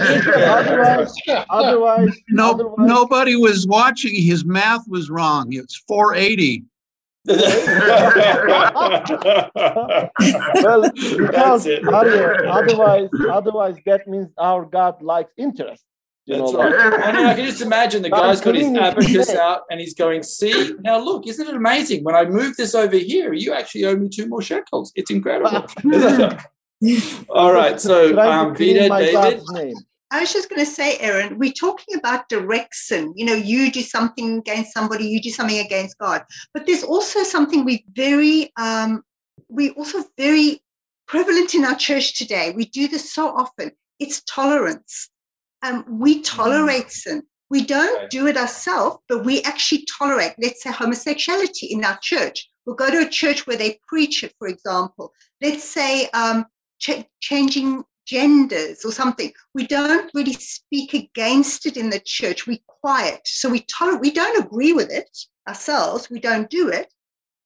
otherwise, 0.59 1.13
otherwise, 1.49 2.17
No, 2.29 2.51
otherwise, 2.51 2.75
nobody 2.79 3.35
was 3.37 3.65
watching. 3.65 4.13
His 4.13 4.43
math 4.43 4.85
was 4.89 5.09
wrong. 5.09 5.53
It's 5.53 5.77
480. 5.87 6.65
Well, 10.63 10.91
because 11.17 11.65
it. 11.65 11.87
other- 11.87 12.47
otherwise, 12.47 13.09
otherwise 13.31 13.75
that 13.85 14.07
means 14.07 14.27
our 14.37 14.65
God 14.65 15.01
likes 15.01 15.31
interest. 15.37 15.83
You 16.25 16.37
That's 16.37 16.51
know, 16.53 16.59
right. 16.59 16.91
like- 16.91 17.05
I, 17.07 17.11
mean, 17.11 17.25
I 17.25 17.33
can 17.33 17.45
just 17.45 17.61
imagine 17.61 18.01
the 18.03 18.09
guy's 18.09 18.41
got 18.41 18.55
his 18.55 18.75
abacus 18.75 19.29
out 19.35 19.61
and 19.71 19.79
he's 19.79 19.93
going, 19.95 20.21
See, 20.23 20.73
now 20.81 20.99
look, 20.99 21.25
isn't 21.27 21.47
it 21.47 21.55
amazing? 21.55 22.03
When 22.03 22.15
I 22.15 22.25
move 22.25 22.55
this 22.55 22.75
over 22.75 22.97
here, 22.97 23.33
you 23.33 23.53
actually 23.53 23.85
owe 23.85 23.95
me 23.95 24.09
two 24.09 24.27
more 24.27 24.41
shekels. 24.41 24.91
It's 24.95 25.09
incredible. 25.09 25.65
All 27.29 27.51
right. 27.53 27.79
So, 27.79 28.13
Trying 28.13 28.47
um, 28.49 28.55
clean 28.55 28.75
Vida, 28.77 28.89
my 28.89 29.01
David. 29.01 29.41
Name. 29.51 29.75
I 30.11 30.21
was 30.21 30.33
just 30.33 30.49
going 30.49 30.59
to 30.59 30.71
say, 30.71 30.97
Aaron, 30.97 31.37
we're 31.37 31.51
talking 31.51 31.95
about 31.95 32.29
direct 32.29 32.75
sin. 32.75 33.13
You 33.15 33.25
know, 33.25 33.35
you 33.35 33.71
do 33.71 33.81
something 33.81 34.39
against 34.39 34.73
somebody, 34.73 35.07
you 35.07 35.21
do 35.21 35.29
something 35.29 35.59
against 35.59 35.97
God. 35.99 36.23
But 36.53 36.65
there's 36.65 36.83
also 36.83 37.23
something 37.23 37.63
we 37.63 37.85
very, 37.93 38.51
um, 38.57 39.03
we 39.49 39.71
also 39.71 40.03
very 40.17 40.61
prevalent 41.07 41.53
in 41.53 41.63
our 41.63 41.75
church 41.75 42.17
today. 42.17 42.53
We 42.55 42.65
do 42.65 42.87
this 42.87 43.13
so 43.13 43.29
often. 43.29 43.71
It's 43.99 44.23
tolerance. 44.23 45.09
Um, 45.61 45.85
we 45.99 46.21
tolerate 46.21 46.91
sin. 46.91 47.23
We 47.49 47.65
don't 47.65 48.09
do 48.09 48.27
it 48.27 48.37
ourselves, 48.37 48.97
but 49.09 49.25
we 49.25 49.41
actually 49.43 49.85
tolerate, 49.97 50.33
let's 50.41 50.63
say, 50.63 50.71
homosexuality 50.71 51.67
in 51.67 51.83
our 51.83 51.97
church. 52.01 52.47
We'll 52.65 52.75
go 52.75 52.91
to 52.91 53.07
a 53.07 53.09
church 53.09 53.47
where 53.47 53.57
they 53.57 53.79
preach 53.87 54.23
it, 54.23 54.33
for 54.37 54.47
example. 54.47 55.11
Let's 55.41 55.63
say 55.63 56.09
um, 56.09 56.45
ch- 56.79 57.05
changing 57.21 57.83
genders 58.09 58.83
or 58.83 58.91
something. 58.91 59.31
We 59.53 59.67
don't 59.67 60.09
really 60.13 60.33
speak 60.33 60.93
against 60.93 61.65
it 61.65 61.77
in 61.77 61.89
the 61.89 62.01
church. 62.03 62.47
We 62.47 62.63
quiet. 62.67 63.21
So 63.25 63.49
we 63.49 63.65
tolerate, 63.77 64.01
we 64.01 64.11
don't 64.11 64.43
agree 64.43 64.73
with 64.73 64.91
it 64.91 65.09
ourselves. 65.47 66.09
We 66.09 66.19
don't 66.19 66.49
do 66.49 66.69
it, 66.69 66.87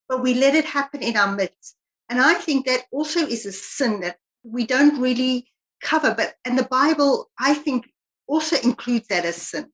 but 0.07 0.21
we 0.21 0.33
let 0.33 0.55
it 0.55 0.65
happen 0.65 1.01
in 1.01 1.17
our 1.17 1.35
midst. 1.35 1.75
And 2.09 2.19
I 2.21 2.35
think 2.35 2.65
that 2.65 2.83
also 2.91 3.19
is 3.19 3.45
a 3.45 3.51
sin 3.51 4.01
that 4.01 4.17
we 4.43 4.65
don't 4.65 5.01
really 5.01 5.47
cover. 5.81 6.13
But 6.15 6.35
and 6.45 6.57
the 6.57 6.69
Bible, 6.81 7.29
I 7.39 7.53
think, 7.53 7.85
also 8.27 8.55
includes 8.63 9.07
that 9.07 9.25
as 9.25 9.37
sin. 9.37 9.65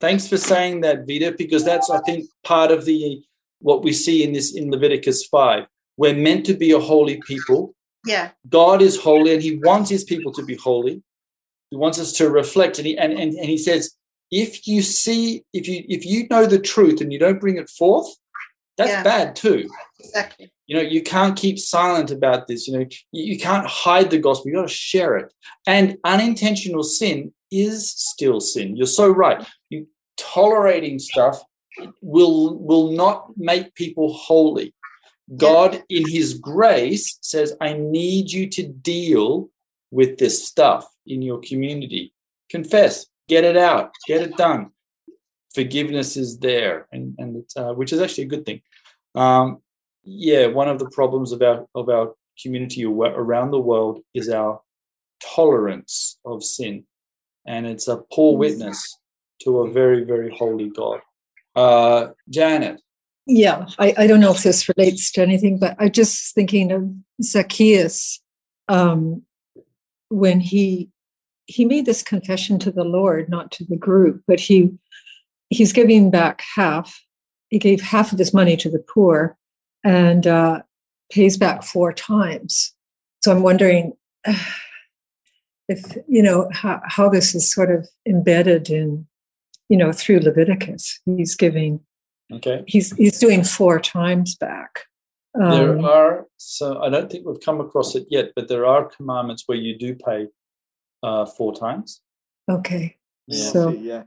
Thanks 0.00 0.28
for 0.28 0.36
saying 0.36 0.80
that, 0.82 1.06
Vita, 1.08 1.34
because 1.36 1.64
that's, 1.64 1.90
I 1.90 1.98
think, 2.06 2.26
part 2.44 2.70
of 2.70 2.84
the 2.84 3.22
what 3.60 3.82
we 3.82 3.92
see 3.92 4.22
in 4.22 4.32
this 4.32 4.54
in 4.54 4.70
Leviticus 4.70 5.26
5. 5.26 5.66
We're 5.96 6.14
meant 6.14 6.46
to 6.46 6.54
be 6.54 6.70
a 6.72 6.78
holy 6.78 7.20
people. 7.26 7.74
Yeah. 8.08 8.30
God 8.48 8.82
is 8.82 8.98
holy 8.98 9.34
and 9.34 9.42
he 9.42 9.56
wants 9.56 9.90
his 9.90 10.04
people 10.04 10.32
to 10.32 10.42
be 10.44 10.56
holy. 10.56 11.02
He 11.70 11.76
wants 11.76 11.98
us 11.98 12.12
to 12.14 12.30
reflect. 12.30 12.78
And 12.78 12.86
he, 12.86 12.96
and, 12.96 13.12
and, 13.12 13.34
and 13.34 13.44
he 13.48 13.58
says, 13.58 13.94
if 14.30 14.66
you 14.66 14.82
see, 14.82 15.44
if 15.52 15.66
you 15.68 15.84
if 15.88 16.04
you 16.04 16.26
know 16.28 16.46
the 16.46 16.58
truth 16.58 17.00
and 17.00 17.12
you 17.12 17.18
don't 17.18 17.40
bring 17.40 17.56
it 17.56 17.70
forth, 17.70 18.08
that's 18.76 18.90
Yeah. 18.90 19.02
bad 19.02 19.36
too. 19.36 19.68
Exactly. 20.00 20.52
You 20.66 20.76
know, 20.76 20.82
you 20.82 21.02
can't 21.02 21.36
keep 21.36 21.58
silent 21.58 22.10
about 22.10 22.46
this. 22.46 22.68
You 22.68 22.78
know, 22.78 22.86
you, 23.12 23.32
you 23.32 23.38
can't 23.38 23.66
hide 23.66 24.10
the 24.10 24.18
gospel. 24.18 24.48
You 24.50 24.56
got 24.56 24.68
to 24.68 24.68
share 24.68 25.16
it. 25.16 25.32
And 25.66 25.96
unintentional 26.04 26.82
sin 26.82 27.32
is 27.50 27.90
still 27.90 28.40
sin. 28.40 28.76
You're 28.76 28.86
so 28.86 29.08
right. 29.08 29.46
You 29.70 29.86
tolerating 30.18 30.98
stuff 30.98 31.42
will 32.02 32.58
will 32.58 32.92
not 32.92 33.30
make 33.36 33.74
people 33.74 34.12
holy. 34.12 34.74
God, 35.36 35.82
in 35.88 36.08
His 36.08 36.34
grace, 36.34 37.18
says, 37.20 37.54
"I 37.60 37.74
need 37.74 38.30
you 38.30 38.48
to 38.50 38.66
deal 38.66 39.50
with 39.90 40.18
this 40.18 40.46
stuff 40.46 40.86
in 41.06 41.22
your 41.22 41.40
community. 41.40 42.12
Confess, 42.50 43.06
get 43.28 43.44
it 43.44 43.56
out, 43.56 43.92
get 44.06 44.22
it 44.22 44.36
done. 44.36 44.70
Forgiveness 45.54 46.16
is 46.16 46.38
there, 46.38 46.86
and 46.92 47.14
and 47.18 47.36
it's, 47.36 47.56
uh, 47.56 47.72
which 47.72 47.92
is 47.92 48.00
actually 48.00 48.24
a 48.24 48.28
good 48.28 48.46
thing. 48.46 48.60
Um, 49.14 49.62
yeah, 50.04 50.46
one 50.46 50.68
of 50.68 50.78
the 50.78 50.90
problems 50.90 51.32
of 51.32 51.42
our 51.42 51.66
of 51.74 51.88
our 51.88 52.14
community 52.42 52.84
around 52.84 53.50
the 53.50 53.60
world 53.60 54.00
is 54.14 54.28
our 54.28 54.60
tolerance 55.22 56.18
of 56.24 56.44
sin, 56.44 56.84
and 57.46 57.66
it's 57.66 57.88
a 57.88 58.02
poor 58.12 58.36
witness 58.36 58.96
to 59.42 59.60
a 59.60 59.70
very 59.70 60.04
very 60.04 60.34
holy 60.36 60.70
God. 60.70 61.00
Uh, 61.56 62.08
Janet, 62.28 62.80
Yeah, 63.30 63.66
I, 63.78 63.94
I 63.98 64.06
don't 64.06 64.20
know 64.20 64.30
if 64.32 64.42
this 64.42 64.70
relates 64.70 65.12
to 65.12 65.22
anything, 65.22 65.58
but 65.58 65.76
I'm 65.78 65.92
just 65.92 66.34
thinking 66.34 66.72
of 66.72 66.90
Zacchaeus 67.22 68.20
um, 68.68 69.22
when 70.08 70.40
he 70.40 70.90
he 71.44 71.66
made 71.66 71.86
this 71.86 72.02
confession 72.02 72.58
to 72.58 72.70
the 72.70 72.84
Lord, 72.84 73.28
not 73.28 73.50
to 73.52 73.64
the 73.64 73.76
group, 73.76 74.22
but 74.26 74.40
he 74.40 74.70
he's 75.50 75.74
giving 75.74 76.10
back 76.10 76.42
half. 76.56 77.04
He 77.50 77.58
gave 77.58 77.82
half 77.82 78.12
of 78.12 78.18
his 78.18 78.32
money 78.32 78.56
to 78.56 78.70
the 78.70 78.78
poor 78.78 79.36
and 79.84 80.26
uh, 80.26 80.62
pays 81.12 81.36
back 81.36 81.62
four 81.62 81.92
times. 81.92 82.72
So 83.22 83.30
I'm 83.30 83.42
wondering 83.42 83.92
if 85.68 85.98
you 86.08 86.22
know 86.22 86.48
how, 86.50 86.80
how 86.86 87.10
this 87.10 87.34
is 87.34 87.52
sort 87.52 87.70
of 87.70 87.86
embedded 88.06 88.70
in 88.70 89.06
you 89.68 89.76
know 89.76 89.92
through 89.92 90.20
Leviticus. 90.20 90.98
He's 91.04 91.34
giving 91.34 91.80
okay. 92.32 92.64
he's 92.66 92.94
he's 92.96 93.18
doing 93.18 93.44
four 93.44 93.80
times 93.80 94.36
back. 94.36 94.80
there 95.34 95.78
Um, 95.78 95.84
are 95.84 96.26
so 96.36 96.82
I 96.82 96.88
don't 96.88 97.10
think 97.10 97.26
we've 97.26 97.40
come 97.40 97.60
across 97.60 97.94
it 97.94 98.06
yet, 98.10 98.32
but 98.36 98.48
there 98.48 98.66
are 98.66 98.84
commandments 98.86 99.44
where 99.46 99.58
you 99.58 99.76
do 99.78 99.94
pay 99.94 100.28
uh, 101.02 101.26
four 101.26 101.54
times. 101.54 102.00
okay, 102.50 102.96
Yeah. 103.26 103.50
so 103.50 103.70
yeah. 103.70 104.02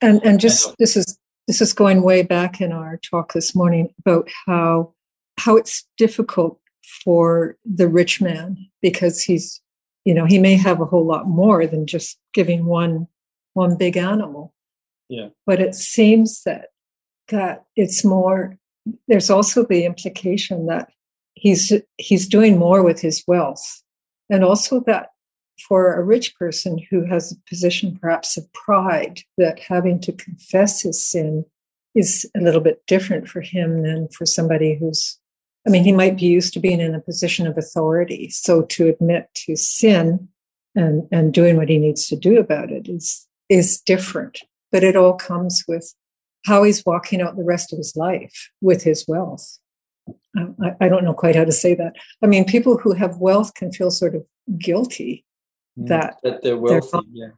and 0.00 0.20
and 0.24 0.40
just 0.40 0.74
this 0.78 0.96
is 0.96 1.18
this 1.46 1.60
is 1.60 1.72
going 1.72 2.02
way 2.02 2.22
back 2.22 2.60
in 2.60 2.72
our 2.72 2.98
talk 3.10 3.32
this 3.32 3.54
morning 3.54 3.94
about 4.00 4.28
how 4.46 4.94
how 5.38 5.56
it's 5.56 5.86
difficult 5.96 6.58
for 7.04 7.56
the 7.64 7.88
rich 7.88 8.20
man 8.20 8.56
because 8.82 9.22
he's 9.22 9.60
you 10.04 10.14
know 10.14 10.24
he 10.24 10.38
may 10.38 10.54
have 10.56 10.80
a 10.80 10.84
whole 10.86 11.04
lot 11.04 11.26
more 11.28 11.66
than 11.66 11.86
just 11.86 12.18
giving 12.32 12.64
one 12.64 13.06
one 13.54 13.76
big 13.76 13.96
animal 13.96 14.54
yeah 15.08 15.28
but 15.46 15.60
it 15.60 15.74
seems 15.74 16.42
that 16.44 16.68
that 17.28 17.64
it's 17.76 18.04
more 18.04 18.58
there's 19.08 19.30
also 19.30 19.64
the 19.64 19.84
implication 19.84 20.66
that 20.66 20.90
he's 21.34 21.72
he's 21.98 22.26
doing 22.26 22.58
more 22.58 22.82
with 22.82 23.00
his 23.00 23.22
wealth. 23.26 23.82
And 24.28 24.44
also 24.44 24.80
that 24.86 25.10
for 25.68 25.94
a 25.94 26.04
rich 26.04 26.34
person 26.36 26.78
who 26.90 27.04
has 27.04 27.32
a 27.32 27.48
position 27.48 27.96
perhaps 28.00 28.36
of 28.36 28.52
pride 28.52 29.20
that 29.38 29.60
having 29.60 30.00
to 30.00 30.12
confess 30.12 30.82
his 30.82 31.02
sin 31.02 31.44
is 31.94 32.28
a 32.36 32.40
little 32.40 32.60
bit 32.60 32.82
different 32.86 33.26
for 33.26 33.40
him 33.40 33.82
than 33.82 34.08
for 34.08 34.26
somebody 34.26 34.76
who's 34.78 35.18
i 35.66 35.70
mean 35.70 35.82
he 35.82 35.92
might 35.92 36.18
be 36.18 36.26
used 36.26 36.52
to 36.52 36.60
being 36.60 36.80
in 36.80 36.94
a 36.94 37.00
position 37.00 37.46
of 37.46 37.56
authority. 37.56 38.28
So 38.30 38.62
to 38.62 38.88
admit 38.88 39.28
to 39.46 39.56
sin 39.56 40.28
and 40.74 41.08
and 41.10 41.32
doing 41.32 41.56
what 41.56 41.68
he 41.68 41.78
needs 41.78 42.06
to 42.08 42.16
do 42.16 42.38
about 42.38 42.70
it 42.70 42.88
is 42.88 43.26
is 43.48 43.80
different. 43.80 44.40
But 44.72 44.84
it 44.84 44.96
all 44.96 45.14
comes 45.14 45.64
with 45.68 45.94
how 46.46 46.62
he's 46.62 46.84
walking 46.86 47.20
out 47.20 47.36
the 47.36 47.44
rest 47.44 47.72
of 47.72 47.78
his 47.78 47.94
life 47.96 48.50
with 48.60 48.82
his 48.82 49.04
wealth 49.06 49.58
I, 50.36 50.76
I, 50.82 50.88
don't 50.88 51.02
know 51.02 51.14
quite 51.14 51.34
how 51.34 51.44
to 51.44 51.50
say 51.50 51.74
that. 51.74 51.96
I 52.22 52.26
mean, 52.26 52.44
people 52.44 52.78
who 52.78 52.92
have 52.92 53.16
wealth 53.16 53.54
can 53.54 53.72
feel 53.72 53.90
sort 53.90 54.14
of 54.14 54.24
guilty 54.56 55.26
Mm, 55.78 55.88
that, 55.88 56.16
that 56.22 56.42
they're 56.42 56.56
wealthy. 56.56 56.98
yeah. 57.12 57.28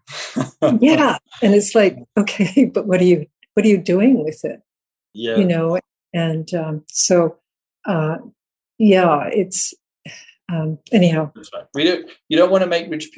yeah, 0.81 1.19
and 1.43 1.55
it's 1.55 1.75
like, 1.75 1.99
okay, 2.17 2.65
but 2.75 2.87
what 2.87 3.01
are 3.01 3.05
you 3.05 3.27
what 3.55 3.67
are 3.67 3.69
you 3.69 3.79
doing 3.79 4.23
with 4.25 4.45
it? 4.45 4.61
Yeah. 5.13 5.37
You 5.37 5.45
know, 5.45 5.79
and 6.15 6.53
um, 6.55 6.85
so 6.89 7.39
uh, 7.85 8.19
yeah, 8.79 9.29
it's 9.33 9.75
um, 10.49 10.79
anyhow. 10.93 11.33
That's 11.35 11.51
right. 11.53 11.65
We 11.75 11.85
don't. 11.85 12.09
You 12.29 12.37
don't 12.37 12.51
want 12.51 12.63
to 12.63 12.71
make 12.71 12.91
rich 12.91 13.11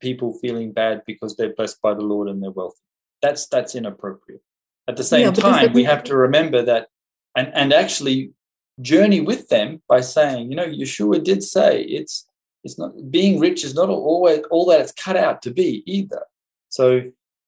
people 0.00 0.38
feeling 0.38 0.72
bad 0.72 1.02
because 1.06 1.36
they're 1.36 1.54
blessed 1.54 1.82
by 1.82 1.94
the 1.94 2.02
Lord 2.02 2.28
and 2.28 2.42
they're 2.42 2.50
wealthy. 2.50 2.78
That's 3.20 3.48
that's 3.48 3.74
inappropriate. 3.74 4.42
At 4.88 4.96
the 4.96 5.04
same 5.04 5.20
Yeah, 5.26 5.30
time, 5.32 5.72
we 5.74 5.84
have 5.84 6.02
to 6.04 6.16
remember 6.16 6.62
that, 6.62 6.88
and 7.36 7.48
and 7.54 7.72
actually 7.72 8.32
journey 8.80 9.20
with 9.20 9.48
them 9.48 9.82
by 9.88 10.00
saying, 10.00 10.50
you 10.50 10.56
know, 10.56 10.66
Yeshua 10.66 11.22
did 11.22 11.42
say 11.42 11.82
it's 11.82 12.26
it's 12.64 12.78
not 12.78 12.92
being 13.10 13.38
rich 13.38 13.64
is 13.64 13.74
not 13.74 13.88
always 13.90 14.40
all 14.50 14.66
that 14.66 14.80
it's 14.80 14.92
cut 14.92 15.16
out 15.16 15.42
to 15.42 15.50
be 15.50 15.82
either. 15.86 16.22
So 16.70 17.02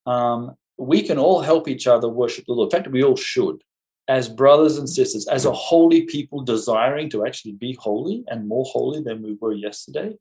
um, 0.06 0.56
we 0.76 1.02
can 1.02 1.18
all 1.18 1.40
help 1.40 1.66
each 1.66 1.86
other 1.86 2.08
worship 2.08 2.44
the 2.46 2.52
Lord. 2.52 2.72
In 2.72 2.78
fact, 2.78 2.92
we 2.92 3.02
all 3.02 3.16
should, 3.16 3.62
as 4.08 4.28
brothers 4.28 4.76
and 4.78 4.88
sisters, 4.88 5.26
as 5.26 5.44
a 5.46 5.52
holy 5.52 6.02
people 6.02 6.42
desiring 6.42 7.08
to 7.10 7.26
actually 7.26 7.52
be 7.52 7.72
holy 7.80 8.22
and 8.28 8.46
more 8.48 8.64
holy 8.66 9.02
than 9.02 9.22
we 9.22 9.36
were 9.40 9.52
yesterday, 9.52 10.14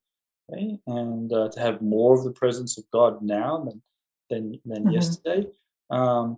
okay? 0.51 0.79
and 0.87 1.31
uh, 1.33 1.49
to 1.49 1.59
have 1.59 1.81
more 1.81 2.17
of 2.17 2.23
the 2.23 2.31
presence 2.31 2.77
of 2.77 2.85
God 2.91 3.21
now 3.21 3.51
than 3.65 3.81
than, 4.29 4.59
than 4.65 4.83
Mhm. 4.85 4.93
yesterday. 4.93 5.47
Um, 5.89 6.37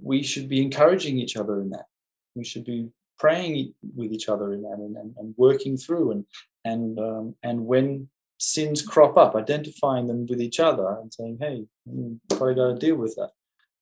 we 0.00 0.22
should 0.22 0.48
be 0.48 0.62
encouraging 0.62 1.18
each 1.18 1.36
other 1.36 1.60
in 1.60 1.70
that. 1.70 1.86
We 2.34 2.44
should 2.44 2.64
be 2.64 2.90
praying 3.18 3.74
with 3.94 4.12
each 4.12 4.28
other 4.28 4.52
in 4.52 4.62
that 4.62 4.78
and, 4.78 4.96
and, 4.96 5.14
and 5.16 5.34
working 5.36 5.76
through 5.76 6.10
and 6.10 6.24
and 6.64 6.98
um, 6.98 7.34
and 7.42 7.66
when 7.66 8.08
sins 8.38 8.82
crop 8.82 9.16
up, 9.16 9.34
identifying 9.34 10.06
them 10.06 10.26
with 10.26 10.40
each 10.40 10.60
other 10.60 10.98
and 11.00 11.12
saying, 11.12 11.38
"Hey, 11.40 11.66
mm, 11.88 12.18
probably 12.30 12.54
got 12.54 12.68
to 12.68 12.86
deal 12.86 12.96
with 12.96 13.14
that," 13.16 13.30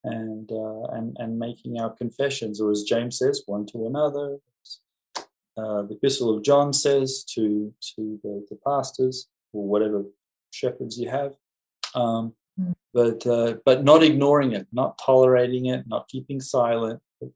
and 0.05 0.51
uh, 0.51 0.84
and 0.97 1.16
and 1.18 1.39
making 1.39 1.80
our 1.80 1.90
confessions, 1.90 2.60
or 2.60 2.70
as 2.70 2.82
James 2.82 3.18
says, 3.18 3.43
one 3.47 3.66
to 3.66 3.86
another. 3.86 4.39
Uh, 5.55 5.82
the 5.82 5.94
Epistle 5.94 6.34
of 6.34 6.43
John 6.43 6.72
says 6.72 7.24
to 7.34 7.72
to 7.94 8.18
the, 8.22 8.44
the 8.51 8.59
pastors 8.66 9.28
or 9.52 9.66
whatever 9.66 10.05
shepherds 10.51 10.98
you 10.98 11.09
have, 11.09 11.34
um. 11.94 12.34
But 12.94 13.27
uh, 13.27 13.55
but 13.64 13.85
not 13.85 14.02
ignoring 14.02 14.52
it, 14.52 14.66
not 14.73 14.98
tolerating 14.98 15.66
it, 15.66 15.85
not 15.86 16.09
keeping 16.09 16.40
silent, 16.40 17.01
but, 17.20 17.31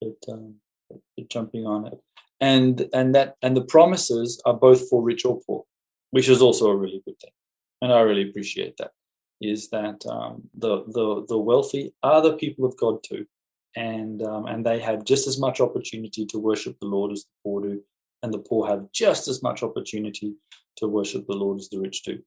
but, 0.00 0.32
um, 0.32 0.54
but 0.90 1.28
jumping 1.28 1.66
on 1.66 1.86
it. 1.86 1.98
And 2.40 2.88
and 2.92 3.14
that 3.14 3.36
and 3.42 3.56
the 3.56 3.64
promises 3.64 4.40
are 4.46 4.54
both 4.54 4.88
for 4.88 5.02
rich 5.02 5.24
or 5.24 5.40
poor, 5.46 5.64
which 6.10 6.28
is 6.28 6.40
also 6.40 6.70
a 6.70 6.76
really 6.76 7.02
good 7.04 7.18
thing, 7.20 7.32
and 7.82 7.92
I 7.92 8.00
really 8.00 8.28
appreciate 8.28 8.76
that. 8.78 8.92
Is 9.42 9.70
that 9.70 10.04
um, 10.06 10.48
the 10.54 10.84
the 10.86 11.26
the 11.28 11.38
wealthy 11.38 11.94
are 12.02 12.22
the 12.22 12.34
people 12.34 12.64
of 12.64 12.76
God 12.76 13.02
too, 13.02 13.26
and 13.76 14.22
um, 14.22 14.46
and 14.46 14.64
they 14.64 14.80
have 14.80 15.04
just 15.04 15.26
as 15.26 15.38
much 15.38 15.60
opportunity 15.60 16.24
to 16.26 16.38
worship 16.38 16.78
the 16.80 16.86
Lord 16.86 17.12
as 17.12 17.24
the 17.24 17.30
poor 17.44 17.60
do, 17.62 17.82
and 18.22 18.32
the 18.32 18.38
poor 18.38 18.66
have 18.66 18.90
just 18.92 19.28
as 19.28 19.42
much 19.42 19.62
opportunity 19.62 20.34
to 20.76 20.88
worship 20.88 21.26
the 21.26 21.34
Lord 21.36 21.58
as 21.58 21.68
the 21.68 21.78
rich 21.78 22.02
do, 22.02 22.22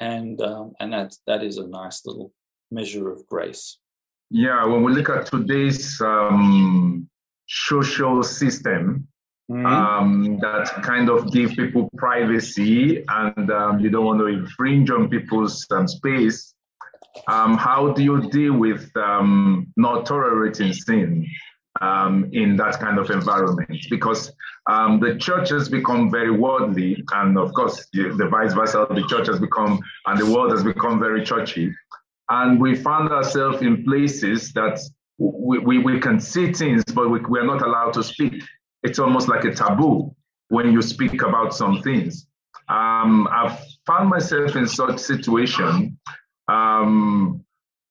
and 0.00 0.40
um, 0.40 0.72
and 0.80 0.92
that 0.92 1.14
that 1.26 1.42
is 1.42 1.58
a 1.58 1.66
nice 1.66 2.04
little 2.06 2.32
measure 2.70 3.10
of 3.10 3.26
grace. 3.26 3.78
Yeah, 4.30 4.66
when 4.66 4.82
we 4.82 4.92
look 4.92 5.08
at 5.08 5.26
today's 5.26 6.00
um, 6.00 7.08
social 7.46 8.22
system, 8.22 9.06
um, 9.48 10.38
that 10.40 10.82
kind 10.82 11.08
of 11.08 11.32
give 11.32 11.50
people 11.50 11.88
privacy 11.96 13.04
and 13.08 13.50
um, 13.50 13.78
you 13.78 13.90
don't 13.90 14.04
want 14.04 14.18
to 14.18 14.26
infringe 14.26 14.90
on 14.90 15.08
people's 15.08 15.64
um, 15.70 15.86
space. 15.86 16.52
Um, 17.28 17.56
how 17.56 17.92
do 17.92 18.02
you 18.02 18.28
deal 18.30 18.54
with 18.54 18.90
um, 18.96 19.72
not 19.76 20.06
tolerating 20.06 20.72
sin 20.72 21.26
um, 21.80 22.28
in 22.32 22.56
that 22.56 22.78
kind 22.80 22.98
of 22.98 23.10
environment? 23.10 23.86
Because 23.90 24.32
um, 24.68 25.00
the 25.00 25.16
church 25.16 25.50
has 25.50 25.68
become 25.68 26.10
very 26.10 26.30
worldly, 26.30 27.02
and 27.14 27.38
of 27.38 27.52
course, 27.52 27.86
the, 27.92 28.14
the 28.16 28.28
vice 28.28 28.52
versa, 28.52 28.86
the 28.90 29.06
church 29.08 29.26
has 29.28 29.38
become, 29.38 29.80
and 30.06 30.20
the 30.20 30.26
world 30.26 30.50
has 30.52 30.62
become 30.62 30.98
very 30.98 31.24
churchy. 31.24 31.72
And 32.28 32.60
we 32.60 32.74
found 32.74 33.10
ourselves 33.10 33.62
in 33.62 33.84
places 33.84 34.52
that 34.54 34.80
we, 35.18 35.58
we, 35.58 35.78
we 35.78 36.00
can 36.00 36.20
see 36.20 36.52
things, 36.52 36.82
but 36.84 37.08
we, 37.08 37.20
we 37.20 37.38
are 37.38 37.46
not 37.46 37.62
allowed 37.62 37.92
to 37.94 38.02
speak 38.02 38.42
it's 38.86 39.00
almost 39.00 39.28
like 39.28 39.44
a 39.44 39.52
taboo 39.52 40.14
when 40.48 40.72
you 40.72 40.80
speak 40.80 41.22
about 41.22 41.54
some 41.54 41.82
things. 41.82 42.28
Um, 42.68 43.28
I've 43.32 43.58
found 43.86 44.08
myself 44.08 44.54
in 44.54 44.66
such 44.68 44.98
situation. 44.98 45.98
Um, 46.48 47.44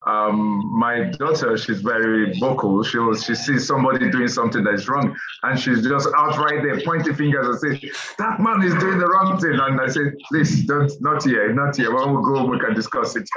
um, 0.06 0.62
my 0.78 1.12
daughter, 1.18 1.58
she's 1.58 1.82
very 1.82 2.38
vocal. 2.40 2.84
She 2.84 2.98
will, 3.00 3.16
she 3.16 3.34
sees 3.34 3.66
somebody 3.66 4.12
doing 4.12 4.28
something 4.28 4.64
that 4.64 4.76
is 4.76 4.88
wrong, 4.88 5.16
and 5.44 5.60
she's 5.60 5.82
just 5.82 6.08
out 6.16 6.38
right 6.38 6.62
there 6.62 6.80
pointing 6.82 7.16
fingers 7.16 7.48
and 7.48 7.80
say, 7.80 7.92
"That 8.20 8.40
man 8.40 8.62
is 8.62 8.74
doing 8.76 9.00
the 9.00 9.08
wrong 9.08 9.40
thing." 9.40 9.60
And 9.60 9.82
I 9.82 9.88
say, 9.88 10.02
"Please, 10.30 10.66
don't, 10.66 10.92
not 11.02 11.24
here, 11.24 11.52
not 11.54 11.76
here. 11.76 11.94
When 11.94 12.16
we 12.16 12.24
go, 12.24 12.46
we 12.46 12.60
can 12.60 12.76
discuss 12.76 13.16
it." 13.16 13.28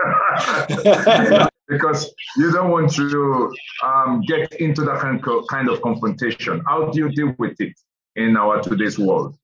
because 1.69 2.13
you 2.37 2.51
don't 2.51 2.71
want 2.71 2.93
to 2.95 3.55
um, 3.85 4.23
get 4.27 4.53
into 4.55 4.83
that 4.85 5.01
kind 5.01 5.69
of 5.69 5.83
confrontation. 5.83 6.63
How 6.67 6.91
do 6.91 6.99
you 6.99 7.09
deal 7.11 7.35
with 7.39 7.61
it 7.61 7.75
in 8.17 8.37
our 8.37 8.61
today's 8.61 8.99
world? 8.99 9.37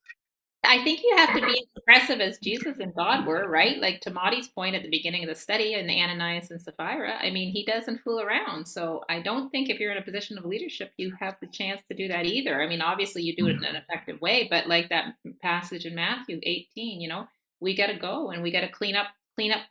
I 0.67 0.83
think 0.83 1.03
you 1.03 1.15
have 1.17 1.35
to 1.35 1.47
be 1.47 1.53
as 1.53 1.67
aggressive 1.77 2.21
as 2.21 2.39
Jesus 2.39 2.79
and 2.79 2.95
God 2.95 3.27
were, 3.27 3.49
right? 3.49 3.79
Like 3.79 4.01
to 4.03 4.11
Marty's 4.11 4.49
point 4.49 4.75
at 4.75 4.83
the 4.83 4.91
beginning 4.91 5.23
of 5.23 5.29
the 5.29 5.35
study 5.35 5.75
and 5.75 5.91
Ananias 5.91 6.51
and 6.51 6.61
Sapphira, 6.61 7.19
I 7.21 7.31
mean, 7.31 7.53
he 7.53 7.65
doesn't 7.65 7.99
fool 7.99 8.21
around. 8.21 8.67
So 8.67 9.03
I 9.09 9.21
don't 9.21 9.51
think 9.51 9.69
if 9.69 9.79
you're 9.79 9.93
in 9.93 9.99
a 9.99 10.03
position 10.03 10.39
of 10.39 10.45
leadership, 10.45 10.93
you 10.97 11.15
have 11.21 11.37
the 11.41 11.47
chance 11.49 11.83
to 11.89 11.97
do 11.97 12.09
that 12.09 12.27
either. 12.27 12.63
I 12.63 12.69
mean, 12.69 12.81
obviously 12.81 13.23
you 13.23 13.37
do 13.37 13.47
it 13.49 13.57
in 13.57 13.65
an 13.65 13.77
effective 13.77 14.21
way, 14.21 14.49
but 14.51 14.67
like 14.67 14.89
that 14.89 15.15
passage 15.43 15.87
in 15.87 15.95
Matthew 15.95 16.41
18, 16.43 17.01
you 17.01 17.09
know, 17.09 17.27
we 17.61 17.77
got 17.77 17.87
to 17.87 17.97
go 17.97 18.31
and 18.31 18.43
we 18.43 18.51
got 18.51 18.61
to 18.61 18.69
clean 18.69 18.97
up, 18.97 19.07
clean 19.37 19.53
up, 19.53 19.63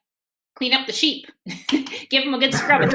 clean 0.56 0.74
up 0.74 0.88
the 0.88 0.94
sheep, 0.94 1.28
give 2.10 2.24
them 2.24 2.34
a 2.34 2.40
good 2.40 2.54
scrub. 2.54 2.82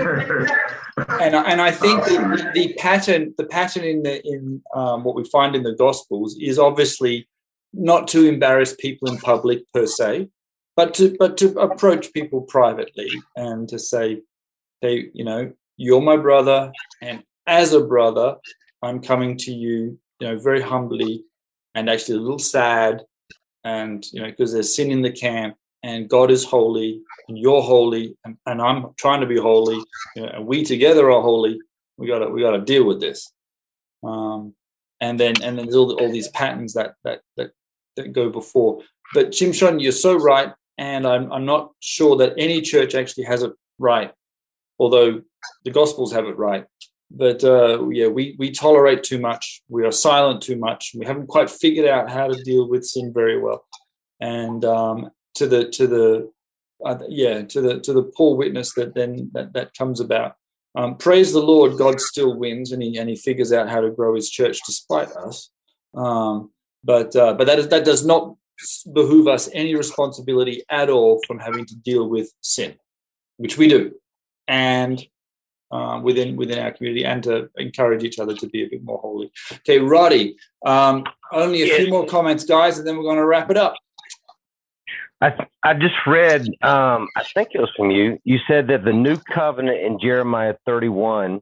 and 1.21 1.35
and 1.35 1.61
I 1.61 1.71
think 1.71 2.05
the, 2.05 2.51
the 2.55 2.75
pattern 2.75 3.35
the 3.37 3.45
pattern 3.45 3.85
in 3.85 4.03
the 4.03 4.27
in 4.27 4.63
um, 4.75 5.05
what 5.05 5.15
we 5.15 5.25
find 5.25 5.55
in 5.55 5.63
the 5.63 5.75
Gospels 5.75 6.37
is 6.41 6.59
obviously 6.59 7.29
not 7.73 8.09
to 8.09 8.27
embarrass 8.27 8.75
people 8.75 9.11
in 9.11 9.19
public 9.19 9.61
per 9.73 9.87
se, 9.87 10.29
but 10.77 10.95
to 10.95 11.17
but 11.19 11.37
to 11.39 11.59
approach 11.59 12.13
people 12.13 12.43
privately 12.43 13.11
and 13.37 13.69
to 13.69 13.79
say, 13.79 14.23
hey, 14.81 15.11
you 15.13 15.25
know, 15.25 15.53
you're 15.77 16.01
my 16.01 16.17
brother, 16.17 16.73
and 17.03 17.23
as 17.47 17.73
a 17.73 17.81
brother, 17.81 18.37
I'm 18.83 19.01
coming 19.01 19.37
to 19.39 19.53
you, 19.53 19.99
you 20.21 20.29
know, 20.29 20.39
very 20.39 20.61
humbly 20.61 21.25
and 21.75 21.89
actually 21.89 22.19
a 22.19 22.21
little 22.21 22.39
sad, 22.39 23.03
and 23.65 24.05
you 24.13 24.21
know, 24.21 24.31
because 24.31 24.53
there's 24.53 24.75
sin 24.75 24.91
in 24.91 25.03
the 25.03 25.13
camp, 25.13 25.57
and 25.83 26.09
God 26.09 26.31
is 26.31 26.45
holy, 26.45 27.03
and 27.29 27.39
you're 27.39 27.63
holy, 27.63 28.17
and, 28.25 28.37
and 28.47 28.61
I'm 28.61 28.87
trying 28.97 29.21
to 29.21 29.27
be 29.27 29.39
holy, 29.39 29.81
you 30.17 30.23
know, 30.23 30.29
and 30.29 30.47
we 30.47 30.65
together 30.65 31.11
are 31.11 31.23
holy. 31.23 31.59
We 31.97 32.07
gotta 32.07 32.29
we 32.29 32.41
gotta 32.41 32.61
deal 32.61 32.85
with 32.85 33.01
this. 33.01 33.33
Um, 34.05 34.55
and 35.01 35.19
then 35.19 35.35
and 35.43 35.59
then 35.59 35.67
there's 35.67 35.77
all, 35.77 35.93
all 36.01 36.13
these 36.13 36.29
patterns 36.29 36.75
that 36.75 36.95
that 37.05 37.21
that 37.37 37.51
that 37.99 38.13
go 38.15 38.31
before. 38.31 38.83
But 39.15 39.31
Shimshon, 39.31 39.83
you're 39.83 39.93
so 39.93 40.15
right, 40.17 40.53
and 40.79 41.07
I'm 41.07 41.31
I'm 41.33 41.45
not 41.45 41.73
sure 41.81 42.17
that 42.17 42.35
any 42.39 42.63
church 42.63 42.95
actually 42.95 43.25
has 43.25 43.43
it 43.43 43.53
right, 43.79 44.13
although 44.79 45.23
the 45.65 45.71
Gospels 45.71 46.13
have 46.13 46.27
it 46.27 46.39
right. 46.39 46.65
but 47.11 47.43
uh, 47.45 47.89
yeah, 47.89 48.09
we 48.09 48.37
we 48.39 48.51
tolerate 48.51 49.03
too 49.03 49.19
much. 49.19 49.63
We 49.69 49.85
are 49.85 49.93
silent 49.93 50.43
too 50.43 50.57
much. 50.57 50.93
We 50.95 51.07
haven't 51.07 51.29
quite 51.29 51.51
figured 51.51 51.89
out 51.89 52.11
how 52.11 52.29
to 52.29 52.43
deal 52.43 52.69
with 52.69 52.85
sin 52.85 53.13
very 53.13 53.41
well. 53.41 53.65
And 54.21 54.65
um, 54.65 55.11
to 55.37 55.47
the 55.47 55.69
to 55.71 55.87
the 55.87 56.31
uh, 56.85 56.99
yeah 57.09 57.43
to 57.43 57.61
the 57.61 57.81
to 57.81 57.93
the 57.93 58.03
poor 58.03 58.37
witness 58.37 58.75
that 58.75 58.95
then 58.95 59.31
that, 59.33 59.53
that 59.55 59.75
comes 59.75 60.01
about. 60.01 60.35
Um, 60.75 60.97
praise 60.97 61.33
the 61.33 61.41
Lord, 61.41 61.79
God 61.79 62.01
still 62.01 62.39
wins, 62.39 62.73
and 62.73 62.83
he 62.83 62.99
and 62.99 63.09
he 63.09 63.17
figures 63.17 63.53
out 63.53 63.69
how 63.69 63.81
to 63.81 63.91
grow 63.91 64.15
his 64.15 64.31
church 64.31 64.61
despite 64.67 65.11
us. 65.13 65.51
Um, 65.95 66.51
but 66.85 67.15
uh, 67.17 67.35
but 67.35 67.47
that 67.47 67.59
is 67.59 67.69
that 67.69 67.85
does 67.85 68.05
not 68.05 68.35
behoove 68.93 69.29
us 69.29 69.49
any 69.53 69.75
responsibility 69.75 70.63
at 70.71 70.91
all 70.91 71.21
from 71.27 71.39
having 71.39 71.65
to 71.67 71.77
deal 71.77 72.09
with 72.09 72.33
sin, 72.41 72.75
which 73.37 73.57
we 73.57 73.69
do, 73.69 73.93
and 74.47 75.05
uh, 75.71 76.01
within 76.03 76.37
within 76.37 76.59
our 76.59 76.73
community, 76.73 77.05
and 77.05 77.23
to 77.23 77.49
encourage 77.57 78.05
each 78.05 78.19
other 78.19 78.35
to 78.35 78.49
be 78.49 78.65
a 78.65 78.69
bit 78.69 78.83
more 78.83 78.99
holy. 78.99 79.31
Okay, 79.53 79.79
Roddy, 79.79 80.37
um, 80.67 81.05
only 81.33 81.63
a 81.63 81.67
yes. 81.67 81.77
few 81.77 81.89
more 81.89 82.07
comments, 82.07 82.45
guys, 82.45 82.79
and 82.79 82.87
then 82.87 82.97
we're 82.97 83.05
going 83.05 83.17
to 83.17 83.27
wrap 83.27 83.51
it 83.51 83.57
up. 83.57 83.75
I 85.21 85.33
I 85.65 85.75
just 85.75 85.95
read. 86.07 86.43
Um, 86.63 87.09
I 87.17 87.25
think 87.35 87.51
it 87.55 87.61
was 87.61 87.71
from 87.77 87.91
you. 87.91 88.19
You 88.25 88.39
said 88.47 88.69
that 88.69 88.85
the 88.85 88.93
new 88.93 89.17
covenant 89.17 89.81
in 89.81 89.99
Jeremiah 89.99 90.55
31 90.65 91.41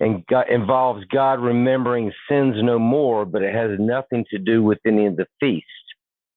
and 0.00 0.24
God, 0.26 0.46
involves 0.48 1.04
God 1.06 1.40
remembering 1.40 2.12
sins 2.28 2.56
no 2.58 2.78
more, 2.78 3.24
but 3.24 3.42
it 3.42 3.54
has 3.54 3.78
nothing 3.78 4.24
to 4.30 4.38
do 4.38 4.62
with 4.62 4.78
any 4.86 5.06
of 5.06 5.16
the 5.16 5.26
feast. 5.40 5.66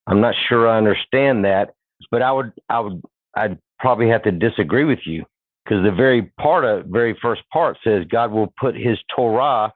I'm 0.08 0.22
not 0.22 0.36
sure 0.50 0.68
I 0.68 0.78
understand 0.78 1.46
that, 1.46 1.74
but 2.10 2.22
I 2.22 2.32
would 2.32 2.52
I 2.70 2.80
would 2.80 3.02
I'd 3.36 3.60
probably 3.80 4.10
have 4.10 4.24
to 4.24 4.32
disagree 4.32 4.84
with 4.84 5.00
you 5.06 5.26
because 5.64 5.84
the 5.84 5.92
very 5.92 6.24
part 6.40 6.66
of 6.66 6.86
very 6.88 7.18
first 7.22 7.42
part 7.54 7.78
says 7.84 8.06
God 8.12 8.32
will 8.32 8.52
put 8.60 8.76
His 8.76 8.98
Torah 9.16 9.72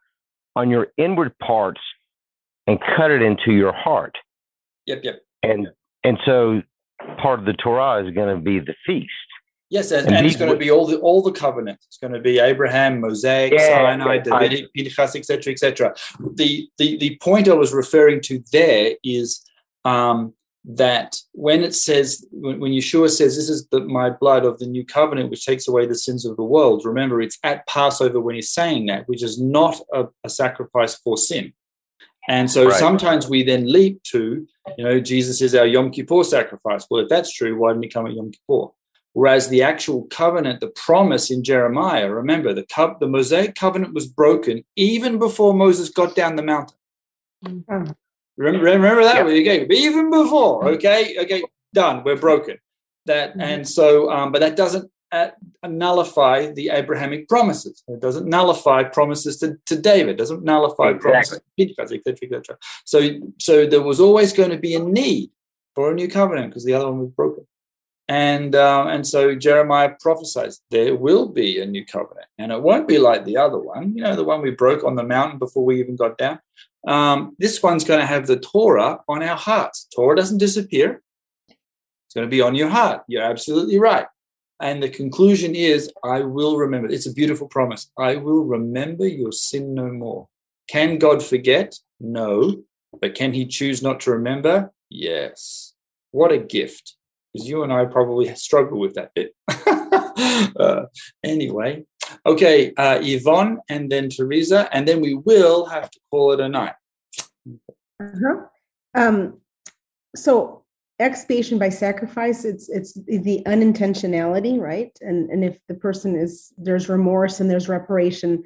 on 0.56 0.70
your 0.70 0.88
inward 0.98 1.38
parts 1.40 1.82
and 2.68 2.80
cut 2.98 3.12
it 3.12 3.22
into 3.22 3.52
your 3.52 3.74
heart. 3.74 4.16
Yep, 4.88 5.02
yep. 5.04 5.22
And 5.44 5.68
and 6.04 6.18
so 6.26 6.62
part 7.22 7.40
of 7.40 7.46
the 7.46 7.54
Torah 7.54 8.06
is 8.06 8.14
going 8.14 8.36
to 8.36 8.42
be 8.42 8.60
the 8.60 8.76
feast. 8.86 9.10
Yes, 9.70 9.92
and, 9.92 10.08
and, 10.08 10.28
it's 10.28 10.36
going 10.36 10.52
to 10.52 10.58
be 10.58 10.70
all 10.70 10.86
the 10.86 11.00
all 11.00 11.24
the 11.24 11.32
covenants. 11.32 11.86
It's 11.88 11.98
going 11.98 12.14
to 12.14 12.20
be 12.20 12.40
Abraham, 12.40 13.02
Mosaic, 13.02 13.54
yeah, 13.54 13.68
Sinai, 13.68 14.20
Davidic, 14.20 14.72
Pinchas, 14.74 15.16
etc., 15.16 15.54
etc. 15.54 15.96
The, 16.36 16.70
the 16.78 16.98
the 16.98 17.18
point 17.22 17.50
I 17.50 17.54
was 17.54 17.74
referring 17.74 18.22
to 18.22 18.44
there 18.52 18.94
is 19.04 19.44
um, 19.84 20.34
that 20.66 21.18
when 21.32 21.64
it 21.64 21.74
says 21.74 22.28
when, 22.32 22.60
when 22.60 22.74
Yeshua 22.74 23.10
says, 23.10 23.36
"This 23.36 23.50
is 23.50 23.68
the, 23.70 23.82
my 23.82 24.12
blood 24.12 24.46
of 24.46 24.60
the 24.60 24.68
new 24.68 24.86
covenant, 24.86 25.32
which 25.32 25.46
takes 25.46 25.68
away 25.68 25.88
the 25.88 25.96
sins 25.96 26.26
of 26.26 26.38
the 26.38 26.44
world." 26.44 26.86
Remember, 26.86 27.20
it's 27.20 27.40
at 27.44 27.66
Passover 27.66 28.20
when 28.20 28.36
he's 28.36 28.52
saying 28.52 28.86
that, 28.86 29.08
which 29.08 29.24
is 29.24 29.42
not 29.42 29.80
a, 29.92 30.06
a 30.24 30.30
sacrifice 30.30 30.94
for 30.96 31.18
sin. 31.18 31.54
And 32.28 32.50
so 32.50 32.66
right. 32.66 32.74
sometimes 32.74 33.28
we 33.28 33.44
then 33.44 33.72
leap 33.72 34.02
to, 34.04 34.48
you 34.78 34.84
know, 34.84 35.00
Jesus 35.00 35.42
is 35.42 35.54
our 35.54 35.66
Yom 35.66 35.92
Kippur 35.92 36.24
sacrifice. 36.24 36.88
Well, 36.90 37.02
if 37.02 37.10
that's 37.10 37.32
true, 37.32 37.56
why 37.56 37.72
didn't 37.72 37.84
he 37.84 37.90
come 37.90 38.08
at 38.08 38.14
Yom 38.14 38.32
Kippur? 38.32 38.72
Whereas 39.16 39.48
the 39.48 39.64
actual 39.64 40.04
covenant, 40.08 40.60
the 40.60 40.68
promise 40.68 41.32
in 41.32 41.42
Jeremiah, 41.42 42.12
remember, 42.12 42.54
the, 42.54 42.66
co- 42.66 42.98
the 43.00 43.08
Mosaic 43.08 43.56
covenant 43.56 43.94
was 43.94 44.08
broken 44.08 44.66
even 44.76 45.20
before 45.20 45.54
Moses 45.54 45.90
got 45.90 46.18
down 46.18 46.36
the 46.36 46.44
mountain. 46.44 46.78
Mm-hmm. 47.46 47.92
Remember, 48.36 48.66
remember 48.66 49.04
that? 49.04 49.26
Yep. 49.26 49.72
Even 49.72 50.12
before, 50.12 50.68
okay, 50.68 51.16
okay, 51.18 51.42
done. 51.74 52.04
We're 52.04 52.18
broken. 52.18 52.58
That 53.06 53.30
mm-hmm. 53.32 53.40
and 53.40 53.70
so, 53.70 54.12
um, 54.12 54.34
but 54.34 54.40
that 54.40 54.58
doesn't 54.58 54.92
nullify 55.64 56.52
the 56.52 56.72
Abrahamic 56.72 57.30
promises. 57.30 57.84
It 57.88 58.02
doesn't 58.02 58.28
nullify 58.28 58.84
promises 58.84 59.38
to, 59.38 59.58
to 59.68 59.80
David. 59.80 60.16
It 60.16 60.18
doesn't 60.18 60.44
nullify 60.44 60.90
exactly. 60.90 61.12
promises 61.12 61.42
to 61.58 61.84
etc., 61.84 62.16
etc. 62.24 62.58
So, 62.84 63.10
so 63.40 63.66
there 63.66 63.82
was 63.82 64.02
always 64.02 64.34
going 64.34 64.50
to 64.50 64.58
be 64.58 64.76
a 64.76 64.80
need 64.80 65.30
for 65.74 65.92
a 65.92 65.94
new 65.94 66.10
covenant 66.10 66.50
because 66.50 66.66
the 66.66 66.74
other 66.74 66.88
one 66.88 67.00
was 67.00 67.12
broken. 67.12 67.48
And 68.08 68.54
uh, 68.54 68.86
and 68.88 69.06
so 69.06 69.34
Jeremiah 69.34 69.94
prophesies 70.00 70.62
there 70.70 70.96
will 70.96 71.28
be 71.28 71.60
a 71.60 71.66
new 71.66 71.84
covenant, 71.86 72.28
and 72.38 72.52
it 72.52 72.62
won't 72.62 72.88
be 72.88 73.00
like 73.00 73.26
the 73.26 73.38
other 73.38 73.58
one. 73.58 73.96
You 73.96 74.04
know, 74.04 74.16
the 74.16 74.24
one 74.24 74.44
we 74.44 74.52
broke 74.52 74.84
on 74.84 74.96
the 74.96 75.04
mountain 75.04 75.40
before 75.40 75.66
we 75.66 75.80
even 75.80 75.96
got 75.96 76.18
down. 76.18 76.40
Um, 76.88 77.36
this 77.40 77.64
one's 77.64 77.84
going 77.84 78.00
to 78.00 78.06
have 78.06 78.28
the 78.28 78.40
Torah 78.40 79.00
on 79.08 79.24
our 79.24 79.36
hearts. 79.36 79.88
Torah 79.96 80.16
doesn't 80.16 80.38
disappear. 80.38 81.02
It's 81.50 82.14
going 82.14 82.28
to 82.28 82.32
be 82.32 82.42
on 82.42 82.54
your 82.54 82.70
heart. 82.70 83.04
You're 83.08 83.24
absolutely 83.24 83.80
right. 83.80 84.06
And 84.62 84.82
the 84.82 84.90
conclusion 84.90 85.56
is, 85.56 85.92
I 86.04 86.22
will 86.22 86.58
remember. 86.58 86.88
It's 86.88 87.08
a 87.08 87.14
beautiful 87.14 87.48
promise. 87.48 87.92
I 87.98 88.18
will 88.18 88.44
remember 88.44 89.08
your 89.08 89.32
sin 89.32 89.74
no 89.74 89.88
more. 89.88 90.28
Can 90.68 90.98
God 90.98 91.24
forget? 91.24 91.76
No. 92.00 92.64
But 93.02 93.16
can 93.16 93.34
he 93.34 93.46
choose 93.48 93.82
not 93.82 94.00
to 94.02 94.12
remember? 94.12 94.72
Yes. 94.90 95.74
What 96.12 96.32
a 96.32 96.38
gift. 96.38 96.96
Because 97.36 97.50
you 97.50 97.64
and 97.64 97.74
I 97.74 97.84
probably 97.84 98.34
struggle 98.36 98.80
with 98.80 98.94
that 98.94 99.12
bit. 99.14 99.36
uh, 100.58 100.86
anyway, 101.24 101.84
okay, 102.26 102.74
uh, 102.78 103.00
Yvonne 103.02 103.60
and 103.68 103.92
then 103.92 104.10
Teresa, 104.10 104.70
and 104.72 104.88
then 104.88 105.02
we 105.02 105.16
will 105.16 105.66
have 105.66 105.92
to 105.92 106.00
call 106.10 106.32
it 106.32 106.40
a 106.40 106.48
night. 106.48 106.76
Uh-huh. 108.00 108.46
Um, 108.94 109.42
so 110.16 110.64
expiation 111.02 111.60
by 111.60 111.68
sacrifice 111.68 112.46
it's 112.46 112.70
it's 112.70 112.94
the 113.06 113.44
unintentionality 113.48 114.58
right 114.58 114.98
and 115.02 115.30
and 115.30 115.44
if 115.44 115.60
the 115.68 115.74
person 115.74 116.16
is 116.16 116.54
there's 116.58 116.88
remorse 116.88 117.42
and 117.42 117.52
there's 117.52 117.68
reparation 117.68 118.42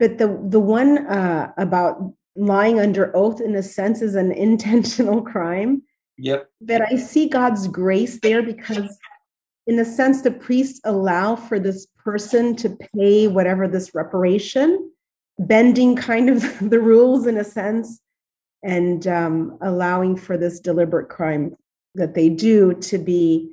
but 0.00 0.18
the 0.18 0.26
the 0.48 0.58
one 0.58 1.06
uh 1.06 1.52
about 1.56 2.12
lying 2.34 2.80
under 2.80 3.16
oath 3.16 3.40
in 3.40 3.54
a 3.54 3.62
sense 3.62 4.02
is 4.02 4.16
an 4.16 4.32
intentional 4.48 5.22
crime 5.22 5.80
yep. 6.18 6.48
that 6.60 6.82
i 6.82 6.96
see 6.96 7.28
god's 7.28 7.68
grace 7.68 8.20
there 8.20 8.42
because 8.42 8.98
in 9.66 9.78
a 9.78 9.84
sense 9.84 10.22
the 10.22 10.30
priests 10.30 10.80
allow 10.84 11.34
for 11.34 11.58
this 11.58 11.86
person 12.04 12.54
to 12.54 12.76
pay 12.94 13.26
whatever 13.28 13.66
this 13.66 13.94
reparation 13.94 14.90
bending 15.38 15.96
kind 15.96 16.30
of 16.30 16.42
the 16.70 16.80
rules 16.80 17.26
in 17.26 17.36
a 17.38 17.44
sense 17.44 18.00
and 18.62 19.06
um, 19.06 19.58
allowing 19.60 20.16
for 20.16 20.36
this 20.36 20.58
deliberate 20.58 21.08
crime 21.08 21.54
that 21.94 22.14
they 22.14 22.28
do 22.28 22.74
to 22.74 22.98
be 22.98 23.50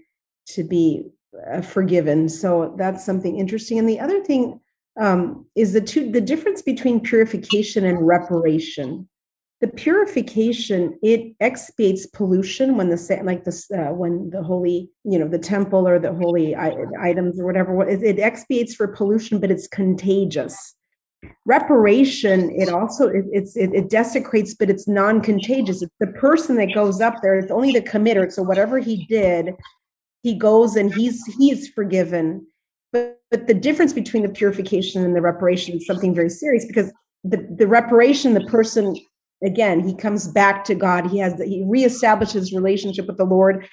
to 0.48 0.64
be 0.64 1.06
uh, 1.50 1.62
forgiven. 1.62 2.28
So 2.28 2.74
that's 2.78 3.06
something 3.06 3.38
interesting. 3.38 3.78
And 3.78 3.88
the 3.88 4.00
other 4.00 4.24
thing 4.24 4.60
um, 5.00 5.46
is 5.56 5.74
the 5.74 5.82
two 5.82 6.12
the 6.12 6.22
difference 6.22 6.62
between 6.62 7.00
purification 7.00 7.86
and 7.86 8.06
reparation 8.06 9.08
the 9.62 9.68
purification 9.68 10.98
it 11.04 11.34
expiates 11.40 12.08
pollution 12.08 12.78
when 12.78 12.90
the 12.90 13.22
like 13.24 13.46
this 13.46 13.70
uh, 13.72 13.94
when 13.94 14.32
the 14.32 14.42
holy 14.42 14.90
you 15.04 15.20
know 15.20 15.28
the 15.28 15.38
temple 15.38 15.88
or 15.88 16.00
the 16.00 16.14
holy 16.14 16.56
items 16.56 17.40
or 17.40 17.46
whatever 17.46 17.88
it, 17.88 18.02
it 18.02 18.20
expiates 18.20 18.74
for 18.74 18.88
pollution 18.88 19.40
but 19.40 19.52
it's 19.52 19.68
contagious. 19.68 20.76
Reparation 21.46 22.50
it 22.50 22.70
also 22.70 23.08
it, 23.08 23.26
it's 23.32 23.56
it, 23.56 23.70
it, 23.74 23.90
desecrates 23.90 24.56
but 24.56 24.72
it's 24.72 24.88
non-contagious. 24.88 25.84
It's 25.84 25.94
the 26.00 26.08
person 26.08 26.58
that 26.58 26.74
goes 26.74 27.00
up 27.00 27.22
there 27.22 27.38
it's 27.38 27.52
only 27.52 27.72
the 27.72 27.82
committer 27.82 28.32
so 28.32 28.42
whatever 28.42 28.80
he 28.80 29.06
did 29.06 29.54
he 30.24 30.36
goes 30.36 30.76
and 30.76 30.92
he's 30.94 31.24
he's 31.38 31.70
forgiven. 31.70 32.48
But 32.92 33.22
but 33.30 33.46
the 33.46 33.54
difference 33.54 33.94
between 33.94 34.24
the 34.24 34.30
purification 34.30 35.06
and 35.06 35.16
the 35.16 35.22
reparation 35.22 35.78
is 35.78 35.86
something 35.86 36.16
very 36.16 36.32
serious 36.32 36.66
because 36.66 36.92
the 37.24 37.48
the 37.56 37.68
reparation 37.68 38.34
the 38.34 38.42
person 38.42 38.96
again 39.44 39.80
he 39.80 39.96
comes 39.96 40.28
back 40.28 40.64
to 40.66 40.76
god. 40.76 41.08
He 41.08 41.20
has 41.20 41.40
he 41.42 41.64
reestablishes 41.64 42.54
relationship 42.54 43.08
with 43.08 43.18
the 43.18 43.26
lord. 43.26 43.68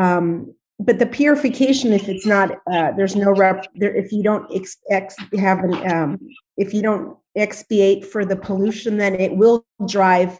Um 0.00 0.54
but 0.80 0.98
the 0.98 1.06
purification 1.06 1.92
if 1.92 2.08
it's 2.08 2.26
not 2.26 2.58
uh, 2.72 2.92
there's 2.96 3.16
no 3.16 3.30
rep 3.32 3.66
there 3.76 3.94
if 3.94 4.10
you 4.12 4.22
don't 4.22 4.46
ex, 4.54 4.76
ex 4.90 5.14
have 5.38 5.60
an 5.60 5.90
um, 5.90 6.18
if 6.56 6.74
you 6.74 6.82
don't 6.82 7.16
expiate 7.36 8.04
for 8.04 8.24
the 8.24 8.36
pollution 8.36 8.96
then 8.96 9.14
it 9.14 9.36
will 9.36 9.64
drive 9.86 10.38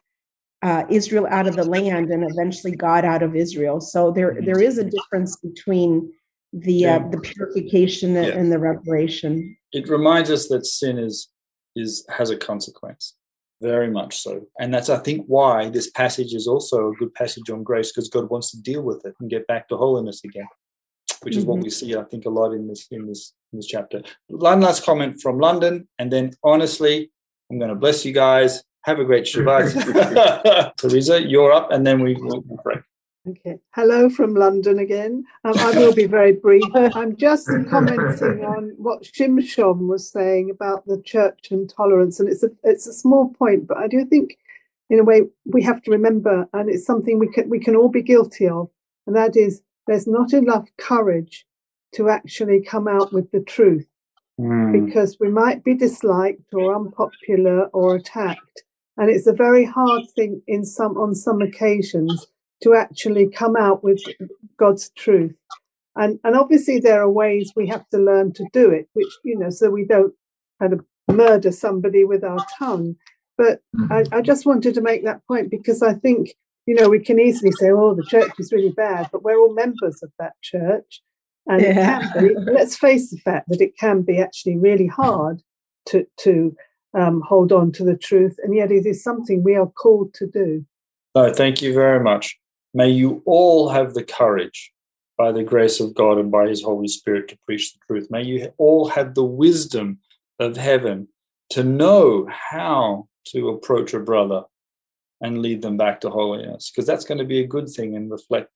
uh, 0.62 0.84
israel 0.90 1.26
out 1.30 1.46
of 1.46 1.56
the 1.56 1.64
land 1.64 2.10
and 2.10 2.24
eventually 2.30 2.74
god 2.74 3.04
out 3.04 3.22
of 3.22 3.36
israel. 3.36 3.80
So 3.80 4.10
there 4.10 4.38
there 4.44 4.60
is 4.60 4.78
a 4.78 4.84
difference 4.84 5.36
between 5.36 6.12
the 6.52 6.86
uh, 6.86 7.00
the 7.10 7.18
purification 7.18 8.16
and, 8.16 8.28
yeah. 8.28 8.34
and 8.34 8.50
the 8.50 8.58
reparation. 8.58 9.56
It 9.72 9.88
reminds 9.88 10.30
us 10.30 10.48
that 10.48 10.66
sin 10.66 10.98
is 10.98 11.28
is 11.76 12.04
has 12.08 12.30
a 12.30 12.36
consequence 12.36 13.14
very 13.60 13.90
much 13.90 14.18
so. 14.18 14.46
And 14.58 14.72
that's, 14.72 14.88
I 14.88 14.98
think, 14.98 15.24
why 15.26 15.70
this 15.70 15.90
passage 15.90 16.34
is 16.34 16.46
also 16.46 16.90
a 16.90 16.94
good 16.94 17.14
passage 17.14 17.48
on 17.50 17.62
grace 17.62 17.92
because 17.92 18.08
God 18.08 18.28
wants 18.30 18.50
to 18.50 18.60
deal 18.60 18.82
with 18.82 19.04
it 19.04 19.14
and 19.20 19.30
get 19.30 19.46
back 19.46 19.68
to 19.68 19.76
holiness 19.76 20.22
again, 20.24 20.48
which 21.22 21.32
mm-hmm. 21.32 21.38
is 21.38 21.44
what 21.46 21.56
mm-hmm. 21.56 21.64
we 21.64 21.70
see, 21.70 21.96
I 21.96 22.04
think, 22.04 22.26
a 22.26 22.30
lot 22.30 22.52
in 22.52 22.68
this 22.68 22.86
in 22.90 23.06
this 23.06 23.32
in 23.52 23.58
this 23.58 23.66
chapter. 23.66 24.02
One 24.28 24.60
last 24.60 24.84
comment 24.84 25.20
from 25.20 25.38
London, 25.38 25.88
and 25.98 26.12
then 26.12 26.32
honestly, 26.42 27.10
I'm 27.50 27.58
going 27.58 27.70
to 27.70 27.76
bless 27.76 28.04
you 28.04 28.12
guys. 28.12 28.62
Have 28.82 28.98
a 28.98 29.04
great 29.04 29.24
Shabbat. 29.24 30.76
Teresa, 30.76 31.22
you're 31.22 31.52
up, 31.52 31.70
and 31.70 31.86
then 31.86 32.02
we 32.02 32.14
will 32.14 32.42
pray. 32.62 32.80
Okay. 33.26 33.58
Hello 33.70 34.10
from 34.10 34.34
London 34.34 34.78
again. 34.78 35.24
Um, 35.44 35.54
I 35.56 35.70
will 35.78 35.94
be 35.94 36.04
very 36.04 36.32
brief. 36.32 36.64
I'm 36.74 37.16
just 37.16 37.48
commenting 37.70 38.44
on 38.44 38.74
what 38.76 39.02
Shimshon 39.02 39.86
was 39.88 40.10
saying 40.10 40.50
about 40.50 40.86
the 40.86 41.00
church 41.00 41.48
and 41.50 41.68
tolerance, 41.68 42.20
and 42.20 42.28
it's 42.28 42.42
a 42.42 42.50
it's 42.64 42.86
a 42.86 42.92
small 42.92 43.32
point, 43.32 43.66
but 43.66 43.78
I 43.78 43.88
do 43.88 44.04
think, 44.04 44.36
in 44.90 44.98
a 44.98 45.04
way, 45.04 45.22
we 45.46 45.62
have 45.62 45.82
to 45.84 45.90
remember, 45.90 46.46
and 46.52 46.68
it's 46.68 46.84
something 46.84 47.18
we 47.18 47.28
can 47.28 47.48
we 47.48 47.58
can 47.58 47.74
all 47.74 47.88
be 47.88 48.02
guilty 48.02 48.46
of, 48.46 48.68
and 49.06 49.16
that 49.16 49.36
is 49.36 49.62
there's 49.86 50.06
not 50.06 50.34
enough 50.34 50.68
courage 50.76 51.46
to 51.94 52.10
actually 52.10 52.60
come 52.60 52.86
out 52.86 53.12
with 53.12 53.30
the 53.30 53.40
truth, 53.40 53.86
Mm. 54.38 54.84
because 54.84 55.16
we 55.20 55.28
might 55.30 55.62
be 55.64 55.74
disliked 55.74 56.52
or 56.52 56.74
unpopular 56.74 57.66
or 57.68 57.94
attacked, 57.94 58.64
and 58.98 59.08
it's 59.08 59.26
a 59.28 59.32
very 59.32 59.64
hard 59.64 60.02
thing 60.14 60.42
in 60.46 60.64
some 60.66 60.98
on 60.98 61.14
some 61.14 61.40
occasions 61.40 62.26
to 62.62 62.74
actually 62.74 63.28
come 63.28 63.56
out 63.56 63.84
with 63.84 64.02
God's 64.56 64.90
truth. 64.90 65.34
And 65.96 66.18
and 66.24 66.34
obviously 66.34 66.80
there 66.80 67.00
are 67.02 67.10
ways 67.10 67.52
we 67.54 67.68
have 67.68 67.88
to 67.90 67.98
learn 67.98 68.32
to 68.34 68.46
do 68.52 68.70
it, 68.70 68.88
which 68.94 69.12
you 69.24 69.38
know, 69.38 69.50
so 69.50 69.70
we 69.70 69.84
don't 69.84 70.12
kind 70.60 70.72
of 70.72 70.84
murder 71.10 71.52
somebody 71.52 72.04
with 72.04 72.24
our 72.24 72.44
tongue. 72.58 72.96
But 73.36 73.60
I, 73.90 74.04
I 74.12 74.20
just 74.20 74.46
wanted 74.46 74.74
to 74.74 74.80
make 74.80 75.04
that 75.04 75.26
point 75.26 75.50
because 75.50 75.82
I 75.82 75.94
think, 75.94 76.34
you 76.66 76.74
know, 76.74 76.88
we 76.88 77.00
can 77.00 77.18
easily 77.18 77.50
say, 77.52 77.70
oh, 77.70 77.94
the 77.94 78.04
church 78.04 78.30
is 78.38 78.52
really 78.52 78.70
bad, 78.70 79.08
but 79.10 79.24
we're 79.24 79.38
all 79.38 79.52
members 79.52 80.02
of 80.02 80.10
that 80.18 80.34
church. 80.40 81.02
And 81.46 81.60
Yeah. 81.60 81.98
it 82.00 82.12
can 82.12 82.28
be, 82.28 82.52
let's 82.52 82.76
face 82.76 83.10
the 83.10 83.18
fact 83.18 83.48
that 83.48 83.60
it 83.60 83.76
can 83.76 84.02
be 84.02 84.18
actually 84.18 84.56
really 84.56 84.86
hard 84.86 85.42
to 85.86 86.06
to 86.20 86.56
um, 86.94 87.22
hold 87.26 87.52
on 87.52 87.72
to 87.72 87.84
the 87.84 87.96
truth. 87.96 88.36
And 88.42 88.54
yet 88.54 88.70
it 88.70 88.86
is 88.86 89.02
something 89.02 89.42
we 89.42 89.56
are 89.56 89.66
called 89.66 90.14
to 90.14 90.26
do. 90.26 90.64
No, 91.14 91.32
thank 91.32 91.60
you 91.60 91.74
very 91.74 92.02
much. 92.02 92.38
May 92.76 92.90
you 92.90 93.22
all 93.24 93.68
have 93.68 93.94
the 93.94 94.02
courage 94.02 94.72
by 95.16 95.30
the 95.30 95.44
grace 95.44 95.78
of 95.78 95.94
God 95.94 96.18
and 96.18 96.30
by 96.30 96.48
his 96.48 96.62
Holy 96.62 96.88
Spirit 96.88 97.28
to 97.28 97.38
preach 97.46 97.72
the 97.72 97.78
truth. 97.86 98.08
May 98.10 98.24
you 98.24 98.52
all 98.58 98.88
have 98.88 99.14
the 99.14 99.24
wisdom 99.24 100.00
of 100.40 100.56
heaven 100.56 101.06
to 101.50 101.62
know 101.62 102.26
how 102.28 103.06
to 103.28 103.50
approach 103.50 103.94
a 103.94 104.00
brother 104.00 104.42
and 105.20 105.40
lead 105.40 105.62
them 105.62 105.76
back 105.76 106.00
to 106.00 106.10
holiness, 106.10 106.70
because 106.70 106.86
that's 106.86 107.04
going 107.04 107.18
to 107.18 107.24
be 107.24 107.40
a 107.40 107.46
good 107.46 107.68
thing 107.68 107.94
and 107.94 108.10
reflect 108.10 108.50